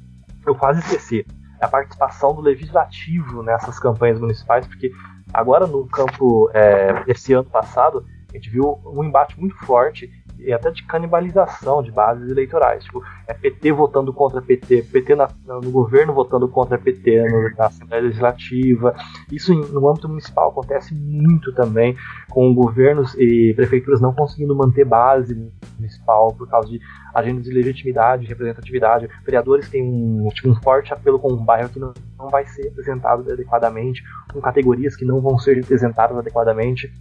Eu 0.46 0.54
quase 0.54 0.80
esqueci. 0.80 1.26
É 1.60 1.64
a 1.64 1.68
participação 1.68 2.34
do 2.34 2.40
legislativo 2.40 3.42
nessas 3.42 3.78
campanhas 3.78 4.18
municipais, 4.18 4.66
porque 4.66 4.92
agora 5.32 5.66
no 5.66 5.86
campo, 5.86 6.50
é, 6.52 7.04
esse 7.06 7.32
ano 7.32 7.48
passado, 7.48 8.04
a 8.32 8.36
gente 8.36 8.50
viu 8.50 8.80
um 8.86 9.04
embate 9.04 9.38
muito 9.38 9.54
forte 9.66 10.10
e 10.38 10.52
até 10.52 10.70
de 10.70 10.82
canibalização 10.84 11.82
de 11.82 11.90
bases 11.90 12.30
eleitorais. 12.30 12.84
Tipo, 12.84 13.02
é 13.26 13.34
PT 13.34 13.72
votando 13.72 14.12
contra 14.12 14.42
PT, 14.42 14.82
PT 14.90 15.14
na, 15.14 15.28
no 15.46 15.70
governo 15.70 16.12
votando 16.12 16.48
contra 16.48 16.78
PT 16.78 17.28
no, 17.28 17.50
na 17.56 17.66
Assembleia 17.66 18.02
Legislativa. 18.02 18.94
Isso 19.30 19.54
no 19.54 19.88
âmbito 19.88 20.08
municipal 20.08 20.50
acontece 20.50 20.94
muito 20.94 21.54
também, 21.54 21.96
com 22.30 22.54
governos 22.54 23.14
e 23.14 23.52
prefeituras 23.54 24.00
não 24.00 24.14
conseguindo 24.14 24.54
manter 24.54 24.84
base 24.84 25.34
municipal 25.78 26.32
por 26.34 26.48
causa 26.48 26.68
de 26.68 26.80
agendas 27.14 27.44
de 27.44 27.52
legitimidade, 27.52 28.26
representatividade. 28.26 29.08
Vereadores 29.24 29.68
têm 29.68 29.82
um, 29.82 30.28
tipo, 30.30 30.48
um 30.48 30.54
forte 30.56 30.92
apelo 30.92 31.18
com 31.18 31.32
um 31.32 31.44
bairro 31.44 31.68
que 31.68 31.78
não, 31.78 31.92
não 32.18 32.28
vai 32.28 32.46
ser 32.46 32.64
representado 32.64 33.30
adequadamente, 33.32 34.02
com 34.32 34.40
categorias 34.40 34.96
que 34.96 35.04
não 35.04 35.20
vão 35.20 35.38
ser 35.38 35.56
representadas 35.56 36.16
adequadamente. 36.16 36.92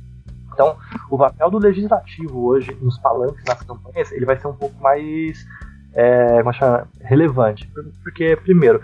Então, 0.54 0.78
o 1.10 1.18
papel 1.18 1.50
do 1.50 1.58
legislativo 1.58 2.46
hoje 2.46 2.76
nos 2.82 2.98
palanques, 3.00 3.44
nas 3.48 3.62
campanhas, 3.64 4.12
ele 4.12 4.26
vai 4.26 4.38
ser 4.38 4.48
um 4.48 4.54
pouco 4.54 4.82
mais 4.82 5.46
é, 5.94 6.42
como 6.42 6.54
chama, 6.54 6.88
relevante. 7.02 7.70
Porque, 8.04 8.36
primeiro, 8.36 8.82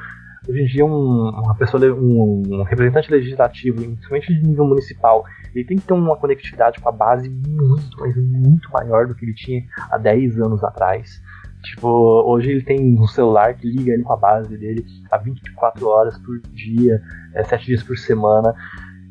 hoje 0.48 0.62
em 0.62 0.66
dia 0.66 0.86
um, 0.86 1.30
uma 1.30 1.56
pessoa, 1.56 1.84
um, 1.94 2.44
um, 2.48 2.64
representante 2.64 3.12
legislativo, 3.12 3.78
principalmente 3.78 4.34
de 4.34 4.48
nível 4.48 4.66
municipal, 4.66 5.26
ele 5.54 5.66
tem 5.66 5.78
que 5.78 5.86
ter 5.86 5.94
uma 5.94 6.16
conectividade 6.18 6.80
com 6.80 6.90
a 6.90 6.92
base 6.92 7.30
muito, 7.30 7.98
mas 8.00 8.16
muito 8.16 8.72
maior 8.72 9.08
do 9.08 9.16
que 9.16 9.26
ele 9.26 9.34
tinha 9.34 9.64
há 9.92 9.98
10 9.98 10.40
anos 10.40 10.64
atrás. 10.64 11.22
Tipo, 11.64 11.88
hoje 12.26 12.52
ele 12.52 12.62
tem 12.62 12.98
um 12.98 13.08
celular 13.08 13.56
que 13.56 13.68
liga 13.68 13.92
ele 13.92 14.04
com 14.04 14.14
a 14.14 14.18
base 14.18 14.56
dele 14.58 14.86
a 15.12 15.18
24 15.18 15.88
horas 15.88 16.18
por 16.20 16.40
dia, 16.54 17.02
é, 17.34 17.44
7 17.44 17.66
dias 17.66 17.84
por 17.84 17.98
semana. 17.98 18.54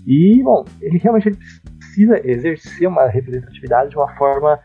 E, 0.07 0.41
bom, 0.43 0.65
ele 0.81 0.99
realmente 0.99 1.28
ele 1.28 1.37
precisa 1.37 1.61
exercer 2.02 2.89
uma 2.89 3.06
representatividade 3.06 3.90
de 3.90 3.97
uma 3.97 4.09
forma 4.16 4.60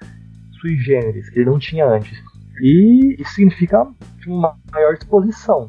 sui 0.59 0.77
generis, 0.77 1.29
que 1.29 1.39
ele 1.39 1.49
não 1.49 1.59
tinha 1.59 1.85
antes. 1.85 2.17
E 2.61 3.15
isso 3.19 3.33
significa 3.33 3.87
uma 4.27 4.55
maior 4.71 4.93
disposição. 4.93 5.67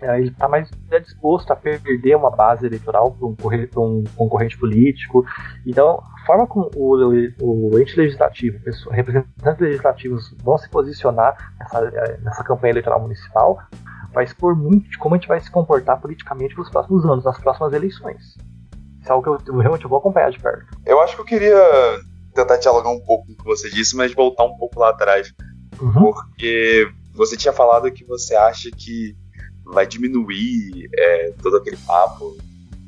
É, 0.00 0.18
ele 0.18 0.30
está 0.30 0.48
mais 0.48 0.68
disposto 1.04 1.52
a 1.52 1.56
perder 1.56 2.16
uma 2.16 2.30
base 2.30 2.66
eleitoral 2.66 3.12
para 3.12 3.26
um, 3.26 3.36
um, 3.76 4.04
concorrente 4.16 4.58
político. 4.58 5.24
Então, 5.64 6.02
a 6.20 6.26
forma 6.26 6.46
como 6.46 6.70
o, 6.74 6.96
o, 7.40 7.78
ente 7.78 7.96
legislativo, 7.96 8.58
pessoa, 8.60 8.94
representantes 8.94 9.60
legislativos 9.60 10.34
vão 10.42 10.58
se 10.58 10.68
posicionar 10.68 11.36
nessa, 11.58 11.78
é, 11.78 12.18
nessa 12.18 12.42
campanha 12.42 12.72
eleitoral 12.72 13.00
municipal 13.00 13.60
vai 14.12 14.24
expor 14.24 14.54
muito 14.54 14.88
de 14.90 14.98
como 14.98 15.14
a 15.14 15.18
gente 15.18 15.28
vai 15.28 15.40
se 15.40 15.50
comportar 15.50 16.00
politicamente 16.00 16.56
nos 16.56 16.70
próximos 16.70 17.04
anos, 17.04 17.24
nas 17.24 17.38
próximas 17.38 17.72
eleições. 17.72 18.36
Isso 19.02 19.10
é 19.10 19.12
algo 19.12 19.36
que 19.36 19.50
eu, 19.50 19.54
eu 19.54 19.60
realmente 19.60 19.86
vou 19.86 19.98
acompanhar 19.98 20.30
de 20.30 20.38
perto. 20.38 20.64
Eu 20.86 21.00
acho 21.00 21.16
que 21.16 21.20
eu 21.20 21.26
queria 21.26 21.60
tentar 22.32 22.56
dialogar 22.56 22.90
um 22.90 23.00
pouco 23.00 23.26
com 23.26 23.32
o 23.32 23.36
que 23.36 23.44
você 23.44 23.68
disse, 23.68 23.96
mas 23.96 24.14
voltar 24.14 24.44
um 24.44 24.56
pouco 24.56 24.78
lá 24.78 24.90
atrás. 24.90 25.34
Uhum. 25.80 25.92
Porque 25.92 26.88
você 27.12 27.36
tinha 27.36 27.52
falado 27.52 27.90
que 27.90 28.04
você 28.04 28.34
acha 28.36 28.70
que 28.70 29.16
vai 29.64 29.86
diminuir 29.86 30.88
é, 30.94 31.32
todo 31.42 31.56
aquele 31.56 31.76
papo 31.78 32.36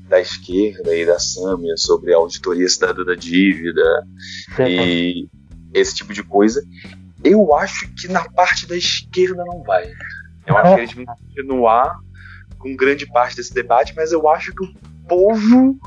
da 0.09 0.21
esquerda 0.21 0.95
e 0.95 1.05
da 1.05 1.19
Samia 1.19 1.77
sobre 1.77 2.13
a 2.15 2.17
auditoria 2.17 2.69
cidadã 2.69 3.05
da 3.05 3.15
dívida 3.15 4.07
e 4.61 5.29
esse 5.73 5.95
tipo 5.95 6.13
de 6.13 6.23
coisa. 6.23 6.63
Eu 7.23 7.55
acho 7.55 7.89
que 7.95 8.07
na 8.07 8.25
parte 8.31 8.67
da 8.67 8.77
esquerda 8.77 9.43
não 9.45 9.63
vai. 9.63 9.91
Eu 10.47 10.57
acho 10.57 10.75
que 10.75 10.81
eles 10.81 10.93
vão 10.93 11.05
continuar 11.07 11.99
com 12.59 12.77
grande 12.77 13.07
parte 13.07 13.37
desse 13.37 13.53
debate, 13.53 13.95
mas 13.97 14.13
eu 14.13 14.29
acho 14.29 14.55
que 14.55 14.65
o 14.65 14.75
povo 15.07 15.79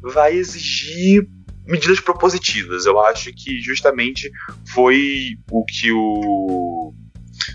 vai 0.00 0.34
exigir 0.34 1.28
medidas 1.66 2.00
propositivas. 2.00 2.86
Eu 2.86 2.98
acho 3.00 3.32
que 3.32 3.60
justamente 3.60 4.30
foi 4.72 5.36
o 5.50 5.64
que 5.64 5.92
o 5.92 6.94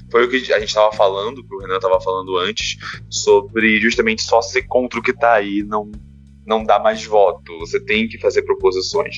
foi 0.10 0.26
o 0.26 0.30
que 0.30 0.54
a 0.54 0.60
gente 0.60 0.70
estava 0.70 0.92
falando, 0.94 1.44
que 1.46 1.56
o 1.56 1.60
Renan 1.60 1.76
estava 1.76 2.00
falando 2.00 2.38
antes, 2.38 2.78
sobre 3.10 3.82
justamente 3.82 4.22
só 4.22 4.42
ser 4.42 4.64
contra 4.64 5.00
o 5.00 5.04
que 5.04 5.12
está 5.12 5.34
aí 5.34 5.64
não 5.64 5.92
não 6.46 6.64
dá 6.64 6.78
mais 6.78 7.06
voto. 7.06 7.58
Você 7.60 7.80
tem 7.80 8.08
que 8.08 8.20
fazer 8.20 8.44
proposições. 8.44 9.18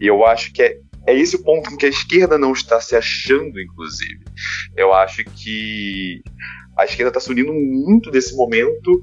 E 0.00 0.06
eu 0.06 0.24
acho 0.26 0.52
que 0.52 0.62
é, 0.62 0.78
é 1.06 1.18
esse 1.18 1.36
o 1.36 1.42
ponto 1.42 1.72
em 1.72 1.76
que 1.76 1.86
a 1.86 1.88
esquerda 1.88 2.38
não 2.38 2.52
está 2.52 2.80
se 2.80 2.94
achando, 2.94 3.58
inclusive. 3.58 4.20
Eu 4.76 4.92
acho 4.92 5.24
que 5.24 6.22
a 6.76 6.84
esquerda 6.84 7.08
está 7.08 7.20
se 7.20 7.30
unindo 7.30 7.52
muito 7.52 8.10
desse 8.10 8.36
momento 8.36 9.02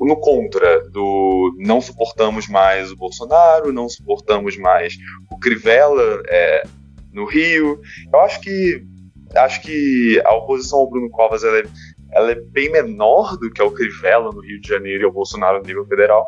no 0.00 0.16
contra 0.16 0.88
do 0.90 1.54
não 1.58 1.80
suportamos 1.80 2.48
mais 2.48 2.90
o 2.90 2.96
Bolsonaro, 2.96 3.72
não 3.72 3.88
suportamos 3.88 4.56
mais 4.56 4.94
o 5.30 5.38
Crivella 5.38 6.22
é, 6.28 6.62
no 7.12 7.24
Rio. 7.24 7.80
Eu 8.12 8.20
acho 8.20 8.40
que 8.40 8.82
acho 9.36 9.62
que 9.62 10.20
a 10.24 10.34
oposição 10.34 10.78
ao 10.78 10.90
Bruno 10.90 11.10
Covas 11.10 11.42
ela 11.44 11.58
é, 11.58 11.64
ela 12.12 12.30
é 12.30 12.34
bem 12.34 12.70
menor 12.70 13.36
do 13.36 13.50
que 13.50 13.60
ao 13.60 13.70
Crivella 13.70 14.30
no 14.32 14.40
Rio 14.40 14.60
de 14.60 14.68
Janeiro 14.68 15.02
e 15.02 15.06
ao 15.06 15.12
Bolsonaro 15.12 15.58
no 15.58 15.66
nível 15.66 15.86
federal. 15.86 16.26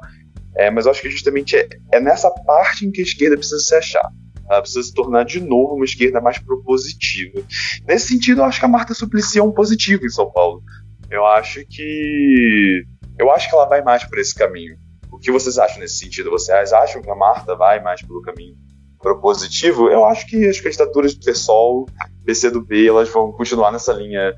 É, 0.56 0.70
mas 0.70 0.86
eu 0.86 0.90
acho 0.90 1.02
que 1.02 1.10
justamente 1.10 1.56
é, 1.56 1.68
é 1.92 2.00
nessa 2.00 2.30
parte 2.30 2.86
em 2.86 2.90
que 2.90 3.00
a 3.00 3.04
esquerda 3.04 3.36
precisa 3.36 3.60
se 3.60 3.74
achar. 3.74 4.10
Ela 4.48 4.62
precisa 4.62 4.84
se 4.84 4.94
tornar 4.94 5.24
de 5.24 5.40
novo 5.40 5.74
uma 5.74 5.84
esquerda 5.84 6.20
mais 6.20 6.38
propositiva. 6.38 7.42
Nesse 7.86 8.08
sentido, 8.08 8.40
eu 8.40 8.44
acho 8.44 8.58
que 8.58 8.64
a 8.64 8.68
Marta 8.68 8.94
Suplicy 8.94 9.38
é 9.38 9.42
um 9.42 9.52
positivo 9.52 10.06
em 10.06 10.08
São 10.08 10.30
Paulo. 10.30 10.62
Eu 11.10 11.26
acho 11.26 11.64
que 11.68 12.84
eu 13.18 13.30
acho 13.30 13.48
que 13.48 13.54
ela 13.54 13.66
vai 13.66 13.82
mais 13.82 14.04
por 14.04 14.18
esse 14.18 14.34
caminho. 14.34 14.76
O 15.10 15.18
que 15.18 15.30
vocês 15.30 15.58
acham 15.58 15.80
nesse 15.80 15.98
sentido? 15.98 16.30
Vocês 16.30 16.72
acham 16.72 17.00
que 17.00 17.10
a 17.10 17.14
Marta 17.14 17.54
vai 17.54 17.82
mais 17.82 18.02
pelo 18.02 18.20
caminho 18.22 18.54
propositivo? 18.98 19.88
Eu 19.88 20.04
acho 20.04 20.26
que 20.26 20.48
as 20.48 20.60
candidaturas 20.60 21.14
do 21.14 21.24
PSOL, 21.24 21.86
PCdoB, 22.24 22.86
elas 22.86 23.08
vão 23.08 23.32
continuar 23.32 23.72
nessa 23.72 23.92
linha 23.92 24.34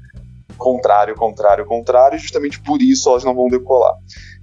contrário, 0.57 1.15
contrário, 1.15 1.65
contrário, 1.65 2.17
e 2.17 2.21
justamente 2.21 2.61
por 2.61 2.83
isso 2.83 3.09
elas 3.09 3.25
não 3.25 3.35
vão 3.35 3.49
decolar. 3.49 3.95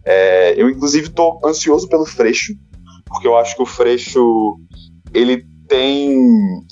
É, 0.04 0.54
eu, 0.60 0.70
inclusive, 0.70 1.08
estou 1.08 1.40
ansioso 1.44 1.88
pelo 1.88 2.06
Freixo, 2.06 2.54
porque 3.06 3.28
eu 3.28 3.38
acho 3.38 3.56
que 3.56 3.62
o 3.62 3.66
Freixo, 3.66 4.58
ele 5.14 5.46
tem, 5.68 6.18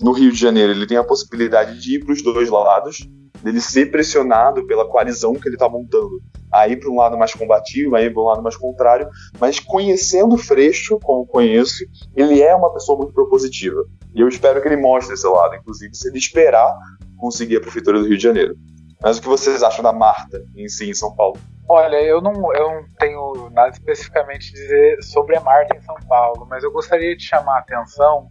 no 0.01 0.11
Rio 0.11 0.31
de 0.31 0.39
Janeiro, 0.39 0.71
ele 0.71 0.87
tem 0.87 0.97
a 0.97 1.03
possibilidade 1.03 1.81
de 1.81 1.95
ir 1.95 2.05
para 2.05 2.13
os 2.13 2.21
dois 2.21 2.49
lados, 2.49 2.97
dele 3.43 3.59
ser 3.59 3.91
pressionado 3.91 4.65
pela 4.65 4.87
coalizão 4.87 5.33
que 5.33 5.47
ele 5.47 5.55
está 5.55 5.67
montando 5.67 6.21
a 6.51 6.67
ir 6.67 6.79
para 6.79 6.89
um 6.89 6.95
lado 6.95 7.17
mais 7.17 7.33
combativo, 7.33 7.95
a 7.95 8.01
ir 8.01 8.13
para 8.13 8.21
um 8.21 8.25
lado 8.25 8.41
mais 8.41 8.55
contrário, 8.55 9.09
mas 9.39 9.59
conhecendo 9.59 10.35
o 10.35 10.37
Freixo, 10.37 10.99
como 11.01 11.25
conheço, 11.25 11.83
ele 12.15 12.41
é 12.41 12.55
uma 12.55 12.71
pessoa 12.73 12.97
muito 12.97 13.13
propositiva. 13.13 13.83
E 14.15 14.21
eu 14.21 14.27
espero 14.27 14.61
que 14.61 14.67
ele 14.67 14.77
mostre 14.77 15.13
esse 15.13 15.27
lado, 15.27 15.55
inclusive 15.55 15.93
se 15.95 16.07
ele 16.07 16.17
esperar 16.17 16.73
conseguir 17.17 17.57
a 17.57 17.61
Prefeitura 17.61 17.99
do 17.99 18.07
Rio 18.07 18.17
de 18.17 18.23
Janeiro. 18.23 18.55
Mas 19.01 19.17
o 19.17 19.21
que 19.21 19.27
vocês 19.27 19.63
acham 19.63 19.83
da 19.83 19.91
Marta 19.91 20.41
em 20.55 20.69
si, 20.69 20.89
em 20.89 20.93
São 20.93 21.13
Paulo? 21.13 21.37
Olha, 21.67 22.01
eu 22.01 22.21
não, 22.21 22.33
eu 22.53 22.69
não 22.69 22.83
tenho 22.99 23.49
nada 23.51 23.69
especificamente 23.69 24.49
a 24.49 24.53
dizer 24.53 25.03
sobre 25.03 25.35
a 25.35 25.41
Marta 25.41 25.75
em 25.75 25.81
São 25.81 25.95
Paulo, 26.07 26.45
mas 26.49 26.63
eu 26.63 26.71
gostaria 26.71 27.15
de 27.15 27.23
chamar 27.23 27.55
a 27.55 27.59
atenção 27.59 28.29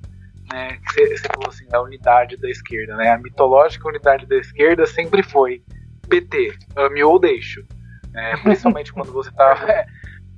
né, 0.52 0.78
que 0.92 1.06
você 1.16 1.26
falou 1.28 1.48
assim, 1.48 1.66
da 1.68 1.82
unidade 1.82 2.36
da 2.36 2.48
esquerda, 2.48 2.94
né? 2.96 3.10
A 3.10 3.18
mitológica 3.18 3.88
unidade 3.88 4.26
da 4.26 4.36
esquerda 4.36 4.86
sempre 4.86 5.22
foi 5.22 5.62
PT, 6.08 6.54
ame 6.76 7.02
ou 7.02 7.18
deixo. 7.18 7.64
Né? 8.12 8.36
Principalmente 8.44 8.92
quando 8.92 9.12
você 9.12 9.30
tá. 9.32 9.56
É, 9.66 9.86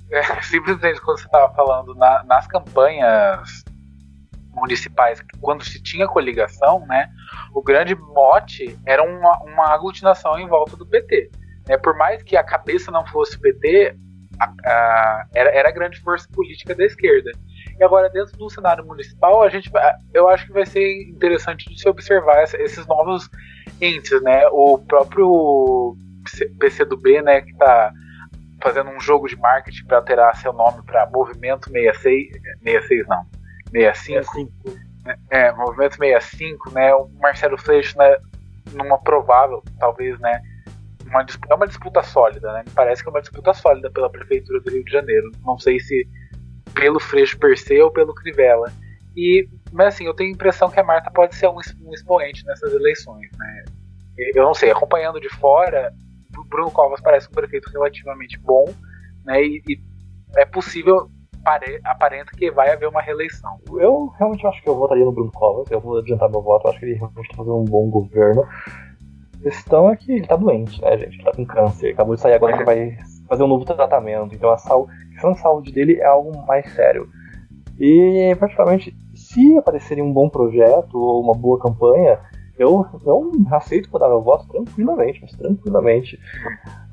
é, 0.17 0.41
simplesmente 0.41 1.01
quando 1.01 1.19
você 1.19 1.25
estava 1.25 1.53
falando 1.53 1.93
na, 1.95 2.23
nas 2.23 2.47
campanhas 2.47 3.63
municipais, 4.53 5.21
quando 5.41 5.65
se 5.65 5.83
tinha 5.83 6.07
coligação, 6.07 6.85
né, 6.87 7.09
o 7.53 7.61
grande 7.61 7.93
mote 7.93 8.79
era 8.85 9.03
uma, 9.03 9.37
uma 9.43 9.73
aglutinação 9.73 10.39
em 10.39 10.47
volta 10.47 10.77
do 10.77 10.85
PT. 10.85 11.29
Né? 11.67 11.77
Por 11.77 11.97
mais 11.97 12.23
que 12.23 12.37
a 12.37 12.43
cabeça 12.43 12.89
não 12.89 13.05
fosse 13.07 13.37
PT, 13.37 13.97
a, 14.39 14.45
a, 14.45 15.27
era, 15.33 15.49
era 15.49 15.69
a 15.69 15.73
grande 15.73 15.99
força 15.99 16.27
política 16.31 16.73
da 16.73 16.85
esquerda. 16.85 17.31
E 17.79 17.83
agora, 17.83 18.09
dentro 18.09 18.37
do 18.37 18.49
cenário 18.49 18.85
municipal, 18.85 19.43
a 19.43 19.49
gente 19.49 19.69
eu 20.13 20.29
acho 20.29 20.47
que 20.47 20.53
vai 20.53 20.65
ser 20.65 21.09
interessante 21.09 21.69
de 21.69 21.79
se 21.79 21.89
observar 21.89 22.43
esses 22.43 22.85
novos 22.87 23.29
entes, 23.81 24.21
né? 24.21 24.47
O 24.47 24.77
próprio 24.77 25.95
PCdoB, 26.59 27.21
né, 27.21 27.41
que 27.41 27.51
está 27.51 27.91
fazendo 28.61 28.89
um 28.89 28.99
jogo 28.99 29.27
de 29.27 29.35
marketing 29.37 29.85
para 29.85 29.97
alterar 29.97 30.35
seu 30.37 30.53
nome 30.53 30.81
para 30.83 31.09
Movimento 31.09 31.69
66, 31.69 32.31
66 32.63 33.07
não, 33.07 33.25
65. 33.71 34.51
65. 34.63 34.85
É, 35.29 35.51
Movimento 35.51 35.97
65, 35.97 36.71
né? 36.71 36.93
O 36.95 37.09
Marcelo 37.19 37.57
Freixo, 37.57 37.97
né, 37.97 38.17
numa 38.73 38.97
provável, 38.97 39.61
talvez, 39.79 40.17
né, 40.19 40.41
uma, 41.05 41.25
é 41.49 41.53
uma 41.53 41.67
disputa 41.67 42.01
sólida, 42.01 42.51
né? 42.53 42.63
Me 42.65 42.71
parece 42.71 43.03
que 43.03 43.09
é 43.09 43.11
uma 43.11 43.21
disputa 43.21 43.53
sólida 43.53 43.91
pela 43.91 44.09
prefeitura 44.09 44.59
do 44.61 44.71
Rio 44.71 44.83
de 44.83 44.91
Janeiro. 44.91 45.31
Não 45.45 45.57
sei 45.59 45.79
se 45.79 46.07
pelo 46.75 46.99
Freixo 46.99 47.39
per 47.39 47.57
se 47.57 47.81
ou 47.81 47.91
pelo 47.91 48.13
Crivella. 48.13 48.71
E, 49.15 49.47
mas 49.71 49.95
assim, 49.95 50.05
eu 50.05 50.13
tenho 50.13 50.29
a 50.29 50.33
impressão 50.33 50.69
que 50.69 50.79
a 50.79 50.83
Marta 50.83 51.09
pode 51.09 51.35
ser 51.35 51.47
um, 51.47 51.57
um 51.83 51.93
expoente 51.93 52.45
nessas 52.45 52.73
eleições, 52.73 53.29
né? 53.37 53.65
Eu 54.35 54.43
não 54.43 54.53
sei, 54.53 54.71
acompanhando 54.71 55.19
de 55.19 55.29
fora, 55.29 55.91
Bruno 56.49 56.71
Covas 56.71 57.01
parece 57.01 57.27
um 57.27 57.31
prefeito 57.31 57.69
relativamente 57.71 58.39
bom, 58.39 58.65
né? 59.25 59.41
E, 59.41 59.61
e 59.67 59.79
é 60.35 60.45
possível, 60.45 61.09
pare, 61.43 61.79
aparenta 61.83 62.31
que 62.37 62.51
vai 62.51 62.71
haver 62.71 62.87
uma 62.87 63.01
reeleição. 63.01 63.59
Eu 63.73 64.07
realmente 64.17 64.45
acho 64.45 64.61
que 64.61 64.69
eu 64.69 64.75
votaria 64.75 65.05
no 65.05 65.11
Bruno 65.11 65.31
Covas, 65.31 65.69
eu 65.71 65.79
vou 65.79 65.99
adiantar 65.99 66.29
meu 66.29 66.41
voto, 66.41 66.67
eu 66.67 66.71
acho 66.71 66.79
que 66.79 66.85
ele 66.85 66.95
realmente 66.95 67.25
está 67.25 67.37
fazendo 67.37 67.57
um 67.57 67.65
bom 67.65 67.89
governo. 67.89 68.43
A 68.43 69.43
questão 69.43 69.89
é 69.89 69.95
que 69.95 70.11
ele 70.11 70.27
tá 70.27 70.35
doente, 70.35 70.81
né, 70.81 70.97
gente? 70.97 71.15
Ele 71.15 71.23
tá 71.23 71.31
com 71.31 71.45
câncer, 71.45 71.91
acabou 71.91 72.15
de 72.15 72.21
sair 72.21 72.33
agora 72.33 72.57
que 72.57 72.63
vai 72.63 72.97
fazer 73.27 73.43
um 73.43 73.47
novo 73.47 73.65
tratamento, 73.65 74.33
então 74.35 74.49
a, 74.49 74.57
saúde, 74.57 74.91
questão 75.11 75.33
de 75.33 75.39
saúde 75.39 75.71
dele 75.71 75.99
é 75.99 76.05
algo 76.05 76.45
mais 76.45 76.71
sério. 76.73 77.09
E, 77.79 78.35
particularmente, 78.39 78.95
se 79.13 79.57
aparecer 79.57 80.01
um 80.01 80.13
bom 80.13 80.29
projeto 80.29 80.95
ou 80.95 81.21
uma 81.21 81.33
boa 81.33 81.59
campanha, 81.59 82.19
Eu, 82.57 82.85
eu 83.05 83.31
aceito 83.51 83.91
dar 83.99 84.07
meu 84.07 84.21
voto 84.21 84.47
tranquilamente, 84.47 85.19
mas 85.21 85.31
tranquilamente. 85.33 86.17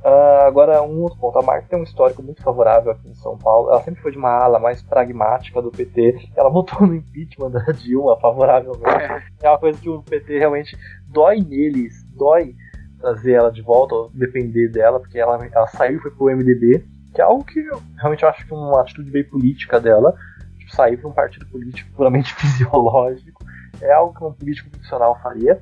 Uh, 0.04 0.42
agora, 0.44 0.82
um 0.82 1.00
outro 1.02 1.20
ponto. 1.20 1.38
A 1.38 1.42
Marta 1.42 1.68
tem 1.68 1.78
um 1.78 1.84
histórico 1.84 2.20
muito 2.20 2.42
favorável 2.42 2.90
aqui 2.90 3.08
em 3.08 3.14
São 3.14 3.38
Paulo. 3.38 3.70
Ela 3.70 3.82
sempre 3.82 4.02
foi 4.02 4.10
de 4.10 4.18
uma 4.18 4.30
ala 4.30 4.58
mais 4.58 4.82
pragmática 4.82 5.62
do 5.62 5.70
PT. 5.70 6.30
Ela 6.36 6.50
votou 6.50 6.84
no 6.84 6.94
impeachment 6.94 7.50
da 7.52 7.60
Dilma 7.72 8.18
favoravelmente. 8.18 9.24
É 9.40 9.48
uma 9.48 9.58
coisa 9.58 9.80
que 9.80 9.88
o 9.88 10.02
PT 10.02 10.38
realmente 10.38 10.76
dói 11.06 11.40
neles, 11.40 12.04
dói 12.16 12.56
trazer 13.02 13.32
ela 13.32 13.50
de 13.50 13.60
volta, 13.60 13.94
ou 13.94 14.10
depender 14.14 14.68
dela, 14.68 15.00
porque 15.00 15.18
ela, 15.18 15.44
ela 15.52 15.66
saiu 15.66 15.98
e 15.98 16.00
foi 16.00 16.10
pro 16.12 16.26
MDB, 16.26 16.84
que 17.12 17.20
é 17.20 17.24
algo 17.24 17.44
que 17.44 17.58
eu, 17.58 17.82
realmente 17.96 18.22
eu 18.22 18.28
acho 18.28 18.46
que 18.46 18.54
é 18.54 18.56
uma 18.56 18.80
atitude 18.80 19.10
bem 19.10 19.24
política 19.24 19.80
dela. 19.80 20.14
Tipo, 20.58 20.74
sair 20.74 20.96
para 20.96 21.08
um 21.10 21.12
partido 21.12 21.44
político 21.46 21.90
puramente 21.94 22.32
fisiológico 22.36 23.44
é 23.80 23.92
algo 23.92 24.14
que 24.16 24.24
um 24.24 24.32
político 24.32 24.70
profissional 24.70 25.18
faria. 25.20 25.60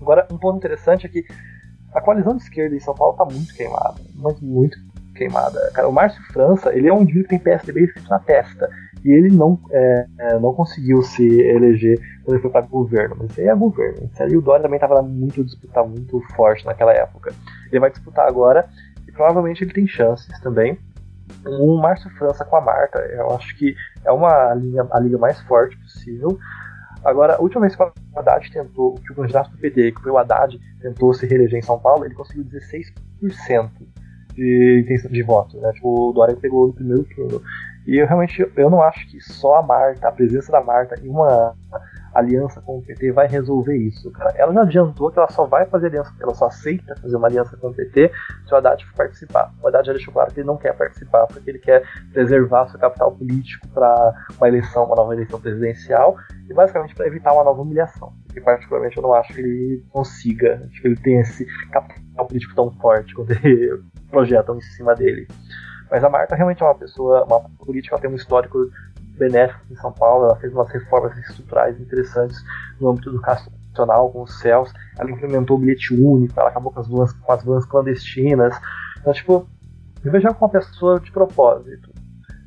Agora, 0.00 0.26
um 0.30 0.36
ponto 0.36 0.58
interessante 0.58 1.06
é 1.06 1.08
que 1.08 1.24
a 1.94 2.00
coalizão 2.00 2.36
de 2.36 2.42
esquerda 2.42 2.74
em 2.74 2.80
São 2.80 2.94
Paulo 2.94 3.12
está 3.12 3.24
muito 3.24 3.54
queimada, 3.54 3.94
mas 4.14 4.40
muito 4.40 4.78
queimada. 5.18 5.70
Cara, 5.74 5.88
o 5.88 5.92
Márcio 5.92 6.22
França, 6.32 6.72
ele 6.72 6.88
é 6.88 6.92
um 6.92 7.02
indivíduo 7.02 7.24
que 7.24 7.30
tem 7.30 7.38
PSDB 7.38 7.84
escrito 7.84 8.08
na 8.08 8.18
testa. 8.18 8.70
E 9.04 9.12
ele 9.12 9.30
não, 9.30 9.58
é, 9.70 10.06
é, 10.18 10.38
não 10.38 10.52
conseguiu 10.52 11.02
se 11.02 11.24
eleger 11.40 11.98
quando 12.24 12.34
ele 12.34 12.42
foi 12.42 12.50
para 12.50 12.62
governo, 12.62 13.16
mas 13.18 13.36
ele 13.38 13.48
é 13.48 13.54
governo. 13.54 14.10
E 14.28 14.36
o 14.36 14.40
Dória 14.40 14.62
também 14.62 14.76
estava 14.76 15.02
muito 15.02 15.44
disputar 15.44 15.86
muito 15.86 16.20
forte 16.34 16.66
naquela 16.66 16.92
época. 16.92 17.32
Ele 17.70 17.80
vai 17.80 17.90
disputar 17.90 18.26
agora 18.26 18.68
e 19.06 19.12
provavelmente 19.12 19.62
ele 19.62 19.72
tem 19.72 19.86
chances 19.86 20.38
também. 20.40 20.78
O 21.46 21.76
Márcio 21.76 22.10
França 22.18 22.44
com 22.44 22.56
a 22.56 22.60
Marta, 22.60 22.98
eu 22.98 23.30
acho 23.36 23.56
que 23.56 23.74
é 24.04 24.10
uma 24.10 24.52
linha, 24.54 24.86
a 24.90 24.98
liga 24.98 25.18
mais 25.18 25.40
forte 25.42 25.76
possível. 25.76 26.38
Agora, 27.04 27.36
a 27.36 27.40
última 27.40 27.60
vez 27.60 27.76
que 27.76 27.82
o 27.82 27.92
Haddad 28.16 28.50
tentou, 28.50 28.94
que 28.94 29.12
o 29.12 29.14
candidato 29.14 29.50
do 29.50 29.58
PT, 29.58 29.92
que 29.92 30.02
foi 30.02 30.10
o 30.10 30.18
Haddad, 30.18 30.58
tentou 30.80 31.14
se 31.14 31.26
reeleger 31.26 31.58
em 31.58 31.62
São 31.62 31.78
Paulo, 31.78 32.04
ele 32.04 32.14
conseguiu 32.14 32.44
16% 32.44 33.70
de 34.38 34.82
intenção 34.84 35.10
de 35.10 35.22
voto, 35.22 35.58
né? 35.58 35.72
Tipo, 35.72 36.10
o 36.10 36.12
Dória 36.12 36.36
pegou 36.36 36.68
no 36.68 36.72
primeiro 36.72 37.04
turno. 37.04 37.42
E 37.86 37.96
eu 37.96 38.06
realmente 38.06 38.46
eu 38.56 38.70
não 38.70 38.82
acho 38.82 39.08
que 39.08 39.20
só 39.20 39.56
a 39.56 39.62
Marta, 39.62 40.08
a 40.08 40.12
presença 40.12 40.52
da 40.52 40.62
Marta 40.62 40.94
em 41.02 41.08
uma 41.08 41.54
aliança 42.14 42.60
com 42.60 42.78
o 42.78 42.82
PT 42.82 43.12
vai 43.12 43.26
resolver 43.26 43.76
isso, 43.76 44.10
cara. 44.12 44.32
Ela 44.36 44.52
já 44.52 44.62
adiantou 44.62 45.10
que 45.10 45.18
ela 45.18 45.30
só 45.30 45.46
vai 45.46 45.66
fazer 45.66 45.86
aliança, 45.86 46.12
ela 46.20 46.34
só 46.34 46.46
aceita 46.46 46.94
fazer 47.00 47.16
uma 47.16 47.28
aliança 47.28 47.56
com 47.56 47.68
o 47.68 47.74
PT 47.74 48.10
se 48.46 48.52
o 48.52 48.56
Haddad 48.56 48.84
for 48.84 48.94
participar. 48.94 49.52
O 49.62 49.68
Haddad 49.68 49.86
já 49.86 49.92
deixou 49.92 50.12
claro 50.12 50.32
que 50.32 50.40
ele 50.40 50.46
não 50.46 50.56
quer 50.56 50.76
participar, 50.76 51.26
porque 51.26 51.50
ele 51.50 51.58
quer 51.58 51.82
preservar 52.12 52.68
seu 52.68 52.78
capital 52.78 53.12
político 53.12 53.66
para 53.68 54.14
uma 54.36 54.48
eleição, 54.48 54.84
uma 54.84 54.96
nova 54.96 55.14
eleição 55.14 55.40
presidencial, 55.40 56.16
e 56.48 56.54
basicamente 56.54 56.94
para 56.94 57.06
evitar 57.06 57.32
uma 57.32 57.44
nova 57.44 57.62
humilhação. 57.62 58.12
Porque 58.26 58.40
particularmente 58.40 58.96
eu 58.96 59.02
não 59.02 59.14
acho 59.14 59.32
que 59.32 59.40
ele 59.40 59.84
consiga, 59.90 60.62
acho 60.70 60.82
que 60.82 60.88
ele 60.88 60.96
tem 60.96 61.20
esse 61.20 61.46
capital 61.70 62.26
político 62.26 62.54
tão 62.54 62.70
forte 62.72 63.14
quando 63.14 63.30
ele 63.30 63.80
projetam 64.10 64.56
em 64.56 64.60
cima 64.60 64.94
dele. 64.94 65.26
Mas 65.90 66.04
a 66.04 66.10
Marta 66.10 66.34
realmente 66.34 66.62
é 66.62 66.66
uma 66.66 66.74
pessoa, 66.74 67.24
uma 67.24 67.40
política, 67.64 67.94
ela 67.94 68.02
tem 68.02 68.10
um 68.10 68.16
histórico 68.16 68.70
benéfico 69.18 69.60
em 69.70 69.76
São 69.76 69.92
Paulo, 69.92 70.26
ela 70.26 70.36
fez 70.36 70.52
umas 70.52 70.70
reformas 70.70 71.16
estruturais 71.18 71.80
interessantes 71.80 72.36
no 72.80 72.90
âmbito 72.90 73.10
educacional, 73.10 74.10
com 74.10 74.22
os 74.22 74.38
céus, 74.40 74.72
ela 74.98 75.10
implementou 75.10 75.56
o 75.56 75.60
bilhete 75.60 75.94
único, 75.94 76.38
ela 76.38 76.48
acabou 76.48 76.72
com 76.72 76.80
as 76.80 76.88
vans, 76.88 77.12
com 77.12 77.32
as 77.32 77.44
vans 77.44 77.64
clandestinas. 77.64 78.54
Então, 79.00 79.12
tipo, 79.12 79.48
eu 80.04 80.12
vejo 80.12 80.26
ela 80.26 80.34
como 80.34 80.50
uma 80.50 80.60
pessoa 80.60 81.00
de 81.00 81.10
propósito, 81.10 81.90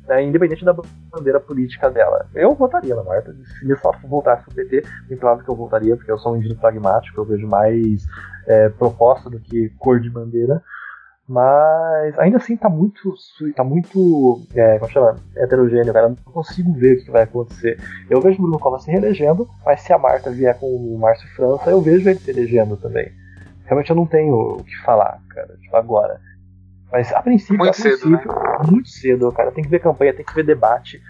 né, 0.06 0.22
independente 0.22 0.64
da 0.64 0.74
bandeira 1.10 1.40
política 1.40 1.90
dela. 1.90 2.26
Eu 2.34 2.54
votaria 2.54 2.94
na 2.94 3.02
Marta, 3.02 3.34
se 3.34 3.66
me 3.66 3.76
só 3.76 3.92
voltasse 4.04 4.44
pro 4.44 4.54
PT, 4.54 4.84
bem 5.08 5.18
claro 5.18 5.42
que 5.42 5.50
eu 5.50 5.56
votaria, 5.56 5.96
porque 5.96 6.10
eu 6.10 6.18
sou 6.18 6.32
um 6.32 6.36
indivíduo 6.36 6.60
pragmático, 6.60 7.20
eu 7.20 7.24
vejo 7.24 7.46
mais 7.46 8.04
é, 8.46 8.68
proposta 8.70 9.30
do 9.30 9.38
que 9.40 9.70
cor 9.78 10.00
de 10.00 10.10
bandeira. 10.10 10.62
Mas 11.28 12.18
ainda 12.18 12.38
assim 12.38 12.56
tá 12.56 12.68
muito. 12.68 13.14
tá 13.54 13.62
muito. 13.62 14.42
É, 14.54 14.78
como 14.78 14.90
chama? 14.90 15.16
heterogêneo, 15.36 15.92
cara. 15.92 16.06
Eu 16.06 16.10
não 16.10 16.32
consigo 16.32 16.72
ver 16.72 16.98
o 16.98 17.04
que 17.04 17.10
vai 17.10 17.22
acontecer. 17.22 17.78
Eu 18.10 18.20
vejo 18.20 18.38
o 18.38 18.42
Bruno 18.42 18.58
Covas 18.58 18.82
se 18.82 18.90
reelegendo, 18.90 19.48
mas 19.64 19.82
se 19.82 19.92
a 19.92 19.98
Marta 19.98 20.30
vier 20.30 20.58
com 20.58 20.66
o 20.66 20.98
Márcio 20.98 21.28
França, 21.34 21.70
eu 21.70 21.80
vejo 21.80 22.08
ele 22.08 22.18
se 22.18 22.30
elegendo 22.30 22.76
também. 22.76 23.12
Realmente 23.64 23.90
eu 23.90 23.96
não 23.96 24.06
tenho 24.06 24.34
o 24.34 24.64
que 24.64 24.76
falar, 24.82 25.20
cara, 25.30 25.56
tipo, 25.60 25.76
agora. 25.76 26.20
Mas 26.90 27.12
a 27.12 27.22
princípio, 27.22 27.56
muito 27.56 27.70
a 27.70 27.72
princípio, 27.72 27.98
cedo, 27.98 28.10
né? 28.10 28.70
muito 28.70 28.88
cedo, 28.88 29.32
cara. 29.32 29.52
Tem 29.52 29.64
que 29.64 29.70
ver 29.70 29.80
campanha, 29.80 30.12
tem 30.12 30.24
que 30.24 30.34
ver 30.34 30.44
debate. 30.44 31.00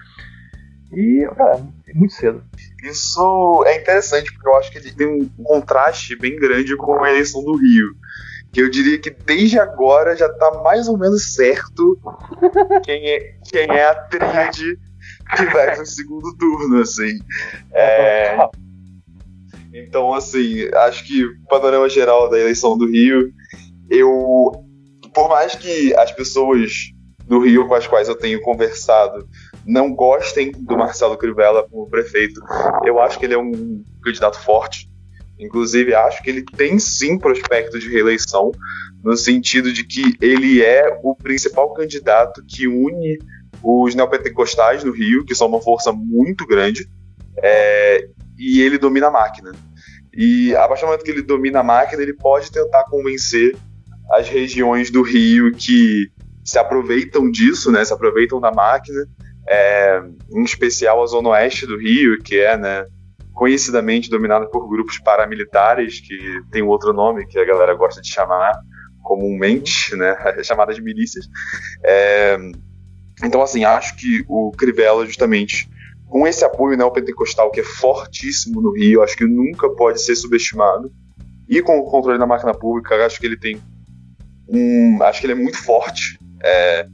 E, 0.92 1.26
cara, 1.34 1.58
é 1.88 1.94
muito 1.94 2.12
cedo. 2.12 2.44
Isso 2.84 3.64
é 3.66 3.80
interessante, 3.80 4.30
porque 4.32 4.48
eu 4.48 4.56
acho 4.56 4.70
que 4.70 4.78
ele 4.78 4.92
tem 4.92 5.06
um 5.06 5.28
contraste 5.42 6.14
bem 6.14 6.38
grande 6.38 6.76
com 6.76 7.02
a 7.02 7.10
eleição 7.10 7.42
do 7.42 7.56
Rio 7.56 7.96
eu 8.60 8.70
diria 8.70 8.98
que 8.98 9.10
desde 9.10 9.58
agora 9.58 10.16
já 10.16 10.28
tá 10.28 10.62
mais 10.62 10.88
ou 10.88 10.98
menos 10.98 11.34
certo 11.34 11.98
quem 12.84 13.08
é, 13.08 13.34
quem 13.50 13.68
é 13.70 13.88
a 13.88 13.94
tríade 13.94 14.78
que 15.36 15.44
vai 15.46 15.74
pro 15.74 15.86
segundo 15.86 16.36
turno, 16.36 16.80
assim. 16.80 17.18
É, 17.72 18.36
então, 19.72 20.12
assim, 20.12 20.68
acho 20.74 21.04
que 21.04 21.24
o 21.24 21.46
panorama 21.48 21.88
geral 21.88 22.28
da 22.28 22.38
eleição 22.38 22.76
do 22.76 22.86
Rio, 22.86 23.32
eu. 23.90 24.52
Por 25.14 25.28
mais 25.28 25.54
que 25.54 25.94
as 25.96 26.12
pessoas 26.12 26.72
do 27.26 27.40
Rio 27.40 27.68
com 27.68 27.74
as 27.74 27.86
quais 27.86 28.08
eu 28.08 28.14
tenho 28.14 28.40
conversado 28.40 29.28
não 29.64 29.94
gostem 29.94 30.50
do 30.52 30.76
Marcelo 30.76 31.16
Crivella 31.16 31.66
como 31.68 31.88
prefeito, 31.88 32.40
eu 32.84 33.00
acho 33.00 33.18
que 33.18 33.26
ele 33.26 33.34
é 33.34 33.38
um 33.38 33.84
candidato 34.02 34.38
forte 34.40 34.90
Inclusive, 35.38 35.94
acho 35.94 36.22
que 36.22 36.30
ele 36.30 36.44
tem 36.44 36.78
sim 36.78 37.18
prospecto 37.18 37.78
de 37.78 37.88
reeleição, 37.88 38.52
no 39.02 39.16
sentido 39.16 39.72
de 39.72 39.84
que 39.84 40.16
ele 40.20 40.62
é 40.62 40.98
o 41.02 41.14
principal 41.14 41.72
candidato 41.74 42.44
que 42.46 42.68
une 42.68 43.18
os 43.62 43.94
neopentecostais 43.94 44.82
no 44.82 44.92
Rio, 44.92 45.24
que 45.24 45.34
são 45.34 45.46
uma 45.46 45.60
força 45.60 45.92
muito 45.92 46.46
grande, 46.46 46.88
é, 47.38 48.08
e 48.38 48.60
ele 48.60 48.78
domina 48.78 49.08
a 49.08 49.10
máquina. 49.10 49.52
E 50.12 50.54
a 50.54 50.66
partir 50.66 50.82
do 50.82 50.86
momento 50.86 51.04
que 51.04 51.10
ele 51.10 51.22
domina 51.22 51.60
a 51.60 51.64
máquina, 51.64 52.02
ele 52.02 52.12
pode 52.12 52.50
tentar 52.50 52.84
convencer 52.84 53.56
as 54.10 54.28
regiões 54.28 54.90
do 54.90 55.02
Rio 55.02 55.52
que 55.52 56.10
se 56.44 56.58
aproveitam 56.58 57.30
disso, 57.30 57.70
né, 57.70 57.84
se 57.84 57.92
aproveitam 57.92 58.40
da 58.40 58.50
máquina, 58.50 59.06
é, 59.48 60.02
em 60.32 60.42
especial 60.42 61.02
a 61.02 61.06
zona 61.06 61.30
oeste 61.30 61.66
do 61.66 61.78
Rio, 61.78 62.18
que 62.20 62.38
é 62.38 62.56
né, 62.56 62.84
conhecidamente 63.32 64.10
dominada 64.10 64.46
por 64.46 64.68
grupos 64.68 64.98
paramilitares, 64.98 66.00
que 66.00 66.42
tem 66.50 66.62
outro 66.62 66.92
nome 66.92 67.26
que 67.26 67.38
a 67.38 67.44
galera 67.44 67.74
gosta 67.74 68.00
de 68.00 68.12
chamar 68.12 68.58
comumente, 69.02 69.96
né, 69.96 70.16
chamadas 70.44 70.78
milícias. 70.78 71.26
É, 71.84 72.38
então, 73.24 73.42
assim, 73.42 73.64
acho 73.64 73.96
que 73.96 74.24
o 74.28 74.50
Crivella, 74.52 75.06
justamente, 75.06 75.68
com 76.08 76.26
esse 76.26 76.44
apoio 76.44 76.76
neopentecostal 76.76 77.50
que 77.50 77.60
é 77.60 77.64
fortíssimo 77.64 78.60
no 78.60 78.72
Rio, 78.72 79.02
acho 79.02 79.16
que 79.16 79.24
nunca 79.24 79.68
pode 79.70 80.02
ser 80.02 80.14
subestimado. 80.14 80.92
E 81.48 81.60
com 81.60 81.78
o 81.78 81.84
controle 81.84 82.18
da 82.18 82.26
máquina 82.26 82.54
pública, 82.54 83.04
acho 83.04 83.18
que 83.18 83.26
ele 83.26 83.36
tem 83.36 83.60
um. 84.48 85.02
Acho 85.02 85.20
que 85.20 85.26
ele 85.26 85.32
é 85.32 85.42
muito 85.42 85.58
forte 85.58 86.18
é, 86.42 86.86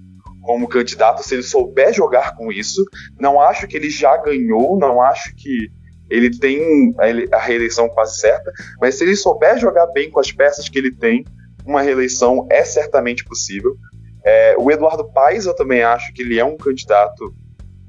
como 0.42 0.68
candidato, 0.68 1.22
se 1.22 1.34
ele 1.34 1.42
souber 1.42 1.92
jogar 1.92 2.34
com 2.36 2.50
isso. 2.50 2.84
Não 3.18 3.40
acho 3.40 3.66
que 3.66 3.76
ele 3.76 3.90
já 3.90 4.16
ganhou, 4.16 4.78
não 4.78 5.00
acho 5.00 5.34
que 5.36 5.70
ele 6.10 6.30
tem 6.30 6.94
a 7.32 7.38
reeleição 7.38 7.88
quase 7.88 8.18
certa, 8.18 8.52
mas 8.80 8.94
se 8.94 9.04
ele 9.04 9.16
souber 9.16 9.58
jogar 9.58 9.86
bem 9.88 10.10
com 10.10 10.20
as 10.20 10.32
peças 10.32 10.68
que 10.68 10.78
ele 10.78 10.90
tem, 10.90 11.24
uma 11.66 11.82
reeleição 11.82 12.46
é 12.50 12.64
certamente 12.64 13.24
possível. 13.24 13.76
É, 14.24 14.56
o 14.58 14.70
Eduardo 14.70 15.04
Paes, 15.12 15.46
eu 15.46 15.54
também 15.54 15.82
acho 15.82 16.12
que 16.12 16.22
ele 16.22 16.38
é 16.38 16.44
um 16.44 16.56
candidato 16.56 17.34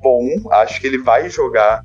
bom, 0.01 0.27
acho 0.51 0.79
que 0.79 0.87
ele 0.87 0.97
vai 0.97 1.29
jogar 1.29 1.81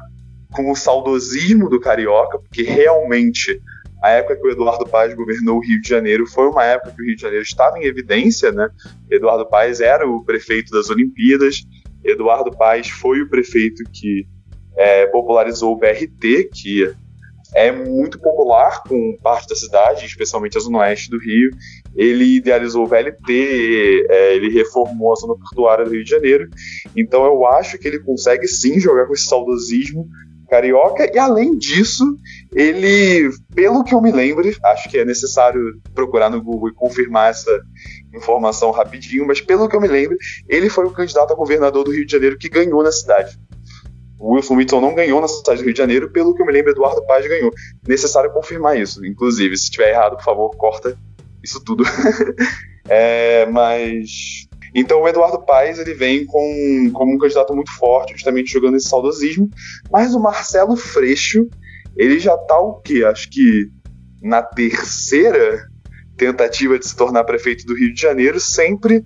com 0.52 0.70
o 0.70 0.76
saudosismo 0.76 1.68
do 1.68 1.80
Carioca, 1.80 2.38
porque 2.38 2.62
realmente 2.62 3.60
a 4.02 4.10
época 4.10 4.36
que 4.36 4.46
o 4.46 4.50
Eduardo 4.50 4.86
Paes 4.86 5.14
governou 5.14 5.56
o 5.56 5.64
Rio 5.64 5.80
de 5.80 5.88
Janeiro 5.88 6.26
foi 6.26 6.46
uma 6.46 6.64
época 6.64 6.92
que 6.92 7.02
o 7.02 7.04
Rio 7.06 7.16
de 7.16 7.22
Janeiro 7.22 7.42
estava 7.42 7.78
em 7.78 7.84
evidência, 7.84 8.52
né? 8.52 8.68
Eduardo 9.10 9.48
Paes 9.48 9.80
era 9.80 10.06
o 10.06 10.22
prefeito 10.24 10.70
das 10.70 10.90
Olimpíadas, 10.90 11.62
Eduardo 12.04 12.50
Paes 12.56 12.90
foi 12.90 13.22
o 13.22 13.28
prefeito 13.28 13.82
que 13.92 14.26
é, 14.76 15.06
popularizou 15.06 15.72
o 15.72 15.76
BRT, 15.76 16.50
que 16.52 16.94
é 17.54 17.70
muito 17.70 18.18
popular 18.18 18.82
com 18.82 19.16
parte 19.22 19.48
da 19.48 19.54
cidade, 19.54 20.04
especialmente 20.04 20.58
a 20.58 20.60
zona 20.60 20.78
oeste 20.78 21.08
do 21.08 21.18
Rio. 21.18 21.50
Ele 21.94 22.36
idealizou 22.36 22.84
o 22.84 22.86
VLT, 22.86 24.06
é, 24.10 24.34
ele 24.34 24.50
reformou 24.50 25.12
a 25.12 25.16
zona 25.16 25.34
portuária 25.36 25.84
do 25.84 25.92
Rio 25.92 26.02
de 26.02 26.10
Janeiro. 26.10 26.48
Então 26.96 27.24
eu 27.24 27.46
acho 27.46 27.78
que 27.78 27.86
ele 27.86 28.00
consegue 28.00 28.48
sim 28.48 28.80
jogar 28.80 29.06
com 29.06 29.14
esse 29.14 29.26
saudosismo 29.26 30.08
carioca 30.48 31.10
e 31.12 31.18
além 31.18 31.56
disso, 31.56 32.04
ele, 32.52 33.30
pelo 33.54 33.82
que 33.82 33.94
eu 33.94 34.00
me 34.00 34.12
lembre, 34.12 34.56
acho 34.62 34.88
que 34.88 34.98
é 34.98 35.04
necessário 35.04 35.80
procurar 35.94 36.30
no 36.30 36.42
Google 36.42 36.68
e 36.68 36.74
confirmar 36.74 37.30
essa 37.30 37.50
informação 38.14 38.70
rapidinho, 38.70 39.26
mas 39.26 39.40
pelo 39.40 39.68
que 39.68 39.74
eu 39.74 39.80
me 39.80 39.88
lembro, 39.88 40.16
ele 40.48 40.68
foi 40.68 40.84
o 40.84 40.90
candidato 40.90 41.32
a 41.32 41.36
governador 41.36 41.84
do 41.84 41.92
Rio 41.92 42.06
de 42.06 42.12
Janeiro 42.12 42.38
que 42.38 42.48
ganhou 42.48 42.82
na 42.82 42.92
cidade. 42.92 43.36
O 44.24 44.32
Wilson 44.32 44.80
não 44.80 44.94
ganhou 44.94 45.20
na 45.20 45.28
cidade 45.28 45.58
do 45.58 45.64
Rio 45.64 45.74
de 45.74 45.78
Janeiro, 45.78 46.10
pelo 46.10 46.34
que 46.34 46.40
eu 46.40 46.46
me 46.46 46.52
lembro, 46.52 46.72
Eduardo 46.72 47.04
Paz 47.04 47.26
ganhou. 47.28 47.50
Necessário 47.86 48.32
confirmar 48.32 48.80
isso. 48.80 49.04
Inclusive, 49.04 49.54
se 49.54 49.64
estiver 49.64 49.90
errado, 49.90 50.16
por 50.16 50.24
favor, 50.24 50.56
corta 50.56 50.98
isso 51.42 51.62
tudo. 51.62 51.84
é, 52.88 53.44
mas. 53.46 54.48
Então 54.74 55.02
o 55.02 55.08
Eduardo 55.08 55.44
Paes 55.44 55.78
ele 55.78 55.92
vem 55.92 56.24
com, 56.24 56.90
como 56.94 57.14
um 57.14 57.18
candidato 57.18 57.54
muito 57.54 57.70
forte, 57.76 58.14
justamente 58.14 58.50
jogando 58.50 58.76
esse 58.76 58.88
saudosismo. 58.88 59.48
Mas 59.92 60.14
o 60.14 60.20
Marcelo 60.20 60.74
Freixo, 60.74 61.46
ele 61.94 62.18
já 62.18 62.36
tá 62.36 62.58
o 62.58 62.80
quê? 62.80 63.04
Acho 63.04 63.28
que 63.30 63.68
na 64.22 64.42
terceira 64.42 65.68
tentativa 66.16 66.78
de 66.78 66.88
se 66.88 66.96
tornar 66.96 67.24
prefeito 67.24 67.66
do 67.66 67.76
Rio 67.76 67.92
de 67.92 68.00
Janeiro, 68.00 68.40
sempre 68.40 69.04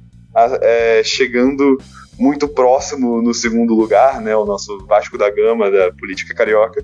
é, 0.63 1.03
chegando 1.03 1.77
muito 2.19 2.49
próximo 2.49 3.23
no 3.23 3.33
segundo 3.33 3.75
lugar, 3.75 4.21
né, 4.21 4.37
o 4.37 4.45
nosso 4.45 4.85
Vasco 4.87 5.17
da 5.17 5.31
Gama 5.31 5.71
da 5.71 5.93
política 5.93 6.35
carioca. 6.35 6.83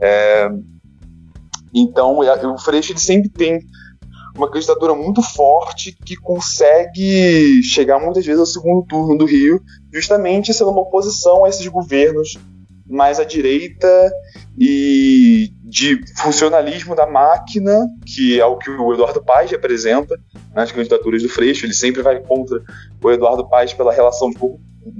É, 0.00 0.48
então, 1.74 2.18
o 2.18 2.58
Freixo 2.58 2.92
ele 2.92 3.00
sempre 3.00 3.28
tem 3.28 3.60
uma 4.36 4.50
candidatura 4.50 4.94
muito 4.94 5.22
forte 5.22 5.96
que 6.04 6.16
consegue 6.16 7.62
chegar 7.62 8.00
muitas 8.00 8.24
vezes 8.26 8.40
ao 8.40 8.46
segundo 8.46 8.84
turno 8.86 9.16
do 9.16 9.24
Rio, 9.24 9.60
justamente 9.92 10.52
sendo 10.52 10.70
uma 10.70 10.82
oposição 10.82 11.44
a 11.44 11.48
esses 11.48 11.66
governos 11.68 12.36
mais 12.86 13.18
à 13.18 13.24
direita 13.24 14.12
e 14.58 15.52
de 15.74 16.00
funcionalismo 16.16 16.94
da 16.94 17.04
máquina, 17.04 17.88
que 18.06 18.38
é 18.38 18.46
o 18.46 18.56
que 18.56 18.70
o 18.70 18.94
Eduardo 18.94 19.20
Paes 19.20 19.50
representa 19.50 20.16
nas 20.54 20.70
candidaturas 20.70 21.20
do 21.20 21.28
Freixo. 21.28 21.66
Ele 21.66 21.74
sempre 21.74 22.00
vai 22.00 22.20
contra 22.20 22.62
o 23.02 23.10
Eduardo 23.10 23.48
Paes 23.48 23.72
pela 23.72 23.92
relação 23.92 24.30
de, 24.30 24.38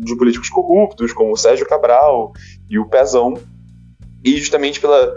de 0.05 0.17
políticos 0.17 0.49
corruptos, 0.49 1.13
como 1.13 1.33
o 1.33 1.37
Sérgio 1.37 1.65
Cabral 1.65 2.33
e 2.69 2.77
o 2.77 2.89
Pezão, 2.89 3.35
e 4.25 4.37
justamente 4.37 4.81
pela, 4.81 5.15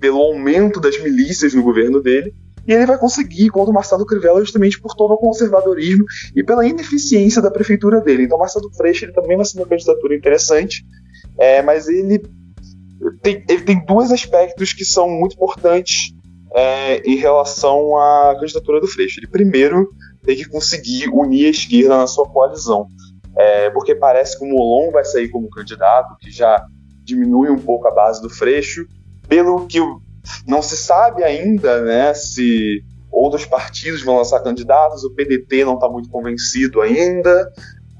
pelo 0.00 0.16
aumento 0.16 0.80
das 0.80 0.98
milícias 1.02 1.52
no 1.52 1.62
governo 1.62 2.00
dele. 2.00 2.34
E 2.66 2.72
ele 2.72 2.86
vai 2.86 2.96
conseguir 2.96 3.50
contra 3.50 3.70
o 3.70 3.74
Marcelo 3.74 4.06
Crivella 4.06 4.40
justamente 4.40 4.80
por 4.80 4.94
todo 4.94 5.12
o 5.12 5.18
conservadorismo 5.18 6.06
e 6.34 6.42
pela 6.42 6.66
ineficiência 6.66 7.42
da 7.42 7.50
prefeitura 7.50 8.00
dele. 8.00 8.22
Então, 8.22 8.38
Marcelo 8.38 8.72
Freixo 8.74 9.04
ele 9.04 9.12
também 9.12 9.36
vai 9.36 9.44
ser 9.44 9.58
uma 9.58 9.66
candidatura 9.66 10.16
interessante, 10.16 10.86
é, 11.36 11.60
mas 11.60 11.86
ele 11.86 12.22
tem, 13.22 13.44
ele 13.48 13.62
tem 13.62 13.84
dois 13.84 14.10
aspectos 14.12 14.72
que 14.72 14.84
são 14.84 15.08
muito 15.08 15.34
importantes 15.34 16.12
é, 16.54 16.98
em 17.00 17.16
relação 17.16 17.96
à 17.96 18.36
candidatura 18.38 18.80
do 18.80 18.86
Freixo. 18.86 19.20
Ele, 19.20 19.28
primeiro, 19.28 19.88
tem 20.22 20.36
que 20.36 20.48
conseguir 20.48 21.08
unir 21.08 21.46
a 21.46 21.50
esquerda 21.50 21.98
na 21.98 22.06
sua 22.06 22.28
coalizão, 22.28 22.86
é, 23.36 23.70
porque 23.70 23.94
parece 23.94 24.38
que 24.38 24.44
o 24.44 24.48
Molon 24.48 24.90
vai 24.90 25.04
sair 25.04 25.28
como 25.28 25.50
candidato, 25.50 26.16
que 26.20 26.30
já 26.30 26.64
diminui 27.04 27.50
um 27.50 27.58
pouco 27.58 27.86
a 27.86 27.90
base 27.92 28.20
do 28.20 28.30
Freixo, 28.30 28.86
pelo 29.28 29.66
que 29.66 29.78
não 30.46 30.62
se 30.62 30.76
sabe 30.76 31.22
ainda 31.22 31.82
né, 31.82 32.14
se 32.14 32.82
outros 33.10 33.44
partidos 33.44 34.02
vão 34.02 34.16
lançar 34.16 34.40
candidatos, 34.40 35.04
o 35.04 35.14
PDT 35.14 35.64
não 35.64 35.74
está 35.74 35.88
muito 35.88 36.10
convencido 36.10 36.80
ainda. 36.80 37.50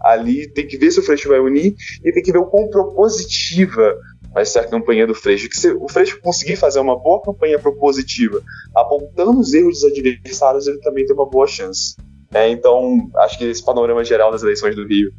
Ali 0.00 0.46
tem 0.52 0.66
que 0.66 0.76
ver 0.76 0.90
se 0.90 1.00
o 1.00 1.02
Freixo 1.02 1.28
vai 1.28 1.40
unir 1.40 1.74
e 2.04 2.12
tem 2.12 2.22
que 2.22 2.30
ver 2.30 2.38
o 2.38 2.46
quão 2.46 2.68
propositiva 2.68 3.94
vai 4.36 4.44
ser 4.44 4.58
a 4.58 4.68
campanha 4.68 5.06
do 5.06 5.14
Freixo. 5.14 5.48
Que 5.48 5.58
se 5.58 5.70
o 5.70 5.88
Freixo 5.88 6.20
conseguir 6.20 6.56
fazer 6.56 6.78
uma 6.78 6.94
boa 6.94 7.22
campanha 7.22 7.58
propositiva, 7.58 8.42
apontando 8.74 9.40
os 9.40 9.54
erros 9.54 9.80
dos 9.80 9.84
adversários, 9.90 10.66
ele 10.66 10.78
também 10.80 11.06
tem 11.06 11.16
uma 11.16 11.24
boa 11.24 11.46
chance. 11.46 11.96
É, 12.34 12.46
então, 12.50 12.98
acho 13.16 13.38
que 13.38 13.44
esse 13.44 13.64
panorama 13.64 14.04
geral 14.04 14.30
das 14.30 14.42
eleições 14.42 14.76
do 14.76 14.86
Rio 14.86 15.10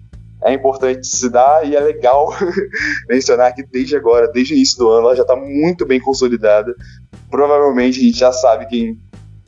é 0.43 0.53
importante 0.53 1.07
se 1.07 1.31
dar 1.31 1.67
e 1.67 1.75
é 1.75 1.79
legal 1.79 2.31
mencionar 3.09 3.55
que 3.55 3.63
desde 3.63 3.95
agora, 3.95 4.31
desde 4.31 4.53
o 4.53 4.55
início 4.55 4.77
do 4.77 4.87
ano, 4.87 5.07
ela 5.07 5.15
já 5.15 5.23
está 5.23 5.35
muito 5.35 5.83
bem 5.83 5.99
consolidada. 5.99 6.75
Provavelmente 7.31 7.99
a 7.99 8.03
gente 8.03 8.19
já 8.19 8.31
sabe 8.31 8.67
quem 8.67 8.99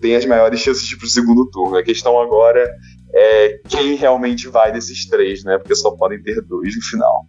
tem 0.01 0.15
as 0.15 0.25
maiores 0.25 0.61
chances 0.61 0.83
de 0.83 0.95
ir 0.95 0.97
para 0.97 1.05
o 1.05 1.09
segundo 1.09 1.45
turno. 1.51 1.77
A 1.77 1.83
questão 1.83 2.19
agora 2.19 2.67
é 3.13 3.59
quem 3.69 3.93
realmente 3.93 4.47
vai 4.47 4.71
desses 4.71 5.05
três, 5.05 5.43
né? 5.43 5.59
Porque 5.59 5.75
só 5.75 5.91
podem 5.91 6.19
ter 6.23 6.41
dois 6.41 6.75
no 6.75 6.81
final. 6.81 7.27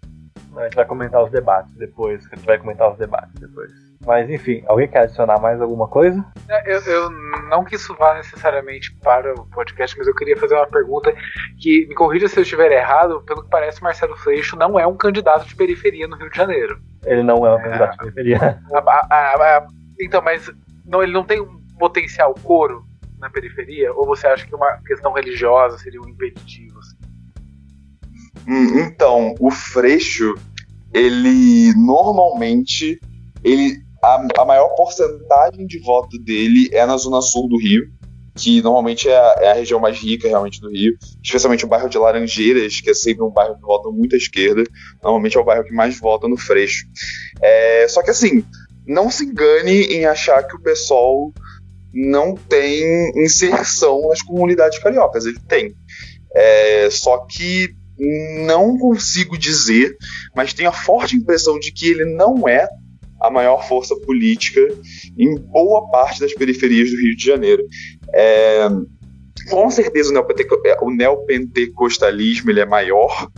A 0.56 0.64
gente 0.64 0.74
vai 0.74 0.84
comentar 0.84 1.22
os 1.22 1.30
debates 1.30 1.74
depois. 1.74 2.26
A 2.32 2.36
gente 2.36 2.46
vai 2.46 2.58
comentar 2.58 2.90
os 2.90 2.98
debates 2.98 3.34
depois. 3.40 3.70
Mas 4.04 4.30
enfim, 4.30 4.62
alguém 4.66 4.88
quer 4.88 5.00
adicionar 5.00 5.38
mais 5.40 5.60
alguma 5.60 5.86
coisa? 5.86 6.24
É, 6.48 6.74
eu, 6.74 6.80
eu, 6.80 7.10
não 7.48 7.64
que 7.64 7.76
isso 7.76 7.94
vá 7.96 8.14
necessariamente 8.14 8.94
para 9.02 9.34
o 9.34 9.46
podcast, 9.46 9.96
mas 9.98 10.06
eu 10.06 10.14
queria 10.14 10.36
fazer 10.38 10.54
uma 10.54 10.66
pergunta 10.66 11.14
que 11.58 11.86
me 11.86 11.94
corrija 11.94 12.26
se 12.26 12.38
eu 12.38 12.42
estiver 12.42 12.72
errado. 12.72 13.22
Pelo 13.22 13.42
que 13.42 13.50
parece, 13.50 13.82
Marcelo 13.82 14.16
Freixo 14.16 14.56
não 14.56 14.78
é 14.78 14.86
um 14.86 14.96
candidato 14.96 15.46
de 15.46 15.54
periferia 15.54 16.08
no 16.08 16.16
Rio 16.16 16.30
de 16.30 16.36
Janeiro. 16.36 16.80
Ele 17.04 17.22
não 17.22 17.46
é 17.46 17.54
um 17.54 17.62
candidato 17.62 17.90
é, 17.90 17.92
de 17.92 17.98
periferia. 17.98 18.58
A, 18.72 18.78
a, 18.78 19.56
a, 19.58 19.66
então, 20.00 20.22
mas 20.22 20.50
não, 20.86 21.02
ele 21.02 21.12
não 21.12 21.24
tem 21.24 21.40
um 21.40 21.60
potencial 21.78 22.34
coro 22.42 22.84
na 23.18 23.28
periferia? 23.28 23.92
Ou 23.92 24.06
você 24.06 24.26
acha 24.26 24.46
que 24.46 24.54
uma 24.54 24.78
questão 24.86 25.12
religiosa 25.12 25.76
seria 25.78 26.00
um 26.00 26.08
impeditivo? 26.08 26.78
Assim? 26.78 26.96
Então, 28.46 29.34
o 29.38 29.50
Freixo, 29.50 30.34
ele 30.92 31.72
normalmente 31.74 32.98
ele 33.44 33.78
a, 34.02 34.26
a, 34.38 34.44
maior 34.44 34.68
porcentagem 34.70 35.66
de 35.66 35.78
voto 35.80 36.18
dele 36.18 36.68
é 36.72 36.84
na 36.86 36.96
zona 36.96 37.20
sul 37.20 37.48
do 37.48 37.58
Rio, 37.58 37.82
que 38.34 38.62
normalmente 38.62 39.08
é 39.08 39.16
a, 39.16 39.36
é 39.40 39.50
a, 39.50 39.54
região 39.54 39.78
mais 39.78 39.98
rica 39.98 40.28
realmente 40.28 40.60
do 40.60 40.70
Rio, 40.70 40.96
especialmente 41.22 41.64
o 41.64 41.68
bairro 41.68 41.88
de 41.88 41.98
Laranjeiras, 41.98 42.80
que 42.80 42.90
é 42.90 42.94
sempre 42.94 43.22
um 43.22 43.30
bairro 43.30 43.56
que 43.56 43.62
vota 43.62 43.90
muito 43.90 44.14
à 44.14 44.18
esquerda, 44.18 44.64
normalmente 45.02 45.36
é 45.36 45.40
o 45.40 45.44
bairro 45.44 45.64
que 45.64 45.74
mais 45.74 45.98
vota 45.98 46.28
no 46.28 46.36
Freixo. 46.36 46.86
É, 47.42 47.86
só 47.88 48.02
que 48.02 48.10
assim, 48.10 48.44
não 48.86 49.10
se 49.10 49.24
engane 49.24 49.82
em 49.84 50.06
achar 50.06 50.42
que 50.44 50.56
o 50.56 50.62
pessoal 50.62 51.32
não 51.92 52.34
tem 52.34 53.12
inserção 53.22 54.08
nas 54.08 54.22
comunidades 54.22 54.78
cariocas, 54.78 55.26
ele 55.26 55.40
tem. 55.46 55.74
É, 56.32 56.88
só 56.90 57.26
que 57.26 57.74
não 58.46 58.78
consigo 58.78 59.36
dizer, 59.36 59.96
mas 60.34 60.52
tenho 60.54 60.68
a 60.68 60.72
forte 60.72 61.16
impressão 61.16 61.58
de 61.58 61.72
que 61.72 61.88
ele 61.88 62.04
não 62.04 62.48
é 62.48 62.68
a 63.20 63.30
maior 63.30 63.66
força 63.68 63.94
política 63.96 64.60
em 65.18 65.36
boa 65.36 65.90
parte 65.90 66.20
das 66.20 66.32
periferias 66.32 66.90
do 66.90 66.96
Rio 66.96 67.16
de 67.16 67.24
Janeiro. 67.24 67.62
É, 68.14 68.68
com 69.48 69.70
certeza 69.70 70.12
o 70.80 70.90
neopentecostalismo 70.90 72.50
ele 72.50 72.60
é 72.60 72.66
maior 72.66 73.28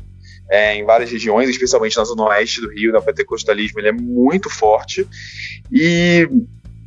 é, 0.49 0.77
em 0.77 0.85
várias 0.85 1.11
regiões, 1.11 1.49
especialmente 1.49 1.97
na 1.97 2.05
zona 2.05 2.25
oeste 2.25 2.61
do 2.61 2.71
Rio, 2.71 2.91
o 2.91 2.93
neopentecostalismo 2.93 3.81
ele 3.81 3.89
é 3.89 3.93
muito 3.93 4.51
forte. 4.51 5.07
E 5.73 6.29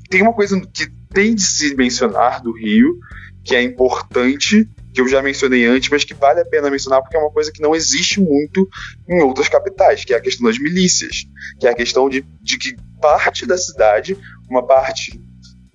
tem 0.09 0.21
uma 0.21 0.33
coisa 0.33 0.59
que 0.73 0.87
tem 1.13 1.33
de 1.33 1.41
se 1.41 1.75
mencionar 1.75 2.41
do 2.41 2.51
Rio, 2.51 2.99
que 3.43 3.55
é 3.55 3.63
importante, 3.63 4.69
que 4.95 5.01
eu 5.01 5.07
já 5.09 5.21
mencionei 5.21 5.65
antes, 5.65 5.89
mas 5.89 6.05
que 6.05 6.13
vale 6.13 6.39
a 6.39 6.45
pena 6.45 6.71
mencionar 6.71 7.01
porque 7.01 7.17
é 7.17 7.19
uma 7.19 7.29
coisa 7.29 7.51
que 7.51 7.61
não 7.61 7.75
existe 7.75 8.21
muito 8.21 8.67
em 9.07 9.21
outras 9.21 9.49
capitais, 9.49 10.05
que 10.05 10.13
é 10.13 10.17
a 10.17 10.21
questão 10.21 10.47
das 10.47 10.57
milícias, 10.57 11.25
que 11.59 11.67
é 11.67 11.69
a 11.69 11.75
questão 11.75 12.07
de, 12.07 12.25
de 12.41 12.57
que 12.57 12.75
parte 13.01 13.45
da 13.45 13.57
cidade, 13.57 14.17
uma 14.49 14.65
parte 14.65 15.21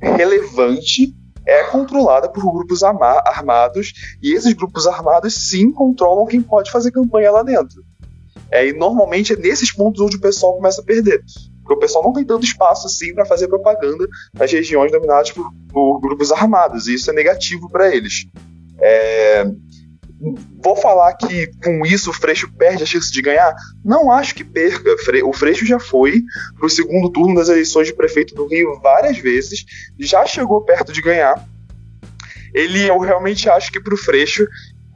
relevante, 0.00 1.14
é 1.46 1.64
controlada 1.64 2.30
por 2.30 2.50
grupos 2.50 2.82
armados, 2.82 3.92
e 4.22 4.32
esses 4.32 4.54
grupos 4.54 4.86
armados 4.86 5.34
sim 5.34 5.70
controlam 5.70 6.26
quem 6.26 6.40
pode 6.40 6.70
fazer 6.70 6.90
campanha 6.90 7.30
lá 7.30 7.42
dentro. 7.42 7.84
É, 8.50 8.66
e 8.66 8.72
normalmente 8.72 9.34
é 9.34 9.36
nesses 9.36 9.70
pontos 9.70 10.00
onde 10.00 10.16
o 10.16 10.20
pessoal 10.20 10.56
começa 10.56 10.80
a 10.80 10.84
perder. 10.84 11.22
Porque 11.62 11.74
o 11.74 11.78
pessoal 11.78 12.02
não 12.02 12.12
tem 12.12 12.24
tanto 12.24 12.44
espaço 12.44 12.86
assim 12.86 13.14
para 13.14 13.26
fazer 13.26 13.48
propaganda 13.48 14.08
nas 14.32 14.50
regiões 14.50 14.90
dominadas 14.90 15.30
por, 15.30 15.52
por 15.68 16.00
grupos 16.00 16.32
armados, 16.32 16.88
e 16.88 16.94
isso 16.94 17.10
é 17.10 17.12
negativo 17.12 17.68
para 17.70 17.94
eles. 17.94 18.26
É, 18.80 19.44
vou 20.62 20.76
falar 20.76 21.14
que 21.14 21.48
com 21.62 21.84
isso 21.84 22.10
o 22.10 22.12
Freixo 22.12 22.50
perde 22.56 22.82
a 22.82 22.86
chance 22.86 23.10
de 23.10 23.22
ganhar? 23.22 23.54
Não 23.84 24.10
acho 24.10 24.34
que 24.34 24.44
perca. 24.44 24.90
O 25.24 25.32
Freixo 25.32 25.64
já 25.64 25.78
foi 25.78 26.22
para 26.56 26.66
o 26.66 26.70
segundo 26.70 27.10
turno 27.10 27.34
das 27.34 27.48
eleições 27.48 27.88
de 27.88 27.94
prefeito 27.94 28.34
do 28.34 28.46
Rio 28.46 28.80
várias 28.80 29.18
vezes, 29.18 29.64
já 29.98 30.26
chegou 30.26 30.62
perto 30.62 30.92
de 30.92 31.02
ganhar. 31.02 31.46
Ele, 32.52 32.88
eu 32.88 32.98
realmente 32.98 33.48
acho 33.48 33.70
que 33.70 33.80
para 33.80 33.94
o 33.94 33.98
Freixo 33.98 34.46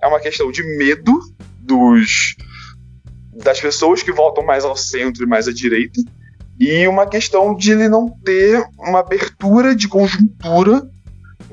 é 0.03 0.07
uma 0.07 0.21
questão 0.21 0.51
de 0.51 0.63
medo 0.77 1.19
dos 1.61 2.37
das 3.37 3.61
pessoas 3.61 4.01
que 4.01 4.13
votam 4.13 4.45
mais 4.45 4.65
ao 4.65 4.77
centro 4.77 5.25
e 5.25 5.27
mais 5.27 5.49
à 5.49 5.53
direita 5.53 6.01
e 6.59 6.87
uma 6.87 7.07
questão 7.07 7.55
de 7.55 7.73
ele 7.73 7.89
não 7.89 8.09
ter 8.25 8.65
uma 8.79 9.01
abertura 9.01 9.75
de 9.75 9.89
conjuntura 9.89 10.89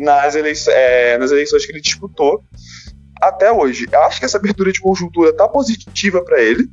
nas, 0.01 0.35
eleições, 0.35 0.75
é, 0.75 1.17
nas 1.17 1.31
eleições 1.31 1.65
que 1.65 1.71
ele 1.71 1.81
disputou 1.81 2.43
até 3.21 3.51
hoje. 3.51 3.87
Eu 3.91 4.01
acho 4.03 4.19
que 4.19 4.25
essa 4.25 4.37
abertura 4.37 4.71
de 4.71 4.81
conjuntura 4.81 5.31
tá 5.31 5.47
positiva 5.47 6.23
para 6.23 6.41
ele, 6.41 6.67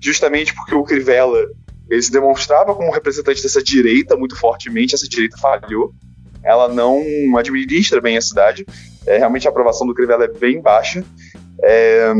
justamente 0.00 0.54
porque 0.54 0.74
o 0.74 0.82
Crivella 0.82 1.46
ele 1.88 2.02
se 2.02 2.10
demonstrava 2.10 2.74
como 2.74 2.92
representante 2.92 3.42
dessa 3.42 3.62
direita 3.62 4.16
muito 4.16 4.36
fortemente, 4.36 4.94
essa 4.94 5.08
direita 5.08 5.36
falhou. 5.36 5.92
Ela 6.42 6.68
não 6.68 7.02
administra 7.36 8.00
bem 8.00 8.16
a 8.16 8.22
cidade. 8.22 8.66
É, 9.06 9.18
realmente 9.18 9.46
a 9.46 9.50
aprovação 9.50 9.86
do 9.86 9.94
Crivella 9.94 10.24
é 10.24 10.28
bem 10.28 10.60
baixa. 10.60 11.04
É, 11.62 12.12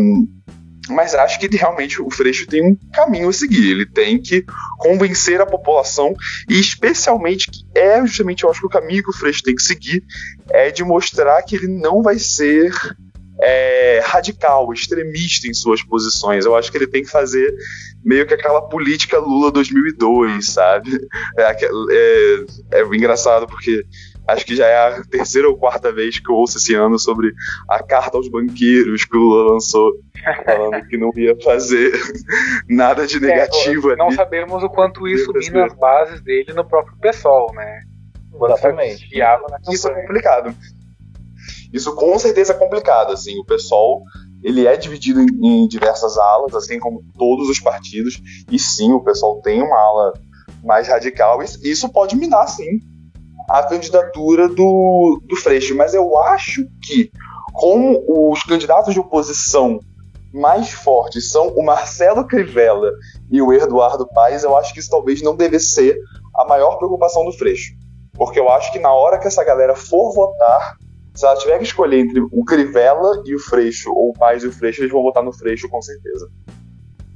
mas 0.88 1.14
acho 1.14 1.38
que 1.38 1.56
realmente 1.56 2.02
o 2.02 2.10
Freixo 2.10 2.46
tem 2.46 2.64
um 2.64 2.76
caminho 2.92 3.28
a 3.28 3.32
seguir. 3.32 3.70
Ele 3.70 3.86
tem 3.86 4.20
que 4.20 4.44
convencer 4.78 5.40
a 5.40 5.46
população, 5.46 6.14
e 6.48 6.58
especialmente, 6.58 7.50
que 7.50 7.64
é 7.74 8.04
justamente, 8.06 8.44
eu 8.44 8.50
acho 8.50 8.60
que 8.60 8.66
o 8.66 8.70
caminho 8.70 9.02
que 9.02 9.10
o 9.10 9.16
Freixo 9.16 9.42
tem 9.42 9.54
que 9.54 9.62
seguir 9.62 10.02
é 10.50 10.70
de 10.70 10.82
mostrar 10.82 11.42
que 11.42 11.56
ele 11.56 11.68
não 11.68 12.02
vai 12.02 12.18
ser 12.18 12.72
é, 13.40 14.00
radical, 14.04 14.72
extremista 14.72 15.46
em 15.46 15.54
suas 15.54 15.82
posições. 15.82 16.44
Eu 16.44 16.56
acho 16.56 16.70
que 16.70 16.78
ele 16.78 16.86
tem 16.86 17.02
que 17.02 17.10
fazer 17.10 17.54
meio 18.04 18.26
que 18.26 18.34
aquela 18.34 18.62
política 18.62 19.18
Lula 19.18 19.50
2002, 19.50 20.46
sabe? 20.46 20.90
É, 21.36 21.56
é, 22.72 22.80
é 22.80 22.82
engraçado 22.84 23.46
porque 23.46 23.84
acho 24.26 24.44
que 24.44 24.56
já 24.56 24.66
é 24.66 24.76
a 24.76 25.02
terceira 25.04 25.48
ou 25.48 25.56
quarta 25.56 25.92
vez 25.92 26.18
que 26.18 26.30
eu 26.30 26.36
ouço 26.36 26.58
esse 26.58 26.74
ano 26.74 26.98
sobre 26.98 27.32
a 27.68 27.82
carta 27.82 28.16
aos 28.16 28.28
banqueiros 28.28 29.04
que 29.04 29.16
o 29.16 29.20
Lula 29.20 29.52
lançou, 29.52 29.92
falando 30.44 30.86
que 30.86 30.96
não 30.96 31.10
ia 31.16 31.36
fazer 31.42 31.92
nada 32.68 33.06
de 33.06 33.16
é, 33.16 33.20
negativo. 33.20 33.90
É, 33.90 33.96
não 33.96 34.10
sabemos 34.10 34.62
o 34.62 34.68
quanto 34.68 35.06
isso 35.08 35.32
mina 35.32 35.66
as 35.66 35.74
bases 35.74 36.20
dele 36.20 36.52
no 36.52 36.64
próprio 36.64 36.96
PSOL, 37.00 37.52
né? 37.54 37.82
Exatamente. 38.34 39.08
Isso 39.70 39.88
é 39.88 40.00
complicado. 40.00 40.54
Isso 41.72 41.94
com 41.94 42.18
certeza 42.18 42.52
é 42.52 42.56
complicado, 42.56 43.12
assim, 43.12 43.38
o 43.38 43.44
pessoal 43.44 44.02
ele 44.42 44.66
é 44.66 44.76
dividido 44.76 45.20
em, 45.20 45.26
em, 45.64 45.68
diversas 45.68 46.18
alas, 46.18 46.54
assim 46.54 46.78
como 46.78 47.02
todos 47.16 47.48
os 47.48 47.60
partidos, 47.60 48.20
e 48.50 48.58
sim, 48.58 48.92
o 48.92 49.00
pessoal 49.00 49.40
tem 49.40 49.62
uma 49.62 49.78
ala 49.78 50.12
mais 50.64 50.88
radical, 50.88 51.40
e 51.42 51.70
isso 51.70 51.88
pode 51.88 52.16
minar, 52.16 52.48
sim, 52.48 52.80
a 53.48 53.62
candidatura 53.62 54.48
do, 54.48 55.20
do 55.24 55.36
Freixo, 55.36 55.76
mas 55.76 55.94
eu 55.94 56.18
acho 56.18 56.66
que, 56.82 57.10
como 57.52 58.02
os 58.06 58.42
candidatos 58.42 58.94
de 58.94 59.00
oposição 59.00 59.80
mais 60.32 60.72
fortes 60.72 61.30
são 61.30 61.48
o 61.48 61.64
Marcelo 61.64 62.26
Crivella 62.26 62.90
e 63.30 63.42
o 63.42 63.52
Eduardo 63.52 64.08
Paes, 64.08 64.44
eu 64.44 64.56
acho 64.56 64.72
que 64.72 64.80
isso 64.80 64.90
talvez 64.90 65.20
não 65.20 65.36
deve 65.36 65.60
ser 65.60 65.98
a 66.34 66.44
maior 66.46 66.76
preocupação 66.76 67.24
do 67.24 67.32
Freixo. 67.32 67.74
Porque 68.14 68.40
eu 68.40 68.50
acho 68.50 68.72
que 68.72 68.78
na 68.78 68.92
hora 68.92 69.18
que 69.18 69.26
essa 69.26 69.44
galera 69.44 69.74
for 69.74 70.12
votar, 70.14 70.76
se 71.14 71.26
ela 71.26 71.36
tiver 71.36 71.58
que 71.58 71.64
escolher 71.64 72.00
entre 72.00 72.20
o 72.20 72.44
Crivella 72.44 73.22
e 73.26 73.34
o 73.34 73.38
Freixo, 73.38 73.90
ou 73.90 74.10
o 74.10 74.12
Paz 74.14 74.42
e 74.42 74.46
o 74.46 74.52
Freixo, 74.52 74.80
eles 74.80 74.92
vão 74.92 75.02
votar 75.02 75.22
no 75.22 75.32
Freixo 75.32 75.68
com 75.68 75.82
certeza. 75.82 76.30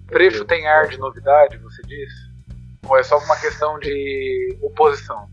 Freixo 0.09 0.45
tem 0.45 0.67
ar 0.67 0.89
de 0.89 0.99
novidade, 0.99 1.57
você 1.59 1.83
diz? 1.83 2.13
Ou 2.89 2.99
é 2.99 3.03
só 3.03 3.19
uma 3.19 3.37
questão 3.37 3.79
de 3.79 4.57
oposição? 4.63 5.27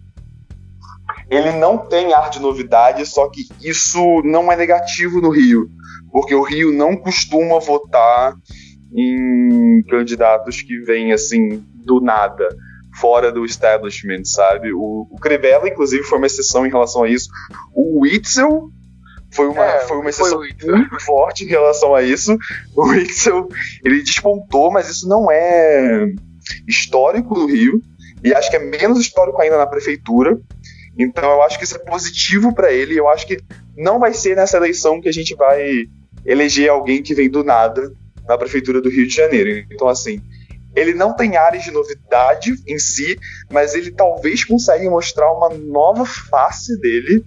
Ele 1.33 1.51
não 1.51 1.77
tem 1.77 2.13
ar 2.13 2.29
de 2.29 2.39
novidade, 2.39 3.05
só 3.05 3.29
que 3.29 3.47
isso 3.61 4.21
não 4.23 4.51
é 4.51 4.55
negativo 4.55 5.19
no 5.19 5.29
Rio, 5.29 5.67
porque 6.11 6.35
o 6.35 6.43
Rio 6.43 6.71
não 6.71 6.95
costuma 6.95 7.59
votar 7.59 8.35
em 8.95 9.83
candidatos 9.89 10.61
que 10.61 10.79
vêm 10.79 11.11
assim 11.11 11.63
do 11.73 11.99
nada 11.99 12.47
fora 12.99 13.31
do 13.31 13.43
establishment, 13.43 14.23
sabe? 14.25 14.71
O, 14.71 15.07
o 15.09 15.17
Crivella, 15.19 15.67
inclusive, 15.67 16.03
foi 16.03 16.19
uma 16.19 16.27
exceção 16.27 16.65
em 16.65 16.69
relação 16.69 17.03
a 17.03 17.09
isso. 17.09 17.27
O 17.73 18.01
Witzel 18.01 18.69
foi 19.31 19.47
uma, 19.47 19.65
é, 19.65 19.79
foi 19.87 19.97
uma 19.97 20.09
exceção 20.09 20.39
foi 20.39 20.75
muito 20.75 20.99
forte 20.99 21.43
em 21.43 21.47
relação 21.47 21.95
a 21.95 22.03
isso. 22.03 22.37
O 22.75 22.89
Witzel, 22.89 23.47
ele 23.83 24.03
despontou, 24.03 24.71
mas 24.71 24.89
isso 24.89 25.07
não 25.07 25.31
é 25.31 26.05
histórico 26.67 27.37
no 27.37 27.47
Rio. 27.47 27.81
E 28.23 28.33
acho 28.33 28.49
que 28.49 28.55
é 28.55 28.59
menos 28.59 28.99
histórico 28.99 29.41
ainda 29.41 29.57
na 29.57 29.67
prefeitura. 29.67 30.39
Então 30.97 31.23
eu 31.23 31.41
acho 31.41 31.57
que 31.57 31.63
isso 31.63 31.75
é 31.75 31.79
positivo 31.79 32.53
para 32.53 32.71
ele. 32.71 32.97
Eu 32.97 33.07
acho 33.07 33.25
que 33.25 33.39
não 33.75 33.99
vai 33.99 34.13
ser 34.13 34.35
nessa 34.35 34.57
eleição 34.57 35.01
que 35.01 35.09
a 35.09 35.13
gente 35.13 35.35
vai 35.35 35.85
eleger 36.25 36.69
alguém 36.69 37.01
que 37.01 37.13
vem 37.13 37.29
do 37.29 37.43
nada 37.43 37.91
na 38.27 38.37
prefeitura 38.37 38.81
do 38.81 38.89
Rio 38.89 39.07
de 39.07 39.15
Janeiro. 39.15 39.65
Então, 39.71 39.87
assim, 39.87 40.21
ele 40.75 40.93
não 40.93 41.15
tem 41.15 41.35
áreas 41.35 41.63
de 41.63 41.71
novidade 41.71 42.55
em 42.67 42.79
si, 42.79 43.19
mas 43.51 43.75
ele 43.75 43.91
talvez 43.91 44.43
consiga 44.43 44.89
mostrar 44.89 45.31
uma 45.31 45.49
nova 45.49 46.05
face 46.05 46.79
dele, 46.79 47.25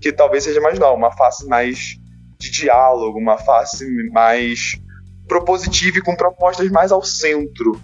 que 0.00 0.12
talvez 0.12 0.44
seja 0.44 0.60
mais 0.60 0.78
não, 0.78 0.94
uma 0.94 1.10
face 1.10 1.46
mais 1.46 1.98
de 2.38 2.50
diálogo, 2.50 3.18
uma 3.18 3.38
face 3.38 3.84
mais 4.10 4.78
propositiva 5.26 5.98
e 5.98 6.02
com 6.02 6.14
propostas 6.14 6.70
mais 6.70 6.92
ao 6.92 7.02
centro. 7.02 7.80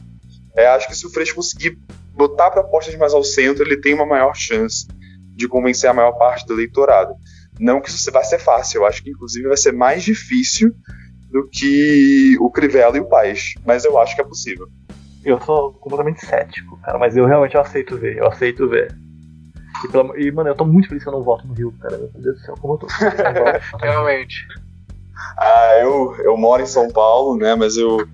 É, 0.55 0.67
acho 0.69 0.87
que 0.87 0.95
se 0.95 1.07
o 1.07 1.11
Freixo 1.11 1.35
conseguir 1.35 1.79
botar 2.15 2.51
propostas 2.51 2.95
mais 2.97 3.15
ao 3.15 3.25
centro, 3.25 3.65
ele 3.65 3.81
tem 3.81 3.95
uma 3.95 4.07
maior 4.07 4.35
chance 4.35 4.87
de 5.35 5.49
convencer 5.49 5.91
a 5.91 5.95
maior 5.95 6.13
parte 6.13 6.47
do 6.47 6.55
eleitorado. 6.55 7.15
Não 7.59 7.81
que 7.81 7.91
isso 7.91 8.11
vai 8.11 8.25
ser 8.25 8.39
fácil, 8.39 8.81
eu 8.81 8.87
acho 8.87 9.03
que 9.03 9.11
inclusive 9.11 9.49
vai 9.49 9.57
ser 9.57 9.73
mais 9.73 10.03
difícil 10.03 10.73
do 11.31 11.49
que 11.49 12.37
o 12.41 12.51
Crivella 12.51 12.97
e 12.97 13.01
o 13.01 13.09
Paes, 13.09 13.55
mas 13.65 13.85
eu 13.85 13.99
acho 13.99 14.15
que 14.15 14.21
é 14.21 14.25
possível 14.25 14.69
eu 15.25 15.41
sou 15.41 15.73
completamente 15.75 16.25
cético, 16.27 16.79
cara, 16.79 16.99
mas 16.99 17.17
eu 17.17 17.27
realmente 17.27 17.55
eu 17.55 17.61
aceito 17.61 17.97
ver, 17.97 18.17
eu 18.17 18.27
aceito 18.27 18.69
ver. 18.69 18.95
E, 19.85 19.89
pela, 19.89 20.21
e, 20.21 20.31
mano, 20.31 20.51
eu 20.51 20.55
tô 20.55 20.65
muito 20.65 20.89
feliz 20.89 21.03
que 21.03 21.09
eu 21.09 21.13
não 21.13 21.23
voto 21.23 21.47
no 21.47 21.55
Rio, 21.55 21.73
cara. 21.81 21.97
Meu 21.97 22.11
Deus 22.15 22.37
do 22.37 22.45
céu, 22.45 22.55
como 22.61 22.75
eu 22.75 22.79
tô. 22.79 22.87
realmente. 23.81 24.47
Ah, 25.37 25.79
eu, 25.81 26.15
eu 26.19 26.37
moro 26.37 26.63
em 26.63 26.67
São 26.67 26.91
Paulo, 26.91 27.37
né, 27.37 27.55
mas 27.55 27.77
eu, 27.77 28.07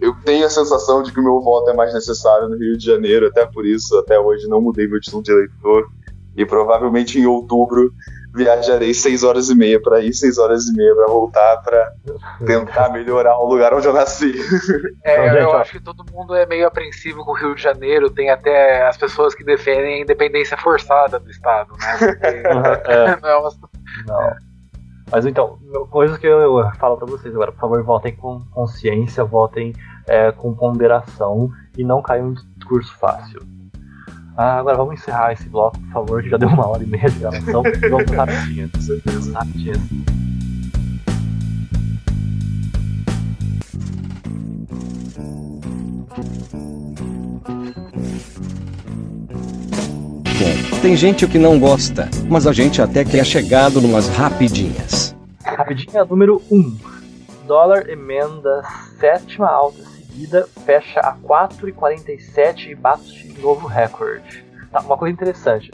eu 0.00 0.14
tenho 0.24 0.46
a 0.46 0.50
sensação 0.50 1.02
de 1.02 1.12
que 1.12 1.20
o 1.20 1.22
meu 1.22 1.40
voto 1.40 1.70
é 1.70 1.74
mais 1.74 1.92
necessário 1.92 2.48
no 2.48 2.56
Rio 2.56 2.76
de 2.76 2.84
Janeiro, 2.84 3.26
até 3.26 3.46
por 3.46 3.66
isso, 3.66 3.96
até 3.98 4.18
hoje, 4.18 4.48
não 4.48 4.60
mudei 4.60 4.88
meu 4.88 5.00
título 5.00 5.22
de 5.22 5.30
eleitor. 5.30 5.88
E 6.40 6.46
provavelmente 6.46 7.18
em 7.18 7.26
outubro 7.26 7.92
viajarei 8.32 8.94
seis 8.94 9.22
horas 9.22 9.50
e 9.50 9.54
meia 9.54 9.80
para 9.80 10.00
ir, 10.00 10.12
seis 10.12 10.38
horas 10.38 10.66
e 10.68 10.72
meia 10.72 10.94
para 10.94 11.06
voltar, 11.06 11.56
para 11.58 11.92
tentar 12.46 12.88
melhorar 12.90 13.36
o 13.38 13.46
lugar 13.46 13.74
onde 13.74 13.86
eu 13.86 13.92
nasci. 13.92 14.32
É, 15.02 15.28
então, 15.28 15.38
eu 15.38 15.56
acho 15.56 15.72
que 15.72 15.80
todo 15.80 16.04
mundo 16.12 16.34
é 16.34 16.46
meio 16.46 16.66
apreensivo 16.66 17.24
com 17.24 17.32
o 17.32 17.34
Rio 17.34 17.54
de 17.54 17.62
Janeiro, 17.62 18.10
tem 18.10 18.30
até 18.30 18.86
as 18.86 18.96
pessoas 18.96 19.34
que 19.34 19.42
defendem 19.42 19.94
a 19.94 20.00
independência 20.02 20.56
forçada 20.56 21.18
do 21.18 21.30
Estado, 21.30 21.72
né? 21.78 21.98
Porque, 21.98 22.26
é. 22.92 23.16
não, 23.20 23.28
é 23.28 23.36
uma... 23.36 23.50
não. 24.06 24.36
Mas 25.10 25.26
então, 25.26 25.58
coisas 25.90 26.18
que 26.18 26.26
eu 26.26 26.62
falo 26.78 26.96
para 26.96 27.06
vocês 27.06 27.34
agora, 27.34 27.50
por 27.50 27.60
favor, 27.60 27.82
votem 27.82 28.14
com 28.14 28.40
consciência, 28.52 29.24
votem 29.24 29.72
é, 30.06 30.30
com 30.32 30.54
ponderação 30.54 31.50
e 31.76 31.82
não 31.82 32.02
caiam 32.02 32.30
em 32.30 32.34
discurso 32.58 32.96
fácil. 32.98 33.40
Ah, 34.42 34.56
agora 34.56 34.74
vamos 34.74 34.94
encerrar 34.94 35.34
esse 35.34 35.46
bloco, 35.50 35.78
por 35.78 35.92
favor, 35.92 36.22
que 36.22 36.30
já 36.30 36.38
deu 36.38 36.48
uma 36.48 36.66
hora 36.66 36.82
e 36.82 36.86
meia 36.86 37.10
de 37.10 37.18
gravação. 37.18 37.62
vamos 37.90 38.10
rapidinho, 38.10 38.70
com 38.70 38.80
certeza. 38.80 39.32
Rapidinho. 39.34 39.74
Bom, 50.38 50.80
tem 50.80 50.96
gente 50.96 51.26
que 51.26 51.38
não 51.38 51.58
gosta, 51.58 52.08
mas 52.26 52.46
a 52.46 52.52
gente 52.54 52.80
até 52.80 53.04
que 53.04 53.18
é 53.18 53.24
chegado 53.24 53.78
numas 53.78 54.08
rapidinhas. 54.08 55.14
Rapidinha 55.44 56.02
número 56.06 56.40
1. 56.50 56.56
Um. 56.56 56.78
Dólar 57.46 57.90
emenda 57.90 58.62
sétima 58.98 59.50
alta 59.50 59.99
seguida, 60.20 60.46
fecha 60.66 61.00
a 61.00 61.14
4,47 61.16 62.68
e 62.68 62.74
bate 62.74 63.34
novo 63.40 63.66
recorde. 63.66 64.44
Tá, 64.70 64.80
uma 64.80 64.96
coisa 64.96 65.12
interessante. 65.12 65.70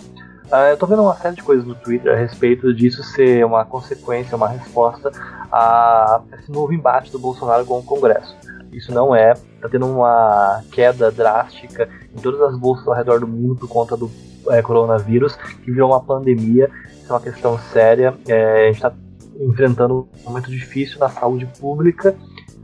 Uh, 0.47 0.71
eu 0.71 0.77
tô 0.77 0.87
vendo 0.87 1.03
uma 1.03 1.17
série 1.17 1.35
de 1.35 1.43
coisas 1.43 1.67
no 1.67 1.75
Twitter 1.75 2.13
a 2.13 2.17
respeito 2.17 2.73
disso 2.73 3.03
ser 3.03 3.45
uma 3.45 3.65
consequência, 3.65 4.37
uma 4.37 4.49
resposta 4.49 5.11
a 5.51 6.21
esse 6.39 6.51
novo 6.51 6.73
embate 6.73 7.11
do 7.11 7.19
Bolsonaro 7.19 7.67
com 7.67 7.79
o 7.79 7.83
Congresso. 7.83 8.37
Isso 8.73 8.93
não 8.93 9.15
é, 9.15 9.35
tá 9.61 9.69
tendo 9.69 9.87
uma 9.87 10.63
queda 10.71 11.11
drástica 11.11 11.89
em 12.15 12.21
todas 12.21 12.41
as 12.43 12.57
bolsas 12.57 12.87
ao 12.87 12.95
redor 12.95 13.21
do 13.21 13.27
mundo 13.27 13.57
por 13.57 13.69
conta 13.69 13.97
do 13.97 14.11
é, 14.51 14.63
coronavírus, 14.63 15.35
que 15.35 15.71
virou 15.73 15.91
uma 15.91 16.01
pandemia, 16.01 16.71
isso 16.97 17.09
é 17.09 17.13
uma 17.13 17.21
questão 17.21 17.59
séria. 17.73 18.15
É, 18.29 18.65
a 18.65 18.67
gente 18.67 18.77
está 18.77 18.93
enfrentando 19.41 20.09
um 20.21 20.31
momento 20.31 20.51
difícil 20.51 20.99
na 20.99 21.09
saúde 21.09 21.47
pública, 21.59 22.15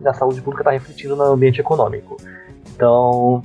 na 0.03 0.15
saúde 0.15 0.41
pública 0.41 0.63
está 0.63 0.71
refletindo 0.71 1.17
no 1.17 1.25
ambiente 1.25 1.61
econômico. 1.61 2.17
Então, 2.75 3.43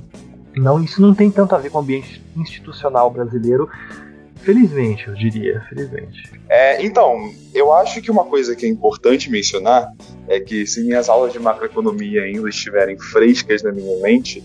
não, 0.56 0.82
isso 0.82 1.00
não 1.00 1.14
tem 1.14 1.30
tanto 1.30 1.54
a 1.54 1.58
ver 1.58 1.70
com 1.70 1.78
o 1.78 1.80
ambiente 1.80 2.22
institucional 2.36 3.10
brasileiro. 3.10 3.68
Felizmente, 4.36 5.08
eu 5.08 5.14
diria, 5.14 5.60
felizmente. 5.68 6.32
É, 6.48 6.84
então, 6.84 7.30
eu 7.54 7.72
acho 7.72 8.00
que 8.00 8.10
uma 8.10 8.24
coisa 8.24 8.54
que 8.54 8.64
é 8.64 8.68
importante 8.68 9.30
mencionar 9.30 9.92
é 10.26 10.40
que 10.40 10.66
se 10.66 10.82
minhas 10.82 11.08
aulas 11.08 11.32
de 11.32 11.38
macroeconomia 11.38 12.22
ainda 12.22 12.48
estiverem 12.48 12.98
frescas 12.98 13.62
na 13.62 13.72
minha 13.72 14.00
mente, 14.00 14.42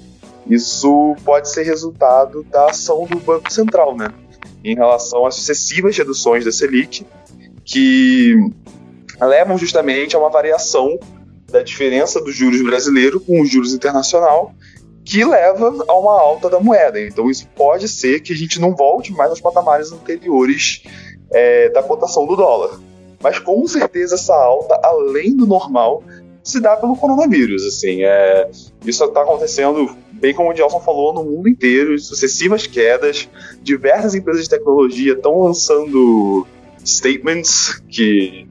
isso 0.47 1.15
pode 1.23 1.49
ser 1.49 1.63
resultado 1.63 2.43
da 2.43 2.69
ação 2.69 3.05
do 3.05 3.19
Banco 3.19 3.51
Central, 3.51 3.95
né? 3.95 4.09
Em 4.63 4.75
relação 4.75 5.25
às 5.25 5.35
sucessivas 5.35 5.97
reduções 5.97 6.43
da 6.43 6.51
Selic, 6.51 7.05
que 7.63 8.35
levam 9.21 9.57
justamente 9.57 10.15
a 10.15 10.19
uma 10.19 10.29
variação 10.29 10.99
da 11.53 11.61
diferença 11.61 12.19
dos 12.19 12.35
juros 12.35 12.61
brasileiro 12.63 13.21
com 13.21 13.39
os 13.39 13.49
juros 13.49 13.73
internacional 13.73 14.53
que 15.05 15.23
leva 15.23 15.85
a 15.87 15.93
uma 15.93 16.19
alta 16.19 16.49
da 16.49 16.59
moeda. 16.59 16.99
Então 16.99 17.29
isso 17.29 17.47
pode 17.55 17.87
ser 17.87 18.21
que 18.21 18.33
a 18.33 18.35
gente 18.35 18.59
não 18.59 18.75
volte 18.75 19.13
mais 19.13 19.29
aos 19.29 19.39
patamares 19.39 19.91
anteriores 19.91 20.83
é, 21.31 21.69
da 21.69 21.83
cotação 21.83 22.25
do 22.25 22.35
dólar. 22.35 22.79
Mas 23.21 23.37
com 23.37 23.65
certeza 23.67 24.15
essa 24.15 24.33
alta, 24.33 24.79
além 24.83 25.35
do 25.35 25.45
normal, 25.45 26.03
se 26.43 26.59
dá 26.59 26.75
pelo 26.75 26.95
coronavírus. 26.95 27.65
Assim, 27.65 28.03
é, 28.03 28.49
isso 28.85 29.03
está 29.03 29.21
acontecendo, 29.21 29.95
bem 30.13 30.33
como 30.33 30.51
o 30.51 30.55
Gelson 30.55 30.79
falou, 30.79 31.13
no 31.13 31.23
mundo 31.23 31.47
inteiro, 31.47 31.97
sucessivas 31.99 32.65
quedas. 32.65 33.29
Diversas 33.61 34.15
empresas 34.15 34.43
de 34.43 34.49
tecnologia 34.49 35.13
estão 35.13 35.39
lançando 35.39 36.47
statements 36.83 37.81
que, 37.89 38.47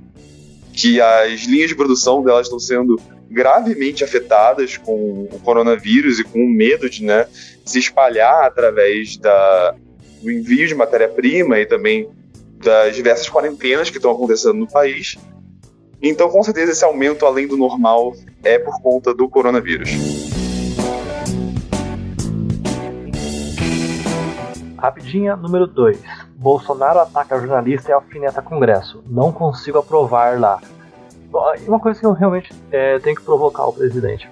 que 0.72 1.00
as 1.00 1.42
linhas 1.42 1.68
de 1.68 1.76
produção 1.76 2.22
delas 2.22 2.46
estão 2.46 2.58
sendo 2.58 3.00
gravemente 3.30 4.04
afetadas 4.04 4.76
com 4.76 5.28
o 5.30 5.40
coronavírus 5.40 6.18
e 6.18 6.24
com 6.24 6.38
o 6.38 6.48
medo 6.48 6.88
de 6.88 7.04
né, 7.04 7.26
se 7.64 7.78
espalhar 7.78 8.44
através 8.44 9.16
da, 9.16 9.74
do 10.22 10.30
envio 10.30 10.66
de 10.66 10.74
matéria-prima 10.74 11.58
e 11.58 11.66
também 11.66 12.08
das 12.62 12.94
diversas 12.94 13.28
quarentenas 13.28 13.90
que 13.90 13.96
estão 13.96 14.12
acontecendo 14.12 14.54
no 14.54 14.68
país. 14.68 15.18
Então, 16.00 16.28
com 16.28 16.42
certeza, 16.42 16.72
esse 16.72 16.84
aumento 16.84 17.24
além 17.24 17.46
do 17.46 17.56
normal 17.56 18.14
é 18.42 18.58
por 18.58 18.80
conta 18.82 19.14
do 19.14 19.28
coronavírus. 19.28 19.90
Rapidinha, 24.76 25.36
número 25.36 25.66
2. 25.66 25.98
Bolsonaro 26.42 26.98
ataca 26.98 27.38
jornalista 27.38 27.90
e 27.90 27.94
alfineta 27.94 28.42
Congresso. 28.42 29.02
Não 29.06 29.30
consigo 29.30 29.78
aprovar 29.78 30.40
lá. 30.40 30.60
Uma 31.66 31.78
coisa 31.78 32.00
que 32.00 32.04
eu 32.04 32.12
realmente 32.12 32.52
é, 32.72 32.98
tenho 32.98 33.14
que 33.14 33.22
provocar 33.22 33.64
o 33.64 33.72
presidente. 33.72 34.28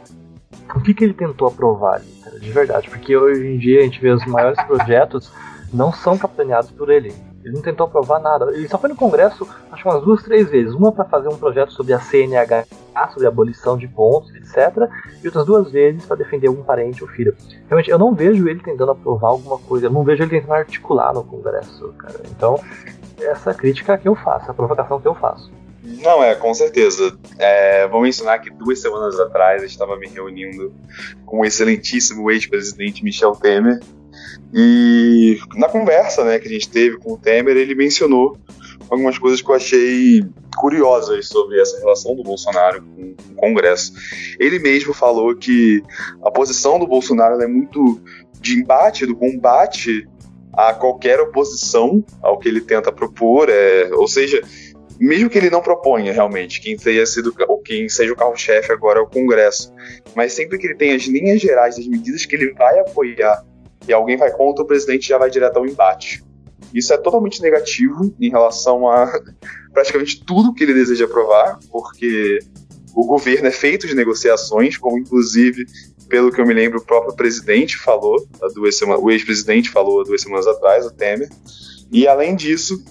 O 0.74 0.80
que, 0.80 0.92
que 0.92 1.04
ele 1.04 1.14
tentou 1.14 1.46
aprovar 1.46 1.94
ali, 1.94 2.40
de 2.40 2.50
verdade? 2.50 2.90
Porque 2.90 3.16
hoje 3.16 3.46
em 3.46 3.58
dia 3.58 3.80
a 3.80 3.82
gente 3.84 4.00
vê 4.00 4.10
os 4.10 4.26
maiores 4.26 4.60
projetos 4.64 5.32
não 5.72 5.92
são 5.92 6.18
capitaneados 6.18 6.72
por 6.72 6.90
ele. 6.90 7.14
Ele 7.44 7.54
não 7.54 7.62
tentou 7.62 7.86
aprovar 7.86 8.20
nada. 8.20 8.50
Ele 8.52 8.68
só 8.68 8.78
foi 8.78 8.90
no 8.90 8.96
Congresso, 8.96 9.48
acho 9.72 9.88
umas 9.88 10.02
duas, 10.02 10.22
três 10.22 10.48
vezes. 10.48 10.74
Uma 10.74 10.92
para 10.92 11.04
fazer 11.04 11.28
um 11.28 11.36
projeto 11.36 11.72
sobre 11.72 11.92
a 11.92 12.00
CNH, 12.00 12.66
sobre 13.12 13.26
a 13.26 13.28
abolição 13.28 13.76
de 13.78 13.88
pontos, 13.88 14.34
etc. 14.34 14.88
E 15.22 15.26
outras 15.26 15.46
duas 15.46 15.70
vezes 15.70 16.04
para 16.04 16.16
defender 16.16 16.48
algum 16.48 16.62
parente 16.62 17.02
ou 17.02 17.08
filho. 17.08 17.34
Realmente, 17.66 17.90
eu 17.90 17.98
não 17.98 18.14
vejo 18.14 18.46
ele 18.48 18.60
tentando 18.60 18.92
aprovar 18.92 19.28
alguma 19.28 19.58
coisa. 19.58 19.86
Eu 19.86 19.90
não 19.90 20.04
vejo 20.04 20.22
ele 20.22 20.30
tentando 20.30 20.54
articular 20.54 21.14
no 21.14 21.24
Congresso, 21.24 21.88
cara. 21.98 22.20
Então, 22.30 22.62
essa 23.18 23.54
crítica 23.54 23.96
que 23.96 24.08
eu 24.08 24.14
faço, 24.14 24.50
a 24.50 24.54
provocação 24.54 25.00
que 25.00 25.08
eu 25.08 25.14
faço. 25.14 25.50
Não, 25.82 26.22
é, 26.22 26.34
com 26.34 26.52
certeza. 26.52 27.18
É, 27.38 27.88
vou 27.88 28.02
mencionar 28.02 28.40
que 28.40 28.50
duas 28.50 28.80
semanas 28.80 29.18
atrás 29.18 29.62
eu 29.62 29.66
estava 29.66 29.96
me 29.96 30.06
reunindo 30.08 30.72
com 31.24 31.40
o 31.40 31.44
excelentíssimo 31.44 32.30
ex-presidente 32.30 33.02
Michel 33.02 33.32
Temer 33.32 33.80
e 34.52 35.38
na 35.54 35.68
conversa 35.68 36.24
né, 36.24 36.38
que 36.38 36.48
a 36.48 36.50
gente 36.50 36.68
teve 36.68 36.98
com 36.98 37.14
o 37.14 37.18
Temer, 37.18 37.56
ele 37.56 37.74
mencionou 37.74 38.36
algumas 38.88 39.16
coisas 39.18 39.40
que 39.40 39.48
eu 39.48 39.54
achei 39.54 40.24
curiosas 40.56 41.28
sobre 41.28 41.60
essa 41.60 41.78
relação 41.78 42.14
do 42.16 42.22
Bolsonaro 42.22 42.82
com 42.82 43.14
o 43.32 43.34
Congresso. 43.36 43.92
Ele 44.38 44.58
mesmo 44.58 44.92
falou 44.92 45.34
que 45.36 45.82
a 46.24 46.30
posição 46.30 46.78
do 46.78 46.86
Bolsonaro 46.86 47.40
é 47.40 47.46
muito 47.46 48.00
de 48.40 48.58
embate, 48.58 49.06
do 49.06 49.16
combate 49.16 50.06
a 50.52 50.74
qualquer 50.74 51.20
oposição 51.20 52.04
ao 52.20 52.38
que 52.38 52.48
ele 52.48 52.60
tenta 52.60 52.90
propor, 52.90 53.48
é, 53.48 53.88
ou 53.92 54.08
seja, 54.08 54.42
mesmo 54.98 55.30
que 55.30 55.38
ele 55.38 55.48
não 55.48 55.62
proponha 55.62 56.12
realmente 56.12 56.60
quem 56.60 56.76
tenha 56.76 57.06
sido 57.06 57.32
ou 57.48 57.58
quem 57.58 57.88
seja 57.88 58.12
o 58.12 58.16
carro-chefe 58.16 58.72
agora 58.72 58.98
é 58.98 59.02
o 59.02 59.06
Congresso, 59.06 59.72
mas 60.14 60.32
sempre 60.32 60.58
que 60.58 60.66
ele 60.66 60.74
tem 60.74 60.92
as 60.92 61.04
linhas 61.04 61.40
gerais 61.40 61.76
das 61.76 61.86
medidas 61.86 62.26
que 62.26 62.34
ele 62.34 62.52
vai 62.52 62.78
apoiar 62.80 63.42
e 63.86 63.93
alguém 63.93 64.16
vai 64.16 64.31
contra, 64.31 64.65
o 64.65 64.66
presidente 64.66 65.09
já 65.09 65.19
vai 65.19 65.31
direto 65.31 65.57
ao 65.57 65.66
embate. 65.66 66.23
Isso 66.74 66.93
é 66.93 66.97
totalmente 66.97 67.43
negativo 67.43 68.15
em 68.20 68.31
relação 68.31 68.89
a 68.89 69.11
praticamente 69.73 70.24
tudo 70.24 70.52
que 70.55 70.65
ele 70.65 70.74
deseja 70.74 71.05
aprovar, 71.05 71.59
porque 71.70 72.39
o 72.94 73.07
governo 73.07 73.48
é 73.48 73.52
feito 73.52 73.86
de 73.86 73.94
negociações, 73.94 74.77
como 74.77 74.98
inclusive, 74.98 75.66
pelo 76.09 76.32
que 76.32 76.40
eu 76.40 76.47
me 76.47 76.55
lembro, 76.55 76.78
o 76.78 76.85
próprio 76.85 77.15
presidente 77.15 77.77
falou, 77.77 78.27
duas 78.55 78.77
semanas, 78.77 79.02
o 79.02 79.11
ex-presidente 79.11 79.70
falou 79.70 80.05
duas 80.05 80.23
semanas 80.23 80.47
atrás, 80.47 80.85
o 80.85 80.90
Temer. 80.90 81.28
E 81.93 82.07
além 82.07 82.35
disso, 82.35 82.82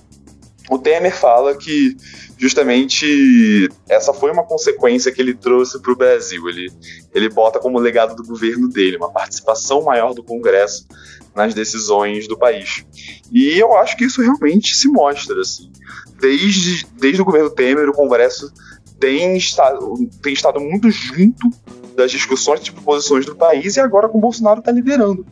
o 0.70 0.78
Temer 0.78 1.16
fala 1.16 1.58
que 1.58 1.98
justamente 2.38 3.68
essa 3.90 4.14
foi 4.14 4.32
uma 4.32 4.44
consequência 4.44 5.12
que 5.12 5.22
ele 5.22 5.34
trouxe 5.34 5.82
para 5.82 5.92
o 5.92 5.96
Brasil. 5.96 6.48
Ele, 6.48 6.72
ele 7.14 7.30
bota 7.30 7.60
como 7.60 7.80
legado 7.80 8.16
do 8.16 8.24
governo 8.24 8.70
dele 8.70 8.98
uma 8.98 9.12
participação 9.12 9.84
maior 9.84 10.14
do 10.14 10.24
Congresso 10.24 10.88
nas 11.36 11.54
decisões 11.54 12.28
do 12.28 12.38
país. 12.38 12.86
E 13.32 13.58
eu 13.58 13.76
acho 13.78 13.98
que 13.98 14.06
isso 14.06 14.22
realmente 14.22 14.76
se 14.76 14.88
mostra. 14.88 15.42
Assim. 15.42 15.72
Desde, 16.20 16.86
desde 16.98 17.22
o 17.22 17.26
governo 17.26 17.50
Temer, 17.50 17.90
o 17.90 17.94
Congresso 17.94 18.54
tem 19.00 19.36
estado, 19.38 20.08
tem 20.22 20.34
estado 20.34 20.60
muito 20.60 20.92
junto 20.92 21.50
das 21.96 22.12
discussões 22.12 22.62
de 22.62 22.72
proposições 22.72 23.26
do 23.26 23.36
país 23.36 23.76
e 23.76 23.80
agora 23.80 24.08
com 24.08 24.18
o 24.18 24.22
Bolsonaro 24.22 24.60
está 24.60 24.72
liderando. 24.72 25.26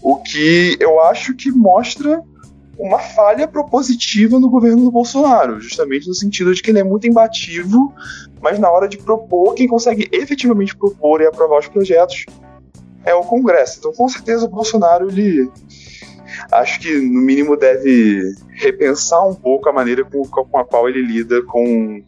O 0.00 0.16
que 0.16 0.76
eu 0.80 1.00
acho 1.02 1.34
que 1.34 1.50
mostra 1.50 2.22
uma 2.78 2.98
falha 3.00 3.48
propositiva 3.48 4.38
no 4.38 4.48
governo 4.48 4.84
do 4.84 4.90
Bolsonaro, 4.90 5.60
justamente 5.60 6.06
no 6.06 6.14
sentido 6.14 6.54
de 6.54 6.62
que 6.62 6.70
ele 6.70 6.78
é 6.78 6.84
muito 6.84 7.08
imbativo, 7.08 7.92
mas 8.40 8.58
na 8.58 8.70
hora 8.70 8.88
de 8.88 8.96
propor, 8.96 9.54
quem 9.54 9.66
consegue 9.66 10.08
efetivamente 10.12 10.76
propor 10.76 11.20
e 11.20 11.26
aprovar 11.26 11.58
os 11.58 11.66
projetos 11.66 12.24
é 13.04 13.12
o 13.12 13.22
Congresso. 13.22 13.78
Então, 13.78 13.92
com 13.92 14.08
certeza, 14.08 14.46
o 14.46 14.48
Bolsonaro, 14.48 15.08
ele 15.08 15.50
acho 16.52 16.78
que 16.78 16.94
no 17.00 17.20
mínimo 17.20 17.56
deve 17.56 18.34
repensar 18.50 19.26
um 19.26 19.34
pouco 19.34 19.68
a 19.68 19.72
maneira 19.72 20.04
com, 20.04 20.22
com 20.22 20.58
a 20.58 20.64
qual 20.64 20.88
ele 20.88 21.02
lida 21.02 21.42
com 21.42 22.00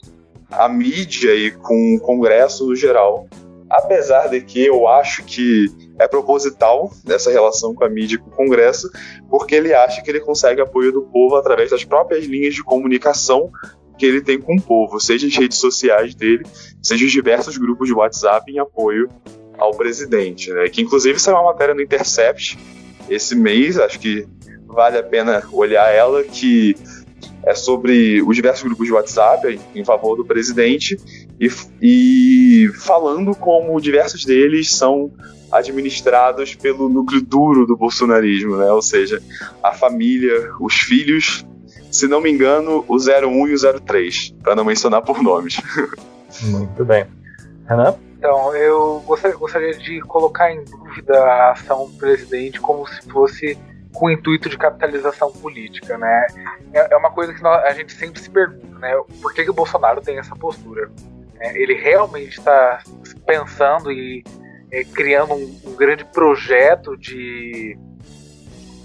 a 0.51 0.69
mídia 0.69 1.35
e 1.35 1.51
com 1.51 1.97
o 1.97 2.01
Congresso 2.01 2.67
no 2.67 2.77
geral. 2.77 3.27
Apesar 3.69 4.29
de 4.29 4.41
que 4.41 4.65
eu 4.65 4.87
acho 4.87 5.25
que 5.25 5.67
é 6.01 6.09
proposital 6.09 6.91
essa 7.07 7.31
relação 7.31 7.75
com 7.75 7.85
a 7.85 7.89
mídia 7.89 8.17
e 8.17 8.19
com 8.19 8.31
o 8.31 8.33
Congresso, 8.33 8.91
porque 9.29 9.55
ele 9.55 9.75
acha 9.75 10.01
que 10.03 10.11
ele 10.11 10.21
consegue 10.21 10.61
apoio 10.63 10.91
do 10.91 11.03
povo 11.03 11.37
através 11.37 11.71
das 11.71 11.85
próprias 11.85 12.25
linhas 12.25 12.55
de 12.55 12.65
comunicação 12.65 13.53
que 13.99 14.07
ele 14.07 14.23
tem 14.23 14.41
com 14.41 14.57
o 14.57 14.63
povo, 14.63 14.99
seja 14.99 15.27
as 15.27 15.37
redes 15.37 15.59
sociais 15.59 16.15
dele, 16.15 16.47
seja 16.83 17.05
os 17.05 17.13
diversos 17.13 17.59
grupos 17.59 17.87
de 17.87 17.93
WhatsApp 17.93 18.51
em 18.51 18.59
apoio 18.59 19.11
ao 19.59 19.73
presidente. 19.73 20.51
Né? 20.51 20.71
Que 20.71 20.81
inclusive 20.81 21.19
saiu 21.19 21.37
uma 21.37 21.53
matéria 21.53 21.75
no 21.75 21.83
Intercept 21.83 22.59
esse 23.11 23.37
mês, 23.37 23.79
acho 23.79 24.01
que 24.01 24.27
vale 24.67 24.97
a 24.97 25.03
pena 25.03 25.43
olhar 25.53 25.93
ela, 25.93 26.23
que 26.25 26.75
é 27.45 27.55
sobre 27.55 28.23
os 28.23 28.35
diversos 28.35 28.63
grupos 28.63 28.87
de 28.87 28.93
WhatsApp 28.93 29.61
em 29.75 29.85
favor 29.85 30.17
do 30.17 30.25
presidente 30.25 30.97
e, 31.39 31.51
e 31.83 32.69
falando 32.79 33.35
como 33.35 33.81
diversos 33.81 34.25
deles 34.25 34.71
são 34.71 35.13
administrados 35.53 36.55
pelo 36.55 36.89
núcleo 36.89 37.21
duro 37.21 37.67
do 37.67 37.77
bolsonarismo, 37.77 38.57
né? 38.57 38.71
Ou 38.71 38.83
seja, 38.83 39.23
a 39.63 39.73
família, 39.73 40.53
os 40.61 40.75
filhos, 40.75 41.45
se 41.91 42.07
não 42.07 42.21
me 42.21 42.31
engano, 42.31 42.85
o 42.87 42.97
01 42.97 43.49
e 43.49 43.55
o 43.55 43.81
03, 43.81 44.35
para 44.43 44.55
não 44.55 44.65
mencionar 44.65 45.03
por 45.03 45.23
nomes. 45.23 45.61
Muito 46.43 46.85
bem. 46.85 47.07
Renan? 47.69 47.95
Então, 48.19 48.55
eu 48.55 49.03
gostaria, 49.07 49.37
gostaria 49.37 49.75
de 49.75 50.01
colocar 50.03 50.53
em 50.53 50.63
dúvida 50.65 51.19
a 51.19 51.53
ação 51.53 51.87
do 51.87 51.97
presidente 51.97 52.61
como 52.61 52.87
se 52.87 53.01
fosse 53.09 53.59
com 53.95 54.07
o 54.07 54.11
intuito 54.11 54.49
de 54.49 54.59
capitalização 54.59 55.33
política, 55.33 55.97
né? 55.97 56.27
É, 56.73 56.95
é 56.95 56.97
uma 56.97 57.11
coisa 57.11 57.33
que 57.33 57.45
a 57.47 57.73
gente 57.73 57.93
sempre 57.93 58.21
se 58.21 58.31
pergunta, 58.31 58.79
né? 58.79 58.93
Por 59.21 59.33
que, 59.33 59.45
que 59.45 59.51
o 59.51 59.55
Bolsonaro 59.55 60.01
tem 60.01 60.19
essa 60.19 60.37
postura? 60.37 60.91
É, 61.41 61.61
ele 61.61 61.75
realmente 61.75 62.39
está 62.39 62.83
pensando 63.27 63.91
e 63.91 64.23
é, 64.73 64.85
criando 64.85 65.35
um, 65.35 65.61
um, 65.67 65.77
grande 65.77 66.05
projeto 66.05 66.97
de 66.97 67.77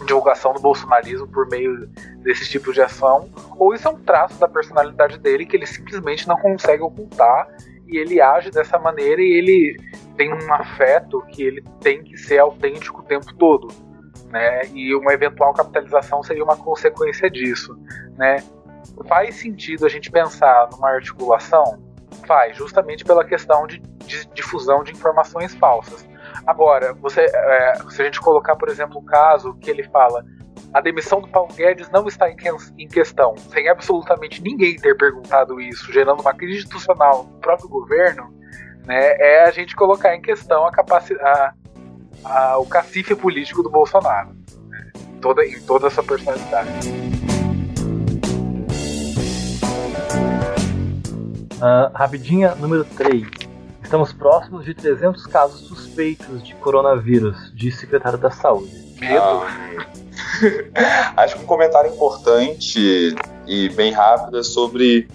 divulgação 0.05 0.53
do 0.53 0.59
bolsonarismo 0.59 1.27
por 1.27 1.47
meio 1.47 1.87
desse 2.21 2.49
tipo 2.49 2.73
de 2.73 2.81
ação, 2.81 3.29
ou 3.57 3.73
isso 3.73 3.87
é 3.87 3.91
um 3.91 3.99
traço 3.99 4.39
da 4.39 4.47
personalidade 4.47 5.17
dele 5.17 5.45
que 5.45 5.55
ele 5.55 5.65
simplesmente 5.65 6.27
não 6.27 6.35
consegue 6.37 6.83
ocultar 6.83 7.47
e 7.87 7.97
ele 7.97 8.19
age 8.19 8.51
dessa 8.51 8.77
maneira 8.77 9.21
e 9.21 9.37
ele 9.37 9.77
tem 10.17 10.33
um 10.33 10.53
afeto 10.53 11.21
que 11.29 11.43
ele 11.43 11.63
tem 11.81 12.03
que 12.03 12.17
ser 12.17 12.39
autêntico 12.39 13.01
o 13.01 13.03
tempo 13.03 13.33
todo, 13.35 13.67
né? 14.29 14.65
E 14.73 14.93
uma 14.95 15.13
eventual 15.13 15.53
capitalização 15.53 16.23
seria 16.23 16.43
uma 16.43 16.57
consequência 16.57 17.29
disso, 17.29 17.77
né? 18.17 18.43
Faz 19.07 19.35
sentido 19.35 19.85
a 19.85 19.89
gente 19.89 20.09
pensar 20.09 20.69
numa 20.71 20.89
articulação? 20.89 21.83
Faz, 22.25 22.57
justamente 22.57 23.03
pela 23.03 23.23
questão 23.23 23.67
de 23.67 23.81
de 24.05 24.27
difusão 24.33 24.83
de 24.83 24.91
informações 24.91 25.53
falsas. 25.55 26.07
Agora, 26.45 26.93
você, 26.93 27.21
é, 27.21 27.73
se 27.89 28.01
a 28.01 28.05
gente 28.05 28.21
colocar, 28.21 28.55
por 28.55 28.69
exemplo, 28.69 28.99
um 28.99 29.05
caso 29.05 29.55
que 29.55 29.69
ele 29.69 29.83
fala 29.83 30.23
a 30.73 30.81
demissão 30.81 31.21
do 31.21 31.27
Paulo 31.27 31.53
Guedes 31.53 31.89
não 31.89 32.07
está 32.07 32.29
em, 32.29 32.35
que, 32.35 32.49
em 32.77 32.87
questão, 32.87 33.35
sem 33.37 33.67
absolutamente 33.67 34.41
ninguém 34.41 34.75
ter 34.75 34.95
perguntado 34.95 35.59
isso, 35.59 35.91
gerando 35.91 36.21
uma 36.21 36.33
crise 36.33 36.59
institucional 36.59 37.23
no 37.23 37.39
próprio 37.39 37.67
governo, 37.67 38.33
né, 38.85 39.15
é 39.17 39.43
a 39.43 39.51
gente 39.51 39.75
colocar 39.75 40.15
em 40.15 40.21
questão 40.21 40.65
a 40.65 40.71
capacidade, 40.71 41.55
o 42.57 42.65
cacife 42.65 43.15
político 43.15 43.63
do 43.63 43.69
Bolsonaro, 43.69 44.35
né, 44.67 44.91
toda, 45.21 45.45
em 45.45 45.59
toda 45.61 45.87
a 45.87 45.89
sua 45.89 46.03
personalidade. 46.03 47.14
Uh, 51.65 51.89
rapidinha, 51.95 52.53
número 52.53 52.85
3 52.85 53.25
Estamos 53.81 54.13
próximos 54.13 54.65
de 54.65 54.75
300 54.75 55.25
casos 55.25 55.61
suspeitos 55.61 56.43
de 56.43 56.53
coronavírus, 56.53 57.51
disse 57.55 57.77
o 57.77 57.79
secretário 57.81 58.19
da 58.19 58.29
Saúde. 58.29 58.71
Medo. 58.99 59.19
Ah, 60.75 61.13
acho 61.23 61.37
que 61.37 61.43
um 61.43 61.47
comentário 61.47 61.91
importante 61.91 63.15
e 63.47 63.69
bem 63.69 63.91
rápido 63.91 64.37
é 64.37 64.43
sobre 64.43 65.07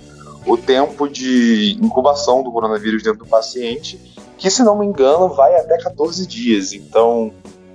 o 0.45 0.57
tempo 0.57 1.09
de 1.09 1.79
incubação 1.81 2.43
do 2.43 2.51
coronavírus 2.51 3.05
dentro 3.05 3.21
do 3.21 3.27
paciente, 3.27 3.97
que 4.37 4.51
se 4.51 4.65
não 4.65 4.77
me 4.77 4.87
engano 4.87 5.29
vai 5.29 5.55
até 5.55 5.79
14 5.79 6.27
dias. 6.27 6.73
Então, 6.73 7.33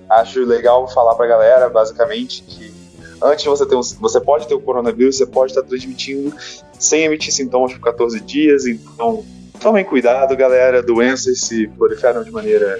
acho 0.09 0.43
legal 0.43 0.85
falar 0.89 1.15
pra 1.15 1.27
galera, 1.27 1.69
basicamente, 1.69 2.43
que 2.43 2.73
antes 3.21 3.45
você 3.45 3.65
ter 3.65 3.75
um, 3.75 3.81
você 3.81 4.19
pode 4.19 4.47
ter 4.47 4.53
o 4.53 4.59
coronavírus, 4.59 5.17
você 5.17 5.25
pode 5.25 5.51
estar 5.51 5.63
transmitindo 5.63 6.35
sem 6.79 7.03
emitir 7.03 7.33
sintomas 7.33 7.73
por 7.73 7.81
14 7.81 8.19
dias, 8.21 8.65
então 8.65 9.25
tomem 9.59 9.83
cuidado, 9.83 10.35
galera, 10.35 10.81
doenças 10.81 11.41
se 11.41 11.67
proliferam 11.69 12.23
de 12.23 12.31
maneira 12.31 12.79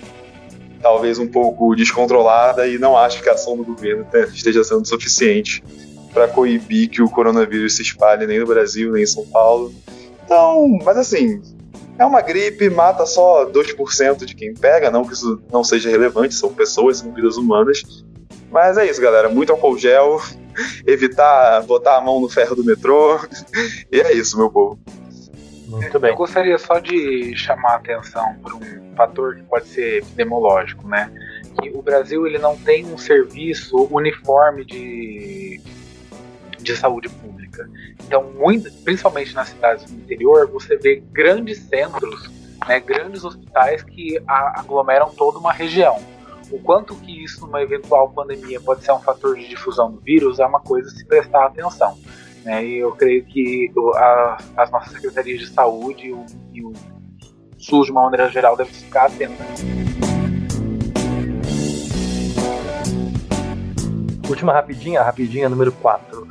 talvez 0.82 1.18
um 1.18 1.28
pouco 1.28 1.76
descontrolada 1.76 2.68
e 2.68 2.78
não 2.78 2.96
acho 2.96 3.24
que 3.24 3.30
a 3.30 3.34
ação 3.34 3.58
do 3.58 3.64
governo 3.64 4.06
esteja 4.34 4.64
sendo 4.64 4.86
suficiente 4.88 5.64
para 6.14 6.28
coibir 6.28 6.90
que 6.90 7.02
o 7.02 7.10
coronavírus 7.10 7.76
se 7.76 7.82
espalhe 7.82 8.28
nem 8.28 8.40
no 8.40 8.46
Brasil, 8.46 8.92
nem 8.92 9.04
em 9.04 9.08
São 9.08 9.26
Paulo. 9.26 9.74
Então, 10.24 10.68
mas 10.84 10.96
assim, 10.96 11.42
é 11.98 12.06
uma 12.06 12.22
gripe, 12.22 12.70
mata 12.70 13.06
só 13.06 13.50
2% 13.50 14.26
de 14.26 14.36
quem 14.36 14.54
pega, 14.54 14.92
não 14.92 15.04
que 15.04 15.14
isso 15.14 15.42
não 15.52 15.64
seja 15.64 15.90
relevante, 15.90 16.36
são 16.36 16.54
pessoas, 16.54 16.98
são 16.98 17.12
vidas 17.12 17.36
humanas. 17.38 18.05
Mas 18.56 18.78
é 18.78 18.90
isso, 18.90 19.02
galera, 19.02 19.28
muito 19.28 19.52
álcool 19.52 19.78
gel, 19.78 20.22
evitar 20.88 21.62
botar 21.64 21.98
a 21.98 22.02
mão 22.02 22.22
no 22.22 22.30
ferro 22.30 22.56
do 22.56 22.64
metrô, 22.64 23.20
e 23.92 24.00
é 24.00 24.14
isso, 24.14 24.38
meu 24.38 24.50
povo. 24.50 24.80
Muito 25.68 26.00
bem. 26.00 26.12
Eu 26.12 26.16
gostaria 26.16 26.58
só 26.58 26.80
de 26.80 27.36
chamar 27.36 27.74
a 27.74 27.76
atenção 27.76 28.34
para 28.42 28.56
um 28.56 28.96
fator 28.96 29.36
que 29.36 29.44
pode 29.44 29.68
ser 29.68 29.98
epidemiológico, 29.98 30.88
né? 30.88 31.12
Que 31.62 31.70
o 31.72 31.82
Brasil 31.82 32.26
ele 32.26 32.38
não 32.38 32.56
tem 32.56 32.86
um 32.86 32.98
serviço 32.98 33.90
uniforme 33.92 34.64
de, 34.64 35.60
de 36.58 36.78
saúde 36.78 37.10
pública. 37.10 37.70
Então, 38.08 38.24
muito, 38.24 38.72
principalmente 38.86 39.36
nas 39.36 39.50
cidades 39.50 39.84
do 39.92 39.98
interior, 39.98 40.48
você 40.48 40.78
vê 40.78 41.04
grandes 41.12 41.58
centros, 41.58 42.32
né, 42.66 42.80
grandes 42.80 43.26
hospitais 43.26 43.84
que 43.84 44.18
aglomeram 44.26 45.10
toda 45.10 45.40
uma 45.40 45.52
região. 45.52 46.15
O 46.52 46.60
quanto 46.60 46.96
que 46.96 47.24
isso, 47.24 47.42
numa 47.42 47.62
eventual 47.62 48.10
pandemia, 48.12 48.62
pode 48.62 48.84
ser 48.84 48.92
um 48.92 49.00
fator 49.00 49.36
de 49.36 49.48
difusão 49.48 49.92
do 49.92 50.00
vírus 50.00 50.40
é 50.40 50.46
uma 50.46 50.60
coisa 50.60 50.88
a 50.88 50.92
se 50.92 51.06
prestar 51.06 51.46
atenção. 51.46 51.98
Né? 52.44 52.64
E 52.66 52.78
eu 52.78 52.92
creio 52.92 53.26
que 53.26 53.72
a, 53.96 54.38
as 54.58 54.72
nossas 54.72 54.94
secretarias 54.94 55.40
de 55.40 55.48
saúde 55.48 56.08
e 56.08 56.14
o, 56.14 56.26
e 56.54 56.64
o 56.64 56.74
SUS, 57.58 57.88
de 57.88 57.92
uma 57.92 58.04
maneira 58.04 58.30
geral, 58.30 58.56
devem 58.56 58.74
ficar 58.74 59.08
atentas. 59.08 59.46
Última 64.30 64.54
rapidinha, 64.54 65.02
rapidinha 65.02 65.50
número 65.50 65.72
4. 65.72 66.28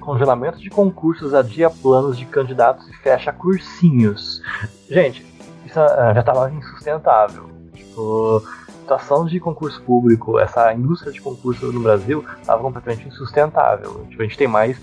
Congelamento 0.00 0.58
de 0.58 0.68
concursos 0.68 1.32
adia 1.32 1.70
planos 1.70 2.18
de 2.18 2.26
candidatos 2.26 2.86
e 2.88 2.96
fecha 2.98 3.32
cursinhos. 3.32 4.42
Gente, 4.88 5.24
isso 5.64 5.80
uh, 5.80 6.14
já 6.14 6.20
estava 6.20 6.50
insustentável. 6.50 7.50
Tipo, 7.72 8.42
situação 8.84 9.24
de 9.24 9.40
concurso 9.40 9.80
público, 9.82 10.38
essa 10.38 10.72
indústria 10.72 11.10
de 11.10 11.20
concurso 11.20 11.72
no 11.72 11.80
Brasil 11.80 12.22
estava 12.40 12.62
completamente 12.62 13.08
insustentável. 13.08 14.06
Tipo, 14.10 14.22
a 14.22 14.26
gente 14.26 14.36
tem 14.36 14.46
mais 14.46 14.78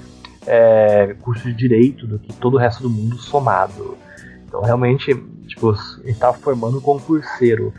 é, 0.48 1.16
curso 1.22 1.44
de 1.44 1.54
direito 1.54 2.08
do 2.08 2.18
que 2.18 2.34
todo 2.34 2.56
o 2.56 2.58
resto 2.58 2.82
do 2.82 2.90
mundo 2.90 3.18
somado. 3.18 3.96
Então 4.48 4.62
realmente, 4.62 5.14
tipo, 5.48 5.74
estava 6.04 6.36
formando 6.38 6.80
um 6.80 6.82
concurseiro. 6.82 7.72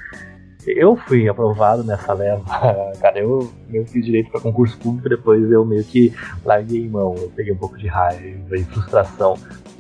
Eu 0.65 0.97
fui 0.97 1.29
aprovado 1.29 1.83
nessa 1.83 2.13
leva, 2.13 2.45
cara. 3.03 3.19
Eu, 3.19 3.51
eu 3.73 3.85
fiz 3.85 4.05
direito 4.05 4.31
para 4.31 4.41
concurso 4.41 4.79
público, 4.79 5.09
depois 5.09 5.51
eu 5.51 5.65
meio 5.65 5.83
que 5.83 6.15
larguei 6.45 6.89
mão. 6.89 7.17
Eu 7.19 7.33
peguei 7.35 7.53
um 7.53 7.59
pouco 7.59 7.77
de 7.77 7.89
raiva 7.89 8.57
e 8.57 8.63
frustração 8.65 9.37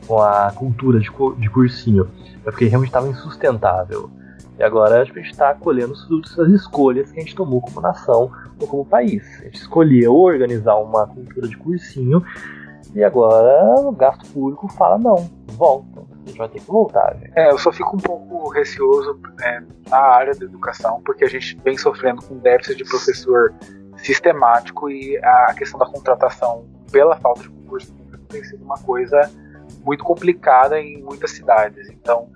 com 0.08 0.20
a 0.20 0.50
cultura 0.50 0.98
de, 0.98 1.08
de 1.38 1.50
cursinho. 1.50 2.08
Porque 2.42 2.64
realmente 2.64 2.88
estava 2.88 3.08
insustentável. 3.08 4.10
E 4.58 4.62
agora 4.62 5.00
a 5.00 5.04
gente 5.04 5.30
está 5.30 5.54
colhendo 5.54 5.92
os 5.92 6.04
frutos 6.04 6.36
das 6.36 6.48
escolhas 6.48 7.10
que 7.10 7.18
a 7.18 7.22
gente 7.22 7.34
tomou 7.34 7.60
como 7.60 7.80
nação 7.80 8.30
ou 8.60 8.66
como 8.66 8.84
país. 8.84 9.22
A 9.40 9.44
gente 9.44 9.56
escolheu 9.56 10.14
organizar 10.14 10.76
uma 10.76 11.06
cultura 11.06 11.48
de 11.48 11.56
cursinho 11.56 12.22
e 12.94 13.02
agora 13.02 13.80
o 13.80 13.92
gasto 13.92 14.26
público 14.32 14.68
fala 14.68 14.98
não, 14.98 15.30
volta. 15.48 16.00
A 16.00 16.28
gente 16.28 16.38
vai 16.38 16.48
ter 16.48 16.60
que 16.60 16.66
voltar. 16.66 17.16
Gente. 17.16 17.32
É, 17.34 17.50
eu 17.50 17.58
só 17.58 17.72
fico 17.72 17.96
um 17.96 18.00
pouco 18.00 18.50
receoso 18.50 19.18
né, 19.38 19.64
na 19.88 19.98
área 19.98 20.34
da 20.34 20.44
educação, 20.44 21.00
porque 21.04 21.24
a 21.24 21.28
gente 21.28 21.58
vem 21.64 21.76
sofrendo 21.76 22.22
com 22.22 22.36
déficit 22.38 22.76
de 22.76 22.84
professor 22.84 23.54
sistemático 23.96 24.90
e 24.90 25.16
a 25.18 25.54
questão 25.54 25.78
da 25.78 25.86
contratação 25.86 26.64
pela 26.90 27.16
falta 27.16 27.42
de 27.42 27.48
concurso 27.48 27.94
tem 28.28 28.42
sido 28.44 28.64
uma 28.64 28.78
coisa 28.78 29.30
muito 29.84 30.02
complicada 30.02 30.80
em 30.80 31.02
muitas 31.02 31.30
cidades. 31.30 31.88
Então, 31.90 32.28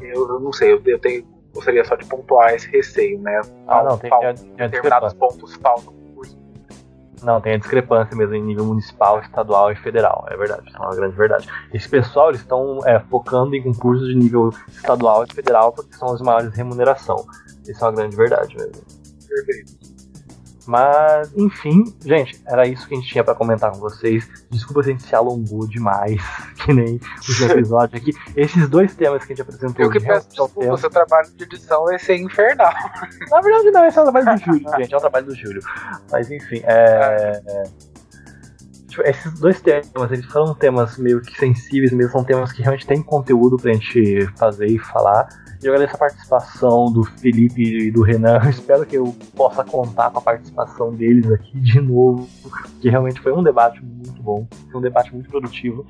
eu, 0.00 0.28
eu 0.28 0.40
não 0.40 0.52
sei, 0.52 0.72
eu, 0.72 0.82
eu 0.84 0.98
tenho, 0.98 1.26
gostaria 1.58 1.84
só 1.84 1.96
de 1.96 2.04
pontuar 2.06 2.54
esse 2.54 2.68
receio, 2.70 3.20
né? 3.20 3.40
Ah, 3.66 3.82
não, 3.82 3.98
tem, 3.98 4.08
falta, 4.08 4.32
determinados 4.32 5.12
pontos 5.14 5.54
faltam 5.56 5.98
não, 7.22 7.40
tem 7.40 7.54
a 7.54 7.58
discrepância 7.58 8.16
mesmo 8.16 8.34
em 8.34 8.42
nível 8.42 8.64
municipal, 8.64 9.20
estadual 9.20 9.72
e 9.72 9.76
federal. 9.76 10.26
É 10.30 10.36
verdade, 10.36 10.70
é 10.74 10.78
uma 10.78 10.94
grande 10.94 11.16
verdade. 11.16 11.48
Esse 11.72 11.88
pessoal 11.88 12.30
eles 12.30 12.40
estão 12.40 12.78
é, 12.86 13.00
focando 13.00 13.54
em 13.54 13.62
concursos 13.62 14.08
de 14.08 14.14
nível 14.14 14.50
estadual 14.68 15.24
e 15.24 15.34
federal 15.34 15.72
porque 15.72 15.94
são 15.94 16.12
os 16.12 16.20
maiores 16.20 16.54
remuneração. 16.54 17.24
Isso 17.66 17.84
é 17.84 17.88
uma 17.88 17.94
grande 17.94 18.16
verdade 18.16 18.56
mesmo. 18.56 18.82
Perfeito. 19.28 19.77
Mas, 20.68 21.32
enfim, 21.34 21.82
gente, 22.04 22.38
era 22.46 22.68
isso 22.68 22.86
que 22.86 22.92
a 22.92 22.98
gente 22.98 23.08
tinha 23.08 23.24
para 23.24 23.34
comentar 23.34 23.72
com 23.72 23.78
vocês. 23.78 24.28
Desculpa 24.50 24.82
se 24.82 24.90
a 24.90 24.92
gente 24.92 25.02
se 25.02 25.14
alongou 25.14 25.66
demais, 25.66 26.20
que 26.62 26.74
nem 26.74 27.00
o 27.00 27.44
episódio 27.44 27.96
aqui. 27.96 28.12
Esses 28.36 28.68
dois 28.68 28.94
temas 28.94 29.24
que 29.24 29.32
a 29.32 29.34
gente 29.34 29.40
apresentou. 29.40 29.86
Eu 29.86 29.90
que 29.90 29.98
peço 29.98 30.28
desculpa, 30.28 30.70
o 30.70 30.76
seu 30.76 30.90
trabalho 30.90 31.30
de 31.34 31.44
edição 31.44 31.86
vai 31.86 31.98
ser 31.98 32.16
infernal. 32.16 32.70
Na 33.30 33.40
verdade, 33.40 33.70
não, 33.70 33.86
esse 33.86 33.98
é 33.98 34.02
o 34.02 34.04
trabalho 34.04 34.26
do 34.26 34.36
Júlio, 34.44 34.70
gente, 34.78 34.92
é 34.92 34.96
o 34.98 35.00
trabalho 35.00 35.26
do 35.26 35.34
Júlio. 35.34 35.62
Mas, 36.12 36.30
enfim, 36.30 36.60
é. 36.64 37.62
Tipo, 38.88 39.02
esses 39.08 39.40
dois 39.40 39.62
temas, 39.62 40.12
eles 40.12 40.26
foram 40.26 40.54
temas 40.54 40.98
meio 40.98 41.22
que 41.22 41.34
sensíveis 41.38 41.92
mesmo, 41.92 42.12
são 42.12 42.24
temas 42.24 42.52
que 42.52 42.60
realmente 42.60 42.86
tem 42.86 43.02
conteúdo 43.02 43.56
pra 43.56 43.72
gente 43.72 44.28
fazer 44.36 44.66
e 44.66 44.78
falar. 44.78 45.28
Eu 45.62 45.72
agradeço 45.72 45.96
a 45.96 45.98
participação 45.98 46.92
do 46.92 47.02
Felipe 47.02 47.62
e 47.62 47.90
do 47.90 48.02
Renan. 48.02 48.40
Eu 48.44 48.50
espero 48.50 48.86
que 48.86 48.96
eu 48.96 49.14
possa 49.34 49.64
contar 49.64 50.10
com 50.10 50.18
a 50.18 50.22
participação 50.22 50.94
deles 50.94 51.30
aqui 51.32 51.58
de 51.60 51.80
novo, 51.80 52.28
que 52.80 52.88
realmente 52.88 53.20
foi 53.20 53.32
um 53.32 53.42
debate 53.42 53.84
muito 53.84 54.22
bom, 54.22 54.46
foi 54.70 54.78
um 54.80 54.82
debate 54.82 55.12
muito 55.12 55.28
produtivo. 55.28 55.84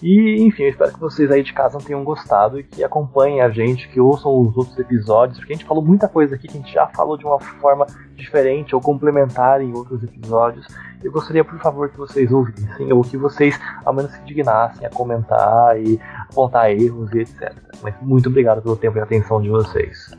E, 0.00 0.40
enfim, 0.42 0.62
eu 0.62 0.70
espero 0.70 0.92
que 0.92 1.00
vocês 1.00 1.30
aí 1.30 1.42
de 1.42 1.52
casa 1.52 1.78
tenham 1.78 2.04
gostado 2.04 2.58
e 2.58 2.62
que 2.62 2.84
acompanhem 2.84 3.40
a 3.40 3.50
gente, 3.50 3.88
que 3.88 4.00
ouçam 4.00 4.40
os 4.40 4.56
outros 4.56 4.78
episódios, 4.78 5.38
porque 5.38 5.52
a 5.52 5.56
gente 5.56 5.66
falou 5.66 5.84
muita 5.84 6.08
coisa 6.08 6.36
aqui 6.36 6.46
que 6.46 6.56
a 6.56 6.60
gente 6.60 6.72
já 6.72 6.86
falou 6.86 7.18
de 7.18 7.24
uma 7.24 7.38
forma 7.38 7.86
diferente 8.14 8.74
ou 8.74 8.80
complementar 8.80 9.60
em 9.60 9.72
outros 9.72 10.02
episódios. 10.02 10.66
Eu 11.02 11.10
gostaria, 11.10 11.42
por 11.42 11.58
favor, 11.58 11.88
que 11.88 11.96
vocês 11.96 12.30
ouvissem 12.30 12.92
ou 12.92 13.02
que 13.02 13.16
vocês 13.16 13.58
ao 13.84 13.94
menos 13.94 14.12
se 14.12 14.20
dignassem 14.22 14.86
a 14.86 14.90
comentar 14.90 15.80
e 15.80 15.98
apontar 16.28 16.70
erros 16.70 17.10
e 17.14 17.20
etc. 17.20 17.54
Mas 17.82 17.94
muito 18.02 18.28
obrigado 18.28 18.60
pelo 18.60 18.76
tempo 18.76 18.98
e 18.98 19.00
atenção 19.00 19.40
de 19.40 19.48
vocês. 19.48 20.10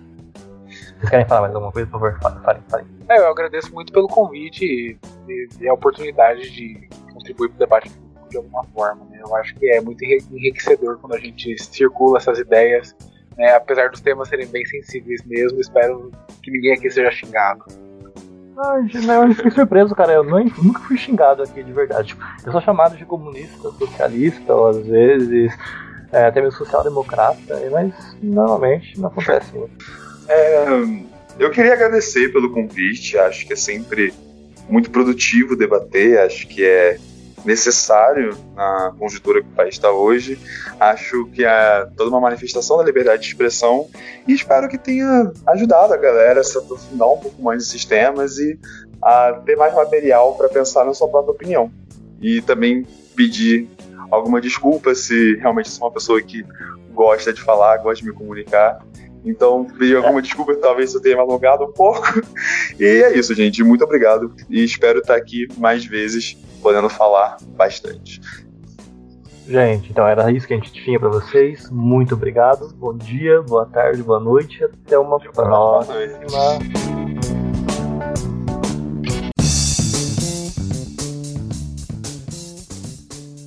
Vocês 0.65 1.09
querem 1.09 1.25
falar 1.27 1.41
mais 1.41 1.53
alguma 1.53 1.71
coisa, 1.71 1.87
por 1.89 1.99
favor? 1.99 2.19
Falem, 2.41 2.61
falem. 2.67 2.85
É, 3.09 3.19
eu 3.19 3.27
agradeço 3.27 3.71
muito 3.73 3.93
pelo 3.93 4.07
convite 4.07 4.65
e, 4.65 5.47
e, 5.59 5.69
a 5.69 5.73
oportunidade 5.73 6.49
de 6.49 6.89
contribuir 7.13 7.49
para 7.49 7.55
o 7.55 7.59
debate 7.59 7.91
de 8.29 8.37
alguma 8.37 8.63
forma. 8.73 9.05
Né? 9.05 9.19
Eu 9.23 9.35
acho 9.35 9.53
que 9.55 9.67
é 9.67 9.81
muito 9.81 10.03
enriquecedor 10.03 10.97
quando 10.97 11.13
a 11.13 11.19
gente 11.19 11.61
circula 11.63 12.17
essas 12.17 12.39
ideias, 12.39 12.95
né? 13.37 13.53
apesar 13.53 13.89
dos 13.89 14.01
temas 14.01 14.29
serem 14.29 14.47
bem 14.47 14.65
sensíveis 14.65 15.23
mesmo. 15.25 15.59
Espero 15.59 16.09
que 16.41 16.49
ninguém 16.49 16.73
aqui 16.73 16.89
seja 16.89 17.11
xingado. 17.11 17.65
Ai, 18.57 18.81
eu 19.27 19.35
fiquei 19.35 19.51
surpreso, 19.51 19.95
cara. 19.95 20.13
Eu 20.13 20.23
nem, 20.23 20.51
nunca 20.61 20.79
fui 20.81 20.97
xingado 20.97 21.43
aqui 21.43 21.63
de 21.63 21.71
verdade. 21.71 22.09
Tipo, 22.09 22.23
eu 22.45 22.51
sou 22.51 22.61
chamado 22.61 22.97
de 22.97 23.05
comunista, 23.05 23.71
socialista, 23.71 24.53
ou 24.53 24.67
às 24.67 24.85
vezes 24.85 25.53
é, 26.11 26.25
até 26.25 26.41
mesmo 26.41 26.57
social-democrata, 26.57 27.61
mas 27.71 27.93
normalmente 28.21 28.99
não 28.99 29.07
acontece. 29.07 29.57
Né? 29.57 29.67
É, 30.27 30.65
eu 31.39 31.49
queria 31.49 31.73
agradecer 31.73 32.31
pelo 32.31 32.51
convite. 32.51 33.17
Acho 33.17 33.47
que 33.47 33.53
é 33.53 33.55
sempre 33.55 34.13
muito 34.69 34.91
produtivo 34.91 35.55
debater. 35.55 36.19
Acho 36.19 36.47
que 36.47 36.63
é 36.63 36.99
necessário 37.45 38.37
na 38.55 38.93
conjuntura 38.97 39.41
que 39.41 39.47
o 39.47 39.51
país 39.51 39.75
está 39.75 39.91
hoje. 39.91 40.39
Acho 40.79 41.25
que 41.27 41.43
é 41.43 41.87
toda 41.97 42.09
uma 42.09 42.19
manifestação 42.19 42.77
da 42.77 42.83
liberdade 42.83 43.23
de 43.23 43.27
expressão 43.29 43.87
e 44.27 44.33
espero 44.33 44.67
que 44.67 44.77
tenha 44.77 45.31
ajudado 45.47 45.93
a 45.93 45.97
galera 45.97 46.41
a 46.41 46.43
se 46.43 46.57
aprofundar 46.57 47.07
um 47.11 47.17
pouco 47.17 47.41
mais 47.41 47.59
nesses 47.59 47.85
temas 47.85 48.37
e 48.37 48.59
a 49.01 49.33
ter 49.45 49.55
mais 49.55 49.73
material 49.73 50.35
para 50.35 50.49
pensar 50.49 50.85
na 50.85 50.93
sua 50.93 51.07
própria 51.07 51.31
opinião. 51.31 51.71
E 52.21 52.41
também 52.41 52.85
pedir 53.15 53.67
alguma 54.11 54.39
desculpa 54.39 54.93
se 54.93 55.35
realmente 55.37 55.69
sou 55.69 55.87
uma 55.87 55.93
pessoa 55.93 56.21
que 56.21 56.45
gosta 56.93 57.33
de 57.33 57.41
falar, 57.41 57.77
gosta 57.77 58.03
de 58.03 58.09
me 58.09 58.15
comunicar 58.15 58.79
Então, 59.23 59.65
pedi 59.77 59.95
alguma 59.95 60.21
desculpa, 60.21 60.55
talvez 60.55 60.93
eu 60.93 61.01
tenha 61.01 61.15
me 61.15 61.21
alongado 61.21 61.63
um 61.63 61.71
pouco. 61.71 62.21
E 62.79 62.85
é 62.85 63.17
isso, 63.17 63.33
gente. 63.35 63.63
Muito 63.63 63.83
obrigado. 63.83 64.33
E 64.49 64.63
espero 64.63 64.99
estar 64.99 65.15
aqui 65.15 65.47
mais 65.57 65.85
vezes, 65.85 66.33
podendo 66.61 66.89
falar 66.89 67.37
bastante. 67.55 68.19
Gente, 69.47 69.91
então 69.91 70.07
era 70.07 70.31
isso 70.31 70.47
que 70.47 70.53
a 70.53 70.57
gente 70.57 70.71
tinha 70.71 70.99
para 70.99 71.09
vocês. 71.09 71.69
Muito 71.69 72.15
obrigado. 72.15 72.73
Bom 72.75 72.95
dia, 72.95 73.41
boa 73.41 73.65
tarde, 73.65 74.01
boa 74.01 74.19
noite. 74.19 74.63
Até 74.63 74.97
uma 74.97 75.19
próxima. 75.19 77.00